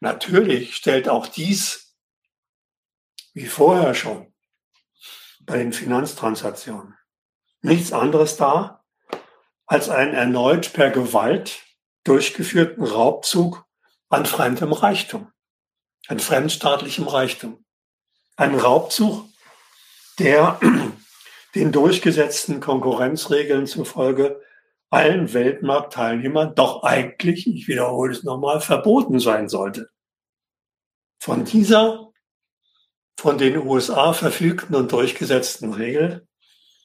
Natürlich 0.00 0.76
stellt 0.76 1.08
auch 1.08 1.26
dies, 1.26 1.96
wie 3.32 3.46
vorher 3.46 3.94
schon, 3.94 4.32
bei 5.40 5.58
den 5.58 5.72
Finanztransaktionen, 5.72 6.94
nichts 7.60 7.92
anderes 7.92 8.36
dar 8.36 8.84
als 9.66 9.88
einen 9.88 10.14
erneut 10.14 10.72
per 10.72 10.90
Gewalt 10.90 11.63
durchgeführten 12.04 12.84
Raubzug 12.84 13.64
an 14.08 14.26
fremdem 14.26 14.72
Reichtum, 14.72 15.32
an 16.06 16.20
fremdstaatlichem 16.20 17.08
Reichtum. 17.08 17.64
Ein 18.36 18.54
Raubzug, 18.54 19.26
der 20.18 20.60
den 21.54 21.72
durchgesetzten 21.72 22.60
Konkurrenzregeln 22.60 23.66
zufolge 23.66 24.40
allen 24.90 25.32
Weltmarktteilnehmern 25.32 26.54
doch 26.54 26.84
eigentlich, 26.84 27.46
ich 27.46 27.66
wiederhole 27.66 28.12
es 28.12 28.22
nochmal, 28.22 28.60
verboten 28.60 29.18
sein 29.18 29.48
sollte. 29.48 29.88
Von 31.18 31.44
dieser 31.44 32.12
von 33.18 33.38
den 33.38 33.56
USA 33.56 34.12
verfügten 34.12 34.74
und 34.74 34.92
durchgesetzten 34.92 35.72
Regel 35.72 36.26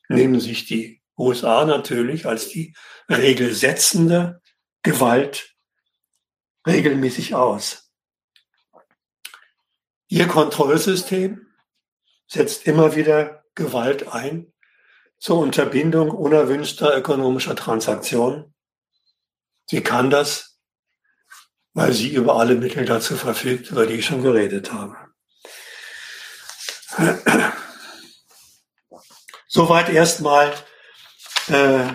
nehmen 0.08 0.40
sich 0.40 0.66
die 0.66 1.02
USA 1.18 1.66
natürlich 1.66 2.26
als 2.26 2.50
die 2.50 2.76
regelsetzende 3.10 4.42
Gewalt 4.84 5.56
regelmäßig 6.66 7.36
aus. 7.36 7.92
Ihr 10.08 10.28
Kontrollsystem 10.28 11.48
setzt 12.28 12.66
immer 12.66 12.96
wieder 12.96 13.44
Gewalt 13.56 14.08
ein, 14.08 14.54
zur 15.20 15.40
Unterbindung 15.40 16.12
unerwünschter 16.12 16.96
ökonomischer 16.98 17.56
Transaktionen. 17.56 18.54
Sie 19.66 19.82
kann 19.82 20.10
das, 20.10 20.60
weil 21.74 21.94
sie 21.94 22.14
über 22.14 22.38
alle 22.38 22.56
Mittel 22.56 22.86
dazu 22.86 23.16
verfügt, 23.18 23.70
über 23.70 23.86
die 23.86 23.96
ich 23.96 24.06
schon 24.06 24.24
geredet 24.24 24.72
habe. 24.72 24.96
Soweit 29.48 29.90
erstmal 29.90 30.54
äh, 31.48 31.88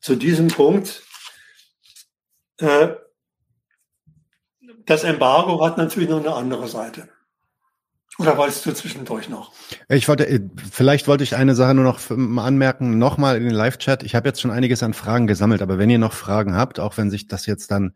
zu 0.00 0.16
diesem 0.16 0.48
Punkt. 0.48 1.02
Äh, 2.58 2.88
das 4.86 5.04
Embargo 5.04 5.64
hat 5.64 5.78
natürlich 5.78 6.08
noch 6.08 6.20
eine 6.20 6.34
andere 6.34 6.68
Seite. 6.68 7.08
Oder 8.18 8.36
wolltest 8.36 8.64
du 8.64 8.72
zwischendurch 8.72 9.28
noch? 9.28 9.52
Ich 9.88 10.08
wollte, 10.08 10.28
äh, 10.28 10.40
vielleicht 10.70 11.08
wollte 11.08 11.24
ich 11.24 11.34
eine 11.34 11.54
Sache 11.54 11.74
nur 11.74 11.84
noch 11.84 12.00
anmerken, 12.10 12.98
nochmal 12.98 13.36
in 13.36 13.44
den 13.44 13.54
Live-Chat. 13.54 14.04
Ich 14.04 14.14
habe 14.14 14.28
jetzt 14.28 14.40
schon 14.40 14.52
einiges 14.52 14.82
an 14.82 14.94
Fragen 14.94 15.26
gesammelt, 15.26 15.62
aber 15.62 15.78
wenn 15.78 15.90
ihr 15.90 15.98
noch 15.98 16.12
Fragen 16.12 16.54
habt, 16.54 16.78
auch 16.78 16.96
wenn 16.96 17.10
sich 17.10 17.26
das 17.26 17.46
jetzt 17.46 17.72
dann 17.72 17.94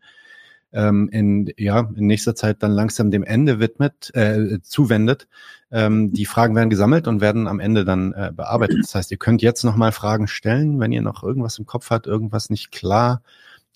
ähm, 0.73 1.09
in, 1.11 1.51
ja, 1.57 1.89
in 1.95 2.07
nächster 2.07 2.35
Zeit 2.35 2.61
dann 2.61 2.71
langsam 2.71 3.11
dem 3.11 3.23
Ende 3.23 3.59
widmet, 3.59 4.13
äh, 4.13 4.59
zuwendet, 4.61 5.27
ähm, 5.71 6.11
die 6.11 6.25
Fragen 6.25 6.55
werden 6.55 6.69
gesammelt 6.69 7.07
und 7.07 7.21
werden 7.21 7.47
am 7.47 7.61
Ende 7.61 7.85
dann 7.85 8.11
äh, 8.13 8.31
bearbeitet. 8.35 8.79
Das 8.81 8.95
heißt, 8.95 9.11
ihr 9.11 9.17
könnt 9.17 9.41
jetzt 9.41 9.63
nochmal 9.63 9.93
Fragen 9.93 10.27
stellen, 10.27 10.79
wenn 10.81 10.91
ihr 10.91 11.01
noch 11.01 11.23
irgendwas 11.23 11.57
im 11.59 11.65
Kopf 11.65 11.89
habt, 11.91 12.07
irgendwas 12.07 12.49
nicht 12.49 12.71
klar 12.71 13.21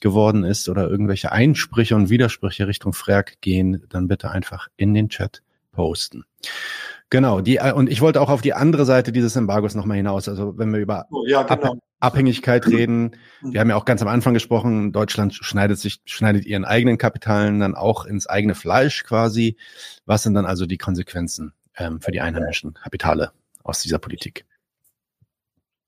geworden 0.03 0.43
ist 0.43 0.67
oder 0.67 0.87
irgendwelche 0.89 1.31
Einsprüche 1.31 1.95
und 1.95 2.09
Widersprüche 2.09 2.67
Richtung 2.67 2.91
Frag 2.93 3.39
gehen, 3.41 3.85
dann 3.89 4.09
bitte 4.09 4.29
einfach 4.29 4.67
in 4.75 4.93
den 4.93 5.07
Chat 5.07 5.41
posten. 5.71 6.25
Genau, 7.09 7.39
die, 7.39 7.55
äh, 7.57 7.71
und 7.71 7.89
ich 7.89 8.01
wollte 8.01 8.19
auch 8.19 8.29
auf 8.29 8.41
die 8.41 8.53
andere 8.53 8.85
Seite 8.85 9.11
dieses 9.11 9.35
Embargos 9.35 9.75
nochmal 9.75 9.97
hinaus. 9.97 10.27
Also 10.27 10.57
wenn 10.57 10.73
wir 10.73 10.79
über 10.79 11.05
oh, 11.09 11.23
ja, 11.25 11.43
genau. 11.43 11.77
Abhängigkeit 12.01 12.67
reden, 12.67 13.15
wir 13.41 13.61
haben 13.61 13.69
ja 13.69 13.77
auch 13.77 13.85
ganz 13.85 14.01
am 14.01 14.09
Anfang 14.09 14.33
gesprochen, 14.33 14.91
Deutschland 14.91 15.33
schneidet 15.33 15.79
sich, 15.79 16.01
schneidet 16.03 16.45
ihren 16.45 16.65
eigenen 16.65 16.97
Kapitalen 16.97 17.61
dann 17.61 17.75
auch 17.75 18.05
ins 18.05 18.27
eigene 18.27 18.55
Fleisch 18.55 19.03
quasi. 19.05 19.55
Was 20.05 20.23
sind 20.23 20.33
dann 20.33 20.45
also 20.45 20.65
die 20.65 20.77
Konsequenzen 20.77 21.53
ähm, 21.77 22.01
für 22.01 22.11
die 22.11 22.19
einheimischen 22.19 22.73
Kapitale 22.73 23.31
aus 23.63 23.81
dieser 23.81 23.99
Politik? 23.99 24.45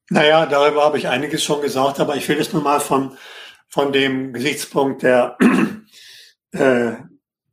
Naja, 0.10 0.46
darüber 0.46 0.86
habe 0.86 1.00
ich 1.00 1.10
einiges 1.10 1.44
schon 1.44 1.62
gesagt, 1.62 2.00
aber 2.00 2.16
ich 2.16 2.30
will 2.30 2.40
es 2.40 2.54
nur 2.54 2.62
mal 2.62 2.80
von, 2.80 3.18
von 3.76 3.92
dem 3.92 4.32
Gesichtspunkt 4.32 5.04
der 5.04 5.38
äh, 6.54 6.94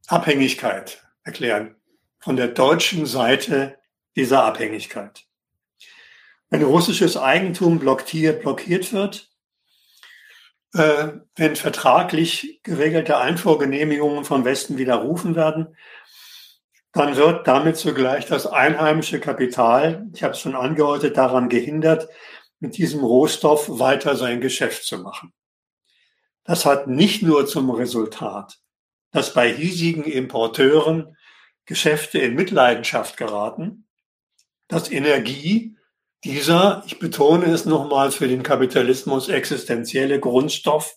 Abhängigkeit 0.07 1.03
erklären 1.25 1.75
von 2.21 2.37
der 2.37 2.47
deutschen 2.47 3.07
Seite 3.07 3.77
dieser 4.15 4.45
Abhängigkeit. 4.45 5.25
Wenn 6.49 6.63
russisches 6.63 7.17
Eigentum 7.17 7.81
blockiert, 7.81 8.43
blockiert 8.43 8.93
wird, 8.93 9.33
äh, 10.75 11.09
wenn 11.35 11.57
vertraglich 11.57 12.61
geregelte 12.63 13.19
Einfuhrgenehmigungen 13.19 14.25
vom 14.25 14.45
Westen 14.45 14.79
widerrufen 14.79 15.35
werden, 15.35 15.77
dann 16.93 17.17
wird 17.17 17.49
damit 17.49 17.79
zugleich 17.79 18.27
das 18.27 18.47
einheimische 18.47 19.19
Kapital, 19.19 20.07
ich 20.15 20.23
habe 20.23 20.35
es 20.35 20.41
schon 20.41 20.55
angedeutet, 20.55 21.17
daran 21.17 21.49
gehindert, 21.49 22.07
mit 22.61 22.77
diesem 22.77 23.01
Rohstoff 23.03 23.81
weiter 23.81 24.15
sein 24.15 24.41
Geschäft 24.41 24.85
zu 24.85 24.99
machen. 24.99 25.33
Das 26.45 26.65
hat 26.65 26.89
nicht 26.89 27.23
nur 27.23 27.47
zum 27.47 27.71
Resultat, 27.71 28.59
dass 29.11 29.35
bei 29.35 29.53
hiesigen 29.53 30.05
Importeuren 30.05 31.17
Geschäfte 31.65 32.19
in 32.19 32.35
Mitleidenschaft 32.35 33.17
geraten, 33.17 33.87
dass 34.69 34.91
Energie 34.91 35.77
dieser, 36.25 36.83
ich 36.87 36.99
betone 36.99 37.47
es 37.47 37.65
nochmal, 37.65 38.11
für 38.11 38.29
den 38.29 38.43
Kapitalismus 38.43 39.29
existenzielle 39.29 40.21
Grundstoff 40.21 40.97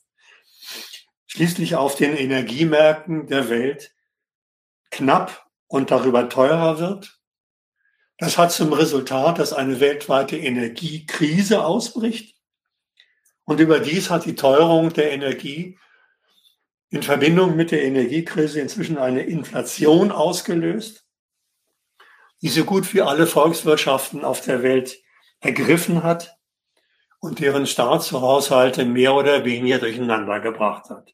schließlich 1.28 1.76
auf 1.76 1.96
den 1.96 2.16
Energiemärkten 2.16 3.28
der 3.28 3.50
Welt 3.50 3.94
knapp 4.92 5.46
und 5.68 5.92
darüber 5.92 6.30
teurer 6.30 6.80
wird. 6.80 7.20
Das 8.18 8.38
hat 8.38 8.52
zum 8.54 8.72
Resultat, 8.72 9.40
dass 9.40 9.52
eine 9.52 9.80
weltweite 9.80 10.38
Energiekrise 10.38 11.66
ausbricht. 11.66 12.35
Und 13.46 13.60
überdies 13.60 14.10
hat 14.10 14.26
die 14.26 14.36
Teuerung 14.36 14.92
der 14.92 15.12
Energie 15.12 15.78
in 16.90 17.04
Verbindung 17.04 17.56
mit 17.56 17.72
der 17.72 17.84
Energiekrise 17.84 18.60
inzwischen 18.60 18.98
eine 18.98 19.24
Inflation 19.24 20.12
ausgelöst, 20.12 21.06
die 22.42 22.50
so 22.50 22.64
gut 22.64 22.94
wie 22.94 23.02
alle 23.02 23.28
Volkswirtschaften 23.28 24.24
auf 24.24 24.42
der 24.42 24.64
Welt 24.64 25.00
ergriffen 25.40 26.04
hat 26.04 26.38
und 27.20 27.40
deren 27.40 27.68
Staatshaushalte 27.68 28.86
mehr 28.86 29.14
oder 29.14 29.46
weniger 29.46 29.80
durcheinander 29.80 30.40
gebracht 30.40 30.90
hat. 30.90 31.14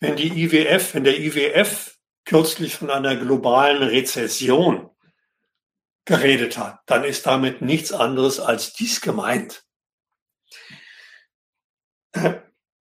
Wenn 0.00 0.16
die 0.16 0.44
IWF, 0.44 0.94
wenn 0.94 1.04
der 1.04 1.18
IWF 1.18 1.98
kürzlich 2.24 2.74
von 2.76 2.90
einer 2.90 3.16
globalen 3.16 3.82
Rezession 3.82 4.90
geredet 6.04 6.58
hat, 6.58 6.80
dann 6.86 7.04
ist 7.04 7.26
damit 7.26 7.62
nichts 7.62 7.92
anderes 7.92 8.38
als 8.40 8.72
dies 8.72 9.00
gemeint. 9.00 9.65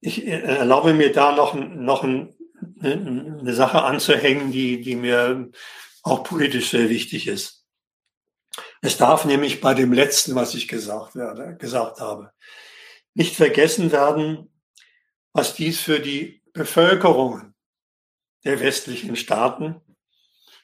Ich 0.02 0.28
erlaube 0.28 0.94
mir 0.94 1.12
da 1.12 1.32
noch, 1.32 1.56
noch 1.56 2.04
eine 2.04 3.54
Sache 3.54 3.82
anzuhängen, 3.82 4.52
die, 4.52 4.82
die 4.82 4.96
mir 4.96 5.50
auch 6.04 6.24
politisch 6.24 6.70
sehr 6.70 6.90
wichtig 6.90 7.28
ist. 7.28 7.66
Es 8.82 8.98
darf 8.98 9.26
nämlich 9.26 9.62
bei 9.62 9.74
dem 9.74 9.94
letzten, 9.94 10.36
was 10.36 10.54
ich 10.54 10.68
gesagt, 10.68 11.16
werde, 11.16 11.58
gesagt 11.58 12.00
habe, 12.00 12.32
nicht 13.16 13.36
vergessen 13.36 13.92
werden, 13.92 14.52
was 15.34 15.56
dies 15.56 15.80
für 15.82 16.00
die 16.00 16.44
Bevölkerungen 16.54 17.56
der 18.44 18.60
westlichen 18.60 19.16
Staaten, 19.16 19.82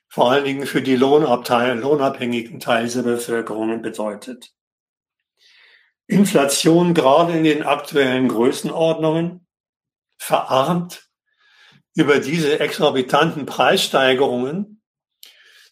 vor 0.07 0.31
allen 0.31 0.45
Dingen 0.45 0.67
für 0.67 0.81
die 0.81 0.95
Lohnabteil, 0.95 1.79
lohnabhängigen 1.79 2.59
Teile 2.59 2.89
der 2.89 3.01
Bevölkerungen 3.01 3.81
bedeutet. 3.81 4.53
Inflation 6.11 6.93
gerade 6.93 7.31
in 7.37 7.45
den 7.45 7.63
aktuellen 7.63 8.27
Größenordnungen 8.27 9.47
verarmt 10.17 11.09
über 11.95 12.19
diese 12.19 12.59
exorbitanten 12.59 13.45
Preissteigerungen. 13.45 14.81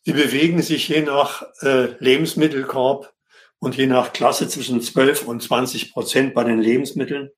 Die 0.05 0.13
bewegen 0.13 0.61
sich 0.61 0.87
je 0.87 1.01
nach 1.01 1.43
äh, 1.61 1.93
Lebensmittelkorb 1.99 3.13
und 3.59 3.75
je 3.75 3.85
nach 3.85 4.13
Klasse 4.13 4.47
zwischen 4.47 4.81
12 4.81 5.27
und 5.27 5.43
20 5.43 5.91
Prozent 5.91 6.33
bei 6.33 6.45
den 6.45 6.61
Lebensmitteln. 6.61 7.31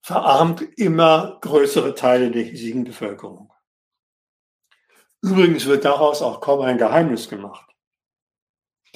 Verarmt 0.00 0.62
immer 0.78 1.38
größere 1.40 1.96
Teile 1.96 2.30
der 2.30 2.44
hiesigen 2.44 2.84
Bevölkerung. 2.84 3.52
Übrigens 5.20 5.66
wird 5.66 5.84
daraus 5.84 6.22
auch 6.22 6.40
kaum 6.40 6.60
ein 6.60 6.78
Geheimnis 6.78 7.28
gemacht. 7.28 7.67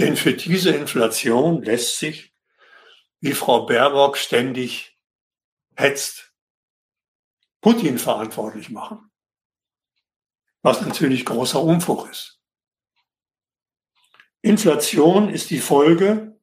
Denn 0.03 0.17
für 0.17 0.35
diese 0.35 0.71
Inflation 0.71 1.63
lässt 1.63 2.01
sich, 2.01 2.35
wie 3.21 3.35
Frau 3.35 3.67
Baerbock 3.67 4.17
ständig 4.19 4.99
hetzt, 5.77 6.35
Putin 7.61 8.01
verantwortlich 8.01 8.69
machen. 8.69 9.13
Was 10.63 10.81
natürlich 10.81 11.25
großer 11.25 11.63
Unfug 11.63 12.11
ist. 12.11 12.41
Inflation 14.41 15.29
ist 15.29 15.51
die 15.51 15.61
Folge 15.61 16.37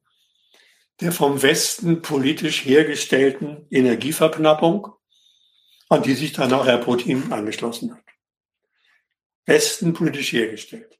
der 1.00 1.12
vom 1.12 1.42
Westen 1.42 2.00
politisch 2.00 2.64
hergestellten 2.64 3.66
Energieverknappung, 3.70 4.88
an 5.90 6.02
die 6.02 6.14
sich 6.14 6.32
dann 6.32 6.54
auch 6.54 6.64
Herr 6.64 6.78
Putin 6.78 7.30
angeschlossen 7.30 7.94
hat. 7.94 8.04
Westen 9.44 9.92
politisch 9.92 10.32
hergestellt 10.32 10.99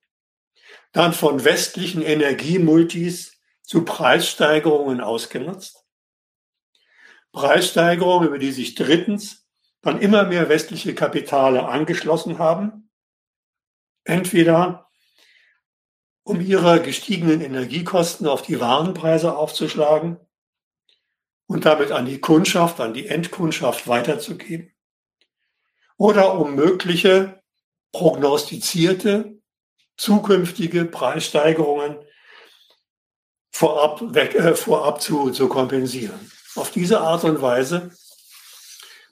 dann 0.92 1.12
von 1.12 1.44
westlichen 1.44 2.02
Energiemultis 2.02 3.38
zu 3.62 3.84
Preissteigerungen 3.84 5.00
ausgenutzt. 5.00 5.84
Preissteigerungen, 7.32 8.28
über 8.28 8.38
die 8.38 8.52
sich 8.52 8.74
drittens 8.74 9.46
dann 9.82 10.00
immer 10.00 10.24
mehr 10.24 10.48
westliche 10.48 10.94
Kapitale 10.94 11.66
angeschlossen 11.66 12.38
haben. 12.38 12.90
Entweder 14.04 14.90
um 16.22 16.40
ihre 16.40 16.82
gestiegenen 16.82 17.40
Energiekosten 17.40 18.26
auf 18.26 18.42
die 18.42 18.60
Warenpreise 18.60 19.36
aufzuschlagen 19.36 20.18
und 21.46 21.64
damit 21.64 21.92
an 21.92 22.06
die 22.06 22.20
Kundschaft, 22.20 22.80
an 22.80 22.94
die 22.94 23.06
Endkundschaft 23.06 23.88
weiterzugeben. 23.88 24.72
Oder 25.96 26.38
um 26.38 26.54
mögliche 26.54 27.42
prognostizierte 27.92 29.39
zukünftige 30.00 30.86
Preissteigerungen 30.86 31.98
vorab, 33.52 34.00
weg, 34.14 34.34
äh, 34.34 34.54
vorab 34.54 35.02
zu, 35.02 35.30
zu 35.30 35.46
kompensieren. 35.48 36.32
Auf 36.56 36.70
diese 36.70 37.02
Art 37.02 37.24
und 37.24 37.42
Weise, 37.42 37.90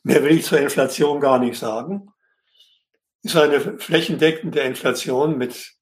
mehr 0.03 0.23
will 0.23 0.39
ich 0.39 0.47
zur 0.47 0.61
Inflation 0.61 1.21
gar 1.21 1.39
nicht 1.39 1.59
sagen, 1.59 2.11
ist 3.23 3.37
eine 3.37 3.79
flächendeckende 3.79 4.61
Inflation 4.61 5.37
mit 5.37 5.75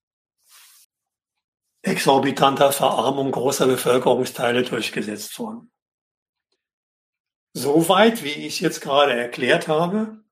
exorbitanter 1.83 2.73
Verarmung 2.73 3.31
großer 3.31 3.69
Bevölkerungsteile 3.69 4.65
durchgesetzt 4.65 5.39
worden. 5.39 5.71
Soweit, 7.53 8.25
wie 8.25 8.33
ich 8.33 8.55
es 8.55 8.61
jetzt 8.61 8.81
gerade 8.81 9.13
erklärt 9.13 9.69
habe, 9.69 10.25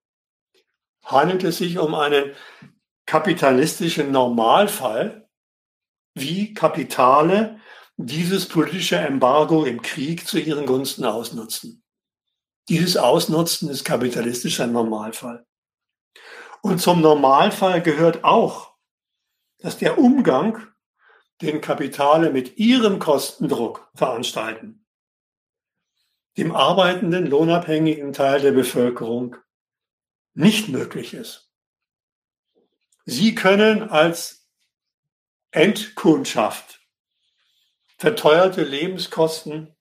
handelt 1.04 1.44
es 1.44 1.58
sich 1.58 1.78
um 1.78 1.94
einen 1.94 2.34
kapitalistischen 3.06 4.10
Normalfall, 4.10 5.28
wie 6.14 6.54
Kapitale 6.54 7.60
dieses 7.96 8.48
politische 8.48 8.96
Embargo 8.96 9.64
im 9.64 9.82
Krieg 9.82 10.26
zu 10.26 10.38
ihren 10.38 10.66
Gunsten 10.66 11.04
ausnutzen. 11.04 11.84
Dieses 12.68 12.96
Ausnutzen 12.96 13.68
ist 13.68 13.84
kapitalistischer 13.84 14.66
Normalfall. 14.66 15.46
Und 16.62 16.80
zum 16.80 17.02
Normalfall 17.02 17.82
gehört 17.82 18.24
auch, 18.24 18.74
dass 19.58 19.76
der 19.78 19.98
Umgang, 19.98 20.66
den 21.42 21.60
Kapitale 21.60 22.30
mit 22.30 22.58
ihrem 22.58 22.98
Kostendruck 22.98 23.90
veranstalten, 23.94 24.86
dem 26.36 26.54
arbeitenden, 26.54 27.26
lohnabhängigen 27.26 28.12
Teil 28.12 28.40
der 28.40 28.52
Bevölkerung 28.52 29.36
nicht 30.32 30.68
möglich 30.68 31.14
ist. 31.14 31.53
Sie 33.04 33.34
können 33.34 33.90
als 33.90 34.46
Endkundschaft 35.50 36.80
verteuerte 37.98 38.64
Lebenskosten 38.64 39.74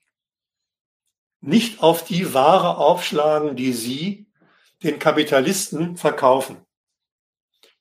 nicht 1.41 1.81
auf 1.81 2.05
die 2.05 2.33
Ware 2.33 2.77
aufschlagen, 2.77 3.55
die 3.55 3.73
Sie 3.73 4.27
den 4.83 4.99
Kapitalisten 4.99 5.97
verkaufen. 5.97 6.57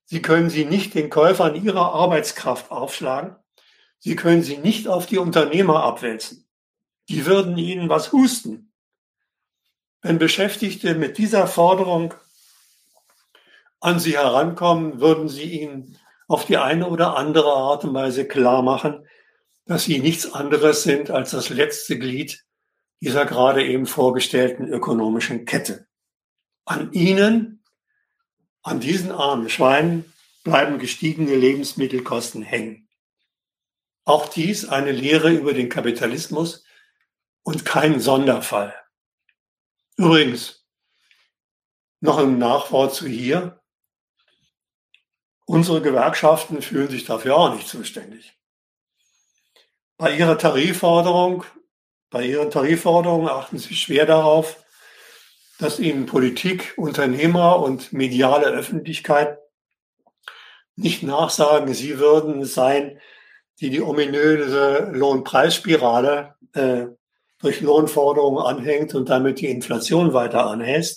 Sie 0.04 0.22
können 0.22 0.50
sie 0.50 0.64
nicht 0.64 0.94
den 0.94 1.10
Käufern 1.10 1.54
ihrer 1.54 1.92
Arbeitskraft 1.92 2.70
aufschlagen. 2.70 3.36
Sie 3.98 4.14
können 4.14 4.42
sie 4.42 4.58
nicht 4.58 4.86
auf 4.88 5.06
die 5.06 5.18
Unternehmer 5.18 5.82
abwälzen. 5.84 6.46
Die 7.08 7.24
würden 7.24 7.56
ihnen 7.56 7.88
was 7.88 8.12
husten. 8.12 8.72
Wenn 10.02 10.18
Beschäftigte 10.18 10.94
mit 10.94 11.18
dieser 11.18 11.46
Forderung 11.46 12.14
an 13.82 13.98
sie 13.98 14.16
herankommen, 14.16 15.00
würden 15.00 15.28
sie 15.28 15.60
ihnen 15.60 15.98
auf 16.28 16.46
die 16.46 16.56
eine 16.56 16.88
oder 16.88 17.16
andere 17.16 17.52
Art 17.52 17.84
und 17.84 17.94
Weise 17.94 18.26
klar 18.26 18.62
machen, 18.62 19.06
dass 19.66 19.84
sie 19.84 19.98
nichts 19.98 20.32
anderes 20.32 20.84
sind 20.84 21.10
als 21.10 21.32
das 21.32 21.50
letzte 21.50 21.98
Glied 21.98 22.44
dieser 23.00 23.26
gerade 23.26 23.66
eben 23.66 23.86
vorgestellten 23.86 24.68
ökonomischen 24.68 25.44
Kette. 25.44 25.88
An 26.64 26.92
ihnen, 26.92 27.64
an 28.62 28.78
diesen 28.78 29.10
armen 29.10 29.48
Schweinen, 29.48 30.12
bleiben 30.44 30.78
gestiegene 30.78 31.34
Lebensmittelkosten 31.34 32.42
hängen. 32.42 32.88
Auch 34.04 34.28
dies 34.28 34.68
eine 34.68 34.92
Lehre 34.92 35.30
über 35.32 35.52
den 35.52 35.68
Kapitalismus 35.68 36.64
und 37.42 37.64
kein 37.64 37.98
Sonderfall. 37.98 38.74
Übrigens, 39.96 40.64
noch 42.00 42.18
ein 42.18 42.38
Nachwort 42.38 42.94
zu 42.94 43.06
hier. 43.06 43.61
Unsere 45.52 45.82
Gewerkschaften 45.82 46.62
fühlen 46.62 46.88
sich 46.88 47.04
dafür 47.04 47.36
auch 47.36 47.54
nicht 47.54 47.68
zuständig. 47.68 48.32
Bei 49.98 50.16
ihrer 50.16 50.38
Tarifforderung, 50.38 51.44
bei 52.08 52.24
ihren 52.24 52.50
Tarifforderungen 52.50 53.28
achten 53.28 53.58
sie 53.58 53.74
schwer 53.74 54.06
darauf, 54.06 54.64
dass 55.58 55.78
ihnen 55.78 56.06
Politik, 56.06 56.72
Unternehmer 56.78 57.58
und 57.58 57.92
mediale 57.92 58.46
Öffentlichkeit 58.46 59.36
nicht 60.74 61.02
nachsagen, 61.02 61.74
sie 61.74 61.98
würden 61.98 62.40
es 62.40 62.54
sein, 62.54 62.98
die 63.60 63.68
die 63.68 63.82
ominöse 63.82 64.88
Lohnpreisspirale 64.94 66.34
äh, 66.54 66.86
durch 67.40 67.60
Lohnforderungen 67.60 68.42
anhängt 68.42 68.94
und 68.94 69.10
damit 69.10 69.40
die 69.40 69.50
Inflation 69.50 70.14
weiter 70.14 70.46
anhält. 70.46 70.96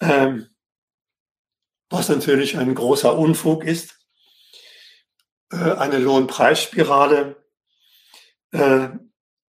Ähm, 0.00 0.48
was 1.90 2.08
natürlich 2.08 2.58
ein 2.58 2.74
großer 2.74 3.16
Unfug 3.16 3.64
ist. 3.64 3.98
Äh, 5.50 5.72
eine 5.72 5.98
Lohnpreisspirale 5.98 7.36
äh, 8.52 8.88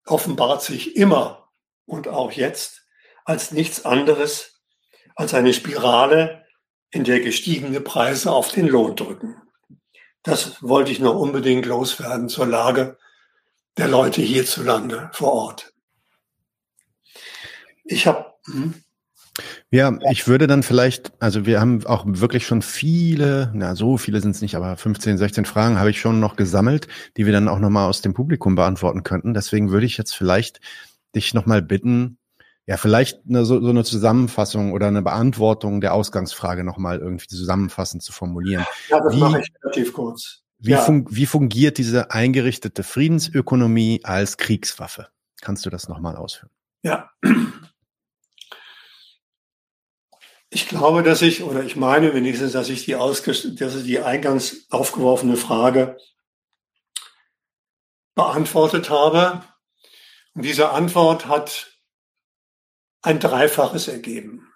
offenbart 0.05 0.61
sich 0.61 0.95
immer 0.95 1.49
und 1.85 2.07
auch 2.07 2.31
jetzt 2.31 2.87
als 3.25 3.51
nichts 3.51 3.85
anderes 3.85 4.53
als 5.15 5.33
eine 5.33 5.53
Spirale, 5.53 6.43
in 6.91 7.03
der 7.03 7.21
gestiegene 7.21 7.81
Preise 7.81 8.31
auf 8.31 8.51
den 8.51 8.67
Lohn 8.67 8.95
drücken. 8.95 9.41
Das 10.21 10.61
wollte 10.61 10.91
ich 10.91 10.99
noch 10.99 11.15
unbedingt 11.15 11.65
loswerden 11.65 12.29
zur 12.29 12.45
Lage 12.45 12.97
der 13.77 13.87
Leute 13.87 14.21
hierzulande 14.21 15.09
vor 15.13 15.33
Ort. 15.33 15.73
Ich 17.83 18.05
habe 18.05 18.33
hm? 18.45 18.82
Ja, 19.73 19.97
ich 20.11 20.27
würde 20.27 20.45
dann 20.45 20.61
vielleicht, 20.61 21.11
also 21.19 21.47
wir 21.47 21.59
haben 21.59 21.83
auch 21.87 22.05
wirklich 22.05 22.45
schon 22.45 22.61
viele, 22.61 23.49
na 23.55 23.73
so 23.73 23.97
viele 23.97 24.21
sind 24.21 24.35
es 24.35 24.41
nicht, 24.43 24.53
aber 24.53 24.77
15, 24.77 25.17
16 25.17 25.45
Fragen 25.45 25.79
habe 25.79 25.89
ich 25.89 25.99
schon 25.99 26.19
noch 26.19 26.35
gesammelt, 26.35 26.87
die 27.17 27.25
wir 27.25 27.33
dann 27.33 27.47
auch 27.47 27.57
nochmal 27.57 27.89
aus 27.89 28.03
dem 28.03 28.13
Publikum 28.13 28.53
beantworten 28.53 29.01
könnten. 29.01 29.33
Deswegen 29.33 29.71
würde 29.71 29.87
ich 29.87 29.97
jetzt 29.97 30.15
vielleicht 30.15 30.61
dich 31.15 31.33
nochmal 31.33 31.63
bitten, 31.63 32.19
ja, 32.67 32.77
vielleicht 32.77 33.21
eine, 33.27 33.45
so, 33.45 33.59
so 33.63 33.71
eine 33.71 33.83
Zusammenfassung 33.83 34.73
oder 34.73 34.89
eine 34.89 35.01
Beantwortung 35.01 35.81
der 35.81 35.95
Ausgangsfrage 35.95 36.63
nochmal 36.63 36.99
irgendwie 36.99 37.25
zusammenfassend 37.25 38.03
zu 38.03 38.11
formulieren. 38.11 38.67
Ja, 38.89 38.99
das 38.99 39.15
wie, 39.15 39.19
mache 39.19 39.39
ich 39.39 39.51
relativ 39.63 39.91
kurz. 39.91 40.43
Wie, 40.59 40.69
ja. 40.69 40.81
fun 40.81 41.07
wie 41.09 41.25
fungiert 41.25 41.79
diese 41.79 42.11
eingerichtete 42.11 42.83
Friedensökonomie 42.83 44.01
als 44.03 44.37
Kriegswaffe? 44.37 45.07
Kannst 45.41 45.65
du 45.65 45.71
das 45.71 45.89
nochmal 45.89 46.15
ausführen? 46.15 46.51
Ja, 46.83 47.09
Ich 50.53 50.67
glaube, 50.67 51.01
dass 51.01 51.23
ich, 51.23 51.41
oder 51.41 51.63
ich 51.63 51.75
meine 51.77 52.13
wenigstens, 52.13 52.51
dass 52.51 52.69
ich 52.69 52.85
die, 52.85 52.91
dass 52.91 53.75
ich 53.75 53.83
die 53.85 53.99
eingangs 53.99 54.67
aufgeworfene 54.69 55.35
Frage 55.35 55.97
beantwortet 58.13 58.91
habe. 58.91 59.43
Und 60.35 60.43
diese 60.43 60.69
Antwort 60.69 61.25
hat 61.25 61.75
ein 63.01 63.19
Dreifaches 63.19 63.87
ergeben. 63.87 64.53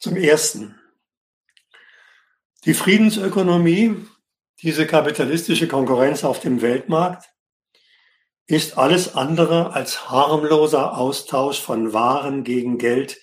Zum 0.00 0.16
Ersten, 0.16 0.78
die 2.66 2.74
Friedensökonomie, 2.74 4.06
diese 4.60 4.86
kapitalistische 4.86 5.66
Konkurrenz 5.66 6.24
auf 6.24 6.40
dem 6.40 6.60
Weltmarkt, 6.60 7.32
ist 8.46 8.76
alles 8.76 9.14
andere 9.14 9.72
als 9.72 10.10
harmloser 10.10 10.98
Austausch 10.98 11.58
von 11.58 11.94
Waren 11.94 12.44
gegen 12.44 12.76
Geld 12.76 13.18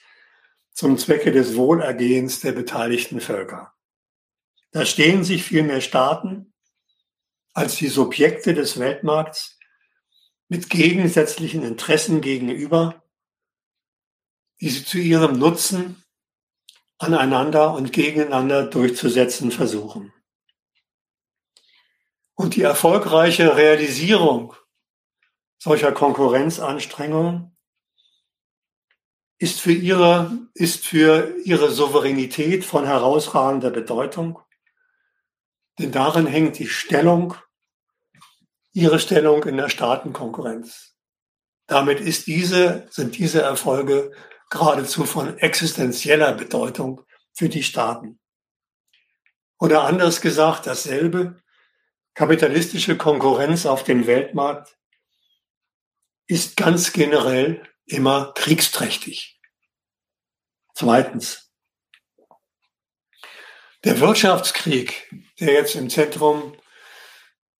zum 0.74 0.98
Zwecke 0.98 1.32
des 1.32 1.56
Wohlergehens 1.56 2.40
der 2.40 2.52
beteiligten 2.52 3.22
Völker. 3.22 3.74
Da 4.72 4.86
stehen 4.86 5.24
sich 5.24 5.44
vielmehr 5.44 5.82
Staaten 5.82 6.54
als 7.54 7.76
die 7.76 7.88
Subjekte 7.88 8.54
des 8.54 8.80
Weltmarkts 8.80 9.60
mit 10.48 10.70
gegensätzlichen 10.70 11.64
Interessen 11.64 12.22
gegenüber, 12.22 13.04
die 14.60 14.70
sie 14.70 14.84
zu 14.84 14.98
ihrem 14.98 15.38
Nutzen 15.38 16.04
aneinander 16.98 17.74
und 17.74 17.94
gegeneinander 17.94 18.66
durchzusetzen 18.66 19.52
versuchen. 19.52 20.14
Und 22.36 22.56
die 22.56 22.64
erfolgreiche 22.64 23.56
Realisierung 23.56 24.56
solcher 25.60 25.92
Konkurrenzanstrengungen 25.92 27.56
ist 29.44 29.60
für 29.60 29.74
ihre, 29.74 30.32
ist 30.54 30.88
für 30.88 31.36
ihre 31.44 31.70
Souveränität 31.70 32.64
von 32.64 32.86
herausragender 32.86 33.72
Bedeutung. 33.72 34.40
Denn 35.78 35.92
darin 35.92 36.28
hängt 36.28 36.60
die 36.60 36.70
Stellung, 36.70 37.36
ihre 38.72 39.00
Stellung 39.00 39.44
in 39.44 39.58
der 39.58 39.68
Staatenkonkurrenz. 39.68 40.96
Damit 41.68 42.00
ist 42.00 42.28
diese, 42.28 42.88
sind 42.90 43.18
diese 43.18 43.42
Erfolge 43.42 44.14
geradezu 44.50 45.04
von 45.04 45.38
existenzieller 45.38 46.32
Bedeutung 46.32 47.02
für 47.34 47.50
die 47.50 47.64
Staaten. 47.64 48.22
Oder 49.60 49.84
anders 49.84 50.22
gesagt, 50.22 50.68
dasselbe, 50.68 51.36
kapitalistische 52.14 52.96
Konkurrenz 52.96 53.66
auf 53.66 53.84
dem 53.84 54.08
Weltmarkt 54.08 54.78
ist 56.28 56.56
ganz 56.56 56.94
generell 56.94 57.62
immer 57.86 58.34
kriegsträchtig. 58.34 59.40
Zweitens, 60.74 61.52
der 63.84 64.00
Wirtschaftskrieg, 64.00 65.12
der 65.40 65.54
jetzt 65.54 65.76
im 65.76 65.90
Zentrum 65.90 66.56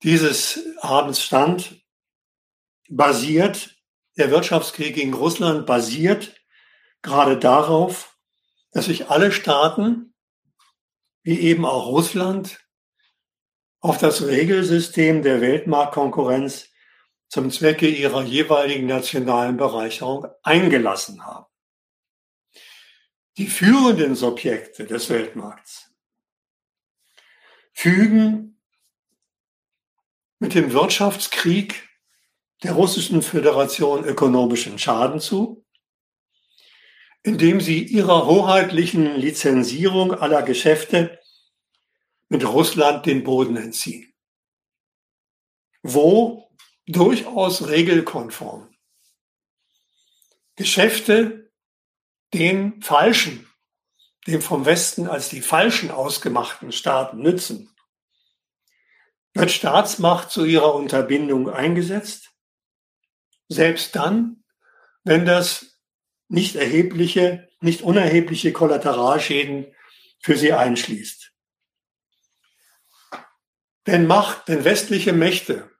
dieses 0.02 0.60
Abends 0.80 1.22
stand, 1.22 1.82
basiert, 2.88 3.76
der 4.16 4.30
Wirtschaftskrieg 4.30 4.94
gegen 4.94 5.14
Russland 5.14 5.66
basiert 5.66 6.34
gerade 7.02 7.38
darauf, 7.38 8.16
dass 8.72 8.86
sich 8.86 9.08
alle 9.10 9.30
Staaten, 9.32 10.14
wie 11.22 11.38
eben 11.40 11.64
auch 11.64 11.86
Russland, 11.86 12.60
auf 13.80 13.98
das 13.98 14.22
Regelsystem 14.22 15.22
der 15.22 15.40
Weltmarktkonkurrenz 15.40 16.70
zum 17.28 17.50
Zwecke 17.50 17.88
ihrer 17.88 18.22
jeweiligen 18.22 18.86
nationalen 18.86 19.56
Bereicherung 19.56 20.26
eingelassen 20.42 21.24
haben 21.26 21.46
die 23.36 23.46
führenden 23.46 24.14
Subjekte 24.14 24.84
des 24.84 25.10
Weltmarkts 25.10 25.90
fügen 27.72 28.60
mit 30.38 30.54
dem 30.54 30.72
Wirtschaftskrieg 30.72 31.88
der 32.62 32.72
Russischen 32.72 33.22
Föderation 33.22 34.04
ökonomischen 34.04 34.78
Schaden 34.78 35.20
zu, 35.20 35.66
indem 37.22 37.60
sie 37.60 37.82
ihrer 37.82 38.26
hoheitlichen 38.26 39.16
Lizenzierung 39.16 40.14
aller 40.14 40.42
Geschäfte 40.42 41.18
mit 42.28 42.46
Russland 42.46 43.06
den 43.06 43.24
Boden 43.24 43.56
entziehen. 43.56 44.14
Wo 45.82 46.53
durchaus 46.86 47.68
regelkonform. 47.68 48.74
Geschäfte 50.56 51.50
den 52.32 52.82
falschen, 52.82 53.48
dem 54.26 54.40
vom 54.40 54.64
Westen 54.64 55.08
als 55.08 55.28
die 55.28 55.42
falschen 55.42 55.90
ausgemachten 55.90 56.72
Staaten 56.72 57.20
nützen, 57.20 57.74
wird 59.34 59.50
Staatsmacht 59.50 60.30
zu 60.30 60.44
ihrer 60.44 60.74
Unterbindung 60.74 61.50
eingesetzt, 61.50 62.30
selbst 63.48 63.96
dann, 63.96 64.44
wenn 65.02 65.24
das 65.24 65.80
nicht 66.28 66.56
erhebliche, 66.56 67.48
nicht 67.60 67.82
unerhebliche 67.82 68.52
Kollateralschäden 68.52 69.74
für 70.20 70.36
sie 70.36 70.52
einschließt. 70.52 71.32
Wenn 73.84 74.06
Macht, 74.06 74.48
wenn 74.48 74.64
westliche 74.64 75.12
Mächte 75.12 75.73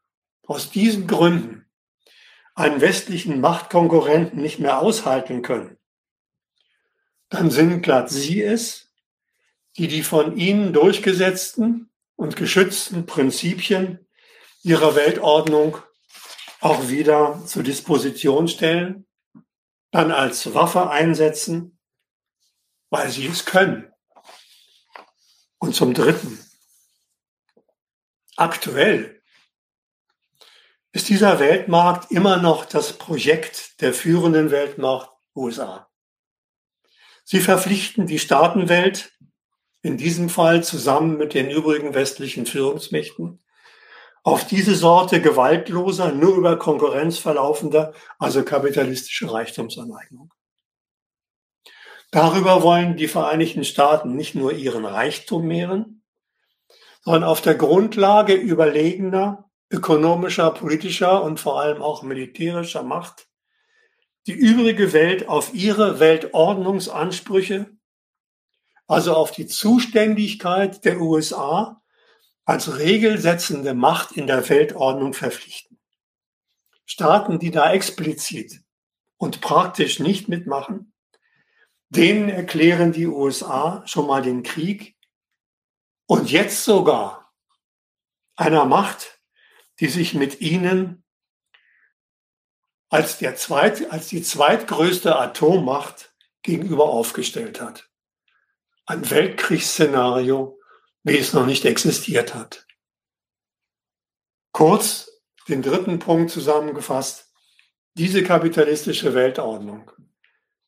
aus 0.46 0.70
diesen 0.70 1.06
Gründen 1.06 1.66
einen 2.54 2.80
westlichen 2.80 3.40
Machtkonkurrenten 3.40 4.40
nicht 4.40 4.58
mehr 4.58 4.78
aushalten 4.78 5.42
können, 5.42 5.76
dann 7.28 7.50
sind 7.50 7.82
glatt 7.82 8.10
Sie 8.10 8.42
es, 8.42 8.92
die 9.76 9.88
die 9.88 10.02
von 10.02 10.36
Ihnen 10.36 10.72
durchgesetzten 10.72 11.90
und 12.16 12.36
geschützten 12.36 13.06
Prinzipien 13.06 14.06
Ihrer 14.62 14.94
Weltordnung 14.94 15.78
auch 16.60 16.88
wieder 16.88 17.44
zur 17.44 17.62
Disposition 17.62 18.48
stellen, 18.48 19.06
dann 19.90 20.10
als 20.10 20.54
Waffe 20.54 20.90
einsetzen, 20.90 21.78
weil 22.88 23.10
sie 23.10 23.26
es 23.26 23.44
können. 23.44 23.92
Und 25.58 25.74
zum 25.74 25.92
Dritten, 25.92 26.38
aktuell 28.36 29.13
ist 30.94 31.08
dieser 31.08 31.40
Weltmarkt 31.40 32.12
immer 32.12 32.36
noch 32.36 32.64
das 32.64 32.92
Projekt 32.92 33.80
der 33.80 33.92
führenden 33.92 34.52
Weltmacht 34.52 35.10
USA. 35.34 35.88
Sie 37.24 37.40
verpflichten 37.40 38.06
die 38.06 38.20
Staatenwelt, 38.20 39.12
in 39.82 39.96
diesem 39.96 40.28
Fall 40.28 40.62
zusammen 40.62 41.16
mit 41.16 41.34
den 41.34 41.50
übrigen 41.50 41.94
westlichen 41.94 42.46
Führungsmächten, 42.46 43.42
auf 44.22 44.46
diese 44.46 44.76
Sorte 44.76 45.20
gewaltloser, 45.20 46.12
nur 46.12 46.36
über 46.36 46.58
Konkurrenz 46.60 47.18
verlaufender, 47.18 47.92
also 48.20 48.44
kapitalistische 48.44 49.30
Reichtumsaneignung. 49.32 50.32
Darüber 52.12 52.62
wollen 52.62 52.96
die 52.96 53.08
Vereinigten 53.08 53.64
Staaten 53.64 54.14
nicht 54.14 54.36
nur 54.36 54.52
ihren 54.52 54.84
Reichtum 54.84 55.44
mehren, 55.44 56.04
sondern 57.02 57.24
auf 57.24 57.40
der 57.40 57.56
Grundlage 57.56 58.34
überlegener 58.34 59.50
ökonomischer, 59.70 60.50
politischer 60.50 61.22
und 61.22 61.40
vor 61.40 61.60
allem 61.60 61.82
auch 61.82 62.02
militärischer 62.02 62.82
Macht 62.82 63.28
die 64.26 64.32
übrige 64.32 64.92
Welt 64.92 65.28
auf 65.28 65.52
ihre 65.52 66.00
Weltordnungsansprüche, 66.00 67.70
also 68.86 69.14
auf 69.14 69.32
die 69.32 69.46
Zuständigkeit 69.46 70.84
der 70.84 71.00
USA 71.00 71.82
als 72.46 72.78
regelsetzende 72.78 73.74
Macht 73.74 74.12
in 74.12 74.26
der 74.26 74.48
Weltordnung 74.48 75.12
verpflichten. 75.12 75.78
Staaten, 76.86 77.38
die 77.38 77.50
da 77.50 77.72
explizit 77.72 78.62
und 79.16 79.40
praktisch 79.40 80.00
nicht 80.00 80.28
mitmachen, 80.28 80.94
Denen 81.94 82.28
erklären 82.28 82.92
die 82.92 83.06
USA 83.06 83.86
schon 83.86 84.08
mal 84.08 84.20
den 84.20 84.42
Krieg 84.42 84.96
und 86.06 86.28
jetzt 86.28 86.64
sogar 86.64 87.32
einer 88.34 88.64
Macht, 88.64 89.13
die 89.80 89.88
sich 89.88 90.14
mit 90.14 90.40
ihnen 90.40 91.04
als, 92.88 93.18
der 93.18 93.34
zweit, 93.36 93.90
als 93.90 94.08
die 94.08 94.22
zweitgrößte 94.22 95.16
Atommacht 95.16 96.14
gegenüber 96.42 96.84
aufgestellt 96.90 97.60
hat. 97.60 97.88
Ein 98.86 99.10
Weltkriegsszenario, 99.10 100.60
wie 101.02 101.18
es 101.18 101.32
noch 101.32 101.46
nicht 101.46 101.64
existiert 101.64 102.34
hat. 102.34 102.66
Kurz 104.52 105.10
den 105.48 105.62
dritten 105.62 105.98
Punkt 105.98 106.30
zusammengefasst. 106.30 107.32
Diese 107.94 108.22
kapitalistische 108.22 109.14
Weltordnung 109.14 109.90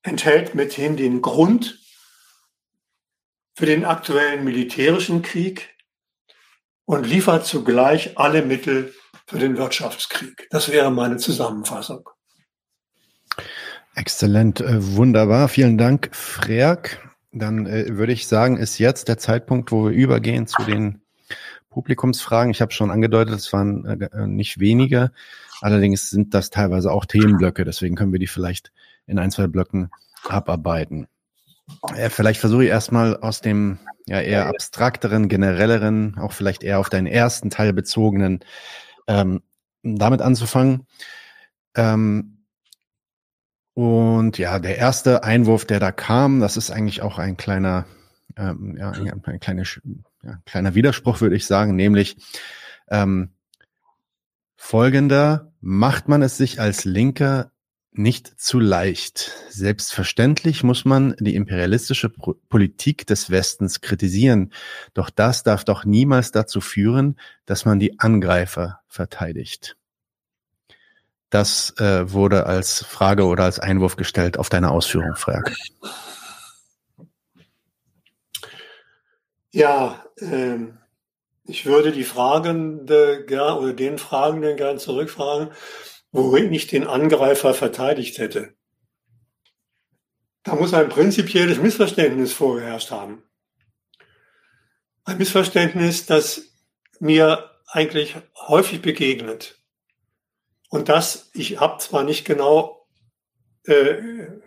enthält 0.02 0.54
mithin 0.54 0.96
den 0.96 1.22
Grund 1.22 1.80
für 3.54 3.66
den 3.66 3.84
aktuellen 3.84 4.44
militärischen 4.44 5.22
Krieg 5.22 5.75
und 6.86 7.06
liefert 7.06 7.44
zugleich 7.44 8.16
alle 8.16 8.42
Mittel 8.42 8.94
für 9.26 9.38
den 9.38 9.58
Wirtschaftskrieg. 9.58 10.46
Das 10.50 10.70
wäre 10.70 10.90
meine 10.90 11.18
Zusammenfassung. 11.18 12.08
Exzellent, 13.94 14.60
äh, 14.60 14.96
wunderbar. 14.96 15.48
Vielen 15.48 15.78
Dank, 15.78 16.10
Freak. 16.12 17.02
Dann 17.32 17.66
äh, 17.66 17.96
würde 17.96 18.12
ich 18.12 18.26
sagen, 18.26 18.56
ist 18.56 18.78
jetzt 18.78 19.08
der 19.08 19.18
Zeitpunkt, 19.18 19.72
wo 19.72 19.86
wir 19.86 19.92
übergehen 19.92 20.46
zu 20.46 20.62
den 20.62 21.02
Publikumsfragen. 21.70 22.50
Ich 22.50 22.60
habe 22.60 22.72
schon 22.72 22.90
angedeutet, 22.90 23.34
es 23.34 23.52
waren 23.52 23.84
äh, 23.84 24.26
nicht 24.26 24.60
wenige. 24.60 25.12
Allerdings 25.60 26.10
sind 26.10 26.34
das 26.34 26.50
teilweise 26.50 26.92
auch 26.92 27.04
Themenblöcke. 27.04 27.64
Deswegen 27.64 27.96
können 27.96 28.12
wir 28.12 28.20
die 28.20 28.26
vielleicht 28.26 28.72
in 29.06 29.18
ein, 29.18 29.30
zwei 29.30 29.46
Blöcken 29.46 29.90
abarbeiten. 30.28 31.08
Äh, 31.94 32.10
vielleicht 32.10 32.40
versuche 32.40 32.64
ich 32.64 32.70
erstmal 32.70 33.16
aus 33.16 33.40
dem 33.40 33.78
ja 34.06 34.20
eher 34.20 34.46
abstrakteren, 34.46 35.28
generelleren, 35.28 36.16
auch 36.18 36.32
vielleicht 36.32 36.62
eher 36.62 36.78
auf 36.78 36.88
deinen 36.88 37.06
ersten 37.06 37.50
Teil 37.50 37.72
bezogenen, 37.72 38.40
ähm, 39.08 39.42
damit 39.82 40.20
anzufangen. 40.22 40.86
Ähm, 41.74 42.44
und 43.74 44.38
ja, 44.38 44.58
der 44.58 44.78
erste 44.78 45.22
Einwurf, 45.24 45.66
der 45.66 45.80
da 45.80 45.92
kam, 45.92 46.40
das 46.40 46.56
ist 46.56 46.70
eigentlich 46.70 47.02
auch 47.02 47.18
ein 47.18 47.36
kleiner, 47.36 47.84
ähm, 48.36 48.76
ja, 48.78 48.92
ein, 48.92 49.22
ein 49.24 49.40
kleine, 49.40 49.64
ja, 50.22 50.38
kleiner 50.46 50.74
Widerspruch, 50.74 51.20
würde 51.20 51.36
ich 51.36 51.46
sagen, 51.46 51.76
nämlich 51.76 52.16
ähm, 52.88 53.34
folgender, 54.56 55.52
macht 55.60 56.08
man 56.08 56.22
es 56.22 56.36
sich 56.36 56.60
als 56.60 56.84
Linker 56.84 57.50
nicht 57.98 58.40
zu 58.40 58.58
leicht. 58.60 59.32
Selbstverständlich 59.48 60.62
muss 60.62 60.84
man 60.84 61.14
die 61.18 61.34
imperialistische 61.34 62.10
Politik 62.10 63.06
des 63.06 63.30
Westens 63.30 63.80
kritisieren, 63.80 64.52
doch 64.94 65.10
das 65.10 65.42
darf 65.42 65.64
doch 65.64 65.84
niemals 65.84 66.32
dazu 66.32 66.60
führen, 66.60 67.18
dass 67.44 67.64
man 67.64 67.78
die 67.78 67.98
Angreifer 67.98 68.80
verteidigt. 68.86 69.76
Das 71.30 71.74
äh, 71.78 72.12
wurde 72.12 72.46
als 72.46 72.84
Frage 72.84 73.24
oder 73.24 73.44
als 73.44 73.58
Einwurf 73.58 73.96
gestellt 73.96 74.38
auf 74.38 74.48
deine 74.48 74.70
Ausführung, 74.70 75.16
Frag. 75.16 75.54
Ja, 79.50 80.04
äh, 80.16 80.58
ich 81.44 81.66
würde 81.66 81.92
die 81.92 82.04
Fragende 82.04 83.24
oder 83.28 83.72
den 83.72 83.98
Fragenden 83.98 84.56
gern 84.56 84.78
zurückfragen, 84.78 85.50
worin 86.16 86.52
ich 86.52 86.66
den 86.66 86.86
Angreifer 86.86 87.52
verteidigt 87.52 88.18
hätte. 88.18 88.54
Da 90.44 90.54
muss 90.54 90.72
ein 90.72 90.88
prinzipielles 90.88 91.58
Missverständnis 91.58 92.32
vorgeherrscht 92.32 92.90
haben. 92.90 93.22
Ein 95.04 95.18
Missverständnis, 95.18 96.06
das 96.06 96.52
mir 97.00 97.50
eigentlich 97.66 98.16
häufig 98.48 98.80
begegnet. 98.80 99.60
Und 100.70 100.88
das, 100.88 101.30
ich 101.34 101.60
habe 101.60 101.78
zwar 101.78 102.02
nicht 102.02 102.24
genau, 102.24 102.86
äh, 103.66 103.96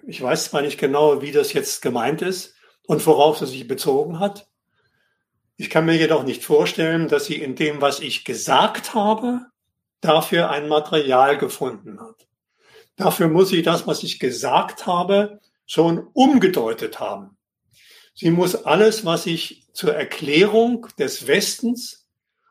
ich 0.07 0.21
weiß 0.21 0.45
zwar 0.45 0.61
nicht 0.61 0.79
genau, 0.79 1.21
wie 1.21 1.31
das 1.31 1.53
jetzt 1.53 1.81
gemeint 1.81 2.21
ist 2.21 2.55
und 2.87 3.05
worauf 3.05 3.41
es 3.41 3.51
sich 3.51 3.67
bezogen 3.67 4.19
hat. 4.19 4.47
Ich 5.55 5.69
kann 5.69 5.85
mir 5.85 5.95
jedoch 5.95 6.23
nicht 6.23 6.43
vorstellen, 6.43 7.07
dass 7.07 7.25
sie 7.25 7.35
in 7.35 7.55
dem, 7.55 7.79
was 7.79 7.99
ich 7.99 8.25
gesagt 8.25 8.95
habe, 8.95 9.45
dafür 10.01 10.49
ein 10.49 10.67
Material 10.67 11.37
gefunden 11.37 11.99
hat. 11.99 12.27
Dafür 12.95 13.27
muss 13.27 13.49
sie 13.49 13.61
das, 13.61 13.87
was 13.87 14.03
ich 14.03 14.19
gesagt 14.19 14.85
habe, 14.85 15.39
schon 15.65 16.07
umgedeutet 16.13 16.99
haben. 16.99 17.37
Sie 18.13 18.31
muss 18.31 18.55
alles, 18.55 19.05
was 19.05 19.25
ich 19.25 19.67
zur 19.71 19.95
Erklärung 19.95 20.87
des 20.97 21.27
Westens 21.27 22.07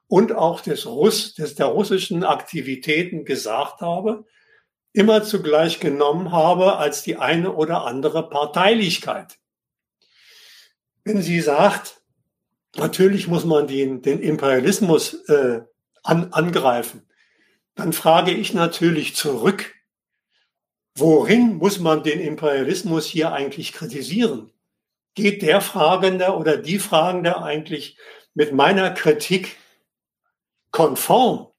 und 0.06 0.32
auch 0.32 0.60
des 0.60 0.86
Russ, 0.86 1.34
des, 1.34 1.54
der 1.54 1.66
russischen 1.66 2.24
Aktivitäten 2.24 3.24
gesagt 3.24 3.82
habe, 3.82 4.24
immer 4.92 5.22
zugleich 5.22 5.80
genommen 5.80 6.32
habe 6.32 6.76
als 6.76 7.02
die 7.02 7.16
eine 7.16 7.52
oder 7.52 7.84
andere 7.84 8.28
Parteilichkeit. 8.28 9.38
Wenn 11.04 11.22
sie 11.22 11.40
sagt, 11.40 12.02
natürlich 12.76 13.28
muss 13.28 13.44
man 13.44 13.66
den, 13.66 14.00
den 14.02 14.20
Imperialismus 14.20 15.14
äh, 15.28 15.60
an, 16.02 16.32
angreifen, 16.32 17.07
dann 17.78 17.92
frage 17.92 18.32
ich 18.32 18.54
natürlich 18.54 19.14
zurück, 19.14 19.72
worin 20.96 21.58
muss 21.58 21.78
man 21.78 22.02
den 22.02 22.18
Imperialismus 22.18 23.06
hier 23.06 23.32
eigentlich 23.32 23.72
kritisieren? 23.72 24.52
Geht 25.14 25.42
der 25.42 25.60
Fragende 25.60 26.34
oder 26.34 26.56
die 26.56 26.80
Fragende 26.80 27.40
eigentlich 27.40 27.96
mit 28.34 28.52
meiner 28.52 28.90
Kritik 28.90 29.58
konform. 30.72 31.52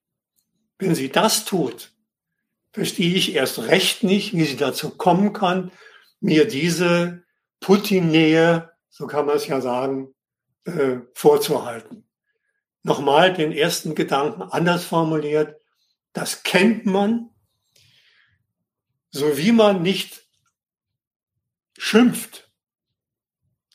Wenn 0.77 0.93
sie 0.93 1.09
das 1.09 1.45
tut, 1.45 1.93
verstehe 2.73 3.15
ich 3.15 3.33
erst 3.33 3.59
recht 3.59 4.03
nicht, 4.03 4.33
wie 4.33 4.43
sie 4.43 4.57
dazu 4.57 4.89
kommen 4.89 5.31
kann, 5.31 5.71
mir 6.19 6.45
diese 6.45 7.23
Putin-Nähe, 7.61 8.69
so 8.89 9.07
kann 9.07 9.25
man 9.25 9.37
es 9.37 9.47
ja 9.47 9.61
sagen, 9.61 10.13
äh, 10.65 10.97
vorzuhalten. 11.13 12.09
Nochmal 12.83 13.33
den 13.33 13.53
ersten 13.53 13.95
Gedanken 13.95 14.41
anders 14.41 14.83
formuliert. 14.83 15.58
Das 16.13 16.43
kennt 16.43 16.85
man, 16.85 17.29
so 19.11 19.37
wie 19.37 19.51
man 19.51 19.81
nicht 19.81 20.23
schimpft 21.77 22.51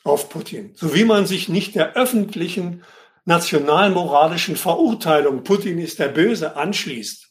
auf 0.04 0.28
Putin, 0.28 0.72
so 0.74 0.94
wie 0.94 1.04
man 1.04 1.26
sich 1.26 1.48
nicht 1.48 1.74
der 1.74 1.94
öffentlichen 1.94 2.84
nationalmoralischen 3.24 4.56
Verurteilung, 4.56 5.44
Putin 5.44 5.78
ist 5.78 5.98
der 5.98 6.08
Böse, 6.08 6.56
anschließt. 6.56 7.30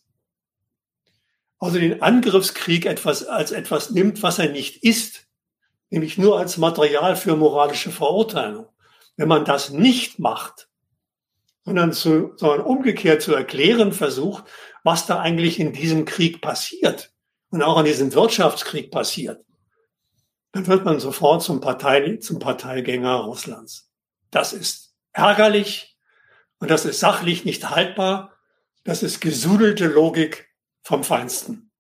Also 1.60 1.80
den 1.80 2.02
Angriffskrieg 2.02 2.86
etwas, 2.86 3.26
als 3.26 3.52
etwas 3.52 3.92
nimmt, 3.92 4.22
was 4.24 4.40
er 4.40 4.50
nicht 4.50 4.84
ist, 4.84 5.28
nämlich 5.90 6.18
nur 6.18 6.40
als 6.40 6.58
Material 6.58 7.16
für 7.16 7.36
moralische 7.36 7.92
Verurteilung. 7.92 8.68
Wenn 9.16 9.28
man 9.28 9.46
das 9.46 9.70
nicht 9.70 10.18
macht, 10.18 10.68
sondern, 11.64 11.94
zu, 11.94 12.34
sondern 12.36 12.62
umgekehrt 12.62 13.22
zu 13.22 13.34
erklären 13.34 13.94
versucht, 13.94 14.46
was 14.84 15.06
da 15.06 15.20
eigentlich 15.20 15.60
in 15.60 15.74
diesem 15.74 16.06
Krieg 16.06 16.42
passiert 16.42 17.14
und 17.50 17.64
auch 17.64 17.80
in 17.80 17.86
diesem 17.86 18.14
Wirtschaftskrieg 18.14 18.92
passiert, 18.92 19.44
dann 20.52 20.68
wird 20.68 20.86
man 20.86 21.00
sofort 21.00 21.42
zum, 21.42 21.62
Partei, 21.62 22.18
zum 22.18 22.40
Parteigänger 22.40 23.16
Russlands. 23.16 23.90
Das 24.30 24.54
ist 24.54 24.94
ärgerlich 25.14 25.98
und 26.60 26.70
das 26.70 26.86
ist 26.86 27.00
sachlich 27.00 27.46
nicht 27.46 27.70
haltbar. 27.70 28.34
Das 28.84 29.02
ist 29.02 29.22
gesudelte 29.22 29.88
Logik 29.88 30.50
vom 30.84 31.04
Feinsten. 31.04 31.72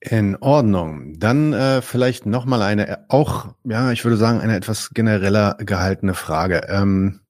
In 0.00 0.36
Ordnung. 0.36 1.18
Dann 1.18 1.52
äh, 1.52 1.82
vielleicht 1.82 2.24
nochmal 2.24 2.62
eine, 2.62 3.04
auch, 3.08 3.54
ja, 3.64 3.90
ich 3.90 4.04
würde 4.04 4.16
sagen, 4.16 4.40
eine 4.40 4.54
etwas 4.54 4.90
genereller 4.90 5.56
gehaltene 5.58 6.14
Frage. 6.14 6.66
Ähm, 6.68 7.20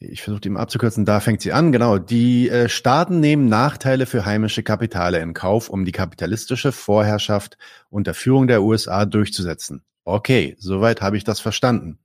ich 0.00 0.22
versuche 0.22 0.48
mal 0.48 0.60
abzukürzen, 0.60 1.04
da 1.04 1.20
fängt 1.20 1.42
sie 1.42 1.52
an. 1.52 1.72
Genau, 1.72 1.98
die 1.98 2.48
äh, 2.48 2.70
Staaten 2.70 3.20
nehmen 3.20 3.48
Nachteile 3.48 4.06
für 4.06 4.24
heimische 4.24 4.62
Kapitale 4.62 5.20
in 5.20 5.34
Kauf, 5.34 5.68
um 5.68 5.84
die 5.84 5.92
kapitalistische 5.92 6.72
Vorherrschaft 6.72 7.58
unter 7.90 8.14
Führung 8.14 8.46
der 8.46 8.62
USA 8.62 9.04
durchzusetzen. 9.04 9.84
Okay, 10.04 10.56
soweit 10.58 11.02
habe 11.02 11.18
ich 11.18 11.24
das 11.24 11.40
verstanden. 11.40 11.98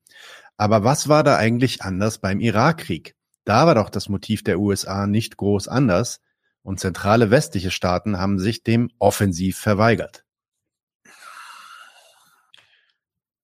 Aber 0.57 0.83
was 0.83 1.07
war 1.07 1.23
da 1.23 1.37
eigentlich 1.37 1.83
anders 1.83 2.17
beim 2.17 2.41
Irakkrieg? 2.41 3.15
Da 3.45 3.65
war 3.65 3.75
doch 3.75 3.89
das 3.89 4.09
Motiv 4.09 4.43
der 4.43 4.59
USA 4.59 5.07
nicht 5.07 5.37
groß 5.37 5.69
anders 5.69 6.19
und 6.63 6.79
zentrale 6.79 7.31
westliche 7.31 7.71
Staaten 7.71 8.19
haben 8.19 8.39
sich 8.39 8.63
dem 8.63 8.89
offensiv 8.99 9.57
verweigert. 9.57 10.25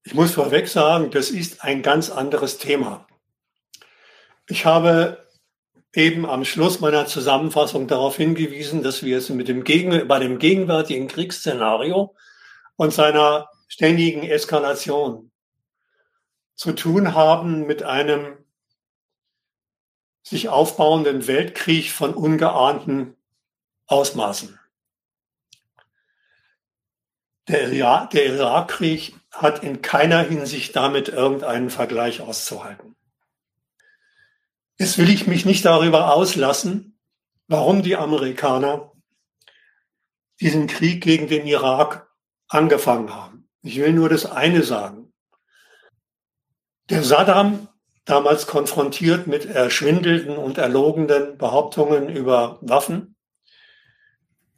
Ich 0.04 0.14
muss 0.14 0.32
vorweg 0.32 0.68
sagen, 0.68 1.12
das 1.12 1.30
ist 1.30 1.64
ein 1.64 1.84
ganz 1.84 2.10
anderes 2.10 2.58
Thema. 2.58 3.06
Ich 4.52 4.66
habe 4.66 5.30
eben 5.94 6.26
am 6.26 6.44
Schluss 6.44 6.82
meiner 6.82 7.06
Zusammenfassung 7.06 7.88
darauf 7.88 8.18
hingewiesen, 8.18 8.84
dass 8.84 9.02
wir 9.02 9.18
es 9.18 9.30
mit 9.30 9.48
dem 9.48 9.64
Gegen 9.64 10.10
bei 10.10 10.20
dem 10.20 10.40
gegenwärtigen 10.40 11.08
Kriegsszenario 11.08 12.14
und 12.76 12.92
seiner 12.92 13.50
ständigen 13.70 14.24
Eskalation 14.24 15.32
zu 16.54 16.74
tun 16.74 17.14
haben 17.14 17.66
mit 17.66 17.84
einem 17.84 18.44
sich 20.22 20.50
aufbauenden 20.50 21.28
Weltkrieg 21.28 21.90
von 21.90 22.14
ungeahnten 22.14 23.16
Ausmaßen. 23.88 24.60
Der, 27.48 27.72
Irak, 27.72 28.10
der 28.10 28.26
Irakkrieg 28.26 29.16
hat 29.32 29.64
in 29.64 29.82
keiner 29.82 30.24
Hinsicht 30.24 30.76
damit 30.76 31.08
irgendeinen 31.08 31.70
Vergleich 31.70 32.20
auszuhalten. 32.20 32.98
Jetzt 34.82 34.98
will 34.98 35.12
ich 35.12 35.28
mich 35.28 35.46
nicht 35.46 35.64
darüber 35.64 36.12
auslassen, 36.12 36.98
warum 37.48 37.84
die 37.84 37.98
Amerikaner 37.98 38.92
diesen 40.40 40.66
Krieg 40.66 41.04
gegen 41.04 41.28
den 41.28 41.46
Irak 41.46 42.10
angefangen 42.48 43.14
haben. 43.14 43.48
Ich 43.62 43.76
will 43.76 43.94
nur 43.94 44.10
das 44.10 44.26
eine 44.26 44.64
sagen. 44.64 45.14
Der 46.90 47.04
Saddam, 47.04 47.68
damals 48.06 48.48
konfrontiert 48.48 49.28
mit 49.28 49.46
erschwindelnden 49.46 50.38
und 50.38 50.58
erlogenen 50.58 51.38
Behauptungen 51.38 52.10
über 52.10 52.58
Waffen, 52.62 53.16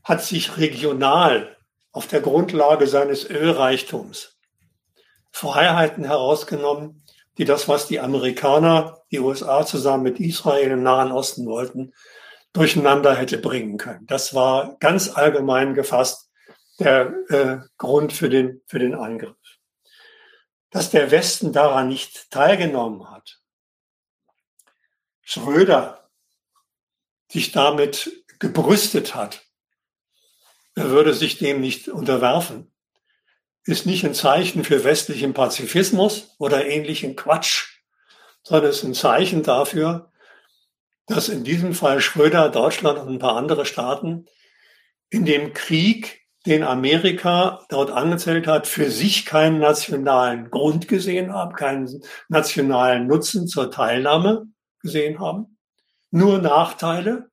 hat 0.06 0.24
sich 0.24 0.56
regional 0.56 1.58
auf 1.92 2.08
der 2.08 2.22
Grundlage 2.22 2.88
seines 2.88 3.30
Ölreichtums 3.30 4.40
Freiheiten 5.34 6.06
herausgenommen, 6.06 7.03
die 7.38 7.46
das, 7.46 7.68
was 7.68 7.88
die 7.88 8.00
Amerikaner, 8.00 9.02
die 9.12 9.20
USA 9.20 9.66
zusammen 9.66 10.04
mit 10.04 10.20
Israel 10.20 10.72
im 10.72 10.84
Nahen 10.84 11.12
Osten 11.12 11.46
wollten, 11.46 11.94
durcheinander 12.54 13.16
hätte 13.16 13.38
bringen 13.40 13.78
können. 13.78 14.06
Das 14.06 14.34
war 14.34 14.78
ganz 14.80 15.10
allgemein 15.10 15.74
gefasst 15.74 16.30
der 16.80 17.14
äh, 17.30 17.60
Grund 17.78 18.14
für 18.14 18.30
den, 18.30 18.62
für 18.68 18.80
den 18.80 18.94
Angriff. 18.96 19.36
Dass 20.70 20.90
der 20.90 21.12
Westen 21.12 21.54
daran 21.54 21.88
nicht 21.90 22.32
teilgenommen 22.32 23.10
hat, 23.10 23.40
Schröder 25.22 26.10
sich 27.30 27.52
damit 27.52 28.12
gebrüstet 28.40 29.16
hat, 29.16 29.42
er 30.76 30.90
würde 30.90 31.14
sich 31.14 31.38
dem 31.38 31.62
nicht 31.62 31.88
unterwerfen, 31.88 32.73
ist 33.66 33.86
nicht 33.86 34.06
ein 34.06 34.14
Zeichen 34.14 34.64
für 34.64 34.84
westlichen 34.84 35.34
Pazifismus 35.34 36.36
oder 36.38 36.66
ähnlichen 36.66 37.16
Quatsch, 37.16 37.80
sondern 38.44 38.72
ist 38.72 38.84
ein 38.84 38.94
Zeichen 38.94 39.44
dafür, 39.44 40.12
dass 41.08 41.30
in 41.30 41.44
diesem 41.44 41.74
Fall 41.74 42.02
Schröder, 42.02 42.50
Deutschland 42.50 43.00
und 43.00 43.10
ein 43.10 43.20
paar 43.20 43.36
andere 43.36 43.66
Staaten 43.66 44.26
in 45.10 45.26
dem 45.26 45.54
Krieg, 45.54 46.22
den 46.46 46.64
Amerika 46.64 47.66
dort 47.70 47.90
angezählt 47.90 48.48
hat, 48.48 48.68
für 48.68 48.92
sich 48.92 49.26
keinen 49.26 49.60
nationalen 49.60 50.50
Grund 50.50 50.90
gesehen 50.90 51.32
haben, 51.32 51.56
keinen 51.56 52.04
nationalen 52.28 53.08
Nutzen 53.08 53.48
zur 53.48 53.72
Teilnahme 53.72 54.48
gesehen 54.82 55.20
haben, 55.20 55.58
nur 56.12 56.40
Nachteile 56.40 57.30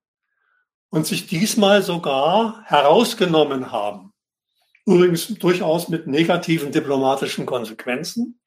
und 0.91 1.07
sich 1.07 1.27
diesmal 1.27 1.83
sogar 1.83 2.63
herausgenommen 2.67 3.73
haben. 3.73 4.10
Übrigens 4.91 5.29
durchaus 5.39 5.89
mit 5.89 6.09
negativen 6.09 6.73
diplomatischen 6.73 7.47
Konsequenzen 7.47 8.41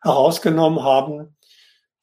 herausgenommen 0.00 0.82
haben, 0.82 1.36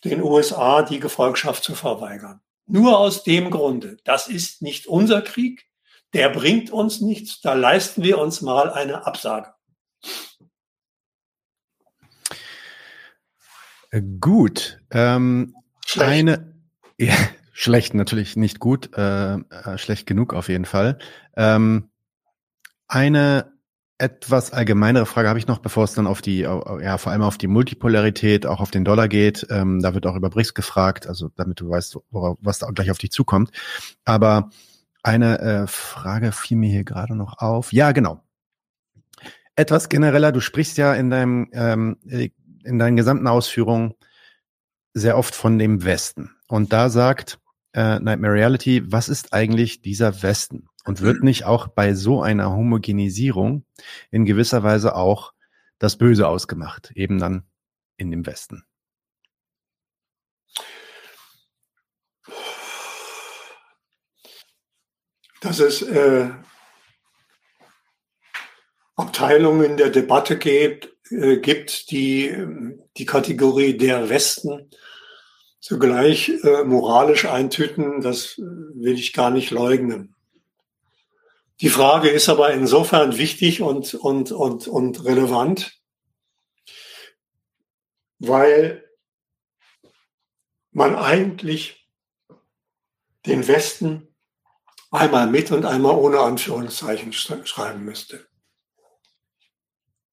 den 0.06 0.22
USA 0.22 0.84
die 0.84 0.99
Gefolgschaft 0.99 1.64
zu 1.64 1.74
verweigern. 1.74 2.40
Nur 2.68 2.99
aus 2.99 3.24
dem 3.24 3.49
Grunde. 3.49 3.98
Das 4.03 4.28
ist 4.28 4.61
nicht 4.61 4.86
unser 4.86 5.24
Krieg. 5.24 5.66
Der 6.14 6.30
bringt 6.30 6.70
uns 6.70 7.02
nichts. 7.02 7.41
Da 7.41 7.53
leisten 7.53 8.03
wir 8.03 8.20
uns 8.20 8.41
mal 8.41 8.72
eine 8.72 9.07
Absage. 9.07 9.53
Gut. 14.20 14.80
Ähm, 14.91 15.56
eine, 15.98 16.53
ja, 16.99 17.16
schlecht 17.53 17.95
natürlich 17.95 18.36
nicht 18.36 18.60
gut, 18.60 18.95
äh, 18.95 19.34
äh, 19.34 19.78
schlecht 19.80 20.06
genug 20.06 20.36
auf 20.36 20.48
jeden 20.48 20.66
Fall. 20.66 20.99
Ähm, 21.36 21.90
eine 22.88 23.59
etwas 23.99 24.53
allgemeinere 24.53 25.05
Frage 25.05 25.27
habe 25.27 25.39
ich 25.39 25.47
noch, 25.47 25.59
bevor 25.59 25.84
es 25.84 25.93
dann 25.93 26.07
auf 26.07 26.21
die, 26.21 26.39
ja, 26.39 26.97
vor 26.97 27.11
allem 27.11 27.21
auf 27.21 27.38
die 27.38 27.47
Multipolarität, 27.47 28.45
auch 28.45 28.61
auf 28.61 28.71
den 28.71 28.85
Dollar 28.85 29.09
geht. 29.09 29.45
Ähm, 29.49 29.81
da 29.81 29.93
wird 29.93 30.07
auch 30.07 30.15
über 30.15 30.30
BRICS 30.30 30.53
gefragt, 30.53 31.05
also 31.05 31.30
damit 31.35 31.59
du 31.59 31.69
weißt, 31.69 31.97
worauf, 32.09 32.38
was 32.41 32.59
da 32.59 32.71
gleich 32.71 32.91
auf 32.91 32.97
dich 32.97 33.11
zukommt. 33.11 33.51
Aber 34.05 34.51
eine 35.03 35.39
äh, 35.39 35.67
Frage 35.67 36.31
fiel 36.31 36.57
mir 36.57 36.69
hier 36.69 36.85
gerade 36.85 37.13
noch 37.13 37.39
auf. 37.39 37.73
Ja, 37.73 37.91
genau. 37.91 38.23
Etwas 39.57 39.89
genereller, 39.89 40.31
du 40.31 40.39
sprichst 40.39 40.77
ja 40.77 40.93
in 40.93 41.09
deinem, 41.09 41.49
ähm, 41.51 41.97
in 42.63 42.80
deinen 42.80 42.95
gesamten 42.95 43.27
Ausführungen 43.27 43.95
sehr 44.93 45.17
oft 45.17 45.35
von 45.35 45.59
dem 45.59 45.84
Westen. 45.84 46.31
Und 46.47 46.71
da 46.71 46.89
sagt 46.89 47.39
äh, 47.73 47.99
Nightmare 47.99 48.34
Reality, 48.34 48.81
was 48.89 49.09
ist 49.09 49.34
eigentlich 49.34 49.81
dieser 49.81 50.23
Westen? 50.23 50.69
Und 50.85 51.01
wird 51.01 51.23
nicht 51.23 51.45
auch 51.45 51.68
bei 51.68 51.93
so 51.93 52.22
einer 52.22 52.51
Homogenisierung 52.51 53.65
in 54.11 54.26
gewisser 54.26 54.64
Weise 54.64 54.95
auch 54.95 55.34
das 55.77 55.97
Böse 55.97 56.27
ausgemacht, 56.27 56.91
eben 56.95 57.19
dann 57.19 57.43
in 57.97 58.11
dem 58.11 58.26
Westen? 58.26 58.64
Dass 65.41 65.60
es 65.60 65.81
äh, 65.81 66.30
Abteilungen 68.95 69.77
der 69.77 69.89
Debatte 69.89 70.38
gibt, 70.38 70.93
äh, 71.10 71.38
gibt 71.38 71.91
die 71.91 72.35
die 72.97 73.06
Kategorie 73.06 73.77
der 73.77 74.10
Westen 74.10 74.69
zugleich 75.61 76.30
äh, 76.43 76.64
moralisch 76.64 77.26
eintüten, 77.26 78.01
das 78.01 78.38
will 78.38 78.95
ich 78.95 79.14
gar 79.14 79.31
nicht 79.31 79.51
leugnen. 79.51 80.15
Die 81.61 81.69
Frage 81.69 82.10
ist 82.10 82.30
aber 82.30 82.53
insofern 82.53 83.18
wichtig 83.18 83.61
und, 83.61 83.94
und, 83.94 84.31
und, 84.31 84.68
und 84.68 85.03
relevant, 85.03 85.77
weil 88.19 88.90
man 90.72 90.95
eigentlich 90.95 91.90
den 93.26 93.48
Westen 93.48 94.15
einmal 94.91 95.27
mit 95.27 95.52
und 95.52 95.65
einmal 95.65 95.95
ohne 95.95 96.22
Anführungszeichen 96.22 97.11
schreiben 97.11 97.84
müsste. 97.84 98.26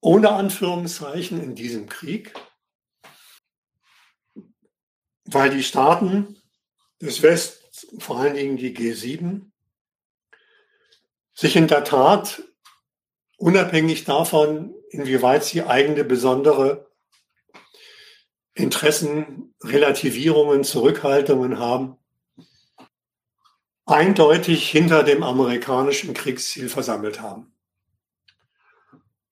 Ohne 0.00 0.30
Anführungszeichen 0.30 1.40
in 1.40 1.54
diesem 1.54 1.88
Krieg, 1.88 2.34
weil 5.24 5.50
die 5.50 5.62
Staaten 5.62 6.40
des 7.00 7.22
Westens, 7.22 7.86
vor 7.98 8.18
allen 8.18 8.34
Dingen 8.34 8.56
die 8.56 8.76
G7, 8.76 9.50
sich 11.36 11.54
in 11.54 11.68
der 11.68 11.84
Tat 11.84 12.42
unabhängig 13.36 14.04
davon, 14.04 14.74
inwieweit 14.88 15.44
sie 15.44 15.62
eigene 15.62 16.02
besondere 16.02 16.90
Interessen, 18.54 19.54
Relativierungen, 19.62 20.64
Zurückhaltungen 20.64 21.58
haben, 21.58 21.98
eindeutig 23.84 24.70
hinter 24.70 25.02
dem 25.02 25.22
amerikanischen 25.22 26.14
Kriegsziel 26.14 26.70
versammelt 26.70 27.20
haben. 27.20 27.54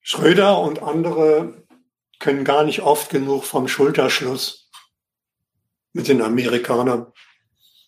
Schröder 0.02 0.60
und 0.60 0.82
andere 0.82 1.66
können 2.18 2.44
gar 2.44 2.64
nicht 2.64 2.82
oft 2.82 3.08
genug 3.08 3.44
vom 3.44 3.66
Schulterschluss 3.66 4.70
mit 5.94 6.08
den 6.08 6.20
Amerikanern, 6.20 7.10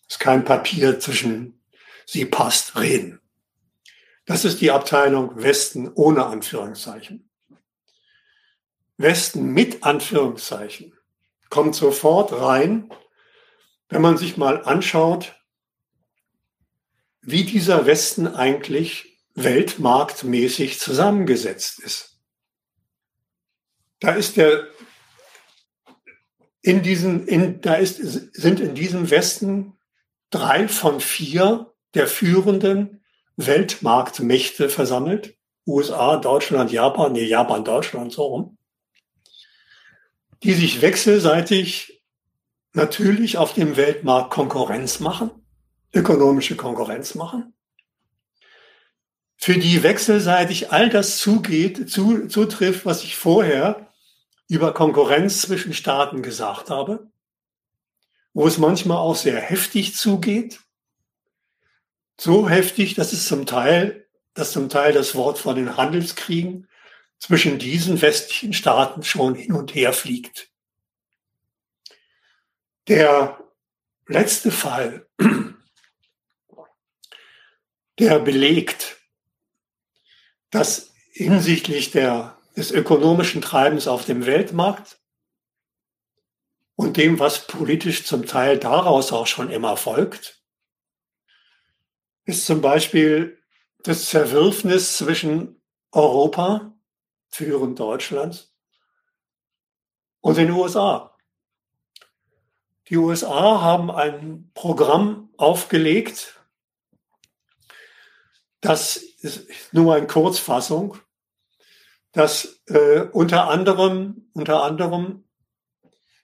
dass 0.07 0.17
kein 0.17 0.43
Papier 0.43 0.99
zwischen 0.99 1.63
sie 2.07 2.25
passt, 2.25 2.79
reden. 2.79 3.21
Das 4.27 4.43
ist 4.43 4.59
die 4.59 4.71
Abteilung 4.71 5.41
Westen 5.41 5.89
ohne 5.93 6.25
Anführungszeichen. 6.25 7.29
Westen 8.97 9.53
mit 9.53 9.83
Anführungszeichen 9.83 10.93
kommt 11.49 11.75
sofort 11.75 12.33
rein, 12.33 12.91
wenn 13.87 14.01
man 14.01 14.17
sich 14.17 14.35
mal 14.35 14.63
anschaut, 14.65 15.33
wie 17.21 17.45
dieser 17.45 17.85
Westen 17.85 18.27
eigentlich 18.27 19.17
weltmarktmäßig 19.35 20.77
zusammengesetzt 20.77 21.79
ist. 21.79 22.19
Da 24.01 24.11
ist 24.11 24.35
der 24.35 24.67
in 26.61 26.83
diesen, 26.83 27.27
in, 27.29 27.61
da 27.61 27.75
ist, 27.75 27.95
sind 28.35 28.59
in 28.59 28.75
diesem 28.75 29.09
Westen 29.09 29.79
drei 30.31 30.67
von 30.67 30.99
vier 30.99 31.73
der 31.93 32.07
führenden 32.07 32.96
Weltmarktmächte 33.37 34.69
versammelt. 34.69 35.35
USA, 35.65 36.17
Deutschland, 36.17 36.71
Japan, 36.71 37.13
nee, 37.13 37.25
Japan, 37.25 37.63
Deutschland, 37.63 38.11
so 38.11 38.25
rum. 38.25 38.57
Die 40.43 40.53
sich 40.53 40.81
wechselseitig 40.81 42.03
natürlich 42.73 43.37
auf 43.37 43.53
dem 43.53 43.75
Weltmarkt 43.75 44.31
Konkurrenz 44.31 44.99
machen, 44.99 45.31
ökonomische 45.93 46.55
Konkurrenz 46.55 47.15
machen. 47.15 47.53
für 49.39 49.57
die 49.57 49.83
wechselseitig 49.83 50.71
all 50.71 50.89
das 50.89 51.19
zugeht, 51.19 51.89
zu, 51.89 52.27
zutrifft, 52.27 52.85
was 52.85 53.03
ich 53.03 53.15
vorher 53.15 53.87
über 54.49 54.73
Konkurrenz 54.73 55.41
zwischen 55.41 55.73
Staaten 55.73 56.21
gesagt 56.23 56.69
habe, 56.69 57.11
wo 58.33 58.47
es 58.47 58.57
manchmal 58.57 58.97
auch 58.97 59.15
sehr 59.15 59.39
heftig 59.39 59.95
zugeht, 59.95 60.59
so 62.19 62.49
heftig, 62.49 62.95
dass 62.95 63.13
es 63.13 63.27
zum 63.27 63.45
Teil, 63.45 64.07
dass 64.33 64.51
zum 64.51 64.69
Teil 64.69 64.93
das 64.93 65.15
Wort 65.15 65.37
von 65.37 65.55
den 65.55 65.77
Handelskriegen 65.77 66.67
zwischen 67.19 67.59
diesen 67.59 68.01
westlichen 68.01 68.53
Staaten 68.53 69.03
schon 69.03 69.35
hin 69.35 69.53
und 69.53 69.73
her 69.75 69.93
fliegt. 69.93 70.49
Der 72.87 73.39
letzte 74.07 74.51
Fall, 74.51 75.07
der 77.99 78.19
belegt, 78.19 78.97
dass 80.51 80.93
hinsichtlich 81.11 81.91
der, 81.91 82.39
des 82.55 82.71
ökonomischen 82.71 83.41
Treibens 83.41 83.87
auf 83.87 84.05
dem 84.05 84.25
Weltmarkt 84.25 84.99
und 86.75 86.97
dem, 86.97 87.19
was 87.19 87.47
politisch 87.47 88.05
zum 88.05 88.25
Teil 88.25 88.57
daraus 88.57 89.11
auch 89.11 89.27
schon 89.27 89.49
immer 89.49 89.75
folgt, 89.77 90.36
ist 92.27 92.45
zum 92.45 92.61
Beispiel 92.61 93.41
das 93.79 94.09
Zerwürfnis 94.09 94.97
zwischen 94.97 95.61
Europa, 95.91 96.77
führend 97.29 97.79
Deutschland, 97.79 98.51
und 100.19 100.37
den 100.37 100.51
USA. 100.51 101.15
Die 102.89 102.97
USA 102.97 103.61
haben 103.61 103.89
ein 103.89 104.51
Programm 104.53 105.29
aufgelegt, 105.37 106.39
das 108.59 108.97
ist 108.97 109.47
nur 109.71 109.95
eine 109.95 110.07
Kurzfassung, 110.07 110.97
das 112.11 112.61
äh, 112.65 113.01
unter 113.11 113.49
anderem, 113.49 114.29
unter 114.33 114.63
anderem 114.63 115.23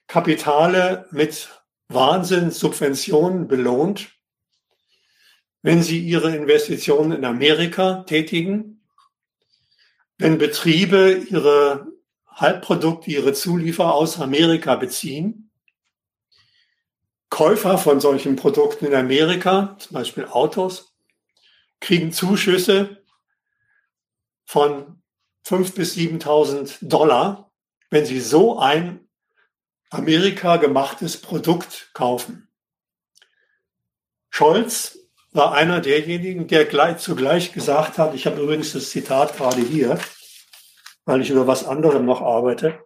Kapitale 0.06 1.06
mit 1.12 1.48
Wahnsinnssubventionen 1.88 3.48
belohnt, 3.48 4.10
wenn 5.64 5.82
sie 5.82 5.98
ihre 5.98 6.36
Investitionen 6.36 7.12
in 7.12 7.24
Amerika 7.24 8.02
tätigen, 8.02 8.82
wenn 10.18 10.36
Betriebe 10.36 11.24
ihre 11.30 11.86
Halbprodukte, 12.26 13.10
ihre 13.10 13.32
Zulieferer 13.32 13.94
aus 13.94 14.20
Amerika 14.20 14.76
beziehen, 14.76 15.50
Käufer 17.30 17.78
von 17.78 17.98
solchen 17.98 18.36
Produkten 18.36 18.84
in 18.84 18.94
Amerika, 18.94 19.74
zum 19.78 19.94
Beispiel 19.94 20.26
Autos, 20.26 20.94
kriegen 21.80 22.12
Zuschüsse 22.12 23.02
von 24.44 25.02
5.000 25.46 25.74
bis 25.74 25.96
7.000 25.96 26.76
Dollar, 26.82 27.50
wenn 27.88 28.04
sie 28.04 28.20
so 28.20 28.58
ein 28.58 29.08
Amerika 29.88 30.58
gemachtes 30.58 31.18
Produkt 31.18 31.88
kaufen. 31.94 32.48
Scholz 34.28 34.98
war 35.34 35.52
einer 35.52 35.80
derjenigen, 35.80 36.46
der 36.46 36.64
gleich 36.64 36.98
zugleich 36.98 37.52
gesagt 37.52 37.98
hat, 37.98 38.14
ich 38.14 38.24
habe 38.24 38.40
übrigens 38.40 38.72
das 38.72 38.90
Zitat 38.90 39.36
gerade 39.36 39.60
hier, 39.60 39.98
weil 41.04 41.20
ich 41.20 41.30
über 41.30 41.46
was 41.46 41.66
anderem 41.66 42.06
noch 42.06 42.22
arbeite. 42.22 42.78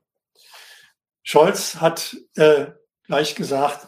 Scholz 1.22 1.76
hat 1.76 2.16
äh, 2.36 2.68
gleich 3.04 3.34
gesagt, 3.34 3.86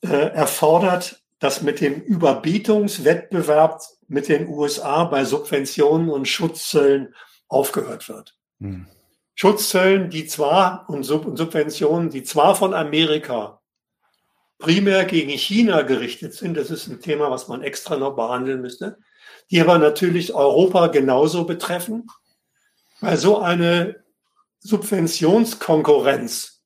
äh, 0.00 0.08
erfordert, 0.08 1.22
dass 1.38 1.60
mit 1.60 1.82
dem 1.82 2.00
Überbietungswettbewerb 2.00 3.82
mit 4.08 4.28
den 4.28 4.48
USA 4.48 5.04
bei 5.04 5.24
Subventionen 5.24 6.08
und 6.08 6.26
Schutzzöllen 6.26 7.14
aufgehört 7.48 8.08
wird. 8.08 8.36
Hm. 8.60 8.86
Schutzzöllen, 9.34 10.08
die 10.08 10.26
zwar 10.26 10.88
und, 10.88 11.02
Sub 11.02 11.26
und 11.26 11.36
Subventionen, 11.36 12.08
die 12.10 12.22
zwar 12.22 12.54
von 12.54 12.72
Amerika 12.72 13.59
primär 14.60 15.04
gegen 15.04 15.30
China 15.30 15.82
gerichtet 15.82 16.34
sind. 16.34 16.56
Das 16.56 16.70
ist 16.70 16.86
ein 16.86 17.00
Thema, 17.00 17.30
was 17.30 17.48
man 17.48 17.62
extra 17.62 17.96
noch 17.96 18.14
behandeln 18.14 18.60
müsste, 18.60 18.98
die 19.50 19.60
aber 19.60 19.78
natürlich 19.78 20.34
Europa 20.34 20.88
genauso 20.88 21.44
betreffen, 21.44 22.06
weil 23.00 23.16
so 23.16 23.38
eine 23.38 24.04
Subventionskonkurrenz 24.60 26.62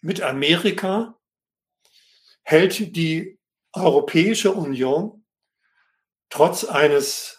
mit 0.00 0.22
Amerika 0.22 1.18
hält 2.42 2.96
die 2.96 3.38
Europäische 3.72 4.52
Union 4.52 5.24
trotz 6.30 6.64
eines 6.64 7.38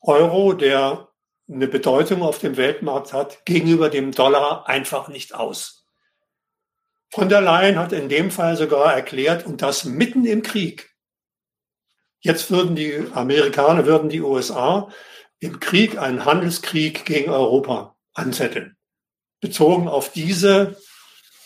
Euro, 0.00 0.52
der 0.52 1.08
eine 1.48 1.68
Bedeutung 1.68 2.22
auf 2.22 2.38
dem 2.38 2.56
Weltmarkt 2.56 3.12
hat, 3.12 3.44
gegenüber 3.44 3.88
dem 3.88 4.12
Dollar 4.12 4.68
einfach 4.68 5.08
nicht 5.08 5.34
aus. 5.34 5.75
Von 7.16 7.30
der 7.30 7.40
Leyen 7.40 7.78
hat 7.78 7.94
in 7.94 8.10
dem 8.10 8.30
Fall 8.30 8.58
sogar 8.58 8.92
erklärt, 8.92 9.46
und 9.46 9.62
das 9.62 9.86
mitten 9.86 10.26
im 10.26 10.42
Krieg. 10.42 10.94
Jetzt 12.20 12.50
würden 12.50 12.76
die 12.76 13.06
Amerikaner, 13.14 13.86
würden 13.86 14.10
die 14.10 14.20
USA 14.20 14.90
im 15.38 15.58
Krieg 15.58 15.96
einen 15.96 16.26
Handelskrieg 16.26 17.06
gegen 17.06 17.30
Europa 17.30 17.96
anzetteln. 18.12 18.76
Bezogen 19.40 19.88
auf 19.88 20.12
diese 20.12 20.76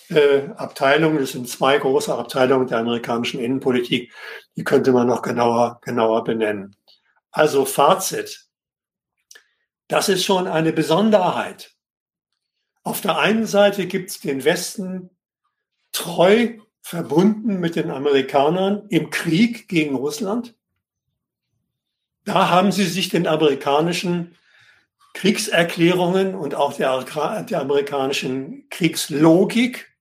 äh, 0.08 0.48
Abteilungen, 0.56 1.18
das 1.18 1.30
sind 1.30 1.48
zwei 1.48 1.78
große 1.78 2.12
Abteilungen 2.12 2.66
der 2.66 2.78
amerikanischen 2.78 3.38
Innenpolitik, 3.38 4.12
die 4.56 4.64
könnte 4.64 4.90
man 4.90 5.06
noch 5.06 5.22
genauer, 5.22 5.78
genauer 5.82 6.24
benennen. 6.24 6.74
Also 7.30 7.64
Fazit. 7.64 8.48
Das 9.86 10.08
ist 10.08 10.24
schon 10.24 10.48
eine 10.48 10.72
Besonderheit. 10.72 11.76
Auf 12.82 13.00
der 13.02 13.18
einen 13.18 13.46
Seite 13.46 13.86
gibt 13.86 14.10
es 14.10 14.18
den 14.18 14.42
Westen, 14.42 15.10
treu 15.92 16.58
verbunden 16.82 17.60
mit 17.60 17.76
den 17.76 17.90
Amerikanern 17.90 18.86
im 18.88 19.10
Krieg 19.10 19.68
gegen 19.68 19.94
Russland. 19.94 20.54
Da 22.24 22.48
haben 22.50 22.72
sie 22.72 22.84
sich 22.84 23.08
den 23.08 23.26
amerikanischen 23.26 24.36
Kriegserklärungen 25.14 26.34
und 26.34 26.54
auch 26.54 26.74
der, 26.74 27.02
der 27.44 27.60
amerikanischen 27.60 28.68
Kriegslogik 28.70 29.96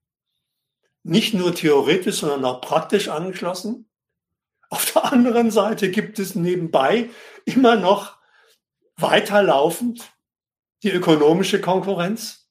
nicht 1.03 1.33
nur 1.33 1.55
theoretisch, 1.55 2.17
sondern 2.17 2.45
auch 2.45 2.61
praktisch 2.61 3.07
angeschlossen. 3.07 3.89
Auf 4.69 4.91
der 4.91 5.11
anderen 5.11 5.49
Seite 5.49 5.89
gibt 5.89 6.19
es 6.19 6.35
nebenbei 6.35 7.09
immer 7.45 7.75
noch 7.75 8.17
weiterlaufend 8.97 10.11
die 10.83 10.91
ökonomische 10.91 11.59
Konkurrenz. 11.59 12.49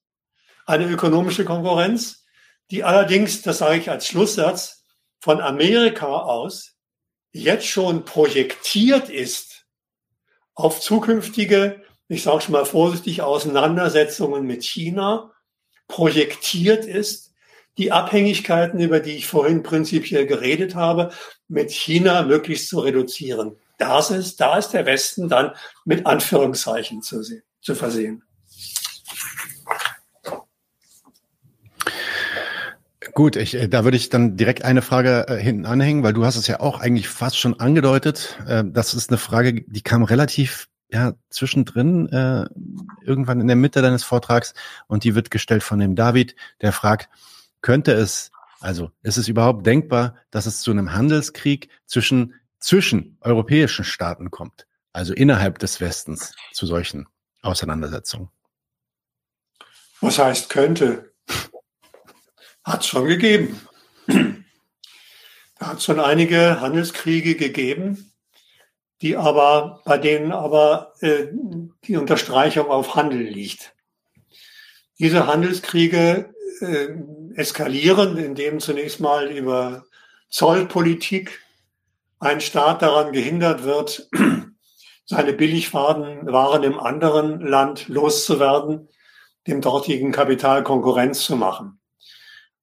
Eine 0.67 0.87
ökonomische 0.89 1.45
Konkurrenz, 1.45 2.27
die 2.71 2.85
allerdings, 2.85 3.43
das 3.43 3.59
sage 3.59 3.79
ich 3.79 3.91
als 3.91 4.07
Schlusssatz, 4.07 4.85
von 5.21 5.41
Amerika 5.41 6.07
aus 6.07 6.75
jetzt 7.33 7.67
schon 7.67 8.05
projektiert 8.05 9.09
ist 9.11 9.67
auf 10.55 10.81
zukünftige, 10.81 11.83
ich 12.09 12.23
sage 12.23 12.41
schon 12.41 12.53
mal 12.53 12.65
vorsichtig, 12.65 13.23
Auseinandersetzungen 13.23 14.47
mit 14.47 14.65
China, 14.65 15.33
projektiert 15.87 16.85
ist, 16.85 17.33
die 17.79 17.93
Abhängigkeiten, 17.93 18.81
über 18.81 18.99
die 18.99 19.17
ich 19.17 19.27
vorhin 19.29 19.63
prinzipiell 19.63 20.27
geredet 20.27 20.75
habe, 20.75 21.13
mit 21.47 21.71
China 21.71 22.23
möglichst 22.23 22.69
zu 22.69 22.81
reduzieren. 22.81 23.57
Das 23.79 24.11
ist, 24.11 24.41
da 24.41 24.59
ist 24.59 24.71
der 24.71 24.85
Westen 24.85 25.29
dann 25.29 25.55
mit 25.85 26.05
Anführungszeichen 26.05 27.03
zu, 27.03 27.23
sehen, 27.23 27.45
zu 27.61 27.77
versehen. 27.77 28.25
Gut, 33.19 33.35
ich, 33.35 33.57
äh, 33.57 33.67
da 33.67 33.83
würde 33.83 33.97
ich 33.97 34.11
dann 34.11 34.37
direkt 34.37 34.65
eine 34.65 34.81
Frage 34.81 35.27
äh, 35.27 35.43
hinten 35.43 35.67
anhängen, 35.67 36.05
weil 36.05 36.13
du 36.13 36.25
hast 36.25 36.37
es 36.37 36.47
ja 36.47 36.61
auch 36.61 36.79
eigentlich 36.79 37.09
fast 37.09 37.37
schon 37.37 37.59
angedeutet. 37.59 38.39
Äh, 38.47 38.63
das 38.65 38.95
ist 38.95 39.11
eine 39.11 39.19
Frage, 39.19 39.65
die 39.67 39.83
kam 39.83 40.05
relativ 40.05 40.69
ja 40.89 41.15
zwischendrin, 41.29 42.09
äh, 42.11 42.47
irgendwann 43.03 43.41
in 43.41 43.49
der 43.49 43.57
Mitte 43.57 43.83
deines 43.83 44.05
Vortrags 44.05 44.55
und 44.87 45.03
die 45.03 45.17
wird 45.17 45.33
gestellt 45.33 45.65
von 45.65 45.81
dem 45.81 45.97
David, 45.97 46.37
der 46.61 46.73
fragt, 46.73 47.09
könnte 47.61 47.91
es, 47.91 48.31
also 48.61 48.93
ist 49.03 49.17
es 49.17 49.27
überhaupt 49.27 49.67
denkbar, 49.67 50.15
dass 50.31 50.47
es 50.47 50.61
zu 50.61 50.71
einem 50.71 50.93
Handelskrieg 50.93 51.71
zwischen, 51.87 52.35
zwischen 52.61 53.19
europäischen 53.21 53.85
Staaten 53.85 54.31
kommt, 54.31 54.69
also 54.93 55.13
innerhalb 55.13 55.59
des 55.59 55.81
Westens 55.81 56.37
zu 56.53 56.67
solchen 56.67 57.09
Auseinandersetzungen? 57.43 58.29
Was 60.01 60.21
heißt 60.21 60.51
könnte? 60.51 61.11
Hat 62.69 62.83
es 62.83 62.89
schon 62.89 63.07
gegeben. 63.07 63.59
Da 64.07 65.69
hat 65.69 65.79
es 65.79 65.85
schon 65.85 66.01
einige 66.01 66.61
Handelskriege 66.61 67.35
gegeben, 67.35 68.13
die 69.01 69.17
aber, 69.17 69.81
bei 69.87 69.97
denen 69.97 70.33
aber 70.33 70.93
äh, 71.01 71.29
die 71.85 71.97
Unterstreichung 71.97 72.67
auf 72.67 72.95
Handel 72.95 73.23
liegt. 73.23 73.75
Diese 74.99 75.27
Handelskriege 75.27 76.35
äh, 76.61 76.89
eskalieren, 77.37 78.19
indem 78.19 78.61
zunächst 78.61 79.01
mal 79.01 79.31
über 79.31 79.87
Zollpolitik 80.29 81.41
ein 82.19 82.43
Staat 82.43 82.83
daran 82.83 83.13
gehindert 83.13 83.65
wird, 83.65 84.11
seine 85.07 85.33
Billigwaren 85.33 86.31
Waren 86.31 86.65
im 86.65 86.79
anderen 86.79 87.41
Land 87.41 87.89
loszuwerden, 87.89 88.91
dem 89.47 89.63
dortigen 89.63 90.13
Kapital 90.13 90.63
Konkurrenz 90.63 91.23
zu 91.23 91.35
machen. 91.35 91.79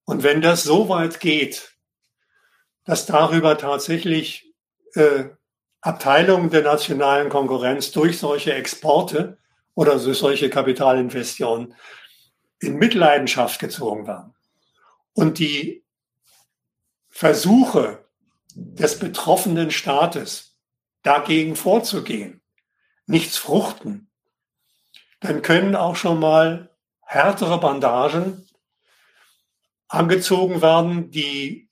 Und 0.05 0.23
wenn 0.23 0.41
das 0.41 0.63
so 0.63 0.87
weit 0.87 1.19
geht, 1.19 1.75
dass 2.85 3.05
darüber 3.05 3.57
tatsächlich 3.57 4.53
äh, 4.93 5.25
Abteilungen 5.81 6.49
der 6.49 6.61
nationalen 6.61 7.29
Konkurrenz 7.29 7.91
durch 7.91 8.19
solche 8.19 8.53
Exporte 8.53 9.37
oder 9.73 9.99
durch 9.99 10.17
solche 10.17 10.49
Kapitalinvestitionen 10.49 11.75
in 12.59 12.77
Mitleidenschaft 12.77 13.59
gezogen 13.59 14.07
werden 14.07 14.33
und 15.13 15.39
die 15.39 15.83
Versuche 17.09 18.05
des 18.55 18.99
betroffenen 18.99 19.71
Staates 19.71 20.57
dagegen 21.03 21.55
vorzugehen, 21.55 22.41
nichts 23.05 23.37
fruchten, 23.37 24.09
dann 25.19 25.41
können 25.41 25.75
auch 25.75 25.95
schon 25.95 26.19
mal 26.19 26.75
härtere 27.01 27.59
Bandagen 27.59 28.44
angezogen 29.87 30.61
werden, 30.61 31.11
die 31.11 31.69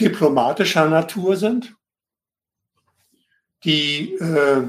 diplomatischer 0.00 0.88
Natur 0.88 1.36
sind, 1.36 1.74
die 3.64 4.14
äh, 4.14 4.62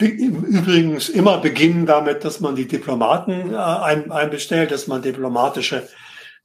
übrigens 0.00 1.08
immer 1.08 1.38
beginnen 1.38 1.86
damit, 1.86 2.24
dass 2.24 2.40
man 2.40 2.54
die 2.54 2.68
Diplomaten 2.68 3.52
äh, 3.52 3.56
ein, 3.56 4.12
einbestellt, 4.12 4.70
dass 4.70 4.86
man 4.86 5.02
diplomatische 5.02 5.88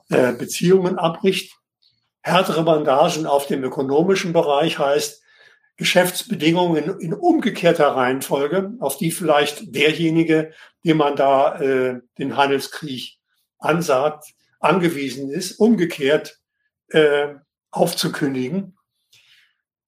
äh, 0.09 0.33
Beziehungen 0.33 0.97
abbricht. 0.97 1.55
Härtere 2.21 2.63
Bandagen 2.63 3.25
auf 3.25 3.47
dem 3.47 3.63
ökonomischen 3.63 4.31
Bereich 4.31 4.79
heißt, 4.79 5.21
Geschäftsbedingungen 5.75 6.83
in, 6.83 6.99
in 6.99 7.13
umgekehrter 7.13 7.87
Reihenfolge, 7.87 8.73
auf 8.79 8.97
die 8.97 9.11
vielleicht 9.11 9.75
derjenige, 9.75 10.53
dem 10.85 10.97
man 10.97 11.15
da 11.15 11.59
äh, 11.59 12.01
den 12.17 12.37
Handelskrieg 12.37 13.17
ansagt, 13.57 14.33
angewiesen 14.63 15.29
ist, 15.29 15.59
umgekehrt 15.59 16.39
äh, 16.89 17.35
aufzukündigen. 17.71 18.77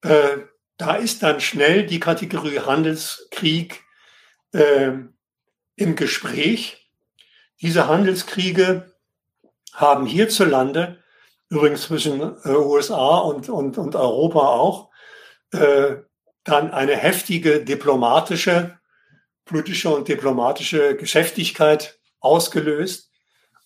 Äh, 0.02 0.38
da 0.76 0.96
ist 0.96 1.22
dann 1.22 1.40
schnell 1.40 1.86
die 1.86 2.00
Kategorie 2.00 2.60
Handelskrieg 2.60 3.82
äh, 4.52 4.92
im 5.76 5.96
Gespräch. 5.96 6.90
Diese 7.62 7.88
Handelskriege 7.88 8.94
haben 9.72 10.06
hierzulande, 10.06 11.02
übrigens 11.48 11.82
zwischen 11.82 12.20
äh, 12.20 12.50
USA 12.50 13.18
und, 13.18 13.48
und, 13.48 13.78
und 13.78 13.96
Europa 13.96 14.40
auch, 14.40 14.90
äh, 15.52 15.96
dann 16.44 16.70
eine 16.70 16.96
heftige 16.96 17.64
diplomatische, 17.64 18.78
politische 19.44 19.88
und 19.88 20.08
diplomatische 20.08 20.96
Geschäftigkeit 20.96 21.98
ausgelöst 22.20 23.10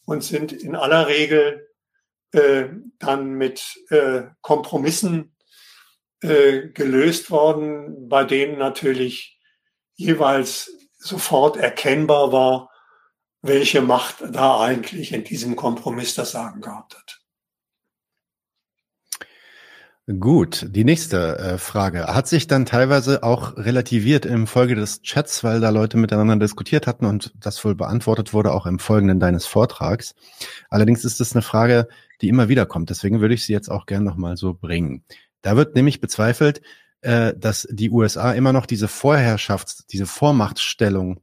und 0.04 0.22
sind 0.22 0.52
in 0.52 0.76
aller 0.76 1.06
Regel 1.06 1.68
äh, 2.32 2.68
dann 2.98 3.32
mit 3.32 3.76
äh, 3.90 4.22
Kompromissen 4.40 5.34
äh, 6.22 6.68
gelöst 6.68 7.30
worden, 7.30 8.08
bei 8.08 8.24
denen 8.24 8.58
natürlich 8.58 9.40
jeweils 9.94 10.70
sofort 10.98 11.56
erkennbar 11.56 12.32
war, 12.32 12.70
welche 13.42 13.80
Macht 13.80 14.16
da 14.32 14.60
eigentlich 14.60 15.12
in 15.12 15.24
diesem 15.24 15.56
Kompromiss 15.56 16.14
das 16.14 16.32
Sagen 16.32 16.60
gehabt 16.60 16.96
hat. 16.96 17.19
Gut, 20.18 20.66
die 20.70 20.82
nächste 20.82 21.38
äh, 21.38 21.58
Frage. 21.58 22.06
Hat 22.06 22.26
sich 22.26 22.48
dann 22.48 22.66
teilweise 22.66 23.22
auch 23.22 23.56
relativiert 23.56 24.26
im 24.26 24.48
Folge 24.48 24.74
des 24.74 25.02
Chats, 25.02 25.44
weil 25.44 25.60
da 25.60 25.70
Leute 25.70 25.98
miteinander 25.98 26.36
diskutiert 26.36 26.88
hatten 26.88 27.04
und 27.04 27.32
das 27.38 27.64
wohl 27.64 27.76
beantwortet 27.76 28.32
wurde 28.32 28.52
auch 28.52 28.66
im 28.66 28.80
Folgenden 28.80 29.20
deines 29.20 29.46
Vortrags. 29.46 30.16
Allerdings 30.68 31.04
ist 31.04 31.20
es 31.20 31.34
eine 31.34 31.42
Frage, 31.42 31.86
die 32.22 32.28
immer 32.28 32.48
wieder 32.48 32.66
kommt. 32.66 32.90
Deswegen 32.90 33.20
würde 33.20 33.34
ich 33.34 33.44
sie 33.44 33.52
jetzt 33.52 33.70
auch 33.70 33.86
gern 33.86 34.02
nochmal 34.02 34.36
so 34.36 34.54
bringen. 34.54 35.04
Da 35.42 35.56
wird 35.56 35.76
nämlich 35.76 36.00
bezweifelt, 36.00 36.60
äh, 37.02 37.34
dass 37.36 37.68
die 37.70 37.90
USA 37.90 38.32
immer 38.32 38.52
noch 38.52 38.66
diese 38.66 38.88
Vorherrschafts-, 38.88 39.84
diese 39.86 40.06
Vormachtstellung 40.06 41.20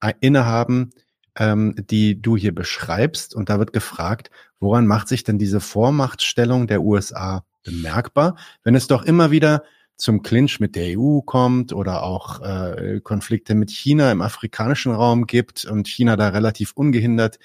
äh, 0.00 0.14
innehaben, 0.20 0.92
ähm, 1.36 1.74
die 1.76 2.22
du 2.22 2.38
hier 2.38 2.54
beschreibst. 2.54 3.34
Und 3.34 3.50
da 3.50 3.58
wird 3.58 3.74
gefragt, 3.74 4.30
woran 4.58 4.86
macht 4.86 5.08
sich 5.08 5.22
denn 5.22 5.38
diese 5.38 5.60
Vormachtstellung 5.60 6.66
der 6.66 6.80
USA 6.82 7.44
bemerkbar, 7.62 8.36
wenn 8.64 8.74
es 8.74 8.86
doch 8.86 9.02
immer 9.02 9.30
wieder 9.30 9.62
zum 9.96 10.22
Clinch 10.22 10.58
mit 10.58 10.74
der 10.74 10.98
EU 10.98 11.20
kommt 11.20 11.72
oder 11.72 12.02
auch 12.02 12.40
äh, 12.40 13.00
Konflikte 13.02 13.54
mit 13.54 13.70
China 13.70 14.10
im 14.10 14.20
afrikanischen 14.20 14.92
Raum 14.92 15.26
gibt 15.26 15.64
und 15.64 15.86
China 15.86 16.16
da 16.16 16.30
relativ 16.30 16.72
ungehindert 16.74 17.38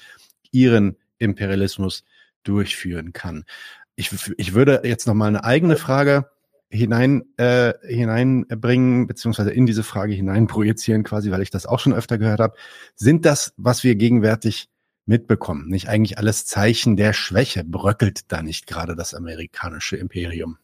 ihren 0.52 0.98
Imperialismus 1.20 2.04
durchführen 2.44 3.14
kann. 3.14 3.46
Ich, 3.96 4.12
ich 4.38 4.54
würde 4.54 4.82
jetzt 4.86 5.08
noch 5.08 5.14
mal 5.14 5.28
eine 5.28 5.44
eigene 5.44 5.76
Frage 5.76 6.30
hinein 6.70 7.24
äh, 7.38 7.74
hineinbringen 7.88 9.08
beziehungsweise 9.08 9.52
in 9.52 9.66
diese 9.66 9.84
Frage 9.84 10.14
hinein 10.14 10.48
projizieren 10.48 11.04
quasi, 11.04 11.32
weil 11.32 11.42
ich 11.42 11.50
das 11.50 11.66
auch 11.66 11.80
schon 11.80 11.94
öfter 11.94 12.18
gehört 12.18 12.40
habe. 12.40 12.58
Sind 12.96 13.26
das, 13.26 13.54
was 13.58 13.84
wir 13.84 13.96
gegenwärtig 13.96 14.70
mitbekommen. 15.08 15.68
Nicht 15.68 15.90
eigentlich 15.90 16.18
alles 16.18 16.46
Zeichen 16.46 16.96
der 16.96 17.14
Schwäche. 17.14 17.64
Bröckelt 17.64 18.32
da 18.32 18.42
nicht 18.42 18.68
gerade 18.68 18.96
das 18.96 19.14
amerikanische 19.14 19.98
Imperium? 19.98 20.58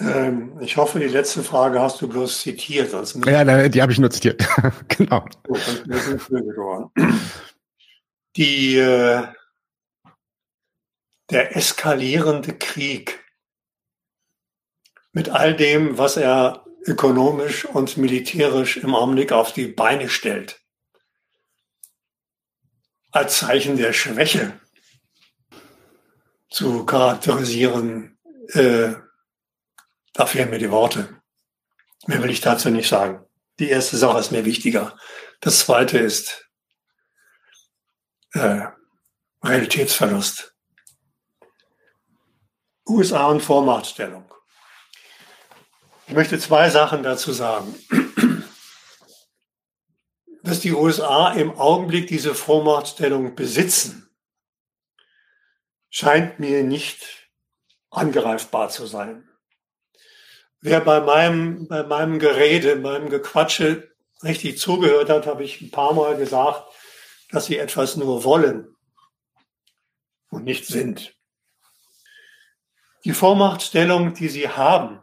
Ähm, 0.00 0.58
ich 0.60 0.76
hoffe, 0.76 0.98
die 0.98 1.06
letzte 1.06 1.42
Frage 1.42 1.80
hast 1.80 2.00
du 2.00 2.08
bloß 2.08 2.40
zitiert. 2.40 2.90
Sonst 2.90 3.16
ja, 3.26 3.68
die 3.68 3.82
habe 3.82 3.92
ich 3.92 3.98
nur 3.98 4.10
zitiert. 4.10 4.46
genau. 4.88 5.26
Die, 8.36 8.76
äh, 8.76 9.26
der 11.30 11.56
eskalierende 11.56 12.54
Krieg 12.54 13.24
mit 15.12 15.28
all 15.28 15.54
dem, 15.54 15.98
was 15.98 16.16
er 16.16 16.64
ökonomisch 16.86 17.66
und 17.66 17.96
militärisch 17.96 18.76
im 18.78 18.94
Augenblick 18.94 19.32
auf 19.32 19.52
die 19.52 19.66
Beine 19.66 20.08
stellt, 20.08 20.59
als 23.12 23.38
Zeichen 23.38 23.76
der 23.76 23.92
Schwäche 23.92 24.58
zu 26.48 26.84
charakterisieren, 26.84 28.18
äh, 28.48 28.94
da 30.12 30.26
fehlen 30.26 30.50
mir 30.50 30.58
die 30.58 30.70
Worte. 30.70 31.20
Mehr 32.06 32.22
will 32.22 32.30
ich 32.30 32.40
dazu 32.40 32.70
nicht 32.70 32.88
sagen. 32.88 33.24
Die 33.58 33.68
erste 33.68 33.96
Sache 33.96 34.18
ist 34.18 34.32
mir 34.32 34.44
wichtiger. 34.44 34.98
Das 35.40 35.60
zweite 35.60 35.98
ist 35.98 36.48
äh, 38.32 38.62
Realitätsverlust. 39.42 40.54
USA 42.88 43.26
und 43.26 43.40
Vormachtstellung. 43.40 44.32
Ich 46.08 46.14
möchte 46.14 46.38
zwei 46.40 46.70
Sachen 46.70 47.02
dazu 47.02 47.32
sagen 47.32 47.74
dass 50.42 50.60
die 50.60 50.72
USA 50.72 51.32
im 51.32 51.58
Augenblick 51.58 52.06
diese 52.06 52.34
Vormachtstellung 52.34 53.34
besitzen, 53.34 54.10
scheint 55.90 56.40
mir 56.40 56.62
nicht 56.62 57.28
angreifbar 57.90 58.68
zu 58.68 58.86
sein. 58.86 59.28
Wer 60.60 60.80
bei 60.80 61.00
meinem, 61.00 61.68
bei 61.68 61.82
meinem 61.82 62.18
Gerede, 62.18 62.76
meinem 62.76 63.08
Gequatsche 63.08 63.90
richtig 64.22 64.58
zugehört 64.58 65.08
hat, 65.08 65.26
habe 65.26 65.42
ich 65.42 65.60
ein 65.60 65.70
paar 65.70 65.94
Mal 65.94 66.16
gesagt, 66.16 66.70
dass 67.30 67.46
sie 67.46 67.58
etwas 67.58 67.96
nur 67.96 68.24
wollen 68.24 68.76
und 70.30 70.44
nicht 70.44 70.66
sind. 70.66 71.16
Die 73.04 73.12
Vormachtstellung, 73.12 74.14
die 74.14 74.28
sie 74.28 74.48
haben, 74.48 75.00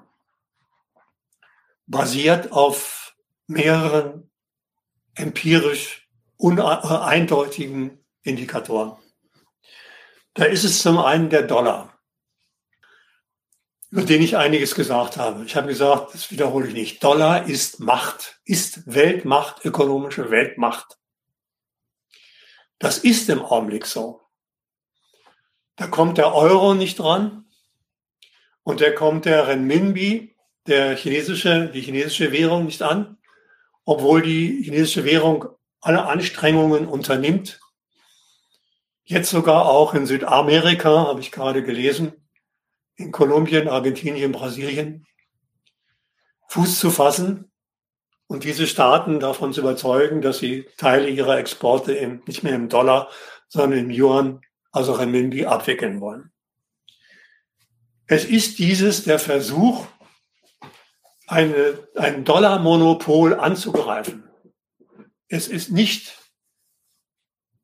basiert 1.88 2.52
auf 2.52 3.16
mehreren 3.48 4.30
empirisch 5.18 6.07
uneindeutigen 6.38 8.06
Indikatoren. 8.22 8.98
Da 10.34 10.45
ist 10.45 10.64
es 10.64 10.81
zum 10.81 10.99
einen 10.99 11.30
der 11.30 11.44
Dollar, 11.44 11.98
über 13.89 14.03
den 14.03 14.22
ich 14.22 14.38
einiges 14.38 14.76
gesagt 14.76 15.18
habe. 15.18 15.44
Ich 15.45 15.56
habe 15.56 15.68
gesagt, 15.68 16.14
das 16.14 16.30
wiederhole 16.30 16.68
ich 16.68 16.73
nicht. 16.73 17.03
Dollar 17.03 17.48
ist 17.48 17.80
Macht, 17.80 18.39
ist 18.45 18.94
Weltmacht, 18.94 19.65
ökonomische 19.65 20.30
Weltmacht. 20.30 20.98
Das 22.77 22.99
ist 22.99 23.30
im 23.30 23.41
Augenblick 23.41 23.88
so. 23.88 24.22
Da 25.76 25.88
kommt 25.88 26.19
der 26.19 26.34
Euro 26.35 26.76
nicht 26.76 26.99
dran 26.99 27.45
und 28.61 28.81
da 28.81 28.91
kommt 28.91 29.26
der 29.26 29.48
Renminbi, 29.48 30.35
der 30.68 30.95
chinesische, 30.95 31.69
die 31.69 31.81
chinesische 31.81 32.31
Währung 32.31 32.65
nicht 32.65 32.84
an 32.84 33.18
obwohl 33.88 34.22
die 34.22 34.64
chinesische 34.64 35.06
Währung 35.06 35.46
alle 35.80 36.06
Anstrengungen 36.06 36.88
unternimmt. 36.88 37.62
Jetzt 39.06 39.30
sogar 39.30 39.66
auch 39.66 39.94
in 39.94 40.06
Südamerika, 40.06 41.08
habe 41.08 41.22
ich 41.22 41.32
gerade 41.32 41.64
gelesen, 41.64 42.12
in 42.98 43.14
Kolumbien, 43.14 43.70
Argentinien, 43.70 44.34
Brasilien. 44.34 45.08
Fuß 46.50 46.80
zu 46.80 46.92
fassen 46.92 47.50
und 48.28 48.44
diese 48.44 48.68
Staaten 48.68 49.22
davon 49.22 49.54
zu 49.54 49.62
überzeugen, 49.62 50.22
dass 50.22 50.40
sie 50.40 50.66
Teile 50.76 51.08
ihrer 51.08 51.38
Exporte 51.38 51.94
im, 51.94 52.22
nicht 52.28 52.44
mehr 52.44 52.56
im 52.56 52.68
Dollar, 52.68 53.10
sondern 53.48 53.80
im 53.80 53.90
Yuan, 53.90 54.42
also 54.74 54.92
Renminbi, 54.92 55.46
abwickeln 55.46 56.02
wollen. 56.02 56.32
Es 58.06 58.26
ist 58.26 58.60
dieses 58.60 59.06
der 59.06 59.20
Versuch, 59.20 59.88
eine, 61.28 61.88
ein 61.95 62.24
Dollarmonopol 62.24 63.40
anzugreifen. 63.40 64.24
Es 65.28 65.48
ist 65.48 65.70
nicht 65.70 66.18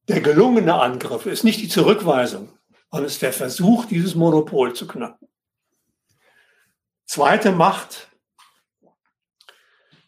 der 0.10 0.20
gelungene 0.20 0.76
Angriff, 0.76 1.26
es 1.26 1.40
ist 1.40 1.44
nicht 1.44 1.62
die 1.62 1.70
Zurückweisung, 1.70 2.58
sondern 2.92 3.08
es 3.08 3.14
ist 3.14 3.22
der 3.22 3.34
Versuch, 3.34 3.86
dieses 3.86 4.16
Monopol 4.16 4.74
zu 4.74 4.86
knacken. 4.86 5.30
Zweite 7.06 7.52
Macht 7.52 8.10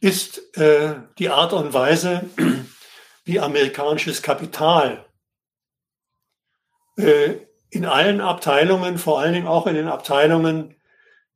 ist 0.01 0.57
äh, 0.57 0.95
die 1.17 1.29
Art 1.29 1.53
und 1.53 1.73
Weise, 1.73 2.29
wie 3.23 3.39
amerikanisches 3.39 4.21
Kapital 4.21 5.05
äh, 6.97 7.35
in 7.69 7.85
allen 7.85 8.21
Abteilungen, 8.21 8.97
vor 8.97 9.19
allen 9.19 9.33
Dingen 9.33 9.47
auch 9.47 9.65
in 9.67 9.75
den 9.75 9.87
Abteilungen, 9.87 10.75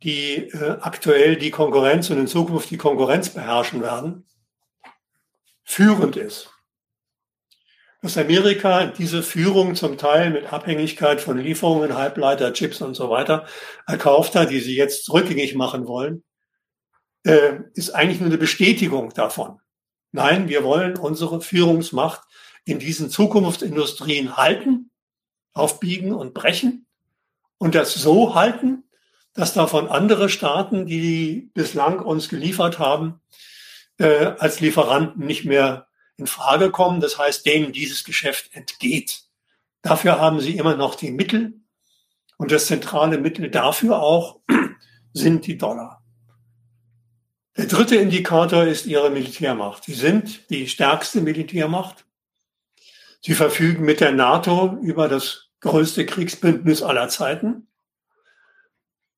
die 0.04 0.50
äh, 0.50 0.78
aktuell 0.82 1.36
die 1.36 1.52
Konkurrenz 1.52 2.10
und 2.10 2.20
in 2.20 2.28
Zukunft 2.28 2.70
die 2.72 2.78
Konkurrenz 2.78 3.30
beherrschen 3.30 3.82
werden, 3.82 4.26
führend 5.64 6.16
ist. 6.16 6.50
Dass 8.02 8.18
Amerika 8.18 8.86
diese 8.86 9.24
Führung 9.24 9.76
zum 9.76 9.98
Teil 9.98 10.30
mit 10.30 10.54
Abhängigkeit 10.54 11.20
von 11.20 11.38
Lieferungen, 11.38 11.98
Halbleiter, 11.98 12.54
Chips 12.54 12.82
und 12.82 12.94
so 12.94 13.10
weiter 13.10 13.46
erkauft 13.88 14.36
hat, 14.36 14.52
die 14.52 14.62
sie 14.62 14.76
jetzt 14.76 15.12
rückgängig 15.12 15.56
machen 15.56 15.86
wollen, 15.86 16.24
äh, 17.24 17.60
ist 17.74 17.92
eigentlich 17.92 18.22
nur 18.22 18.30
eine 18.30 18.38
Bestätigung 18.38 19.14
davon. 19.14 19.60
Nein, 20.12 20.48
wir 20.48 20.64
wollen 20.64 20.98
unsere 20.98 21.42
Führungsmacht 21.42 22.22
in 22.64 22.80
diesen 22.80 23.10
Zukunftsindustrien 23.10 24.38
halten 24.38 24.92
aufbiegen 25.54 26.14
und 26.14 26.34
brechen 26.34 26.86
und 27.58 27.76
das 27.76 27.94
so 27.94 28.34
halten, 28.34 28.89
dass 29.34 29.54
davon 29.54 29.88
andere 29.88 30.30
Staaten, 30.30 30.86
die 30.86 31.50
bislang 31.54 32.00
uns 32.00 32.30
geliefert 32.30 32.80
haben, 32.80 33.22
äh, 33.98 34.34
als 34.38 34.60
Lieferanten 34.60 35.26
nicht 35.26 35.46
mehr 35.46 35.88
in 36.18 36.28
Frage 36.28 36.72
kommen. 36.72 37.00
Das 37.00 37.18
heißt, 37.18 37.46
denen 37.46 37.72
dieses 37.72 38.04
Geschäft 38.04 38.50
entgeht. 38.54 39.22
Dafür 39.82 40.20
haben 40.20 40.40
sie 40.40 40.58
immer 40.58 40.76
noch 40.76 40.96
die 40.96 41.12
Mittel. 41.12 41.54
Und 42.38 42.52
das 42.52 42.68
zentrale 42.68 43.18
Mittel 43.18 43.50
dafür 43.50 44.02
auch 44.02 44.40
sind 45.14 45.46
die 45.48 45.58
Dollar. 45.58 46.04
Der 47.58 47.66
dritte 47.66 47.98
Indikator 47.98 48.64
ist 48.64 48.86
ihre 48.86 49.10
Militärmacht. 49.10 49.84
Sie 49.84 49.94
sind 49.94 50.50
die 50.50 50.70
stärkste 50.70 51.20
Militärmacht. 51.20 52.06
Sie 53.22 53.34
verfügen 53.34 53.84
mit 53.84 54.00
der 54.00 54.14
NATO 54.14 54.78
über 54.82 55.10
das 55.10 55.50
größte 55.60 56.06
Kriegsbündnis 56.06 56.82
aller 56.82 57.10
Zeiten. 57.10 57.68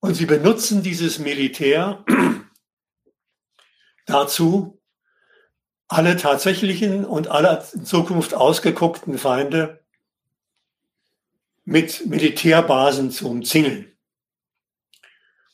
Und 0.02 0.16
sie 0.16 0.26
benutzen 0.26 0.84
dieses 0.84 1.20
Militär 1.20 2.04
dazu, 4.06 4.82
alle 5.88 6.18
tatsächlichen 6.18 7.06
und 7.06 7.30
alle 7.30 7.64
in 7.74 7.86
Zukunft 7.86 8.34
ausgeguckten 8.34 9.18
Feinde 9.18 9.86
mit 11.64 12.06
Militärbasen 12.06 13.12
zu 13.12 13.30
umzingeln. 13.30 13.96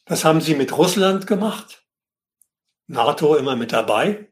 Das 0.06 0.26
haben 0.26 0.41
sie 0.41 0.56
mit 0.56 0.76
Russland 0.76 1.28
gemacht, 1.28 1.86
NATO 2.88 3.36
immer 3.36 3.56
mit 3.56 3.72
dabei. 3.72 4.32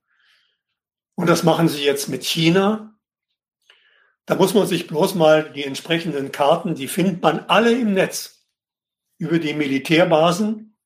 Und 1.16 1.28
das 1.28 1.44
machen 1.44 1.68
sie 1.68 1.84
jetzt 1.84 2.10
mit 2.10 2.24
China 2.24 2.96
da 4.26 4.36
muss 4.36 4.54
man 4.54 4.66
sich 4.66 4.88
bloß 4.88 5.16
mal 5.16 5.52
die 5.52 5.64
entsprechenden 5.64 6.32
Karten, 6.32 6.76
die 6.76 6.88
findet 6.88 7.22
man 7.22 7.42
alle 7.48 7.72
im 7.72 7.94
Netz 7.94 8.35
über 9.18 9.40
die 9.40 9.54
Militärbasen 9.54 10.78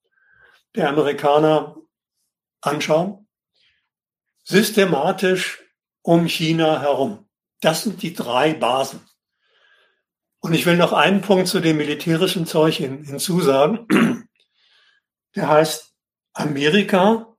der 0.75 0.89
Amerikaner 0.89 1.75
anschauen. 2.61 3.27
Systematisch 4.43 5.63
um 6.01 6.27
China 6.27 6.81
herum. 6.81 7.29
Das 7.61 7.83
sind 7.83 8.01
die 8.01 8.13
drei 8.13 8.53
Basen. 8.53 9.01
Und 10.39 10.53
ich 10.53 10.65
will 10.65 10.77
noch 10.77 10.93
einen 10.93 11.21
Punkt 11.21 11.47
zu 11.47 11.59
dem 11.59 11.77
militärischen 11.77 12.45
Zeug 12.45 12.75
hin, 12.75 13.03
hinzusagen. 13.03 14.29
Der 15.35 15.47
heißt, 15.47 15.93
Amerika 16.33 17.37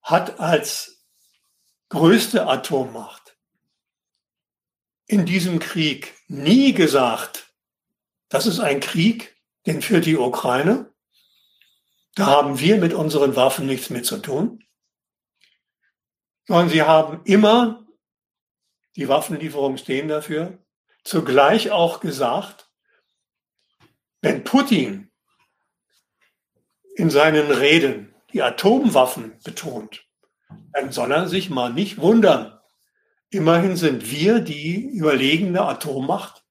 hat 0.00 0.38
als 0.40 1.04
größte 1.88 2.46
Atommacht 2.46 3.36
in 5.06 5.26
diesem 5.26 5.58
Krieg 5.58 6.14
nie 6.28 6.72
gesagt, 6.72 7.51
das 8.32 8.46
ist 8.46 8.60
ein 8.60 8.80
Krieg, 8.80 9.36
den 9.66 9.82
führt 9.82 10.06
die 10.06 10.16
Ukraine. 10.16 10.92
Da 12.14 12.26
haben 12.26 12.58
wir 12.58 12.78
mit 12.78 12.94
unseren 12.94 13.36
Waffen 13.36 13.66
nichts 13.66 13.90
mit 13.90 14.04
zu 14.06 14.18
tun. 14.18 14.64
Sondern 16.46 16.68
sie 16.68 16.82
haben 16.82 17.20
immer, 17.24 17.86
die 18.96 19.08
Waffenlieferungen 19.08 19.78
stehen 19.78 20.08
dafür, 20.08 20.58
zugleich 21.04 21.70
auch 21.70 22.00
gesagt, 22.00 22.68
wenn 24.20 24.44
Putin 24.44 25.10
in 26.96 27.10
seinen 27.10 27.50
Reden 27.50 28.14
die 28.32 28.42
Atomwaffen 28.42 29.38
betont, 29.44 30.06
dann 30.72 30.92
soll 30.92 31.12
er 31.12 31.28
sich 31.28 31.48
mal 31.48 31.72
nicht 31.72 31.98
wundern, 31.98 32.58
Immerhin 33.32 33.76
sind 33.76 34.10
wir 34.10 34.40
die 34.40 34.88
überlegene 34.88 35.62
Atommacht. 35.62 36.41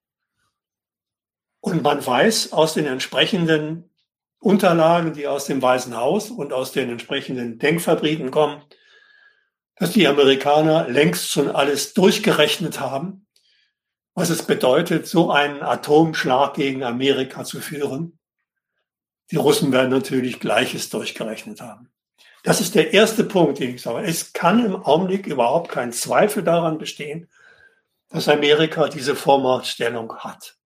Und 1.61 1.83
man 1.83 2.05
weiß 2.05 2.53
aus 2.53 2.73
den 2.73 2.87
entsprechenden 2.87 3.89
Unterlagen, 4.39 5.13
die 5.13 5.27
aus 5.27 5.45
dem 5.45 5.61
Weißen 5.61 5.95
Haus 5.95 6.31
und 6.31 6.51
aus 6.51 6.71
den 6.71 6.89
entsprechenden 6.89 7.59
Denkfabriken 7.59 8.31
kommen, 8.31 8.63
dass 9.75 9.91
die 9.91 10.07
Amerikaner 10.07 10.87
längst 10.89 11.29
schon 11.29 11.49
alles 11.49 11.93
durchgerechnet 11.93 12.79
haben, 12.79 13.27
was 14.15 14.31
es 14.31 14.43
bedeutet, 14.43 15.07
so 15.07 15.31
einen 15.31 15.61
Atomschlag 15.61 16.55
gegen 16.55 16.83
Amerika 16.83 17.43
zu 17.43 17.61
führen. 17.61 18.19
Die 19.29 19.37
Russen 19.37 19.71
werden 19.71 19.91
natürlich 19.91 20.39
Gleiches 20.39 20.89
durchgerechnet 20.89 21.61
haben. 21.61 21.91
Das 22.43 22.59
ist 22.59 22.73
der 22.73 22.93
erste 22.93 23.23
Punkt, 23.23 23.59
den 23.59 23.75
ich 23.75 23.83
sage. 23.83 24.05
Es 24.05 24.33
kann 24.33 24.65
im 24.65 24.75
Augenblick 24.75 25.27
überhaupt 25.27 25.69
kein 25.69 25.93
Zweifel 25.93 26.43
daran 26.43 26.79
bestehen, 26.79 27.29
dass 28.09 28.27
Amerika 28.27 28.89
diese 28.89 29.15
Vormachtstellung 29.15 30.17
hat. 30.17 30.57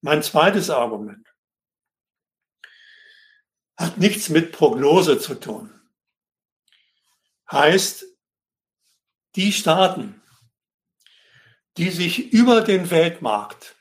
Mein 0.00 0.22
zweites 0.22 0.70
Argument 0.70 1.26
hat 3.76 3.98
nichts 3.98 4.28
mit 4.28 4.52
Prognose 4.52 5.18
zu 5.18 5.34
tun. 5.34 5.80
Heißt, 7.50 8.04
die 9.36 9.52
Staaten, 9.52 10.22
die 11.76 11.90
sich 11.90 12.32
über 12.32 12.60
den 12.60 12.90
Weltmarkt, 12.90 13.76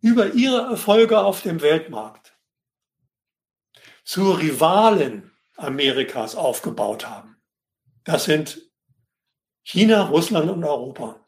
über 0.00 0.32
ihre 0.34 0.62
Erfolge 0.70 1.20
auf 1.20 1.42
dem 1.42 1.60
Weltmarkt 1.60 2.38
zu 4.04 4.32
Rivalen 4.32 5.36
Amerikas 5.56 6.34
aufgebaut 6.34 7.06
haben. 7.06 7.42
Das 8.04 8.24
sind 8.24 8.62
China, 9.62 10.04
Russland 10.04 10.50
und 10.50 10.64
Europa. 10.64 11.27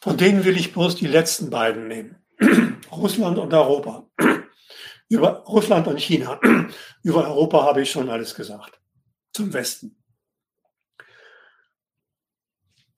Von 0.00 0.16
denen 0.16 0.44
will 0.44 0.56
ich 0.56 0.72
bloß 0.72 0.96
die 0.96 1.06
letzten 1.06 1.50
beiden 1.50 1.88
nehmen. 1.88 2.16
Russland 2.92 3.38
und 3.38 3.52
Europa. 3.52 4.08
Über 5.08 5.44
Russland 5.44 5.86
und 5.88 6.00
China. 6.00 6.40
Über 7.02 7.28
Europa 7.28 7.62
habe 7.62 7.82
ich 7.82 7.90
schon 7.90 8.08
alles 8.08 8.34
gesagt. 8.34 8.80
Zum 9.32 9.52
Westen. 9.52 9.96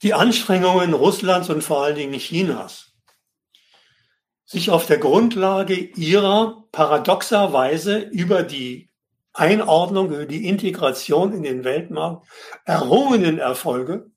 Die 0.02 0.14
Anstrengungen 0.14 0.94
Russlands 0.94 1.48
und 1.48 1.62
vor 1.62 1.84
allen 1.84 1.94
Dingen 1.94 2.18
Chinas, 2.18 2.92
sich 4.44 4.70
auf 4.70 4.86
der 4.86 4.98
Grundlage 4.98 5.74
ihrer 5.74 6.64
paradoxerweise 6.72 7.98
über 7.98 8.42
die 8.42 8.90
Einordnung, 9.32 10.08
über 10.08 10.26
die 10.26 10.48
Integration 10.48 11.32
in 11.32 11.42
den 11.42 11.64
Weltmarkt 11.64 12.26
errungenen 12.64 13.38
Erfolge, 13.38 14.10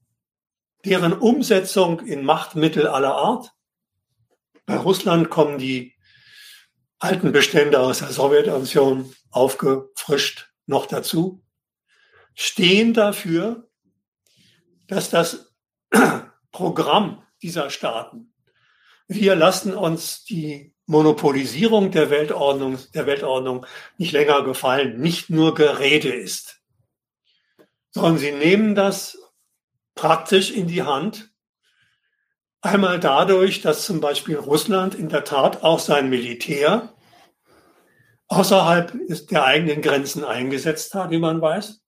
deren 0.86 1.14
Umsetzung 1.14 2.00
in 2.02 2.24
Machtmittel 2.24 2.88
aller 2.88 3.16
Art. 3.16 3.54
Bei 4.66 4.78
Russland 4.78 5.30
kommen 5.30 5.58
die 5.58 5.96
alten 7.00 7.32
Bestände 7.32 7.80
aus 7.80 8.00
der 8.00 8.12
Sowjetunion 8.12 9.14
aufgefrischt 9.32 10.50
noch 10.66 10.86
dazu, 10.86 11.44
stehen 12.34 12.94
dafür, 12.94 13.68
dass 14.88 15.10
das 15.10 15.54
Programm 16.52 17.24
dieser 17.42 17.70
Staaten, 17.70 18.34
wir 19.08 19.36
lassen 19.36 19.76
uns 19.76 20.24
die 20.24 20.74
Monopolisierung 20.88 21.92
der 21.92 22.10
Weltordnung, 22.10 22.80
der 22.94 23.06
Weltordnung 23.06 23.66
nicht 23.98 24.12
länger 24.14 24.44
gefallen, 24.44 25.00
nicht 25.00 25.30
nur 25.30 25.54
Gerede 25.54 26.14
ist, 26.14 26.62
sondern 27.92 28.18
sie 28.18 28.32
nehmen 28.32 28.74
das 28.76 29.18
praktisch 29.96 30.52
in 30.52 30.68
die 30.68 30.84
Hand. 30.84 31.32
Einmal 32.62 33.00
dadurch, 33.00 33.62
dass 33.62 33.86
zum 33.86 34.02
Beispiel 34.02 34.38
Russland 34.38 34.96
in 34.96 35.10
der 35.10 35.24
Tat 35.24 35.64
auch 35.64 35.80
sein 35.80 36.10
Militär 36.10 36.94
außerhalb 38.28 38.94
der 39.30 39.46
eigenen 39.46 39.82
Grenzen 39.82 40.24
eingesetzt 40.24 40.94
hat, 40.94 41.12
wie 41.12 41.20
man 41.20 41.42
weiß. 41.42 41.82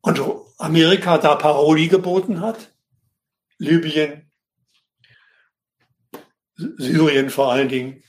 Und 0.00 0.20
Amerika 0.58 1.18
da 1.18 1.36
Paroli 1.36 1.88
geboten 1.88 2.40
hat. 2.40 2.72
Libyen, 3.58 4.30
Syrien 6.56 7.30
vor 7.30 7.52
allen 7.52 7.68
Dingen. 7.68 8.02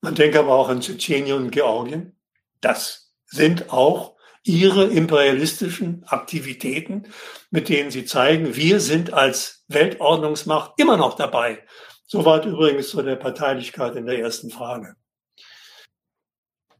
Man 0.00 0.14
denke 0.14 0.40
aber 0.40 0.54
auch 0.54 0.68
an 0.68 0.80
Tschetschenien 0.80 1.36
und 1.36 1.50
Georgien. 1.50 2.18
Das 2.60 3.14
sind 3.26 3.70
auch 3.72 4.11
ihre 4.44 4.86
imperialistischen 4.86 6.04
Aktivitäten, 6.06 7.04
mit 7.50 7.68
denen 7.68 7.90
sie 7.90 8.04
zeigen, 8.04 8.56
wir 8.56 8.80
sind 8.80 9.12
als 9.12 9.64
Weltordnungsmacht 9.68 10.72
immer 10.78 10.96
noch 10.96 11.14
dabei. 11.14 11.64
Soweit 12.06 12.44
übrigens 12.44 12.90
zu 12.90 13.02
der 13.02 13.16
Parteilichkeit 13.16 13.96
in 13.96 14.06
der 14.06 14.18
ersten 14.18 14.50
Frage. 14.50 14.96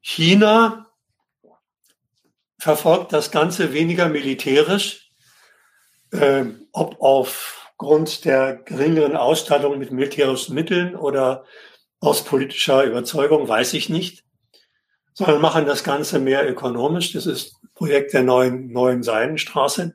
China 0.01 0.90
verfolgt 2.59 3.12
das 3.12 3.30
Ganze 3.30 3.72
weniger 3.72 4.09
militärisch, 4.09 5.10
äh, 6.10 6.44
ob 6.72 7.01
aufgrund 7.01 8.24
der 8.24 8.56
geringeren 8.56 9.16
Ausstattung 9.16 9.78
mit 9.78 9.93
militärischen 9.93 10.55
Mitteln 10.55 10.97
oder 10.97 11.44
aus 12.01 12.24
politischer 12.24 12.84
Überzeugung, 12.84 13.48
weiß 13.48 13.74
ich 13.74 13.89
nicht, 13.89 14.24
sondern 15.14 15.40
machen 15.40 15.66
das 15.66 15.84
Ganze 15.84 16.18
mehr 16.18 16.48
ökonomisch. 16.48 17.12
Das 17.12 17.26
ist 17.26 17.56
Projekt 17.74 18.12
der 18.12 18.22
neuen, 18.22 18.72
neuen 18.72 19.02
Seidenstraße. 19.02 19.94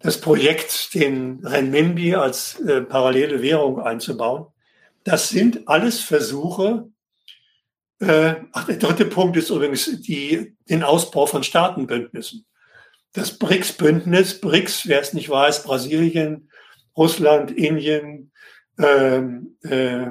Das 0.00 0.20
Projekt, 0.20 0.94
den 0.94 1.44
Renminbi 1.44 2.14
als 2.14 2.60
äh, 2.60 2.82
parallele 2.82 3.42
Währung 3.42 3.80
einzubauen. 3.80 4.46
Das 5.02 5.28
sind 5.28 5.66
alles 5.66 6.00
Versuche, 6.00 6.88
äh, 8.00 8.36
ach, 8.52 8.64
der 8.66 8.76
dritte 8.76 9.06
Punkt 9.06 9.36
ist 9.36 9.50
übrigens 9.50 10.00
die, 10.02 10.56
den 10.68 10.82
Ausbau 10.82 11.26
von 11.26 11.42
Staatenbündnissen. 11.42 12.46
Das 13.12 13.38
BRICS-Bündnis, 13.38 14.40
BRICS, 14.40 14.86
wer 14.86 15.00
es 15.00 15.14
nicht 15.14 15.28
weiß, 15.28 15.64
Brasilien, 15.64 16.50
Russland, 16.96 17.50
Indien, 17.50 18.30
ähm, 18.78 19.56
äh, 19.62 20.10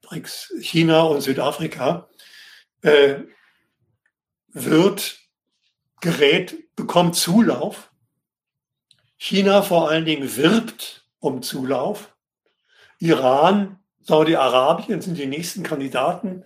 BRICS, 0.00 0.54
China 0.60 1.02
und 1.02 1.20
Südafrika, 1.20 2.08
äh, 2.82 3.20
wird, 4.48 5.18
gerät, 6.00 6.74
bekommt 6.76 7.16
Zulauf. 7.16 7.90
China 9.16 9.62
vor 9.62 9.88
allen 9.88 10.04
Dingen 10.04 10.36
wirbt 10.36 11.08
um 11.18 11.42
Zulauf. 11.42 12.14
Iran, 12.98 13.78
Saudi-Arabien 14.00 15.00
sind 15.00 15.16
die 15.16 15.26
nächsten 15.26 15.62
Kandidaten 15.62 16.44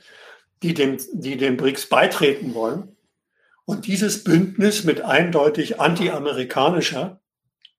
die 0.63 0.75
dem, 0.75 0.99
die 1.13 1.37
dem 1.37 1.57
BRICS 1.57 1.89
beitreten 1.89 2.55
wollen. 2.55 2.97
Und 3.65 3.87
dieses 3.87 4.25
Bündnis 4.25 4.85
mit 4.85 5.01
eindeutig 5.01 5.81
anti-amerikanischer 5.81 7.21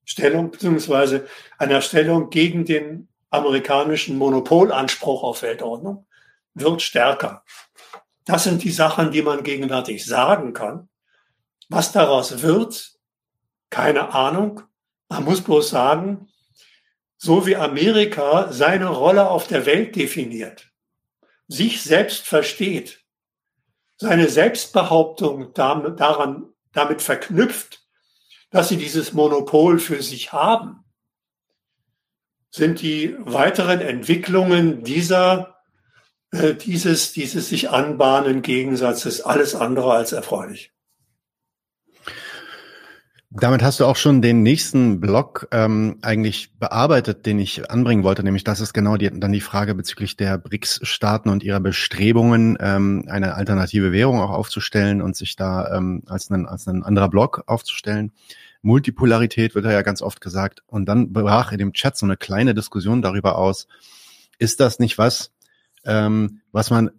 Stellung, 0.03 0.51
beziehungsweise 0.51 1.27
einer 1.57 1.81
Stellung 1.81 2.29
gegen 2.29 2.65
den 2.65 3.07
amerikanischen 3.29 4.17
Monopolanspruch 4.17 5.23
auf 5.23 5.41
Weltordnung, 5.41 6.07
wird 6.53 6.81
stärker. 6.81 7.43
Das 8.27 8.43
sind 8.43 8.63
die 8.63 8.71
Sachen, 8.71 9.11
die 9.11 9.21
man 9.21 9.43
gegenwärtig 9.43 10.05
sagen 10.05 10.51
kann. 10.51 10.89
Was 11.69 11.93
daraus 11.93 12.41
wird, 12.41 12.99
keine 13.69 14.13
Ahnung. 14.13 14.63
Man 15.07 15.23
muss 15.23 15.41
bloß 15.41 15.69
sagen, 15.69 16.27
so 17.17 17.47
wie 17.47 17.55
Amerika 17.55 18.51
seine 18.51 18.87
Rolle 18.87 19.29
auf 19.29 19.47
der 19.47 19.65
Welt 19.65 19.95
definiert, 19.95 20.69
sich 21.47 21.81
selbst 21.81 22.27
versteht, 22.27 23.05
seine 23.95 24.27
Selbstbehauptung 24.27 25.53
daran, 25.53 26.49
damit 26.73 27.01
verknüpft, 27.01 27.87
dass 28.51 28.69
sie 28.69 28.77
dieses 28.77 29.13
Monopol 29.13 29.79
für 29.79 30.03
sich 30.03 30.33
haben, 30.33 30.83
sind 32.49 32.81
die 32.81 33.15
weiteren 33.19 33.79
Entwicklungen 33.81 34.83
dieser, 34.83 35.56
dieses, 36.33 37.13
dieses 37.13 37.49
sich 37.49 37.69
anbahnen 37.69 38.41
Gegensatzes 38.41 39.21
alles 39.21 39.55
andere 39.55 39.93
als 39.93 40.11
erfreulich. 40.11 40.71
Damit 43.29 43.61
hast 43.61 43.81
du 43.81 43.85
auch 43.85 43.97
schon 43.97 44.21
den 44.21 44.41
nächsten 44.41 45.01
Block 45.01 45.49
ähm, 45.51 45.99
eigentlich 46.01 46.57
bearbeitet, 46.57 47.25
den 47.25 47.39
ich 47.39 47.69
anbringen 47.69 48.03
wollte, 48.03 48.23
nämlich 48.23 48.45
das 48.45 48.61
ist 48.61 48.73
genau 48.73 48.95
die, 48.95 49.11
dann 49.11 49.33
die 49.33 49.41
Frage 49.41 49.75
bezüglich 49.75 50.15
der 50.15 50.37
BRICS-Staaten 50.37 51.29
und 51.29 51.43
ihrer 51.43 51.59
Bestrebungen, 51.59 52.57
ähm, 52.61 53.03
eine 53.07 53.35
alternative 53.35 53.91
Währung 53.91 54.21
auch 54.21 54.29
aufzustellen 54.29 55.01
und 55.01 55.17
sich 55.17 55.35
da 55.35 55.75
ähm, 55.75 56.03
als, 56.07 56.29
ein, 56.29 56.45
als 56.45 56.67
ein 56.67 56.83
anderer 56.83 57.09
Block 57.09 57.43
aufzustellen. 57.47 58.13
Multipolarität 58.61 59.55
wird 59.55 59.65
ja 59.65 59.81
ganz 59.81 60.01
oft 60.01 60.21
gesagt. 60.21 60.63
Und 60.65 60.85
dann 60.85 61.11
brach 61.11 61.51
in 61.51 61.57
dem 61.57 61.73
Chat 61.73 61.97
so 61.97 62.05
eine 62.05 62.17
kleine 62.17 62.55
Diskussion 62.55 63.01
darüber 63.01 63.37
aus, 63.37 63.67
ist 64.39 64.61
das 64.61 64.79
nicht 64.79 64.97
was, 64.97 65.31
ähm, 65.87 66.41
was 66.51 66.69
man 66.69 66.91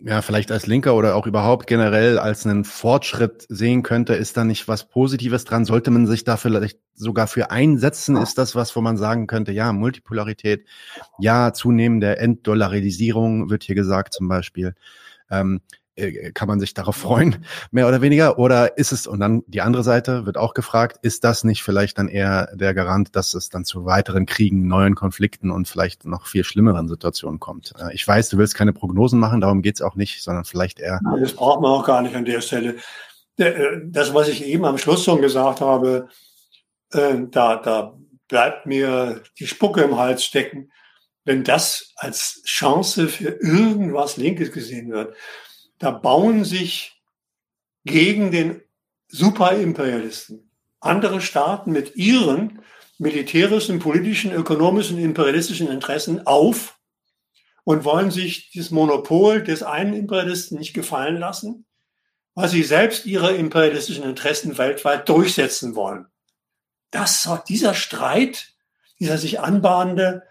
ja, 0.00 0.20
vielleicht 0.22 0.52
als 0.52 0.66
Linker 0.66 0.94
oder 0.96 1.14
auch 1.14 1.26
überhaupt 1.26 1.66
generell 1.66 2.18
als 2.18 2.46
einen 2.46 2.64
Fortschritt 2.64 3.46
sehen 3.48 3.82
könnte, 3.82 4.14
ist 4.14 4.36
da 4.36 4.44
nicht 4.44 4.68
was 4.68 4.88
Positives 4.88 5.44
dran? 5.44 5.64
Sollte 5.64 5.90
man 5.90 6.06
sich 6.06 6.24
da 6.24 6.36
vielleicht 6.36 6.78
sogar 6.94 7.26
für 7.26 7.50
einsetzen? 7.50 8.16
Ist 8.16 8.36
das 8.36 8.54
was, 8.54 8.76
wo 8.76 8.82
man 8.82 8.96
sagen 8.96 9.26
könnte, 9.26 9.52
ja, 9.52 9.72
Multipolarität, 9.72 10.66
ja, 11.18 11.52
zunehmende 11.52 12.18
Enddollarisierung 12.18 13.48
wird 13.50 13.64
hier 13.64 13.74
gesagt 13.74 14.12
zum 14.12 14.28
Beispiel. 14.28 14.74
Ähm, 15.30 15.62
äh, 15.96 16.32
kann 16.32 16.48
man 16.48 16.58
sich 16.58 16.74
darauf 16.74 16.96
freuen, 16.96 17.44
mehr 17.70 17.86
oder 17.86 18.00
weniger? 18.02 18.38
Oder 18.38 18.78
ist 18.78 18.92
es, 18.92 19.06
und 19.06 19.20
dann 19.20 19.44
die 19.46 19.60
andere 19.60 19.84
Seite 19.84 20.26
wird 20.26 20.36
auch 20.36 20.54
gefragt, 20.54 20.98
ist 21.02 21.22
das 21.22 21.44
nicht 21.44 21.62
vielleicht 21.62 21.98
dann 21.98 22.08
eher 22.08 22.48
der 22.54 22.74
Garant, 22.74 23.14
dass 23.14 23.34
es 23.34 23.48
dann 23.48 23.64
zu 23.64 23.84
weiteren 23.84 24.26
Kriegen, 24.26 24.66
neuen 24.66 24.94
Konflikten 24.96 25.50
und 25.50 25.68
vielleicht 25.68 26.04
noch 26.04 26.26
viel 26.26 26.42
schlimmeren 26.42 26.88
Situationen 26.88 27.38
kommt? 27.38 27.74
Äh, 27.78 27.94
ich 27.94 28.06
weiß, 28.06 28.28
du 28.28 28.38
willst 28.38 28.54
keine 28.54 28.72
Prognosen 28.72 29.20
machen, 29.20 29.40
darum 29.40 29.62
geht's 29.62 29.82
auch 29.82 29.94
nicht, 29.94 30.22
sondern 30.22 30.44
vielleicht 30.44 30.80
eher. 30.80 31.00
Das 31.20 31.34
braucht 31.34 31.60
man 31.60 31.70
auch 31.70 31.86
gar 31.86 32.02
nicht 32.02 32.16
an 32.16 32.24
der 32.24 32.40
Stelle. 32.40 32.76
Äh, 33.36 33.78
das, 33.84 34.14
was 34.14 34.28
ich 34.28 34.44
eben 34.44 34.64
am 34.64 34.78
Schluss 34.78 35.04
schon 35.04 35.20
gesagt 35.20 35.60
habe, 35.60 36.08
da, 36.90 37.56
da 37.56 37.98
bleibt 38.28 38.66
mir 38.66 39.22
die 39.40 39.48
Spucke 39.48 39.82
im 39.82 39.98
Hals 39.98 40.24
stecken, 40.24 40.70
wenn 41.24 41.42
das 41.42 41.92
als 41.96 42.40
Chance 42.44 43.08
für 43.08 43.30
irgendwas 43.30 44.16
Linkes 44.16 44.52
gesehen 44.52 44.92
wird 44.92 45.16
da 45.84 45.90
bauen 45.90 46.44
sich 46.44 47.02
gegen 47.84 48.30
den 48.30 48.62
Superimperialisten 49.08 50.50
andere 50.80 51.20
Staaten 51.20 51.72
mit 51.72 51.96
ihren 51.96 52.62
militärischen, 52.98 53.80
politischen, 53.80 54.32
ökonomischen, 54.32 54.98
imperialistischen 54.98 55.68
Interessen 55.68 56.26
auf 56.26 56.78
und 57.64 57.84
wollen 57.84 58.10
sich 58.10 58.50
das 58.54 58.70
Monopol 58.70 59.42
des 59.42 59.62
einen 59.62 59.94
Imperialisten 59.94 60.58
nicht 60.58 60.72
gefallen 60.72 61.18
lassen, 61.18 61.66
weil 62.34 62.48
sie 62.48 62.62
selbst 62.62 63.04
ihre 63.04 63.34
imperialistischen 63.34 64.04
Interessen 64.04 64.56
weltweit 64.56 65.08
durchsetzen 65.08 65.74
wollen. 65.74 66.06
Das, 66.90 67.28
dieser 67.48 67.74
Streit, 67.74 68.54
dieser 69.00 69.18
sich 69.18 69.40
anbahnende, 69.40 70.22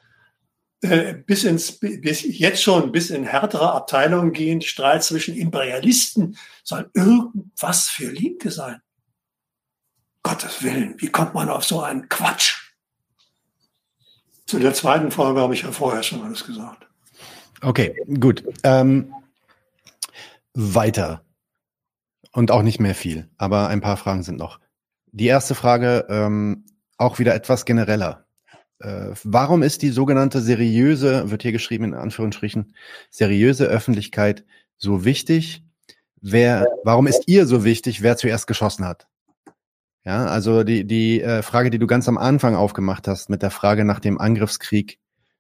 bis 1.26 1.46
ins, 1.46 1.80
bis 1.80 2.24
jetzt 2.24 2.62
schon 2.62 2.92
bis 2.92 3.10
in 3.10 3.24
härtere 3.24 3.72
Abteilungen 3.72 4.34
gehend, 4.34 4.66
Streit 4.66 5.04
zwischen 5.04 5.36
Imperialisten 5.36 6.38
soll 6.64 6.90
irgendwas 6.94 7.88
für 7.88 8.12
Linke 8.12 8.52
sein. 8.52 8.82
Gottes 10.24 10.62
Willen, 10.62 10.96
wie 10.98 11.10
kommt 11.10 11.34
man 11.34 11.50
auf 11.50 11.64
so 11.64 11.82
einen 11.82 12.10
Quatsch? 12.10 12.72
Zu 14.46 14.60
der 14.60 14.74
zweiten 14.74 15.12
Folge 15.12 15.40
habe 15.40 15.54
ich 15.54 15.62
ja 15.62 15.72
vorher 15.72 16.04
schon 16.04 16.22
alles 16.22 16.46
gesagt. 16.46 16.86
Okay, 17.62 17.96
gut. 18.20 18.44
Ähm, 18.64 19.14
weiter. 20.54 21.24
Und 22.34 22.52
auch 22.52 22.62
nicht 22.62 22.80
mehr 22.80 22.96
viel, 22.96 23.30
aber 23.38 23.70
ein 23.70 23.82
paar 23.82 23.96
Fragen 23.96 24.24
sind 24.24 24.38
noch. 24.38 24.60
Die 25.12 25.28
erste 25.28 25.56
Frage, 25.56 26.08
ähm, 26.10 26.66
auch 26.98 27.20
wieder 27.20 27.36
etwas 27.36 27.64
genereller. 27.66 28.26
Äh, 28.84 29.16
warum 29.24 29.64
ist 29.64 29.82
die 29.82 29.90
sogenannte 29.90 30.42
seriöse, 30.42 31.32
wird 31.32 31.42
hier 31.42 31.54
geschrieben 31.54 31.86
in 31.86 31.94
Anführungsstrichen, 31.96 32.76
seriöse 33.10 33.66
Öffentlichkeit 33.66 34.46
so 34.78 35.06
wichtig? 35.06 35.64
Wer, 36.22 36.68
warum 36.84 37.08
ist 37.08 37.24
ihr 37.28 37.46
so 37.48 37.64
wichtig, 37.64 38.02
wer 38.02 38.18
zuerst 38.18 38.46
geschossen 38.46 38.86
hat? 38.86 39.08
Ja, 40.06 40.26
also 40.26 40.64
die, 40.64 40.86
die 40.86 41.22
äh, 41.22 41.42
Frage, 41.42 41.70
die 41.70 41.80
du 41.80 41.88
ganz 41.88 42.08
am 42.10 42.18
Anfang 42.18 42.56
aufgemacht 42.56 43.08
hast, 43.08 43.30
mit 43.30 43.42
der 43.42 43.52
Frage 43.52 43.86
nach 43.86 44.00
dem 44.00 44.20
Angriffskrieg 44.20 45.00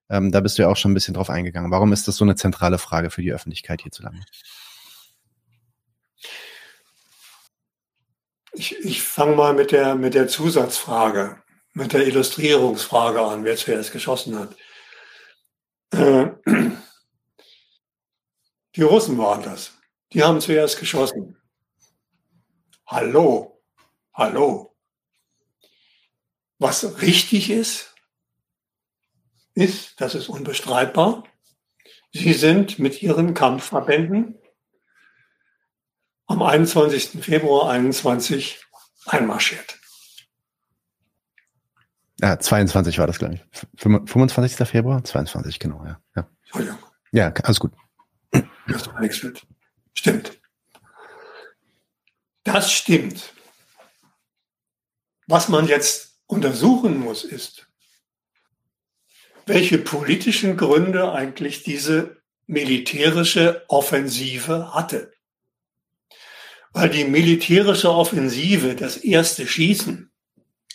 Ähm, 0.10 0.32
da 0.32 0.42
bist 0.42 0.58
du 0.58 0.64
ja 0.64 0.70
auch 0.70 0.78
schon 0.78 0.92
ein 0.92 0.94
bisschen 0.94 1.14
drauf 1.14 1.30
eingegangen. 1.30 1.72
Warum 1.72 1.94
ist 1.94 2.08
das 2.08 2.18
so 2.18 2.26
eine 2.26 2.36
zentrale 2.36 2.78
Frage 2.78 3.10
für 3.10 3.22
die 3.22 3.34
Öffentlichkeit 3.34 3.82
hierzulande? 3.82 4.22
Ich, 8.54 8.78
ich 8.86 9.02
fange 9.02 9.36
mal 9.36 9.54
mit 9.54 9.72
der, 9.72 9.96
mit 9.96 10.14
der 10.14 10.28
Zusatzfrage, 10.28 11.38
mit 11.74 11.94
der 11.94 12.08
Illustrierungsfrage 12.08 13.22
an, 13.22 13.44
wer 13.44 13.58
zuerst 13.58 13.92
geschossen 13.92 14.38
hat. 14.38 14.56
Äh, 15.92 16.32
die 18.76 18.82
Russen 18.82 19.18
waren 19.18 19.44
das. 19.44 19.74
Die 20.14 20.24
haben 20.24 20.42
zuerst 20.42 20.80
geschossen. 20.80 21.38
Hallo, 22.86 23.62
hallo. 24.14 24.76
Was 26.60 27.02
richtig 27.02 27.50
ist, 27.50 27.94
ist, 29.56 30.00
das 30.00 30.16
ist 30.16 30.30
unbestreitbar, 30.30 31.24
sie 32.12 32.34
sind 32.34 32.80
mit 32.80 33.02
ihren 33.02 33.34
Kampfverbänden 33.34 34.40
am 36.28 36.42
21. 36.42 37.24
Februar 37.24 37.70
21 37.72 38.64
einmarschiert. 39.06 39.80
Ja, 42.24 42.40
22 42.40 42.98
war 43.00 43.08
das, 43.08 43.20
glaube 43.20 43.34
ich. 43.36 43.42
25. 43.76 44.66
Februar? 44.66 45.04
22, 45.04 45.60
genau, 45.60 45.84
ja. 45.86 46.02
Ja, 46.16 46.30
Entschuldigung. 46.44 46.80
ja 47.12 47.34
alles 47.44 47.60
gut. 47.60 47.74
Das 48.66 48.84
verwechselt. 48.84 49.46
Stimmt. 49.94 50.40
Das 52.46 52.72
stimmt. 52.72 53.34
Was 55.28 55.50
man 55.50 55.68
jetzt 55.68 56.18
untersuchen 56.26 56.98
muss, 56.98 57.26
ist, 57.26 57.68
welche 59.46 59.78
politischen 59.78 60.56
Gründe 60.56 61.12
eigentlich 61.12 61.64
diese 61.64 62.22
militärische 62.48 63.66
Offensive 63.68 64.74
hatte. 64.74 65.12
Weil 66.72 66.90
die 66.90 67.04
militärische 67.04 67.92
Offensive, 67.92 68.76
das 68.76 68.96
erste 68.96 69.46
Schießen, 69.46 70.13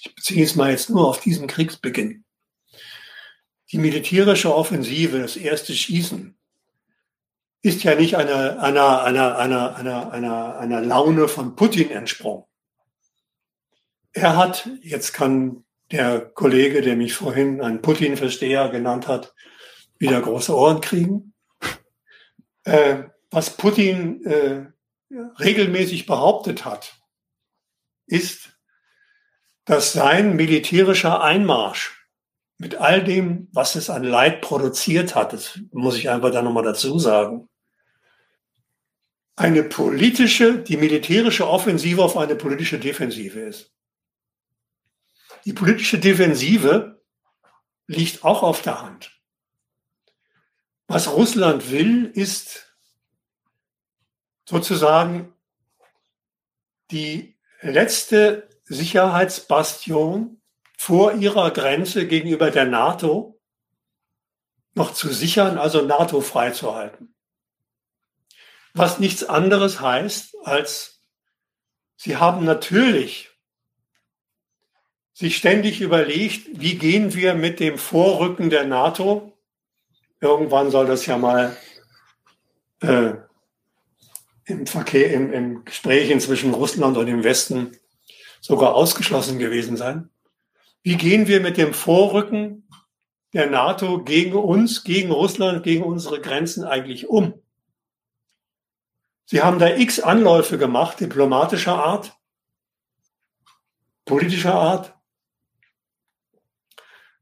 ich 0.01 0.15
beziehe 0.15 0.45
es 0.45 0.55
mal 0.55 0.71
jetzt 0.71 0.91
nur 0.91 1.09
auf 1.09 1.21
diesen 1.21 1.47
Kriegsbeginn, 1.47 2.25
die 3.71 3.79
militärische 3.79 4.55
Offensive, 4.55 5.19
das 5.19 5.37
erste 5.37 5.75
Schießen, 5.75 6.37
ist 7.63 7.83
ja 7.83 7.95
nicht 7.95 8.17
einer, 8.17 8.63
einer, 8.63 9.03
einer, 9.03 9.37
einer, 9.37 9.77
einer, 9.77 10.13
einer, 10.13 10.59
einer 10.59 10.81
Laune 10.81 11.29
von 11.29 11.57
Putin 11.57 11.91
entsprungen. 11.91 12.45
Er 14.13 14.37
hat, 14.37 14.69
jetzt 14.83 15.13
kann 15.13 15.65
der 15.91 16.21
Kollege, 16.21 16.83
der 16.83 16.97
mich 16.97 17.15
vorhin 17.15 17.61
einen 17.61 17.83
Putin-Versteher 17.83 18.69
genannt 18.69 19.09
hat, 19.09 19.35
wieder 19.99 20.21
große 20.21 20.55
Ohren 20.55 20.81
kriegen. 20.81 21.35
Äh, 22.65 23.05
was 23.31 23.57
Putin 23.57 24.25
äh, 24.25 24.67
regelmäßig 25.11 26.07
behauptet 26.07 26.65
hat, 26.65 26.95
ist, 28.07 28.58
dass 29.69 29.93
sein 29.93 30.35
militärischer 30.35 31.23
Einmarsch 31.23 32.09
mit 32.57 32.77
all 32.77 33.05
dem, 33.05 33.49
was 33.53 33.75
es 33.75 33.91
an 33.91 34.03
Leid 34.03 34.41
produziert 34.41 35.15
hat, 35.15 35.35
das 35.35 35.61
muss 35.73 35.99
ich 35.99 36.09
einfach 36.09 36.31
da 36.31 36.41
nochmal 36.41 36.65
dazu 36.65 36.99
sagen, 36.99 37.51
eine 39.37 39.63
politische, 39.63 40.59
die 40.59 40.79
militärische 40.79 41.47
Offensive 41.47 42.03
auf 42.03 42.17
eine 42.17 42.35
politische 42.35 42.79
Defensive 42.79 43.41
ist. 43.41 43.71
Die 45.45 45.53
politische 45.53 45.99
Defensive 45.99 47.03
liegt 47.87 48.25
auch 48.25 48.43
auf 48.43 48.63
der 48.63 48.81
Hand. 48.81 49.21
Was 50.87 51.13
Russland 51.13 51.71
will, 51.71 52.07
ist 52.15 52.75
sozusagen 54.47 55.35
die 56.91 57.37
letzte 57.61 58.49
Sicherheitsbastion 58.69 60.41
vor 60.77 61.15
ihrer 61.15 61.51
Grenze 61.51 62.07
gegenüber 62.07 62.51
der 62.51 62.67
NATO 62.67 63.41
noch 64.75 64.93
zu 64.95 65.13
sichern, 65.13 65.59
also 65.59 65.83
NATO 65.83 66.21
freizuhalten. 66.21 67.15
Was 68.75 69.01
nichts 69.01 69.25
anderes 69.25 69.81
heißt, 69.81 70.37
als 70.45 71.03
sie 71.97 72.17
haben 72.17 72.45
natürlich 72.45 73.31
sich 75.13 75.37
ständig 75.37 75.81
überlegt, 75.81 76.61
wie 76.61 76.77
gehen 76.77 77.13
wir 77.15 77.35
mit 77.35 77.59
dem 77.59 77.77
Vorrücken 77.77 78.51
der 78.51 78.65
NATO, 78.65 79.37
irgendwann 80.21 80.71
soll 80.71 80.87
das 80.87 81.07
ja 81.07 81.19
mal 81.19 81.57
äh, 82.83 83.15
im 84.45 84.67
Verkehr, 84.69 85.13
im, 85.13 85.33
im 85.33 85.65
Gespräch 85.65 86.17
zwischen 86.21 86.55
Russland 86.55 86.97
und 86.97 87.07
dem 87.07 87.25
Westen 87.25 87.77
sogar 88.41 88.75
ausgeschlossen 88.75 89.39
gewesen 89.39 89.77
sein. 89.77 90.11
Wie 90.83 90.97
gehen 90.97 91.27
wir 91.27 91.41
mit 91.41 91.57
dem 91.57 91.75
Vorrücken 91.75 92.69
der 93.33 93.51
NATO 93.51 94.03
gegen 94.03 94.35
uns, 94.35 94.85
gegen 94.85 95.11
Russland, 95.11 95.63
gegen 95.63 95.85
unsere 95.85 96.21
Grenzen 96.21 96.65
eigentlich 96.65 97.09
um? 97.09 97.43
Sie 99.27 99.43
haben 99.43 99.59
da 99.59 99.69
x 99.69 100.01
Anläufe 100.01 100.57
gemacht, 100.57 101.01
diplomatischer 101.01 101.75
Art, 101.75 102.17
politischer 104.07 104.55
Art, 104.55 104.97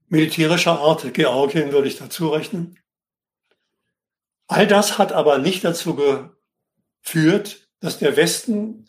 militärischer 0.08 0.78
Art, 0.78 1.12
Georgien 1.14 1.72
würde 1.72 1.88
ich 1.88 1.98
dazu 1.98 2.28
rechnen. 2.28 2.78
All 4.46 4.66
das 4.68 4.98
hat 4.98 5.12
aber 5.12 5.38
nicht 5.38 5.64
dazu 5.64 5.96
geführt, 5.96 7.68
dass 7.80 7.98
der 7.98 8.16
Westen 8.16 8.88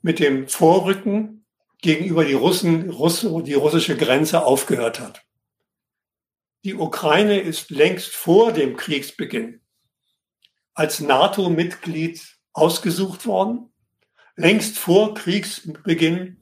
mit 0.00 0.18
dem 0.18 0.48
Vorrücken 0.48 1.41
gegenüber 1.82 2.24
die 2.24 2.32
Russen, 2.32 2.90
Russ, 2.90 3.20
die 3.20 3.54
russische 3.54 3.96
Grenze 3.96 4.44
aufgehört 4.44 5.00
hat. 5.00 5.22
Die 6.64 6.74
Ukraine 6.74 7.40
ist 7.40 7.70
längst 7.70 8.14
vor 8.14 8.52
dem 8.52 8.76
Kriegsbeginn 8.76 9.60
als 10.74 11.00
NATO-Mitglied 11.00 12.22
ausgesucht 12.52 13.26
worden, 13.26 13.72
längst 14.36 14.78
vor 14.78 15.14
Kriegsbeginn 15.14 16.40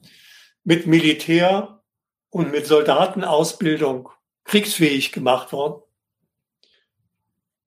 mit 0.63 0.87
Militär 0.87 1.83
und 2.29 2.51
mit 2.51 2.67
Soldatenausbildung 2.67 4.09
kriegsfähig 4.45 5.11
gemacht 5.11 5.51
worden. 5.51 5.81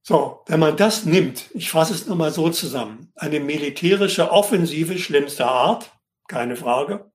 So, 0.03 0.43
wenn 0.47 0.61
man 0.61 0.77
das 0.77 1.07
nimmt, 1.07 1.51
ich 1.55 1.71
fasse 1.71 1.95
es 1.95 2.07
nochmal 2.07 2.31
so 2.31 2.51
zusammen, 2.51 3.13
eine 3.17 3.41
militärische 3.41 4.31
Offensive 4.31 4.99
schlimmster 4.99 5.51
Art, 5.51 5.91
keine 6.29 6.57
Frage, 6.57 7.11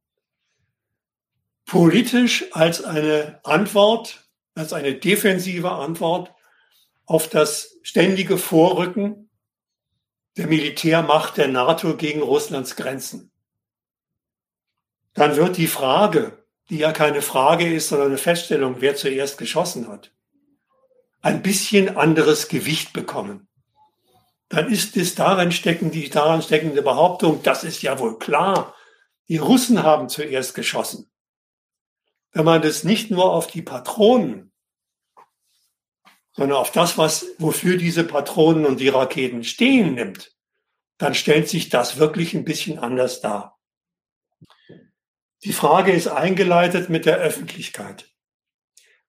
politisch 1.69 2.45
als 2.51 2.83
eine 2.83 3.39
Antwort, 3.43 4.27
als 4.55 4.73
eine 4.73 4.95
defensive 4.95 5.69
Antwort 5.71 6.33
auf 7.05 7.29
das 7.29 7.77
ständige 7.83 8.39
Vorrücken 8.39 9.29
der 10.35 10.47
Militärmacht 10.47 11.37
der 11.37 11.47
NATO 11.47 11.95
gegen 11.95 12.23
Russlands 12.23 12.75
Grenzen. 12.75 13.31
Dann 15.13 15.35
wird 15.35 15.57
die 15.57 15.67
Frage, 15.67 16.43
die 16.71 16.79
ja 16.79 16.91
keine 16.91 17.21
Frage 17.21 17.71
ist, 17.71 17.89
sondern 17.89 18.07
eine 18.07 18.17
Feststellung, 18.17 18.77
wer 18.79 18.95
zuerst 18.95 19.37
geschossen 19.37 19.87
hat, 19.87 20.11
ein 21.21 21.43
bisschen 21.43 21.97
anderes 21.97 22.47
Gewicht 22.47 22.93
bekommen. 22.93 23.47
Dann 24.47 24.71
ist 24.71 24.97
es 24.97 25.13
darin 25.13 25.51
stecken, 25.51 25.91
die 25.91 26.09
daran 26.09 26.41
steckende 26.41 26.81
Behauptung, 26.81 27.43
das 27.43 27.63
ist 27.63 27.83
ja 27.83 27.99
wohl 27.99 28.17
klar, 28.17 28.73
die 29.27 29.37
Russen 29.37 29.83
haben 29.83 30.09
zuerst 30.09 30.55
geschossen. 30.55 31.11
Wenn 32.31 32.45
man 32.45 32.61
das 32.61 32.83
nicht 32.83 33.11
nur 33.11 33.31
auf 33.31 33.47
die 33.47 33.61
Patronen, 33.61 34.51
sondern 36.33 36.57
auf 36.57 36.71
das, 36.71 36.97
was, 36.97 37.25
wofür 37.37 37.77
diese 37.77 38.03
Patronen 38.03 38.65
und 38.65 38.79
die 38.79 38.89
Raketen 38.89 39.43
stehen 39.43 39.95
nimmt, 39.95 40.35
dann 40.97 41.15
stellt 41.15 41.49
sich 41.49 41.69
das 41.69 41.97
wirklich 41.97 42.33
ein 42.33 42.45
bisschen 42.45 42.77
anders 42.77 43.21
dar. 43.21 43.59
Die 45.43 45.53
Frage 45.53 45.91
ist 45.91 46.07
eingeleitet 46.07 46.89
mit 46.89 47.05
der 47.05 47.17
Öffentlichkeit. 47.17 48.09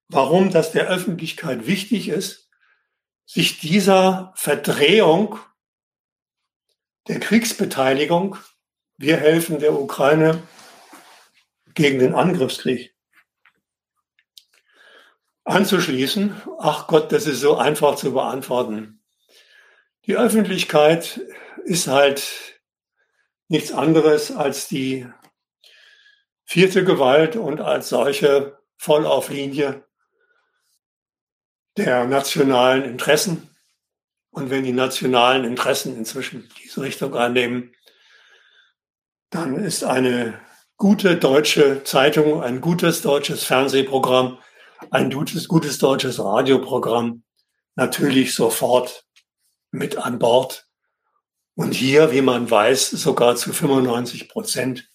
Warum 0.09 0.51
das 0.51 0.73
der 0.73 0.89
Öffentlichkeit 0.89 1.67
wichtig 1.67 2.09
ist, 2.09 2.49
sich 3.27 3.61
dieser 3.61 4.33
Verdrehung 4.37 5.39
der 7.09 7.21
Kriegsbeteiligung, 7.21 8.37
wir 8.97 9.17
helfen 9.17 9.59
der 9.59 9.73
Ukraine 9.73 10.43
gegen 11.75 11.99
den 11.99 12.15
Angriffskrieg, 12.15 12.95
anzuschließen. 15.45 16.41
Ach 16.59 16.87
Gott, 16.87 17.13
das 17.13 17.27
ist 17.27 17.41
so 17.41 17.57
einfach 17.57 17.97
zu 17.97 18.13
beantworten. 18.13 19.03
Die 20.07 20.17
Öffentlichkeit 20.17 21.21
ist 21.65 21.87
halt 21.87 22.61
nichts 23.49 23.73
anderes 23.73 24.35
als 24.35 24.69
die 24.69 25.07
vierte 26.45 26.85
Gewalt 26.85 27.37
und 27.37 27.61
als 27.61 27.89
solche 27.89 28.59
voll 28.77 29.07
auf 29.07 29.29
Linie 29.29 29.85
der 31.77 32.07
nationalen 32.07 32.85
Interessen. 32.85 33.55
Und 34.31 34.51
wenn 34.51 34.65
die 34.65 34.73
nationalen 34.73 35.45
Interessen 35.45 35.97
inzwischen 35.97 36.49
diese 36.63 36.83
Richtung 36.83 37.15
annehmen, 37.15 37.75
dann 39.31 39.57
ist 39.57 39.85
eine 39.85 40.41
gute 40.77 41.17
deutsche 41.17 41.85
Zeitung, 41.85 42.43
ein 42.43 42.61
gutes 42.61 43.03
deutsches 43.03 43.45
Fernsehprogramm, 43.45 44.39
ein 44.91 45.11
gutes, 45.11 45.49
gutes 45.49 45.79
deutsches 45.79 46.19
Radioprogramm 46.19 47.23
natürlich 47.75 48.35
sofort 48.35 49.05
mit 49.71 49.97
an 49.97 50.19
Bord. 50.19 50.67
Und 51.55 51.73
hier, 51.73 52.13
wie 52.13 52.23
man 52.23 52.51
weiß, 52.51 52.91
sogar 52.91 53.37
zu 53.37 53.53
95 53.53 54.29
Prozent. 54.29 54.89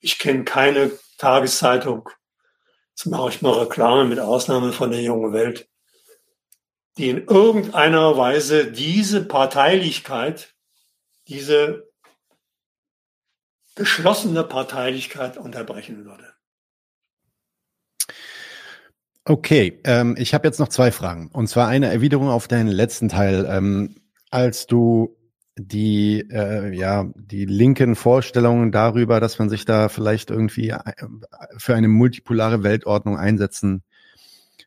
Ich 0.00 0.18
kenne 0.18 0.44
keine 0.44 0.92
Tageszeitung, 1.18 2.08
jetzt 2.90 3.06
mache 3.06 3.30
ich 3.30 3.42
mal 3.42 3.58
Reklame 3.58 4.04
mit 4.04 4.20
Ausnahme 4.20 4.72
von 4.72 4.90
der 4.90 5.02
jungen 5.02 5.32
Welt, 5.32 5.68
die 6.96 7.10
in 7.10 7.26
irgendeiner 7.26 8.16
Weise 8.16 8.70
diese 8.70 9.24
Parteilichkeit, 9.24 10.54
diese 11.26 11.88
geschlossene 13.74 14.44
Parteilichkeit 14.44 15.36
unterbrechen 15.36 16.04
würde. 16.04 16.27
Okay, 19.28 19.78
ähm, 19.84 20.14
ich 20.18 20.32
habe 20.32 20.48
jetzt 20.48 20.58
noch 20.58 20.68
zwei 20.68 20.90
Fragen. 20.90 21.28
Und 21.30 21.48
zwar 21.48 21.68
eine 21.68 21.92
Erwiderung 21.92 22.28
auf 22.30 22.48
deinen 22.48 22.68
letzten 22.68 23.10
Teil. 23.10 23.46
Ähm, 23.46 23.96
als 24.30 24.66
du 24.66 25.18
die, 25.54 26.20
äh, 26.30 26.74
ja, 26.74 27.10
die 27.14 27.44
linken 27.44 27.94
Vorstellungen 27.94 28.72
darüber, 28.72 29.20
dass 29.20 29.38
man 29.38 29.50
sich 29.50 29.66
da 29.66 29.90
vielleicht 29.90 30.30
irgendwie 30.30 30.70
äh, 30.70 30.80
für 31.58 31.74
eine 31.74 31.88
multipolare 31.88 32.62
Weltordnung 32.62 33.18
einsetzen 33.18 33.82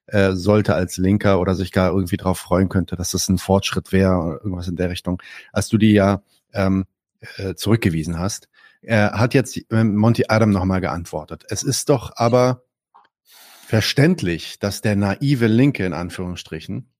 äh, 0.05 0.33
sollte 0.33 0.75
als 0.75 0.97
Linker 0.97 1.39
oder 1.39 1.55
sich 1.55 1.71
gar 1.71 1.89
irgendwie 1.89 2.17
darauf 2.17 2.37
freuen 2.37 2.69
könnte, 2.69 2.95
dass 2.95 3.11
das 3.11 3.29
ein 3.29 3.39
Fortschritt 3.39 3.91
wäre, 3.91 4.41
irgendwas 4.43 4.67
in 4.67 4.75
der 4.75 4.91
Richtung. 4.91 5.23
Als 5.51 5.69
du 5.69 5.79
die 5.79 5.93
ja 5.93 6.21
ähm, 6.53 6.85
äh, 7.37 7.55
zurückgewiesen 7.55 8.19
hast, 8.19 8.47
er 8.83 9.13
hat 9.13 9.33
jetzt 9.33 9.59
äh, 9.71 9.83
Monty 9.83 10.25
Adam 10.27 10.51
nochmal 10.51 10.81
geantwortet. 10.81 11.45
Es 11.49 11.63
ist 11.63 11.89
doch 11.89 12.11
aber 12.15 12.61
verständlich, 13.71 14.59
dass 14.59 14.81
der 14.81 14.97
naive 14.97 15.47
Linke 15.47 15.85
in 15.85 15.93
Anführungsstrichen 15.93 16.91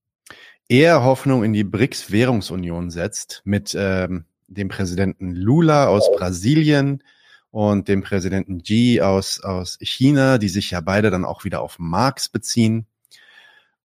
eher 0.70 1.04
Hoffnung 1.04 1.44
in 1.44 1.52
die 1.52 1.64
BRICS-Währungsunion 1.64 2.88
setzt 2.90 3.42
mit 3.44 3.76
ähm, 3.78 4.24
dem 4.46 4.68
Präsidenten 4.68 5.32
Lula 5.32 5.88
aus 5.88 6.10
Brasilien 6.16 7.04
und 7.50 7.88
dem 7.88 8.02
Präsidenten 8.02 8.62
Xi 8.62 9.02
aus, 9.02 9.42
aus 9.42 9.76
China, 9.82 10.38
die 10.38 10.48
sich 10.48 10.70
ja 10.70 10.80
beide 10.80 11.10
dann 11.10 11.26
auch 11.26 11.44
wieder 11.44 11.60
auf 11.60 11.78
Marx 11.78 12.30
beziehen, 12.30 12.86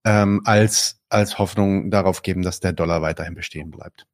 ähm, 0.05 0.43
als, 0.45 1.01
als 1.09 1.39
Hoffnung 1.39 1.91
darauf 1.91 2.21
geben, 2.21 2.41
dass 2.41 2.61
der 2.61 2.71
Dollar 2.71 3.01
weiterhin 3.01 3.35
bestehen 3.35 3.69
bleibt. 3.69 4.07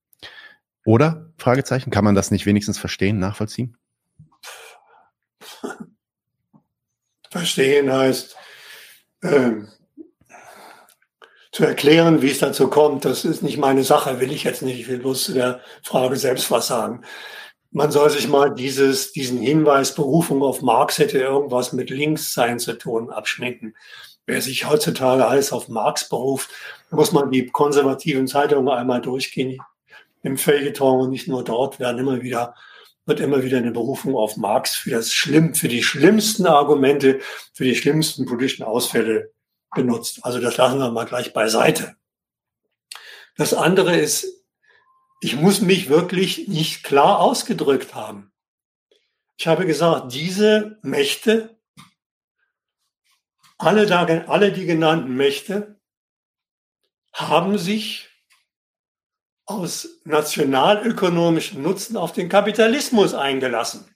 Oder? 0.84 1.32
Fragezeichen. 1.38 1.92
Kann 1.92 2.06
man 2.06 2.16
das 2.16 2.32
nicht 2.32 2.48
wenigstens 2.48 2.80
verstehen, 2.80 3.20
nachvollziehen? 3.20 3.78
Verstehen 7.30 7.94
heißt, 7.94 8.36
ähm, 9.24 9.68
zu 11.52 11.64
erklären, 11.66 12.22
wie 12.22 12.32
es 12.32 12.40
dazu 12.40 12.68
kommt, 12.68 13.06
das 13.06 13.26
ist 13.26 13.44
nicht 13.44 13.58
meine 13.58 13.84
Sache, 13.84 14.20
will 14.20 14.32
ich 14.32 14.44
jetzt 14.44 14.64
nicht. 14.64 14.80
Ich 14.80 14.88
will 14.88 15.00
bloß 15.00 15.26
zu 15.26 15.34
der 15.34 15.62
Frage 15.84 16.16
selbst 16.16 16.50
was 16.50 16.68
sagen. 16.68 17.04
Man 17.72 17.92
soll 17.92 18.10
sich 18.10 18.28
mal 18.28 18.54
dieses, 18.54 19.12
diesen 19.14 19.40
Hinweis, 19.40 19.96
Berufung 19.96 20.42
auf 20.44 20.62
Marx 20.62 20.98
hätte 20.98 21.20
irgendwas 21.20 21.74
mit 21.74 21.90
Linkssein 21.90 22.60
zu 22.60 22.74
tun, 22.74 23.10
abschnicken. 23.10 23.76
Wer 24.26 24.42
sich 24.42 24.70
heutzutage 24.70 25.26
alles 25.26 25.52
auf 25.52 25.70
Marx 25.70 26.08
beruft, 26.10 26.50
muss 26.92 27.12
man 27.12 27.32
die 27.32 27.48
konservativen 27.48 28.28
Zeitungen 28.28 28.70
einmal 28.70 29.02
durchgehen 29.02 29.60
im 30.24 30.38
Feuilleton 30.38 31.02
und 31.02 31.10
nicht 31.10 31.28
nur 31.28 31.44
dort 31.44 31.80
werden 31.80 32.00
immer 32.00 32.22
wieder 32.22 32.56
wird 33.06 33.20
immer 33.20 33.44
wieder 33.44 33.58
eine 33.58 33.72
Berufung 33.72 34.16
auf 34.16 34.38
Marx 34.38 34.76
für 34.76 34.92
das 34.92 35.12
Schlimm, 35.12 35.56
für 35.56 35.68
die 35.68 35.84
schlimmsten 35.84 36.46
Argumente, 36.46 37.20
für 37.54 37.66
die 37.66 37.76
schlimmsten 37.76 38.26
politischen 38.26 38.64
Ausfälle 38.64 39.34
benutzt. 39.74 40.20
Also 40.24 40.40
das 40.40 40.58
lassen 40.58 40.80
wir 40.80 40.92
mal 40.92 41.06
gleich 41.06 41.34
beiseite. 41.34 41.96
Das 43.36 43.54
andere 43.54 43.98
ist, 43.98 44.46
ich 45.22 45.36
muss 45.36 45.62
mich 45.62 45.90
wirklich 45.90 46.48
nicht 46.48 46.84
klar 46.84 47.20
ausgedrückt 47.20 47.96
haben. 47.96 48.32
Ich 49.38 49.48
habe 49.48 49.66
gesagt, 49.66 50.14
diese 50.14 50.78
Mächte, 50.84 51.58
alle, 53.58 54.28
alle 54.30 54.52
die 54.52 54.66
genannten 54.66 55.16
Mächte, 55.16 55.80
haben 57.14 57.58
sich 57.58 58.10
aus 59.46 60.00
nationalökonomischem 60.06 61.62
Nutzen 61.62 61.98
auf 61.98 62.14
den 62.14 62.30
Kapitalismus 62.30 63.14
eingelassen. 63.14 63.94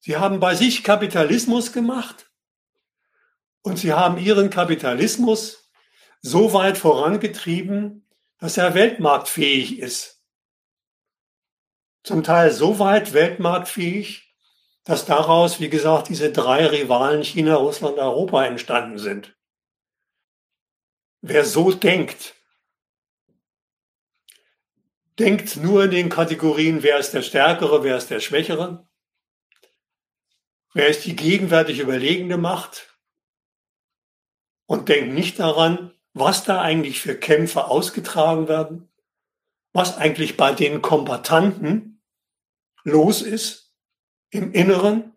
Sie 0.00 0.16
haben 0.16 0.40
bei 0.40 0.54
sich 0.54 0.82
Kapitalismus 0.82 1.72
gemacht 1.72 2.30
und 3.62 3.78
sie 3.78 3.92
haben 3.92 4.18
ihren 4.18 4.50
Kapitalismus 4.50 5.70
so 6.20 6.52
weit 6.52 6.78
vorangetrieben, 6.78 8.08
dass 8.38 8.56
er 8.56 8.74
weltmarktfähig 8.74 9.78
ist. 9.78 10.20
Zum 12.04 12.24
Teil 12.24 12.50
so 12.50 12.78
weit 12.80 13.12
weltmarktfähig, 13.12 14.34
dass 14.84 15.06
daraus, 15.06 15.60
wie 15.60 15.68
gesagt, 15.68 16.08
diese 16.08 16.32
drei 16.32 16.66
Rivalen 16.66 17.22
China, 17.22 17.54
Russland, 17.54 17.98
Europa 17.98 18.44
entstanden 18.44 18.98
sind. 18.98 19.36
Wer 21.20 21.44
so 21.44 21.70
denkt, 21.70 22.34
denkt 25.18 25.56
nur 25.56 25.84
in 25.84 25.90
den 25.90 26.08
Kategorien, 26.08 26.82
wer 26.82 26.98
ist 26.98 27.12
der 27.12 27.22
Stärkere, 27.22 27.84
wer 27.84 27.96
ist 27.96 28.10
der 28.10 28.20
Schwächere, 28.20 28.88
wer 30.72 30.88
ist 30.88 31.04
die 31.04 31.16
gegenwärtig 31.16 31.80
überlegene 31.80 32.38
Macht? 32.38 32.88
Und 34.66 34.88
denkt 34.88 35.12
nicht 35.12 35.38
daran, 35.38 35.92
was 36.14 36.44
da 36.44 36.60
eigentlich 36.60 37.00
für 37.00 37.14
Kämpfe 37.14 37.66
ausgetragen 37.66 38.48
werden, 38.48 38.90
was 39.72 39.96
eigentlich 39.96 40.36
bei 40.36 40.52
den 40.52 40.82
Kombatanten 40.82 42.02
los 42.84 43.22
ist 43.22 43.74
im 44.30 44.52
Inneren, 44.52 45.14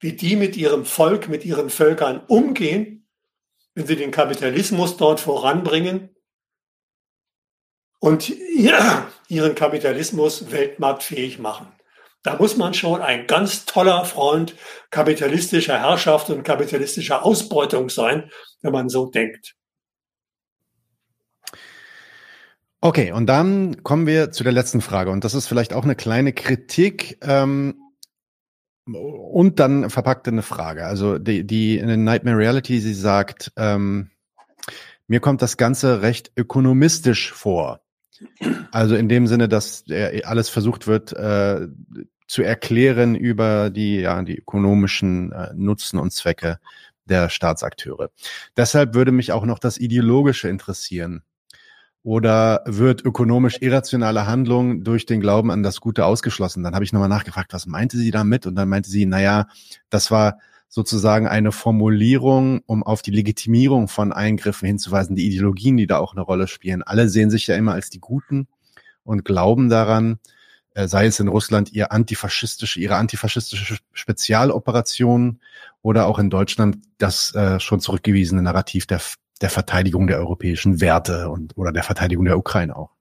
wie 0.00 0.12
die 0.12 0.36
mit 0.36 0.56
ihrem 0.56 0.84
Volk, 0.84 1.28
mit 1.28 1.44
ihren 1.44 1.70
Völkern 1.70 2.24
umgehen, 2.26 3.08
wenn 3.74 3.86
sie 3.86 3.96
den 3.96 4.10
Kapitalismus 4.10 4.96
dort 4.96 5.20
voranbringen 5.20 6.14
und 7.98 8.30
ihren 9.28 9.54
Kapitalismus 9.54 10.50
weltmarktfähig 10.50 11.38
machen. 11.38 11.68
Da 12.22 12.36
muss 12.36 12.56
man 12.56 12.74
schon 12.74 13.00
ein 13.00 13.26
ganz 13.26 13.64
toller 13.64 14.04
Freund 14.04 14.54
kapitalistischer 14.90 15.78
Herrschaft 15.78 16.30
und 16.30 16.42
kapitalistischer 16.42 17.24
Ausbeutung 17.24 17.88
sein, 17.88 18.30
wenn 18.60 18.72
man 18.72 18.88
so 18.88 19.06
denkt. 19.06 19.54
Okay, 22.80 23.10
und 23.12 23.26
dann 23.26 23.82
kommen 23.82 24.06
wir 24.06 24.30
zu 24.30 24.44
der 24.44 24.52
letzten 24.52 24.80
Frage. 24.80 25.10
Und 25.10 25.24
das 25.24 25.34
ist 25.34 25.48
vielleicht 25.48 25.72
auch 25.72 25.84
eine 25.84 25.96
kleine 25.96 26.32
Kritik 26.32 27.18
ähm, 27.22 27.80
und 28.86 29.58
dann 29.58 29.90
verpackte 29.90 30.30
eine 30.30 30.42
Frage. 30.42 30.86
Also 30.86 31.18
die, 31.18 31.46
die 31.46 31.78
in 31.78 32.04
Nightmare 32.04 32.36
Reality, 32.36 32.78
sie 32.80 32.94
sagt, 32.94 33.52
ähm, 33.56 34.10
mir 35.08 35.20
kommt 35.20 35.42
das 35.42 35.56
Ganze 35.56 36.02
recht 36.02 36.32
ökonomistisch 36.36 37.32
vor. 37.32 37.80
Also 38.72 38.96
in 38.96 39.08
dem 39.08 39.26
Sinne, 39.26 39.48
dass 39.48 39.84
alles 40.24 40.48
versucht 40.48 40.86
wird 40.86 41.12
äh, 41.12 41.68
zu 42.26 42.42
erklären 42.42 43.14
über 43.14 43.70
die, 43.70 44.00
ja, 44.00 44.22
die 44.22 44.38
ökonomischen 44.38 45.32
äh, 45.32 45.50
Nutzen 45.54 45.98
und 45.98 46.12
Zwecke 46.12 46.58
der 47.06 47.30
Staatsakteure. 47.30 48.10
Deshalb 48.56 48.94
würde 48.94 49.12
mich 49.12 49.32
auch 49.32 49.46
noch 49.46 49.58
das 49.58 49.78
Ideologische 49.78 50.48
interessieren. 50.48 51.22
Oder 52.04 52.62
wird 52.64 53.04
ökonomisch 53.04 53.58
irrationale 53.60 54.26
Handlung 54.26 54.84
durch 54.84 55.04
den 55.04 55.20
Glauben 55.20 55.50
an 55.50 55.62
das 55.62 55.80
Gute 55.80 56.04
ausgeschlossen? 56.06 56.62
Dann 56.62 56.74
habe 56.74 56.84
ich 56.84 56.92
nochmal 56.92 57.08
nachgefragt, 57.08 57.52
was 57.52 57.66
meinte 57.66 57.96
sie 57.96 58.10
damit? 58.10 58.46
Und 58.46 58.54
dann 58.54 58.68
meinte 58.68 58.88
sie, 58.88 59.04
naja, 59.04 59.46
das 59.90 60.10
war 60.10 60.38
sozusagen 60.68 61.26
eine 61.26 61.50
Formulierung, 61.50 62.60
um 62.66 62.82
auf 62.82 63.02
die 63.02 63.10
Legitimierung 63.10 63.88
von 63.88 64.12
Eingriffen 64.12 64.66
hinzuweisen, 64.66 65.16
die 65.16 65.26
Ideologien, 65.26 65.76
die 65.76 65.86
da 65.86 65.98
auch 65.98 66.12
eine 66.12 66.20
Rolle 66.20 66.46
spielen. 66.46 66.82
Alle 66.82 67.08
sehen 67.08 67.30
sich 67.30 67.46
ja 67.46 67.56
immer 67.56 67.72
als 67.72 67.90
die 67.90 68.00
Guten 68.00 68.48
und 69.02 69.24
glauben 69.24 69.70
daran, 69.70 70.18
äh, 70.74 70.86
sei 70.86 71.06
es 71.06 71.18
in 71.20 71.28
Russland 71.28 71.72
ihr 71.72 71.90
antifaschistische, 71.90 72.80
ihre 72.80 72.96
antifaschistische 72.96 73.78
Spezialoperation 73.92 75.40
oder 75.80 76.06
auch 76.06 76.18
in 76.18 76.28
Deutschland 76.28 76.78
das 76.98 77.34
äh, 77.34 77.58
schon 77.60 77.80
zurückgewiesene 77.80 78.42
Narrativ 78.42 78.86
der, 78.86 79.00
der 79.40 79.50
Verteidigung 79.50 80.06
der 80.06 80.18
europäischen 80.18 80.80
Werte 80.82 81.30
und 81.30 81.56
oder 81.56 81.72
der 81.72 81.82
Verteidigung 81.82 82.26
der 82.26 82.38
Ukraine 82.38 82.76
auch 82.76 82.97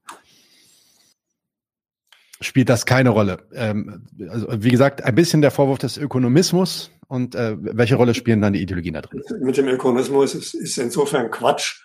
spielt 2.42 2.70
das 2.70 2.86
keine 2.86 3.10
Rolle. 3.10 3.40
Ähm, 3.54 4.06
also 4.30 4.48
wie 4.52 4.70
gesagt, 4.70 5.04
ein 5.04 5.16
bisschen 5.16 5.42
der 5.42 5.52
Vorwurf 5.52 5.80
des 5.80 5.98
Ökonomismus 5.98 6.92
und 7.08 7.36
äh, 7.36 7.56
welche 7.60 7.96
Rolle 7.96 8.14
spielen 8.14 8.42
dann 8.42 8.54
die 8.54 8.62
Ideologien 8.62 8.94
da 8.94 9.02
drin? 9.02 9.22
Mit 9.42 9.58
dem 9.58 9.68
Ökonomismus 9.68 10.36
ist, 10.36 10.54
ist 10.54 10.78
insofern 10.78 11.32
Quatsch, 11.32 11.82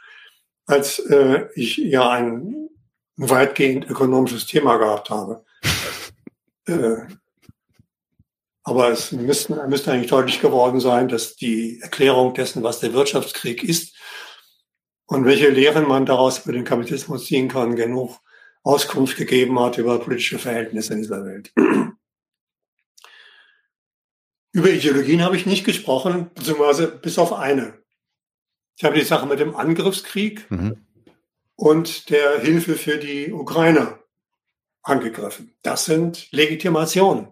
als 0.67 0.99
äh, 0.99 1.47
ich 1.55 1.77
ja 1.77 2.11
ein 2.11 2.69
weitgehend 3.17 3.89
ökonomisches 3.89 4.47
Thema 4.47 4.77
gehabt 4.77 5.11
habe. 5.11 5.45
äh, 6.67 6.97
aber 8.65 8.91
es 8.91 9.13
müssten, 9.13 9.57
müsste 9.69 9.93
eigentlich 9.93 10.11
deutlich 10.11 10.41
geworden 10.41 10.81
sein, 10.81 11.09
dass 11.09 11.35
die 11.35 11.81
Erklärung 11.81 12.35
dessen, 12.35 12.63
was 12.63 12.79
der 12.81 12.93
Wirtschaftskrieg 12.93 13.65
ist 13.65 13.97
und 15.07 15.25
welche 15.25 15.49
Lehren 15.49 15.89
man 15.89 16.07
daraus 16.07 16.45
über 16.45 16.53
den 16.53 16.65
Kapitalismus 16.65 17.27
ziehen 17.27 17.49
kann, 17.49 17.75
genug 17.75 18.19
Auskunft 18.63 19.17
gegeben 19.17 19.59
hat 19.59 19.79
über 19.79 19.99
politische 19.99 20.39
Verhältnisse 20.39 20.93
in 20.95 21.01
dieser 21.01 21.25
Welt. 21.25 21.53
Über 24.53 24.69
Ideologien 24.69 25.23
habe 25.23 25.37
ich 25.37 25.47
nicht 25.47 25.65
gesprochen, 25.65 26.31
beziehungsweise 26.35 26.87
bis 26.87 27.19
auf 27.19 27.33
eine. 27.33 27.83
Ich 28.77 28.85
habe 28.85 28.99
die 28.99 29.05
Sache 29.05 29.27
mit 29.27 29.41
dem 29.41 29.57
Angriffskrieg 29.57 30.51
mhm. 30.51 30.87
und 31.57 32.11
der 32.11 32.41
Hilfe 32.41 32.75
für 32.75 32.99
die 32.99 33.33
Ukrainer 33.33 33.99
angegriffen. 34.83 35.55
Das 35.63 35.85
sind 35.87 36.31
Legitimationen. 36.33 37.29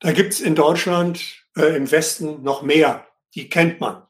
Da 0.00 0.12
gibt 0.12 0.32
es 0.32 0.40
in 0.40 0.54
Deutschland 0.54 1.44
äh, 1.56 1.76
im 1.76 1.90
Westen 1.90 2.42
noch 2.42 2.62
mehr. 2.62 3.06
Die 3.34 3.48
kennt 3.48 3.80
man. 3.80 4.02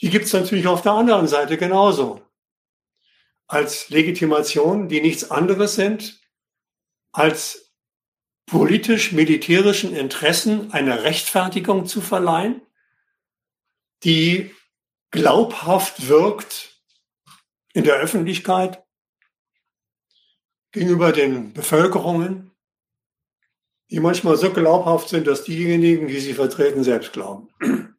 Die 0.00 0.10
gibt 0.10 0.26
es 0.26 0.32
natürlich 0.32 0.66
auf 0.66 0.82
der 0.82 0.92
anderen 0.92 1.26
Seite 1.26 1.56
genauso. 1.56 2.22
Als 3.50 3.88
Legitimation, 3.88 4.88
die 4.88 5.00
nichts 5.00 5.32
anderes 5.32 5.74
sind 5.74 6.20
als 7.10 7.72
politisch-militärischen 8.46 9.92
Interessen 9.92 10.72
eine 10.72 11.02
Rechtfertigung 11.02 11.84
zu 11.84 12.00
verleihen, 12.00 12.62
die 14.04 14.54
glaubhaft 15.10 16.06
wirkt 16.06 16.80
in 17.72 17.82
der 17.82 17.96
Öffentlichkeit 17.96 18.84
gegenüber 20.70 21.10
den 21.10 21.52
Bevölkerungen, 21.52 22.52
die 23.90 23.98
manchmal 23.98 24.36
so 24.36 24.52
glaubhaft 24.52 25.08
sind, 25.08 25.26
dass 25.26 25.42
diejenigen, 25.42 26.06
die 26.06 26.20
sie 26.20 26.34
vertreten, 26.34 26.84
selbst 26.84 27.12
glauben. 27.12 27.48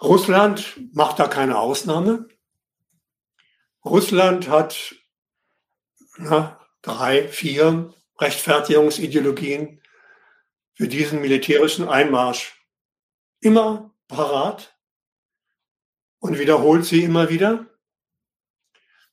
Russland 0.00 0.80
macht 0.94 1.18
da 1.18 1.28
keine 1.28 1.58
Ausnahme. 1.58 2.26
Russland 3.84 4.48
hat 4.48 4.94
na, 6.16 6.60
drei, 6.82 7.28
vier 7.28 7.94
Rechtfertigungsideologien 8.18 9.80
für 10.74 10.88
diesen 10.88 11.20
militärischen 11.20 11.88
Einmarsch 11.88 12.54
immer 13.40 13.94
parat 14.08 14.76
und 16.18 16.38
wiederholt 16.38 16.84
sie 16.84 17.04
immer 17.04 17.30
wieder. 17.30 17.66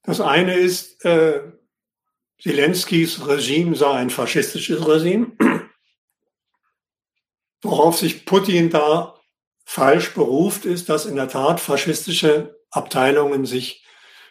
Das 0.04 0.22
eine 0.22 0.56
ist, 0.56 1.04
äh, 1.06 1.52
Zelenskys 2.42 3.26
Regime 3.26 3.76
sei 3.76 3.92
ein 3.92 4.10
faschistisches 4.10 4.86
Regime, 4.88 5.32
worauf 7.62 7.98
sich 7.98 8.26
Putin 8.26 8.70
da 8.70 9.20
falsch 9.66 10.14
beruft, 10.14 10.66
ist, 10.66 10.90
dass 10.90 11.06
in 11.06 11.16
der 11.16 11.28
Tat 11.28 11.60
faschistische 11.60 12.60
Abteilungen 12.70 13.46
sich 13.46 13.87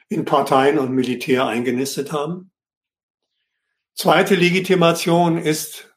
in 0.08 0.24
Parteien 0.24 0.78
und 0.78 0.92
Militär 0.92 1.46
eingenistet 1.46 2.12
haben. 2.12 2.52
Zweite 3.94 4.34
Legitimation 4.34 5.38
ist, 5.38 5.94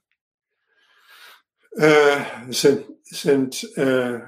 äh, 1.71 2.21
sind, 2.49 2.85
sind 3.03 3.77
äh, 3.77 4.21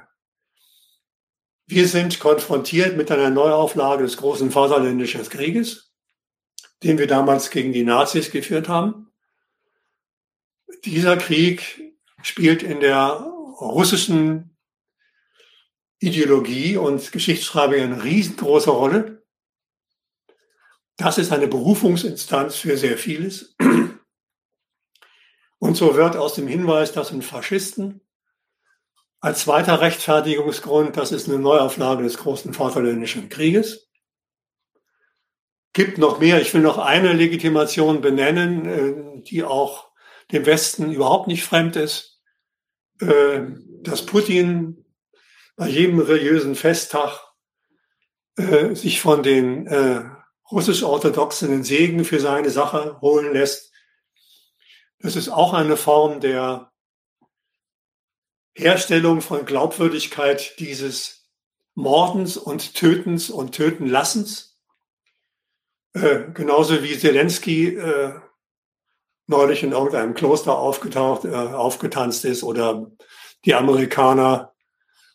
wir 1.72 1.88
sind 1.88 2.20
konfrontiert 2.20 2.98
mit 2.98 3.10
einer 3.12 3.30
Neuauflage 3.30 4.04
des 4.04 4.18
großen 4.18 4.52
Vaterländischen 4.52 5.24
Krieges, 5.30 5.94
den 6.84 6.98
wir 6.98 7.08
damals 7.08 7.50
gegen 7.50 7.72
die 7.72 7.86
Nazis 7.86 8.30
geführt 8.30 8.68
haben. 8.68 9.14
Dieser 10.84 11.16
Krieg 11.16 11.94
spielt 12.24 12.62
in 12.62 12.82
der 12.82 13.26
russischen 13.62 14.58
Ideologie 16.00 16.76
und 16.76 17.14
Geschichtsschreibung 17.14 17.80
eine 17.80 18.04
riesengroße 18.04 18.70
Rolle. 18.70 19.21
Das 21.02 21.18
ist 21.18 21.32
eine 21.32 21.48
Berufungsinstanz 21.48 22.58
für 22.58 22.78
sehr 22.78 22.96
vieles. 22.96 23.56
Und 25.58 25.76
so 25.76 25.96
wird 25.96 26.16
aus 26.16 26.36
dem 26.36 26.46
Hinweis, 26.48 26.92
dass 26.92 27.12
ein 27.12 27.24
Faschisten 27.24 28.02
als 29.20 29.40
zweiter 29.40 29.82
Rechtfertigungsgrund, 29.82 30.96
das 30.98 31.12
ist 31.12 31.28
eine 31.28 31.40
Neuauflage 31.40 32.04
des 32.04 32.20
großen 32.20 32.54
Vaterländischen 32.54 33.30
Krieges. 33.30 33.90
Gibt 35.74 35.98
noch 35.98 36.20
mehr. 36.20 36.40
Ich 36.40 36.54
will 36.54 36.62
noch 36.62 36.78
eine 36.78 37.14
Legitimation 37.14 38.02
benennen, 38.02 38.66
äh, 38.68 39.24
die 39.24 39.44
auch 39.44 39.92
dem 40.32 40.46
Westen 40.46 40.92
überhaupt 40.92 41.28
nicht 41.28 41.44
fremd 41.44 41.78
ist. 41.78 42.22
Äh, 43.00 43.42
dass 43.82 44.06
Putin 44.06 44.86
bei 45.56 45.68
jedem 45.68 45.98
religiösen 45.98 46.54
Festtag 46.54 47.20
äh, 48.36 48.76
sich 48.76 49.02
von 49.02 49.24
den 49.24 49.66
russisch-orthodoxen 50.52 51.64
Segen 51.64 52.06
für 52.06 52.20
seine 52.20 52.50
Sache 52.50 53.00
holen 53.02 53.34
lässt. 53.34 53.72
Das 55.00 55.16
ist 55.16 55.30
auch 55.30 55.54
eine 55.54 55.78
Form 55.78 56.20
der 56.20 56.72
Herstellung 58.54 59.22
von 59.22 59.46
Glaubwürdigkeit 59.46 60.60
dieses 60.60 61.30
Mordens 61.74 62.38
und 62.38 62.76
Tötens 62.76 63.30
und 63.30 63.54
Tötenlassens. 63.54 64.60
Äh, 65.94 66.32
genauso 66.34 66.84
wie 66.84 66.98
Zelensky 66.98 67.76
äh, 67.76 68.20
neulich 69.28 69.64
in 69.64 69.72
irgendeinem 69.72 70.14
Kloster 70.14 70.58
aufgetaucht, 70.58 71.26
äh, 71.26 71.34
aufgetanzt 71.34 72.26
ist 72.26 72.44
oder 72.44 72.92
die 73.46 73.56
Amerikaner 73.56 74.54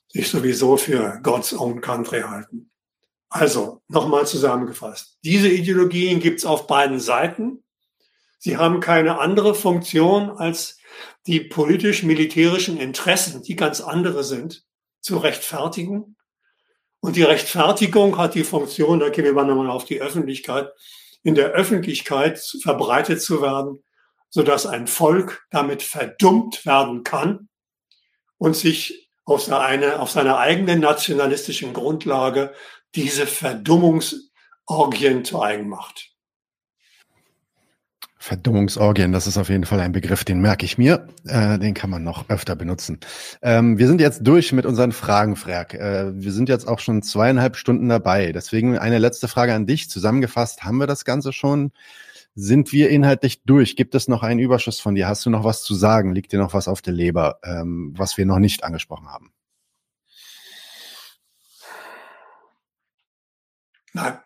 sich 0.08 0.28
sowieso 0.28 0.76
für 0.76 1.20
God's 1.22 1.54
own 1.54 1.80
country 1.80 2.22
halten. 2.22 2.70
Also, 3.28 3.82
nochmal 3.88 4.26
zusammengefasst. 4.26 5.18
Diese 5.24 5.48
Ideologien 5.48 6.20
gibt's 6.20 6.44
auf 6.44 6.66
beiden 6.66 7.00
Seiten. 7.00 7.64
Sie 8.38 8.56
haben 8.56 8.80
keine 8.80 9.18
andere 9.18 9.54
Funktion 9.54 10.30
als 10.30 10.78
die 11.26 11.40
politisch-militärischen 11.40 12.78
Interessen, 12.78 13.42
die 13.42 13.56
ganz 13.56 13.80
andere 13.80 14.22
sind, 14.22 14.64
zu 15.00 15.18
rechtfertigen. 15.18 16.16
Und 17.00 17.16
die 17.16 17.22
Rechtfertigung 17.22 18.18
hat 18.18 18.34
die 18.34 18.44
Funktion, 18.44 19.00
da 19.00 19.08
gehen 19.10 19.24
wir 19.24 19.32
nochmal 19.32 19.70
auf 19.70 19.84
die 19.84 20.00
Öffentlichkeit, 20.00 20.70
in 21.22 21.34
der 21.34 21.50
Öffentlichkeit 21.50 22.38
verbreitet 22.62 23.20
zu 23.20 23.42
werden, 23.42 23.82
sodass 24.30 24.66
ein 24.66 24.86
Volk 24.86 25.44
damit 25.50 25.82
verdummt 25.82 26.64
werden 26.64 27.02
kann 27.02 27.48
und 28.38 28.54
sich 28.54 29.10
auf 29.24 29.50
auf 29.50 30.10
seiner 30.10 30.38
eigenen 30.38 30.80
nationalistischen 30.80 31.72
Grundlage 31.72 32.54
diese 32.96 33.26
Verdummungsorgien 33.26 35.24
zu 35.24 35.40
eigen 35.40 35.68
macht. 35.68 36.16
Verdummungsorgien, 38.18 39.12
das 39.12 39.28
ist 39.28 39.38
auf 39.38 39.50
jeden 39.50 39.66
Fall 39.66 39.78
ein 39.78 39.92
Begriff, 39.92 40.24
den 40.24 40.40
merke 40.40 40.64
ich 40.64 40.78
mir. 40.78 41.06
Äh, 41.26 41.60
den 41.60 41.74
kann 41.74 41.90
man 41.90 42.02
noch 42.02 42.28
öfter 42.28 42.56
benutzen. 42.56 42.98
Ähm, 43.40 43.78
wir 43.78 43.86
sind 43.86 44.00
jetzt 44.00 44.26
durch 44.26 44.52
mit 44.52 44.66
unseren 44.66 44.90
Fragen, 44.90 45.36
Frerk. 45.36 45.74
Äh, 45.74 46.10
wir 46.12 46.32
sind 46.32 46.48
jetzt 46.48 46.66
auch 46.66 46.80
schon 46.80 47.02
zweieinhalb 47.02 47.54
Stunden 47.56 47.88
dabei. 47.88 48.32
Deswegen 48.32 48.78
eine 48.78 48.98
letzte 48.98 49.28
Frage 49.28 49.54
an 49.54 49.66
dich. 49.66 49.88
Zusammengefasst 49.88 50.64
haben 50.64 50.78
wir 50.78 50.88
das 50.88 51.04
Ganze 51.04 51.32
schon. 51.32 51.70
Sind 52.34 52.72
wir 52.72 52.90
inhaltlich 52.90 53.44
durch? 53.44 53.76
Gibt 53.76 53.94
es 53.94 54.08
noch 54.08 54.24
einen 54.24 54.40
Überschuss 54.40 54.80
von 54.80 54.96
dir? 54.96 55.06
Hast 55.06 55.24
du 55.24 55.30
noch 55.30 55.44
was 55.44 55.62
zu 55.62 55.76
sagen? 55.76 56.12
Liegt 56.12 56.32
dir 56.32 56.40
noch 56.40 56.52
was 56.52 56.66
auf 56.66 56.82
der 56.82 56.94
Leber, 56.94 57.38
ähm, 57.44 57.94
was 57.96 58.18
wir 58.18 58.26
noch 58.26 58.40
nicht 58.40 58.64
angesprochen 58.64 59.06
haben? 59.06 59.30
Nein. 63.96 64.18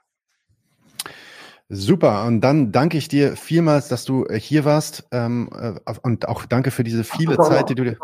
Super, 1.68 2.24
und 2.24 2.40
dann 2.40 2.72
danke 2.72 2.98
ich 2.98 3.06
dir 3.06 3.36
vielmals, 3.36 3.86
dass 3.86 4.04
du 4.04 4.24
äh, 4.26 4.40
hier 4.40 4.64
warst 4.64 5.04
ähm, 5.12 5.48
äh, 5.54 5.94
und 6.02 6.26
auch 6.26 6.44
danke 6.44 6.72
für 6.72 6.82
diese 6.82 7.04
viele 7.04 7.36
Ach, 7.38 7.48
Zeit, 7.48 7.68
die 7.68 7.76
du 7.76 7.84
dir. 7.84 7.96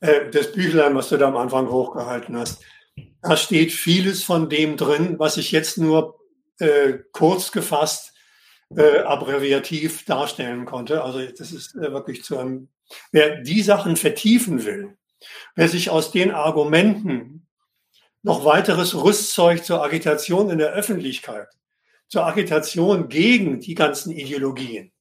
Äh, 0.00 0.28
das 0.32 0.50
Büchlein, 0.50 0.96
was 0.96 1.08
du 1.08 1.18
da 1.18 1.28
am 1.28 1.36
Anfang 1.36 1.70
hochgehalten 1.70 2.36
hast, 2.36 2.64
da 3.22 3.36
steht 3.36 3.70
vieles 3.70 4.24
von 4.24 4.50
dem 4.50 4.76
drin, 4.76 5.20
was 5.20 5.36
ich 5.36 5.52
jetzt 5.52 5.78
nur 5.78 6.18
äh, 6.58 6.94
kurz 7.12 7.52
gefasst, 7.52 8.12
äh, 8.76 9.02
abbreviativ 9.02 10.04
darstellen 10.04 10.64
konnte. 10.64 11.04
Also 11.04 11.20
das 11.24 11.52
ist 11.52 11.76
äh, 11.76 11.92
wirklich 11.92 12.24
zu 12.24 12.36
einem, 12.36 12.70
wer 13.12 13.40
die 13.42 13.62
Sachen 13.62 13.94
vertiefen 13.94 14.64
will, 14.64 14.96
wer 15.54 15.68
sich 15.68 15.90
aus 15.90 16.10
den 16.10 16.32
Argumenten 16.32 17.46
noch 18.22 18.44
weiteres 18.44 18.94
Rüstzeug 18.94 19.64
zur 19.64 19.82
Agitation 19.82 20.50
in 20.50 20.58
der 20.58 20.72
Öffentlichkeit 20.72 21.48
zur 22.12 22.26
Agitation 22.26 23.08
gegen 23.08 23.58
die 23.60 23.74
ganzen 23.74 24.12
Ideologien 24.12 24.92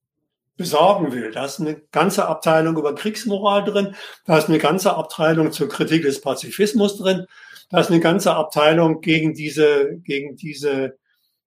besorgen 0.55 1.11
will. 1.11 1.31
Da 1.31 1.43
ist 1.43 1.59
eine 1.59 1.75
ganze 1.91 2.25
Abteilung 2.25 2.77
über 2.77 2.95
Kriegsmoral 2.95 3.65
drin, 3.65 3.95
da 4.25 4.37
ist 4.37 4.47
eine 4.47 4.59
ganze 4.59 4.95
Abteilung 4.95 5.51
zur 5.51 5.67
Kritik 5.67 6.03
des 6.03 6.21
Pazifismus 6.21 6.97
drin, 6.97 7.25
Da 7.69 7.81
ist 7.81 7.89
eine 7.89 7.99
ganze 7.99 8.33
Abteilung 8.33 9.01
gegen 9.01 9.33
diese, 9.33 9.97
gegen 10.03 10.37
diese 10.37 10.97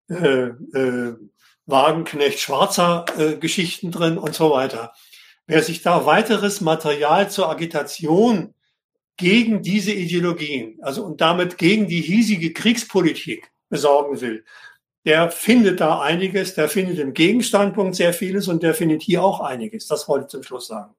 äh, 0.10 0.48
äh, 0.48 1.16
Wagenknecht 1.66 2.40
Schwarzer 2.40 3.06
äh, 3.18 3.36
Geschichten 3.38 3.92
drin 3.92 4.18
und 4.18 4.36
so 4.36 4.52
weiter. 4.52 4.92
Wer 5.48 5.64
sich 5.64 5.82
da 5.82 6.06
weiteres 6.06 6.60
Material 6.60 7.30
zur 7.30 7.50
Agitation 7.50 8.54
gegen 9.18 9.62
diese 9.62 9.92
Ideologien, 9.92 10.80
also 10.82 11.06
und 11.06 11.22
damit 11.22 11.58
gegen 11.58 11.88
die 11.88 12.02
hiesige 12.02 12.54
Kriegspolitik 12.54 13.52
besorgen 13.70 14.22
will, 14.22 14.44
der 15.06 15.30
findet 15.30 15.82
da 15.82 16.02
einiges, 16.02 16.56
der 16.56 16.70
findet 16.70 16.98
im 17.00 17.14
Gegenstandpunkt 17.14 17.96
sehr 17.96 18.14
vieles 18.14 18.48
und 18.48 18.64
der 18.64 18.74
findet 18.74 19.02
hier 19.02 19.24
auch 19.24 19.42
einiges. 19.42 19.88
Das 19.88 20.08
wollte 20.08 20.26
ich 20.26 20.32
zum 20.32 20.44
Schluss 20.44 20.68
sagen. 20.68 20.94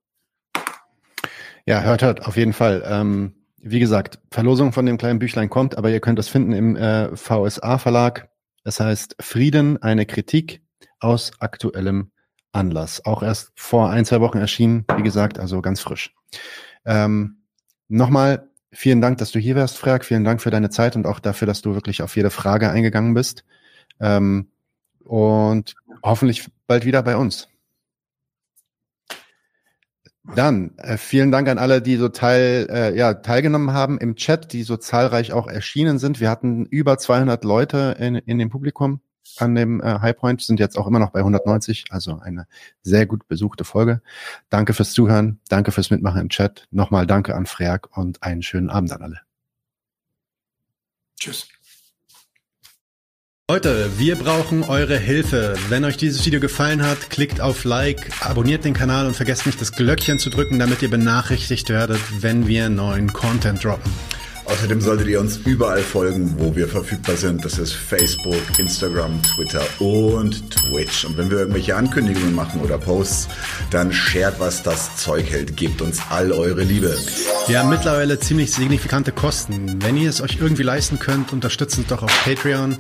Ja, 1.67 1.81
hört, 1.81 2.03
hört, 2.03 2.27
auf 2.27 2.37
jeden 2.37 2.53
Fall. 2.53 2.85
Ähm, 2.87 3.35
wie 3.57 3.81
gesagt, 3.81 4.19
Verlosung 4.31 4.73
von 4.73 4.85
dem 4.85 4.99
kleinen 4.99 5.19
Büchlein 5.19 5.49
kommt, 5.49 5.79
aber 5.79 5.91
ihr 5.91 6.01
könnt 6.01 6.19
es 6.19 6.29
finden 6.29 6.53
im 6.53 6.77
äh, 6.77 7.17
VSA-Verlag. 7.17 8.29
Es 8.65 8.79
heißt 8.79 9.17
Frieden, 9.21 9.83
eine 9.83 10.05
Kritik 10.05 10.63
aus 11.01 11.33
aktuellem 11.39 12.11
Anlass. 12.53 13.05
Auch 13.07 13.23
erst 13.23 13.53
vor 13.57 13.89
ein, 13.89 14.05
zwei 14.05 14.21
Wochen 14.21 14.39
erschienen, 14.39 14.85
wie 14.97 15.03
gesagt, 15.03 15.39
also 15.39 15.63
ganz 15.63 15.81
frisch. 15.81 16.15
Ähm, 16.85 17.44
Nochmal 17.89 18.49
vielen 18.73 19.01
Dank, 19.01 19.19
dass 19.19 19.31
du 19.31 19.39
hier 19.39 19.55
wärst, 19.55 19.79
Frag. 19.79 20.05
Vielen 20.05 20.25
Dank 20.25 20.41
für 20.43 20.51
deine 20.51 20.71
Zeit 20.71 20.97
und 20.97 21.07
auch 21.07 21.21
dafür, 21.21 21.47
dass 21.47 21.63
du 21.63 21.75
wirklich 21.75 22.03
auf 22.03 22.17
jede 22.17 22.31
Frage 22.31 22.71
eingegangen 22.71 23.15
bist. 23.15 23.45
Ähm, 24.01 24.49
und 25.05 25.75
hoffentlich 26.03 26.49
bald 26.67 26.85
wieder 26.85 27.03
bei 27.03 27.17
uns. 27.17 27.49
Dann 30.35 30.77
äh, 30.79 30.97
vielen 30.97 31.31
Dank 31.31 31.49
an 31.49 31.59
alle, 31.59 31.83
die 31.83 31.97
so 31.97 32.09
teil, 32.09 32.67
äh, 32.71 32.97
ja, 32.97 33.13
teilgenommen 33.13 33.73
haben 33.73 33.99
im 33.99 34.17
Chat, 34.17 34.55
die 34.55 34.63
so 34.63 34.79
zahlreich 34.79 35.33
auch 35.35 35.47
erschienen 35.47 35.99
sind. 35.99 36.19
Wir 36.19 36.31
hatten 36.31 36.65
über 36.65 36.97
200 36.97 37.45
Leute 37.45 37.97
in, 37.99 38.15
in 38.15 38.39
dem 38.39 38.49
Publikum 38.49 39.01
an 39.39 39.55
dem 39.55 39.81
äh, 39.81 40.01
Highpoint, 40.01 40.43
sind 40.43 40.61
jetzt 40.61 40.77
auch 40.77 40.87
immer 40.87 40.99
noch 40.99 41.11
bei 41.11 41.21
190, 41.21 41.87
also 41.91 42.19
eine 42.19 42.47
sehr 42.83 43.07
gut 43.07 43.27
besuchte 43.29 43.65
Folge. 43.65 44.03
Danke 44.51 44.75
fürs 44.75 44.93
Zuhören, 44.93 45.41
danke 45.49 45.73
fürs 45.73 45.91
Mitmachen 45.91 46.21
im 46.21 46.29
Chat. 46.29 46.67
Nochmal 46.71 47.07
danke 47.07 47.35
an 47.35 47.47
Freak 47.47 47.97
und 47.97 48.23
einen 48.23 48.43
schönen 48.43 48.71
Abend 48.71 48.93
an 48.93 49.03
alle. 49.03 49.21
Tschüss. 51.19 51.49
Leute, 53.51 53.91
wir 53.99 54.17
brauchen 54.17 54.63
eure 54.63 54.97
Hilfe. 54.97 55.55
Wenn 55.69 55.85
euch 55.85 55.99
dieses 55.99 56.25
Video 56.25 56.41
gefallen 56.41 56.83
hat, 56.83 57.11
klickt 57.11 57.43
auf 57.43 57.65
Like, 57.65 58.11
abonniert 58.25 58.65
den 58.65 58.73
Kanal 58.73 59.07
und 59.07 59.15
vergesst 59.15 59.45
nicht 59.45 59.61
das 59.61 59.73
Glöckchen 59.73 60.19
zu 60.19 60.31
drücken, 60.31 60.59
damit 60.59 60.81
ihr 60.81 60.89
benachrichtigt 60.89 61.69
werdet, 61.69 62.01
wenn 62.23 62.47
wir 62.47 62.71
neuen 62.71 63.13
Content 63.13 63.63
droppen. 63.63 63.93
Außerdem 64.47 64.81
solltet 64.81 65.09
ihr 65.09 65.21
uns 65.21 65.39
überall 65.39 65.81
folgen, 65.81 66.35
wo 66.39 66.55
wir 66.55 66.69
verfügbar 66.69 67.17
sind. 67.17 67.45
Das 67.45 67.59
ist 67.59 67.73
Facebook, 67.73 68.43
Instagram, 68.59 69.23
Twitter 69.23 69.63
und 69.79 70.51
Twitch. 70.51 71.07
Und 71.07 71.17
wenn 71.17 71.31
wir 71.31 71.39
irgendwelche 71.39 71.75
Ankündigungen 71.75 72.35
machen 72.35 72.61
oder 72.61 72.77
Posts, 72.77 73.29
dann 73.71 73.93
shared, 73.93 74.35
was 74.39 74.63
das 74.63 74.97
Zeug 74.97 75.31
hält. 75.31 75.57
Gebt 75.57 75.81
uns 75.81 76.01
all 76.11 76.31
eure 76.31 76.63
Liebe. 76.63 76.95
Wir 77.47 77.61
haben 77.61 77.71
mittlerweile 77.71 78.19
ziemlich 78.19 78.53
signifikante 78.53 79.13
Kosten. 79.13 79.83
Wenn 79.83 79.97
ihr 79.97 80.11
es 80.11 80.21
euch 80.21 80.39
irgendwie 80.41 80.63
leisten 80.63 80.99
könnt, 80.99 81.33
unterstützt 81.33 81.79
uns 81.79 81.87
doch 81.87 82.03
auf 82.03 82.25
Patreon. 82.25 82.77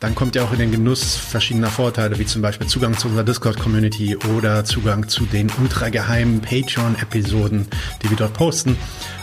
Dann 0.00 0.14
kommt 0.14 0.36
ihr 0.36 0.44
auch 0.44 0.52
in 0.52 0.60
den 0.60 0.70
Genuss 0.70 1.16
verschiedener 1.16 1.70
Vorteile, 1.70 2.18
wie 2.18 2.26
zum 2.26 2.40
Beispiel 2.40 2.66
Zugang 2.68 2.96
zu 2.96 3.08
unserer 3.08 3.24
Discord-Community 3.24 4.16
oder 4.36 4.64
Zugang 4.64 5.08
zu 5.08 5.24
den 5.24 5.50
ultrageheimen 5.60 6.40
Patreon-Episoden, 6.40 7.66
die 8.02 8.10
wir 8.10 8.16
dort 8.16 8.34
posten. 8.34 8.76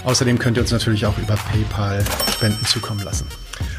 Außerdem 0.04 0.38
könnt 0.38 0.58
ihr 0.58 0.62
uns 0.62 0.72
natürlich 0.72 1.06
auch 1.06 1.18
über 1.18 1.36
PayPal 1.36 2.04
Spenden 2.30 2.66
zukommen 2.66 3.04
lassen. 3.04 3.26